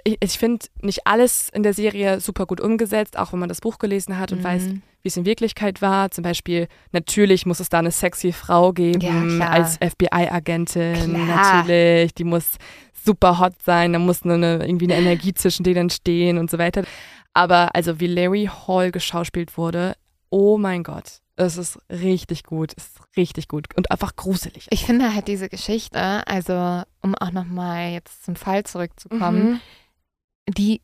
ich, 0.05 0.17
ich 0.21 0.39
finde 0.39 0.67
nicht 0.81 1.07
alles 1.07 1.49
in 1.53 1.63
der 1.63 1.75
Serie 1.75 2.21
super 2.21 2.47
gut 2.47 2.61
umgesetzt, 2.61 3.19
auch 3.19 3.33
wenn 3.33 3.39
man 3.39 3.49
das 3.49 3.61
Buch 3.61 3.79
gelesen 3.79 4.19
hat 4.19 4.33
und 4.33 4.41
mhm. 4.41 4.45
weiß, 4.45 4.69
wie 5.03 5.09
es 5.09 5.17
in 5.17 5.25
Wirklichkeit 5.25 5.83
war. 5.83 6.11
Zum 6.11 6.23
Beispiel, 6.23 6.69
natürlich 6.93 7.47
muss 7.47 7.61
es 7.61 7.69
da 7.69 7.79
eine 7.79 7.91
sexy 7.91 8.33
Frau 8.33 8.73
geben 8.73 9.41
ja, 9.41 9.49
als 9.49 9.77
FBI-Agentin. 9.77 11.27
Natürlich, 11.27 12.15
die 12.15 12.25
muss 12.25 12.57
super 13.05 13.39
hot 13.39 13.55
sein, 13.65 13.93
da 13.93 13.99
muss 13.99 14.25
eine, 14.25 14.67
irgendwie 14.67 14.93
eine 14.93 14.97
Energie 14.97 15.33
zwischen 15.35 15.63
denen 15.63 15.91
stehen 15.91 16.39
und 16.39 16.51
so 16.51 16.59
weiter. 16.59 16.85
Aber 17.33 17.75
also 17.75 18.01
wie 18.01 18.07
Larry 18.07 18.51
Hall 18.67 18.91
geschauspielt 18.91 19.57
wurde, 19.57 19.95
oh 20.31 20.59
mein 20.59 20.83
Gott. 20.83 21.21
Es 21.37 21.59
ist 21.59 21.79
richtig 21.91 22.45
gut, 22.45 22.73
es 22.77 22.87
ist 22.87 23.01
richtig 23.17 23.49
gut 23.49 23.67
und 23.77 23.91
einfach 23.91 24.17
gruselig. 24.17 24.67
Ich 24.71 24.87
finde 24.87 25.15
halt 25.15 25.29
diese 25.29 25.51
Geschichte, 25.51 26.27
also 26.27 26.83
um 27.03 27.15
auch 27.15 27.31
nochmal 27.31 27.91
jetzt 27.91 28.25
zum 28.25 28.37
Fall 28.37 28.65
zurückzukommen, 28.65 29.53
mhm. 29.53 29.61
die, 30.49 30.81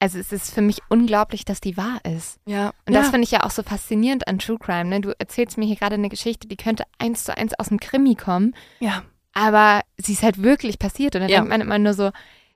also 0.00 0.18
es 0.18 0.32
ist 0.32 0.52
für 0.52 0.60
mich 0.60 0.80
unglaublich, 0.88 1.44
dass 1.44 1.60
die 1.60 1.76
wahr 1.76 2.00
ist. 2.04 2.40
Ja. 2.46 2.72
Und 2.86 2.94
das 2.94 3.10
finde 3.10 3.22
ich 3.22 3.30
ja 3.30 3.44
auch 3.44 3.52
so 3.52 3.62
faszinierend 3.62 4.26
an 4.26 4.40
True 4.40 4.58
Crime. 4.58 4.86
Ne? 4.86 5.00
Du 5.00 5.14
erzählst 5.16 5.56
mir 5.56 5.66
hier 5.66 5.76
gerade 5.76 5.94
eine 5.94 6.08
Geschichte, 6.08 6.48
die 6.48 6.56
könnte 6.56 6.84
eins 6.98 7.22
zu 7.22 7.36
eins 7.36 7.54
aus 7.54 7.68
dem 7.68 7.78
Krimi 7.78 8.16
kommen. 8.16 8.56
Ja. 8.80 9.04
Aber 9.34 9.82
sie 9.98 10.14
ist 10.14 10.24
halt 10.24 10.42
wirklich 10.42 10.80
passiert. 10.80 11.14
Und 11.14 11.22
dann 11.22 11.30
ja. 11.30 11.36
denkt 11.36 11.50
man 11.50 11.60
immer 11.60 11.78
nur 11.78 11.94
so, 11.94 12.10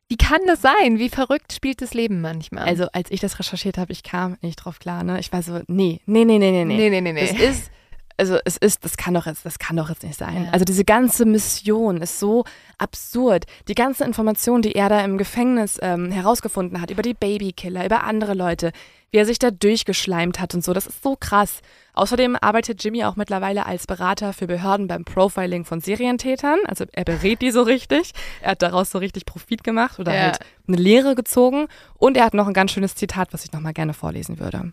wie 0.08 0.16
kann 0.16 0.40
das 0.46 0.62
sein? 0.62 0.98
Wie 0.98 1.08
verrückt 1.08 1.52
spielt 1.52 1.82
das 1.82 1.92
Leben 1.92 2.20
manchmal? 2.20 2.64
Also, 2.64 2.86
als 2.92 3.10
ich 3.10 3.20
das 3.20 3.38
recherchiert 3.38 3.76
habe, 3.76 3.92
ich 3.92 4.02
kam 4.02 4.36
nicht 4.40 4.56
drauf 4.56 4.78
klar, 4.78 5.02
ne? 5.02 5.18
Ich 5.18 5.32
war 5.32 5.42
so, 5.42 5.60
nee, 5.66 6.00
nee, 6.06 6.24
nee, 6.24 6.38
nee, 6.38 6.50
nee, 6.50 6.64
nee. 6.64 6.76
Nee, 6.76 6.90
nee, 6.90 7.00
nee, 7.00 7.12
nee. 7.12 7.20
Das 7.20 7.38
ist, 7.38 7.70
also 8.18 8.38
es 8.44 8.56
ist, 8.56 8.84
das 8.84 8.96
kann 8.96 9.14
doch 9.14 9.26
jetzt, 9.26 9.44
das 9.44 9.58
kann 9.58 9.76
doch 9.76 9.88
jetzt 9.88 10.02
nicht 10.02 10.18
sein. 10.18 10.44
Ja. 10.44 10.50
Also 10.50 10.64
diese 10.64 10.84
ganze 10.84 11.24
Mission 11.24 12.00
ist 12.00 12.18
so 12.18 12.44
absurd. 12.78 13.44
Die 13.68 13.74
ganzen 13.74 14.04
Informationen, 14.04 14.62
die 14.62 14.74
er 14.74 14.88
da 14.88 15.00
im 15.04 15.18
Gefängnis 15.18 15.78
ähm, 15.82 16.10
herausgefunden 16.10 16.80
hat, 16.80 16.90
über 16.90 17.02
die 17.02 17.14
Babykiller, 17.14 17.84
über 17.84 18.04
andere 18.04 18.34
Leute, 18.34 18.72
wie 19.10 19.18
er 19.18 19.26
sich 19.26 19.38
da 19.38 19.50
durchgeschleimt 19.50 20.40
hat 20.40 20.54
und 20.54 20.64
so, 20.64 20.72
das 20.72 20.86
ist 20.86 21.02
so 21.02 21.16
krass. 21.18 21.60
Außerdem 21.94 22.36
arbeitet 22.40 22.82
Jimmy 22.82 23.04
auch 23.04 23.16
mittlerweile 23.16 23.66
als 23.66 23.86
Berater 23.86 24.32
für 24.32 24.46
Behörden 24.46 24.88
beim 24.88 25.04
Profiling 25.04 25.64
von 25.64 25.80
Serientätern. 25.80 26.58
Also 26.66 26.84
er 26.92 27.04
berät 27.04 27.40
die 27.40 27.50
so 27.50 27.62
richtig. 27.62 28.12
Er 28.42 28.52
hat 28.52 28.62
daraus 28.62 28.90
so 28.90 28.98
richtig 28.98 29.24
Profit 29.24 29.64
gemacht 29.64 29.98
oder 29.98 30.14
ja. 30.14 30.22
halt 30.22 30.38
eine 30.66 30.76
Lehre 30.76 31.14
gezogen. 31.14 31.68
Und 31.94 32.16
er 32.16 32.24
hat 32.24 32.34
noch 32.34 32.46
ein 32.46 32.52
ganz 32.52 32.72
schönes 32.72 32.94
Zitat, 32.94 33.32
was 33.32 33.44
ich 33.44 33.52
nochmal 33.52 33.72
gerne 33.72 33.94
vorlesen 33.94 34.38
würde. 34.38 34.72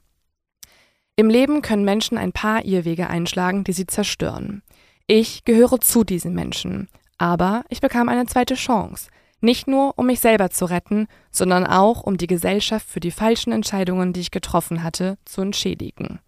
Im 1.15 1.29
Leben 1.29 1.61
können 1.61 1.85
Menschen 1.85 2.17
ein 2.17 2.31
paar 2.31 2.65
Irrwege 2.65 3.07
einschlagen, 3.07 3.63
die 3.63 3.73
sie 3.73 3.85
zerstören. 3.85 4.63
Ich 5.05 5.43
gehöre 5.43 5.79
zu 5.79 6.03
diesen 6.03 6.33
Menschen. 6.33 6.89
Aber 7.17 7.63
ich 7.69 7.81
bekam 7.81 8.09
eine 8.09 8.25
zweite 8.25 8.55
Chance. 8.55 9.09
Nicht 9.39 9.67
nur, 9.67 9.93
um 9.97 10.07
mich 10.07 10.21
selber 10.21 10.49
zu 10.49 10.65
retten, 10.65 11.07
sondern 11.29 11.67
auch, 11.67 12.01
um 12.01 12.17
die 12.17 12.27
Gesellschaft 12.27 12.87
für 12.87 12.99
die 12.99 13.11
falschen 13.11 13.51
Entscheidungen, 13.51 14.13
die 14.13 14.21
ich 14.21 14.31
getroffen 14.31 14.83
hatte, 14.83 15.17
zu 15.25 15.41
entschädigen. 15.41 16.19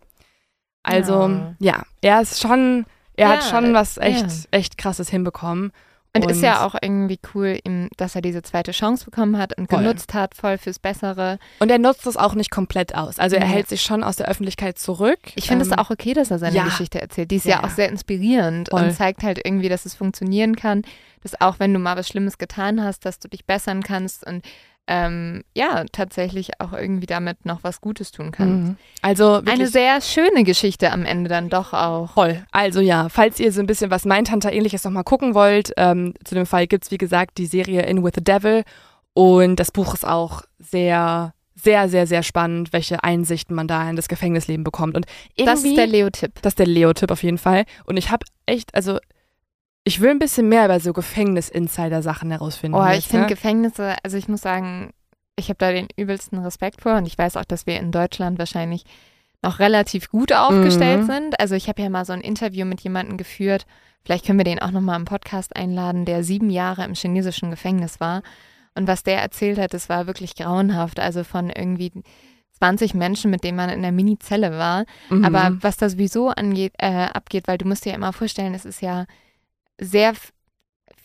Also, 0.83 1.29
ja, 1.59 1.77
ja 1.77 1.83
er 2.01 2.21
ist 2.21 2.41
schon, 2.41 2.85
er 3.15 3.29
ja, 3.29 3.33
hat 3.35 3.43
schon 3.43 3.73
was 3.73 3.97
echt, 3.97 4.27
ja. 4.27 4.43
echt 4.51 4.77
krasses 4.77 5.09
hinbekommen. 5.09 5.71
Und, 6.15 6.25
und, 6.25 6.31
ist 6.31 6.41
ja 6.41 6.65
auch 6.65 6.75
irgendwie 6.81 7.19
cool, 7.33 7.59
ihm, 7.63 7.89
dass 7.97 8.15
er 8.15 8.21
diese 8.21 8.41
zweite 8.41 8.71
Chance 8.71 9.05
bekommen 9.05 9.37
hat 9.37 9.57
und 9.57 9.69
voll. 9.69 9.79
genutzt 9.79 10.13
hat, 10.13 10.35
voll 10.35 10.57
fürs 10.57 10.79
Bessere. 10.79 11.39
Und 11.59 11.69
er 11.69 11.77
nutzt 11.77 12.05
das 12.05 12.15
auch 12.17 12.35
nicht 12.35 12.51
komplett 12.51 12.95
aus. 12.95 13.19
Also 13.19 13.35
er 13.35 13.45
hält 13.45 13.67
sich 13.67 13.81
schon 13.81 14.03
aus 14.03 14.15
der 14.15 14.27
Öffentlichkeit 14.27 14.79
zurück. 14.79 15.19
Ich 15.35 15.47
finde 15.47 15.65
es 15.65 15.71
ähm, 15.71 15.79
auch 15.79 15.89
okay, 15.89 16.13
dass 16.13 16.31
er 16.31 16.39
seine 16.39 16.55
ja. 16.55 16.63
Geschichte 16.63 17.01
erzählt. 17.01 17.31
Die 17.31 17.35
ist 17.35 17.45
ja, 17.45 17.57
ja 17.57 17.63
auch 17.63 17.69
sehr 17.69 17.89
inspirierend 17.89 18.69
voll. 18.69 18.81
und 18.81 18.93
zeigt 18.93 19.23
halt 19.23 19.41
irgendwie, 19.43 19.69
dass 19.69 19.85
es 19.85 19.93
funktionieren 19.93 20.55
kann, 20.55 20.83
dass 21.21 21.39
auch 21.41 21.59
wenn 21.59 21.73
du 21.73 21.79
mal 21.79 21.97
was 21.97 22.07
Schlimmes 22.07 22.37
getan 22.37 22.83
hast, 22.83 23.05
dass 23.05 23.19
du 23.19 23.27
dich 23.27 23.45
bessern 23.45 23.83
kannst 23.83 24.25
und 24.25 24.45
ähm, 24.87 25.43
ja, 25.55 25.83
tatsächlich 25.91 26.59
auch 26.59 26.73
irgendwie 26.73 27.07
damit 27.07 27.45
noch 27.45 27.63
was 27.63 27.81
Gutes 27.81 28.11
tun 28.11 28.31
kann. 28.31 28.49
Mhm. 28.49 28.77
Also 29.01 29.41
eine 29.45 29.67
sehr 29.67 29.99
schöne 30.01 30.43
Geschichte 30.43 30.91
am 30.91 31.05
Ende 31.05 31.29
dann 31.29 31.49
doch 31.49 31.73
auch. 31.73 32.13
Voll. 32.13 32.43
Also 32.51 32.81
ja, 32.81 33.09
falls 33.09 33.39
ihr 33.39 33.51
so 33.51 33.61
ein 33.61 33.67
bisschen 33.67 33.89
was 33.89 34.05
Mindhunter 34.05 34.53
ähnliches 34.53 34.83
nochmal 34.83 35.03
gucken 35.03 35.33
wollt, 35.33 35.71
ähm, 35.77 36.13
zu 36.23 36.35
dem 36.35 36.45
Fall 36.45 36.67
gibt 36.67 36.85
es 36.85 36.91
wie 36.91 36.97
gesagt 36.97 37.37
die 37.37 37.47
Serie 37.47 37.81
In 37.83 38.03
with 38.03 38.13
the 38.15 38.23
Devil 38.23 38.63
und 39.13 39.59
das 39.59 39.71
Buch 39.71 39.93
ist 39.93 40.05
auch 40.05 40.43
sehr 40.59 41.33
sehr, 41.55 41.87
sehr, 41.87 42.05
sehr 42.05 42.21
spannend, 42.21 42.73
welche 42.73 43.03
Einsichten 43.03 43.55
man 43.55 43.67
da 43.67 43.89
in 43.89 43.95
das 43.95 44.09
Gefängnisleben 44.09 44.65
bekommt. 44.65 44.95
Und 44.95 45.05
das 45.37 45.63
ist 45.63 45.77
der 45.77 45.87
Leo-Tipp. 45.87 46.33
Das 46.41 46.51
ist 46.51 46.59
der 46.59 46.67
Leo-Tipp 46.67 47.09
auf 47.09 47.23
jeden 47.23 47.37
Fall. 47.37 47.63
Und 47.85 47.95
ich 47.95 48.11
habe 48.11 48.25
echt, 48.45 48.75
also 48.75 48.99
ich 49.85 50.01
will 50.01 50.09
ein 50.09 50.19
bisschen 50.19 50.49
mehr 50.49 50.65
über 50.65 50.79
so 50.79 50.93
Gefängnis-Insider-Sachen 50.93 52.31
herausfinden. 52.31 52.77
Oh, 52.77 52.87
ich 52.87 53.07
finde 53.07 53.25
ne? 53.25 53.29
Gefängnisse, 53.29 53.95
also 54.03 54.17
ich 54.17 54.27
muss 54.27 54.41
sagen, 54.41 54.91
ich 55.35 55.49
habe 55.49 55.57
da 55.59 55.71
den 55.71 55.87
übelsten 55.95 56.39
Respekt 56.39 56.81
vor 56.81 56.95
und 56.95 57.05
ich 57.05 57.17
weiß 57.17 57.37
auch, 57.37 57.45
dass 57.45 57.67
wir 57.67 57.79
in 57.79 57.91
Deutschland 57.91 58.39
wahrscheinlich 58.39 58.83
noch 59.43 59.59
relativ 59.59 60.09
gut 60.09 60.33
aufgestellt 60.33 61.03
mhm. 61.03 61.05
sind. 61.05 61.39
Also 61.39 61.53
ich 61.53 61.69
habe 61.69 61.81
ja 61.83 61.89
mal 61.89 62.03
so 62.03 62.13
ein 62.13 62.21
Interview 62.21 62.65
mit 62.65 62.81
jemandem 62.81 63.15
geführt, 63.17 63.67
vielleicht 64.03 64.25
können 64.25 64.39
wir 64.39 64.43
den 64.43 64.59
auch 64.59 64.71
nochmal 64.71 64.99
im 64.99 65.05
Podcast 65.05 65.55
einladen, 65.55 66.05
der 66.05 66.23
sieben 66.23 66.49
Jahre 66.49 66.83
im 66.83 66.95
chinesischen 66.95 67.51
Gefängnis 67.51 67.99
war. 67.99 68.23
Und 68.73 68.87
was 68.87 69.03
der 69.03 69.21
erzählt 69.21 69.59
hat, 69.59 69.73
das 69.73 69.87
war 69.87 70.07
wirklich 70.07 70.35
grauenhaft. 70.35 70.99
Also 70.99 71.23
von 71.23 71.51
irgendwie 71.51 71.91
20 72.59 72.95
Menschen, 72.95 73.29
mit 73.29 73.43
denen 73.43 73.55
man 73.55 73.69
in 73.69 73.83
der 73.83 73.91
Mini-Zelle 73.91 74.51
war. 74.51 74.85
Mhm. 75.09 75.23
Aber 75.23 75.57
was 75.61 75.77
das 75.77 75.93
sowieso 75.93 76.29
angeht, 76.29 76.73
äh, 76.79 77.05
abgeht, 77.13 77.47
weil 77.47 77.57
du 77.57 77.67
musst 77.67 77.85
dir 77.85 77.91
ja 77.91 77.95
immer 77.95 78.13
vorstellen, 78.13 78.53
es 78.53 78.65
ist 78.65 78.81
ja 78.81 79.05
sehr 79.79 80.13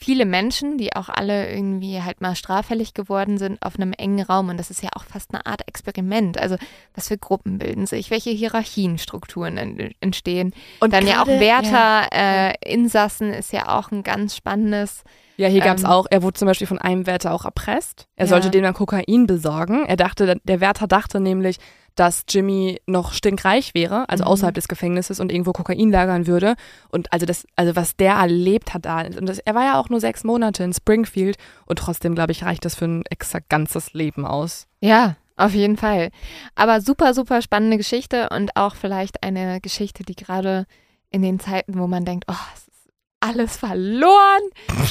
viele 0.03 0.25
Menschen, 0.25 0.79
die 0.79 0.97
auch 0.97 1.11
alle 1.11 1.51
irgendwie 1.53 2.01
halt 2.03 2.23
mal 2.23 2.35
straffällig 2.35 2.95
geworden 2.95 3.37
sind 3.37 3.61
auf 3.63 3.75
einem 3.77 3.93
engen 3.93 4.23
Raum. 4.25 4.49
Und 4.49 4.57
das 4.57 4.71
ist 4.71 4.83
ja 4.83 4.89
auch 4.97 5.05
fast 5.05 5.35
eine 5.35 5.45
Art 5.45 5.67
Experiment. 5.69 6.39
Also 6.39 6.57
was 6.95 7.09
für 7.09 7.19
Gruppen 7.19 7.59
bilden 7.59 7.87
sich, 7.87 8.11
welche 8.11 8.31
Hierarchienstrukturen 8.31 9.57
en- 9.59 9.95
entstehen. 10.01 10.55
und 10.81 10.93
Dann 10.95 11.07
ja 11.07 11.21
auch 11.23 11.27
gerade- 11.27 11.45
Ja, 11.45 11.63
Wärter, 11.63 12.09
äh, 12.13 12.55
Insassen 12.73 13.33
ist 13.35 13.53
ja 13.53 13.77
auch 13.79 13.91
ein 13.91 14.03
ganz 14.03 14.37
spannendes. 14.37 15.03
ja 15.37 15.49
hier 15.49 15.61
gab 15.61 15.77
es 15.77 15.85
ähm, 15.85 15.91
auch, 15.91 16.07
er 16.11 16.23
wurde 16.23 16.39
zum 16.39 16.47
Beispiel 16.47 16.67
von 16.67 16.79
einem 16.79 17.07
Wärter 17.07 17.33
auch 17.35 17.45
erpresst. 17.45 18.07
Er 18.17 18.25
Ja. 18.27 18.31
sollte 18.31 18.51
dem 18.51 18.63
dann 18.63 18.75
Kokain 18.75 19.27
besorgen. 19.27 19.85
Er 19.87 19.97
dachte, 19.97 20.37
der 20.45 20.61
Wärter 20.61 20.87
dachte 20.87 21.21
nämlich, 21.21 21.57
dass 21.97 22.25
Jimmy 22.29 22.81
noch 22.87 23.13
stinkreich 23.13 23.75
wäre, 23.75 24.09
also 24.09 24.25
Mhm. 24.25 24.29
außerhalb 24.31 24.55
des 24.55 24.69
Gefängnisses 24.69 25.21
und 25.21 25.31
irgendwo 25.33 25.53
Kokain 25.53 25.91
lagern 25.91 26.27
würde. 26.27 26.55
Und 26.91 27.13
also 27.13 27.27
das, 27.27 27.47
also 27.57 27.77
was 27.77 27.97
der 27.97 28.15
erlebt 28.15 28.73
hat 28.75 28.85
da, 28.87 29.01
und 29.03 29.27
das, 29.29 29.39
er 29.39 29.55
war 29.55 29.65
ja 29.65 29.79
auch 29.81 29.89
nur 29.89 30.01
sechs 30.01 30.25
Monate 30.25 30.63
in 30.65 30.73
Springfield 30.73 31.37
und 31.67 31.79
trotzdem, 31.79 32.15
glaube 32.15 32.33
ich, 32.33 32.45
reicht 32.45 32.65
das 32.65 32.75
für 32.75 32.87
ein 32.87 33.03
exakt 33.11 33.49
ganzes 33.49 33.93
Leben 33.93 34.25
aus. 34.27 34.67
Ja, 34.81 35.17
auf 35.37 35.55
jeden 35.55 35.77
Fall. 35.77 36.11
Aber 36.55 36.81
super, 36.81 37.15
super 37.15 37.41
spannende 37.43 37.77
Geschichte 37.79 38.29
und 38.31 38.57
auch 38.57 38.75
vielleicht 38.75 39.23
eine 39.23 39.61
Geschichte, 39.61 40.03
die 40.05 40.15
gerade 40.15 40.67
in 41.11 41.23
den 41.23 41.41
Zeiten, 41.41 41.79
wo 41.79 41.87
man 41.87 42.05
denkt, 42.05 42.25
oh, 42.31 42.35
es 42.55 42.61
ist 42.69 42.93
alles 43.21 43.57
verloren, 43.57 44.41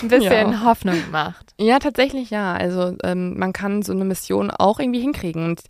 ein 0.02 0.08
bisschen 0.10 0.52
Ja. 0.52 0.64
Hoffnung 0.64 0.98
macht. 1.12 1.54
Ja, 1.60 1.80
tatsächlich 1.80 2.30
ja. 2.30 2.54
Also 2.54 2.96
ähm, 3.04 3.38
man 3.40 3.54
kann 3.54 3.82
so 3.84 3.92
eine 3.94 4.06
Mission 4.06 4.52
auch 4.52 4.80
irgendwie 4.80 5.02
hinkriegen. 5.02 5.46
Und 5.46 5.62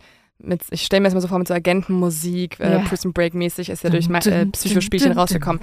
mit, 0.42 0.62
ich 0.70 0.82
stelle 0.82 1.00
mir 1.00 1.06
das 1.08 1.14
mal 1.14 1.20
so 1.20 1.28
vor, 1.28 1.38
mit 1.38 1.48
so 1.48 1.54
Agentenmusik, 1.54 2.58
äh, 2.60 2.72
Ja. 2.72 2.78
Prison 2.80 3.12
Break 3.12 3.34
mäßig 3.34 3.68
ist 3.70 3.84
ja 3.84 3.90
durch 3.90 4.08
äh, 4.08 4.46
Psychospielchen 4.46 5.12
rausgekommen. 5.12 5.60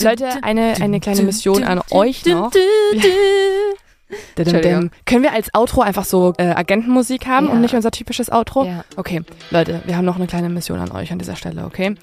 Leute, 0.00 0.24
Leute, 0.24 0.42
eine, 0.42 0.74
eine 0.80 1.00
kleine 1.00 1.22
Mission 1.22 1.64
an 1.64 1.80
euch 1.90 2.24
noch. 2.26 2.50
Entschuldigung. 4.36 4.90
Können 5.04 5.22
wir 5.22 5.32
als 5.32 5.52
Outro 5.54 5.82
einfach 5.82 6.04
so 6.04 6.32
äh, 6.38 6.44
Agentenmusik 6.44 7.26
haben 7.26 7.46
Ja. 7.46 7.52
und 7.52 7.60
nicht 7.60 7.74
unser 7.74 7.90
typisches 7.90 8.30
Outro? 8.32 8.64
Ja. 8.64 8.84
Okay, 8.96 9.22
Leute, 9.50 9.82
wir 9.84 9.96
haben 9.96 10.04
noch 10.06 10.16
eine 10.16 10.26
kleine 10.26 10.48
Mission 10.48 10.78
an 10.78 10.90
euch 10.92 11.12
an 11.12 11.18
dieser 11.18 11.36
Stelle, 11.36 11.64
okay? 11.66 11.94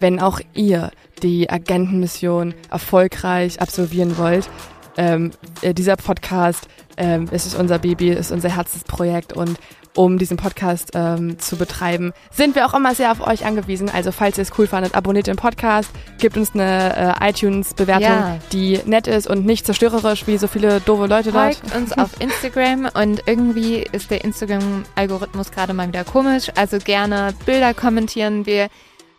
Wenn 0.00 0.18
auch 0.18 0.40
ihr 0.54 0.90
die 1.22 1.48
Agentenmission 1.48 2.54
erfolgreich 2.70 3.60
absolvieren 3.60 4.18
wollt, 4.18 4.48
ähm, 4.96 5.30
äh, 5.62 5.72
dieser 5.72 5.96
Podcast 5.96 6.66
ähm, 6.96 7.28
es 7.30 7.46
ist 7.46 7.54
unser 7.58 7.78
Baby, 7.78 8.10
ist 8.10 8.30
unser 8.32 8.48
Herzensprojekt 8.54 9.32
und 9.32 9.58
um 9.94 10.18
diesen 10.18 10.36
Podcast 10.36 10.90
ähm, 10.94 11.38
zu 11.38 11.56
betreiben, 11.56 12.12
sind 12.30 12.54
wir 12.54 12.66
auch 12.66 12.74
immer 12.74 12.94
sehr 12.94 13.10
auf 13.12 13.26
euch 13.26 13.46
angewiesen. 13.46 13.88
Also 13.88 14.12
falls 14.12 14.36
ihr 14.36 14.42
es 14.42 14.50
cool 14.58 14.66
fandet, 14.66 14.94
abonniert 14.94 15.26
den 15.26 15.36
Podcast, 15.36 15.90
gebt 16.18 16.36
uns 16.36 16.52
eine 16.54 17.16
äh, 17.18 17.30
iTunes-Bewertung, 17.30 18.02
Ja. 18.02 18.36
die 18.52 18.78
nett 18.84 19.06
ist 19.06 19.26
und 19.26 19.46
nicht 19.46 19.64
zerstörerisch, 19.64 20.26
wie 20.26 20.36
so 20.36 20.48
viele 20.48 20.80
doofe 20.80 21.06
Leute 21.06 21.32
dort. 21.32 21.54
Folgt 21.54 21.74
uns 21.74 21.92
auf 21.96 22.10
Instagram 22.20 22.88
und 22.92 23.22
irgendwie 23.24 23.86
ist 23.90 24.10
der 24.10 24.22
Instagram-Algorithmus 24.22 25.50
gerade 25.50 25.72
mal 25.72 25.88
wieder 25.88 26.04
komisch. 26.04 26.50
Also 26.56 26.76
gerne 26.78 27.32
Bilder 27.46 27.72
kommentieren. 27.72 28.44
Wir 28.44 28.68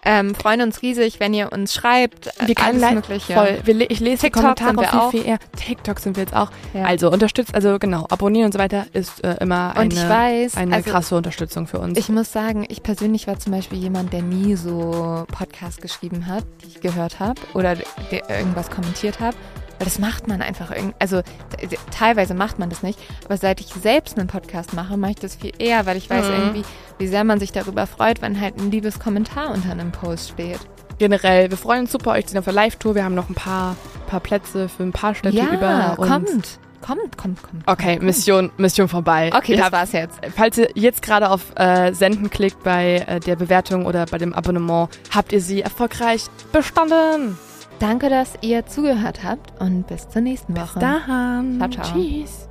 ähm, 0.08 0.34
freuen 0.34 0.62
uns 0.62 0.82
riesig, 0.82 1.20
wenn 1.20 1.34
ihr 1.34 1.52
uns 1.52 1.74
schreibt. 1.74 2.32
Wir 2.46 2.56
können 2.56 2.82
Alles 2.82 2.96
Mögliche. 2.96 3.34
Voll. 3.34 3.60
Wir, 3.66 3.92
ich 3.92 4.00
lese 4.00 4.22
TikTok 4.22 4.56
die 4.56 4.64
Kommentare 4.64 5.10
viel, 5.12 5.20
viel 5.22 5.30
eher. 5.30 5.38
TikTok 5.58 6.00
sind 6.00 6.16
wir 6.16 6.24
jetzt 6.24 6.34
auch. 6.34 6.50
Ja. 6.74 6.86
Also 6.86 7.12
unterstützt, 7.12 7.54
also 7.54 7.78
genau, 7.78 8.06
abonnieren 8.10 8.46
und 8.46 8.54
so 8.54 8.60
weiter 8.60 8.86
ist 8.94 9.22
äh, 9.26 9.36
immer 9.42 9.76
eine, 9.76 9.82
und 9.82 9.94
ich 9.94 10.08
weiß, 10.08 10.56
eine 10.56 10.76
also 10.76 10.90
krasse 10.90 11.18
Unterstützung 11.18 11.68
für 11.68 11.80
uns. 11.80 12.00
Ich 12.00 12.08
muss 12.08 12.32
sagen, 12.32 12.66
ich 12.70 12.84
persönlich 12.84 13.28
war 13.28 13.38
zum 13.38 13.52
Beispiel 13.52 13.80
jemand, 13.80 14.14
der 14.14 14.22
nie 14.22 14.56
so 14.56 15.26
Podcasts 15.30 15.82
geschrieben 15.82 16.28
hat, 16.28 16.46
die 16.64 16.68
ich 16.68 16.80
gehört 16.80 17.20
habe 17.20 17.42
oder 17.54 17.76
der 17.76 18.30
irgendwas 18.30 18.70
kommentiert 18.70 19.20
habe. 19.20 19.36
Weil 19.80 19.86
das 19.86 20.00
macht 20.00 20.28
man 20.28 20.42
einfach 20.42 20.72
irgendwie. 20.72 20.96
Also 21.00 21.22
teilweise 21.92 22.34
macht 22.34 22.58
man 22.60 22.70
das 22.70 22.82
nicht. 22.84 23.00
Aber 23.26 23.38
seit 23.38 23.60
ich 23.60 23.68
selbst 23.68 24.18
einen 24.18 24.28
Podcast 24.28 24.74
mache, 24.74 24.98
mache 24.98 25.12
ich 25.12 25.18
das 25.18 25.36
viel 25.36 25.52
eher, 25.60 25.86
weil 25.86 25.98
ich 25.98 26.10
weiß 26.10 26.26
Mhm. 26.28 26.34
irgendwie, 26.34 26.64
wie 26.98 27.08
sehr 27.08 27.24
man 27.24 27.40
sich 27.40 27.52
darüber 27.52 27.86
freut, 27.86 28.22
wenn 28.22 28.40
halt 28.42 28.58
ein 28.58 28.72
liebes 28.72 29.00
Kommentar 29.00 29.52
unter 29.52 29.72
einem 29.72 29.92
Post 29.92 30.30
steht. 30.32 30.60
Generell, 30.98 31.52
wir 31.52 31.58
freuen 31.58 31.82
uns 31.82 31.92
super, 31.92 32.12
euch 32.14 32.26
zu 32.26 32.32
sehen 32.32 32.40
auf 32.40 32.46
der 32.46 32.54
Live-Tour. 32.56 32.96
Wir 32.96 33.04
haben 33.04 33.14
noch 33.14 33.30
ein 33.30 33.36
paar, 33.36 33.76
paar 34.08 34.20
Plätze 34.20 34.68
für 34.68 34.82
ein 34.82 34.94
paar 34.94 35.14
Städte 35.14 35.38
ja, 35.38 35.54
über. 35.54 35.96
Und 36.00 36.08
kommt. 36.10 36.60
Kommt, 36.82 37.18
kommt, 37.18 37.44
kommt. 37.44 37.64
Okay, 37.68 37.94
kommt. 37.98 38.04
Mission, 38.06 38.52
Mission 38.58 38.88
vorbei. 38.88 39.32
Okay, 39.36 39.52
Ihr 39.52 39.58
das 39.58 39.66
habt- 39.66 39.74
war's 39.74 39.92
jetzt. 39.92 40.20
Falls 40.36 40.58
ihr 40.58 40.70
jetzt 40.74 41.02
gerade 41.04 41.30
auf 41.30 41.52
äh, 41.56 41.92
Senden 41.94 42.30
klickt 42.32 42.64
bei 42.64 43.04
äh, 43.08 43.20
der 43.20 43.36
Bewertung 43.36 43.86
oder 43.86 44.06
bei 44.08 44.18
dem 44.18 44.34
Abonnement, 44.34 44.90
habt 45.14 45.34
ihr 45.34 45.42
sie 45.42 45.62
erfolgreich 45.62 46.26
bestanden. 46.52 47.38
Danke, 47.80 48.10
dass 48.10 48.34
ihr 48.42 48.66
zugehört 48.66 49.24
habt 49.24 49.62
und 49.62 49.86
bis 49.88 50.10
zur 50.10 50.22
nächsten 50.22 50.56
Woche. 50.56 50.80
Bis 50.80 50.82
dahin. 50.82 51.58
Ciao, 51.60 51.70
ciao. 51.70 51.94
Tschüss. 51.94 52.47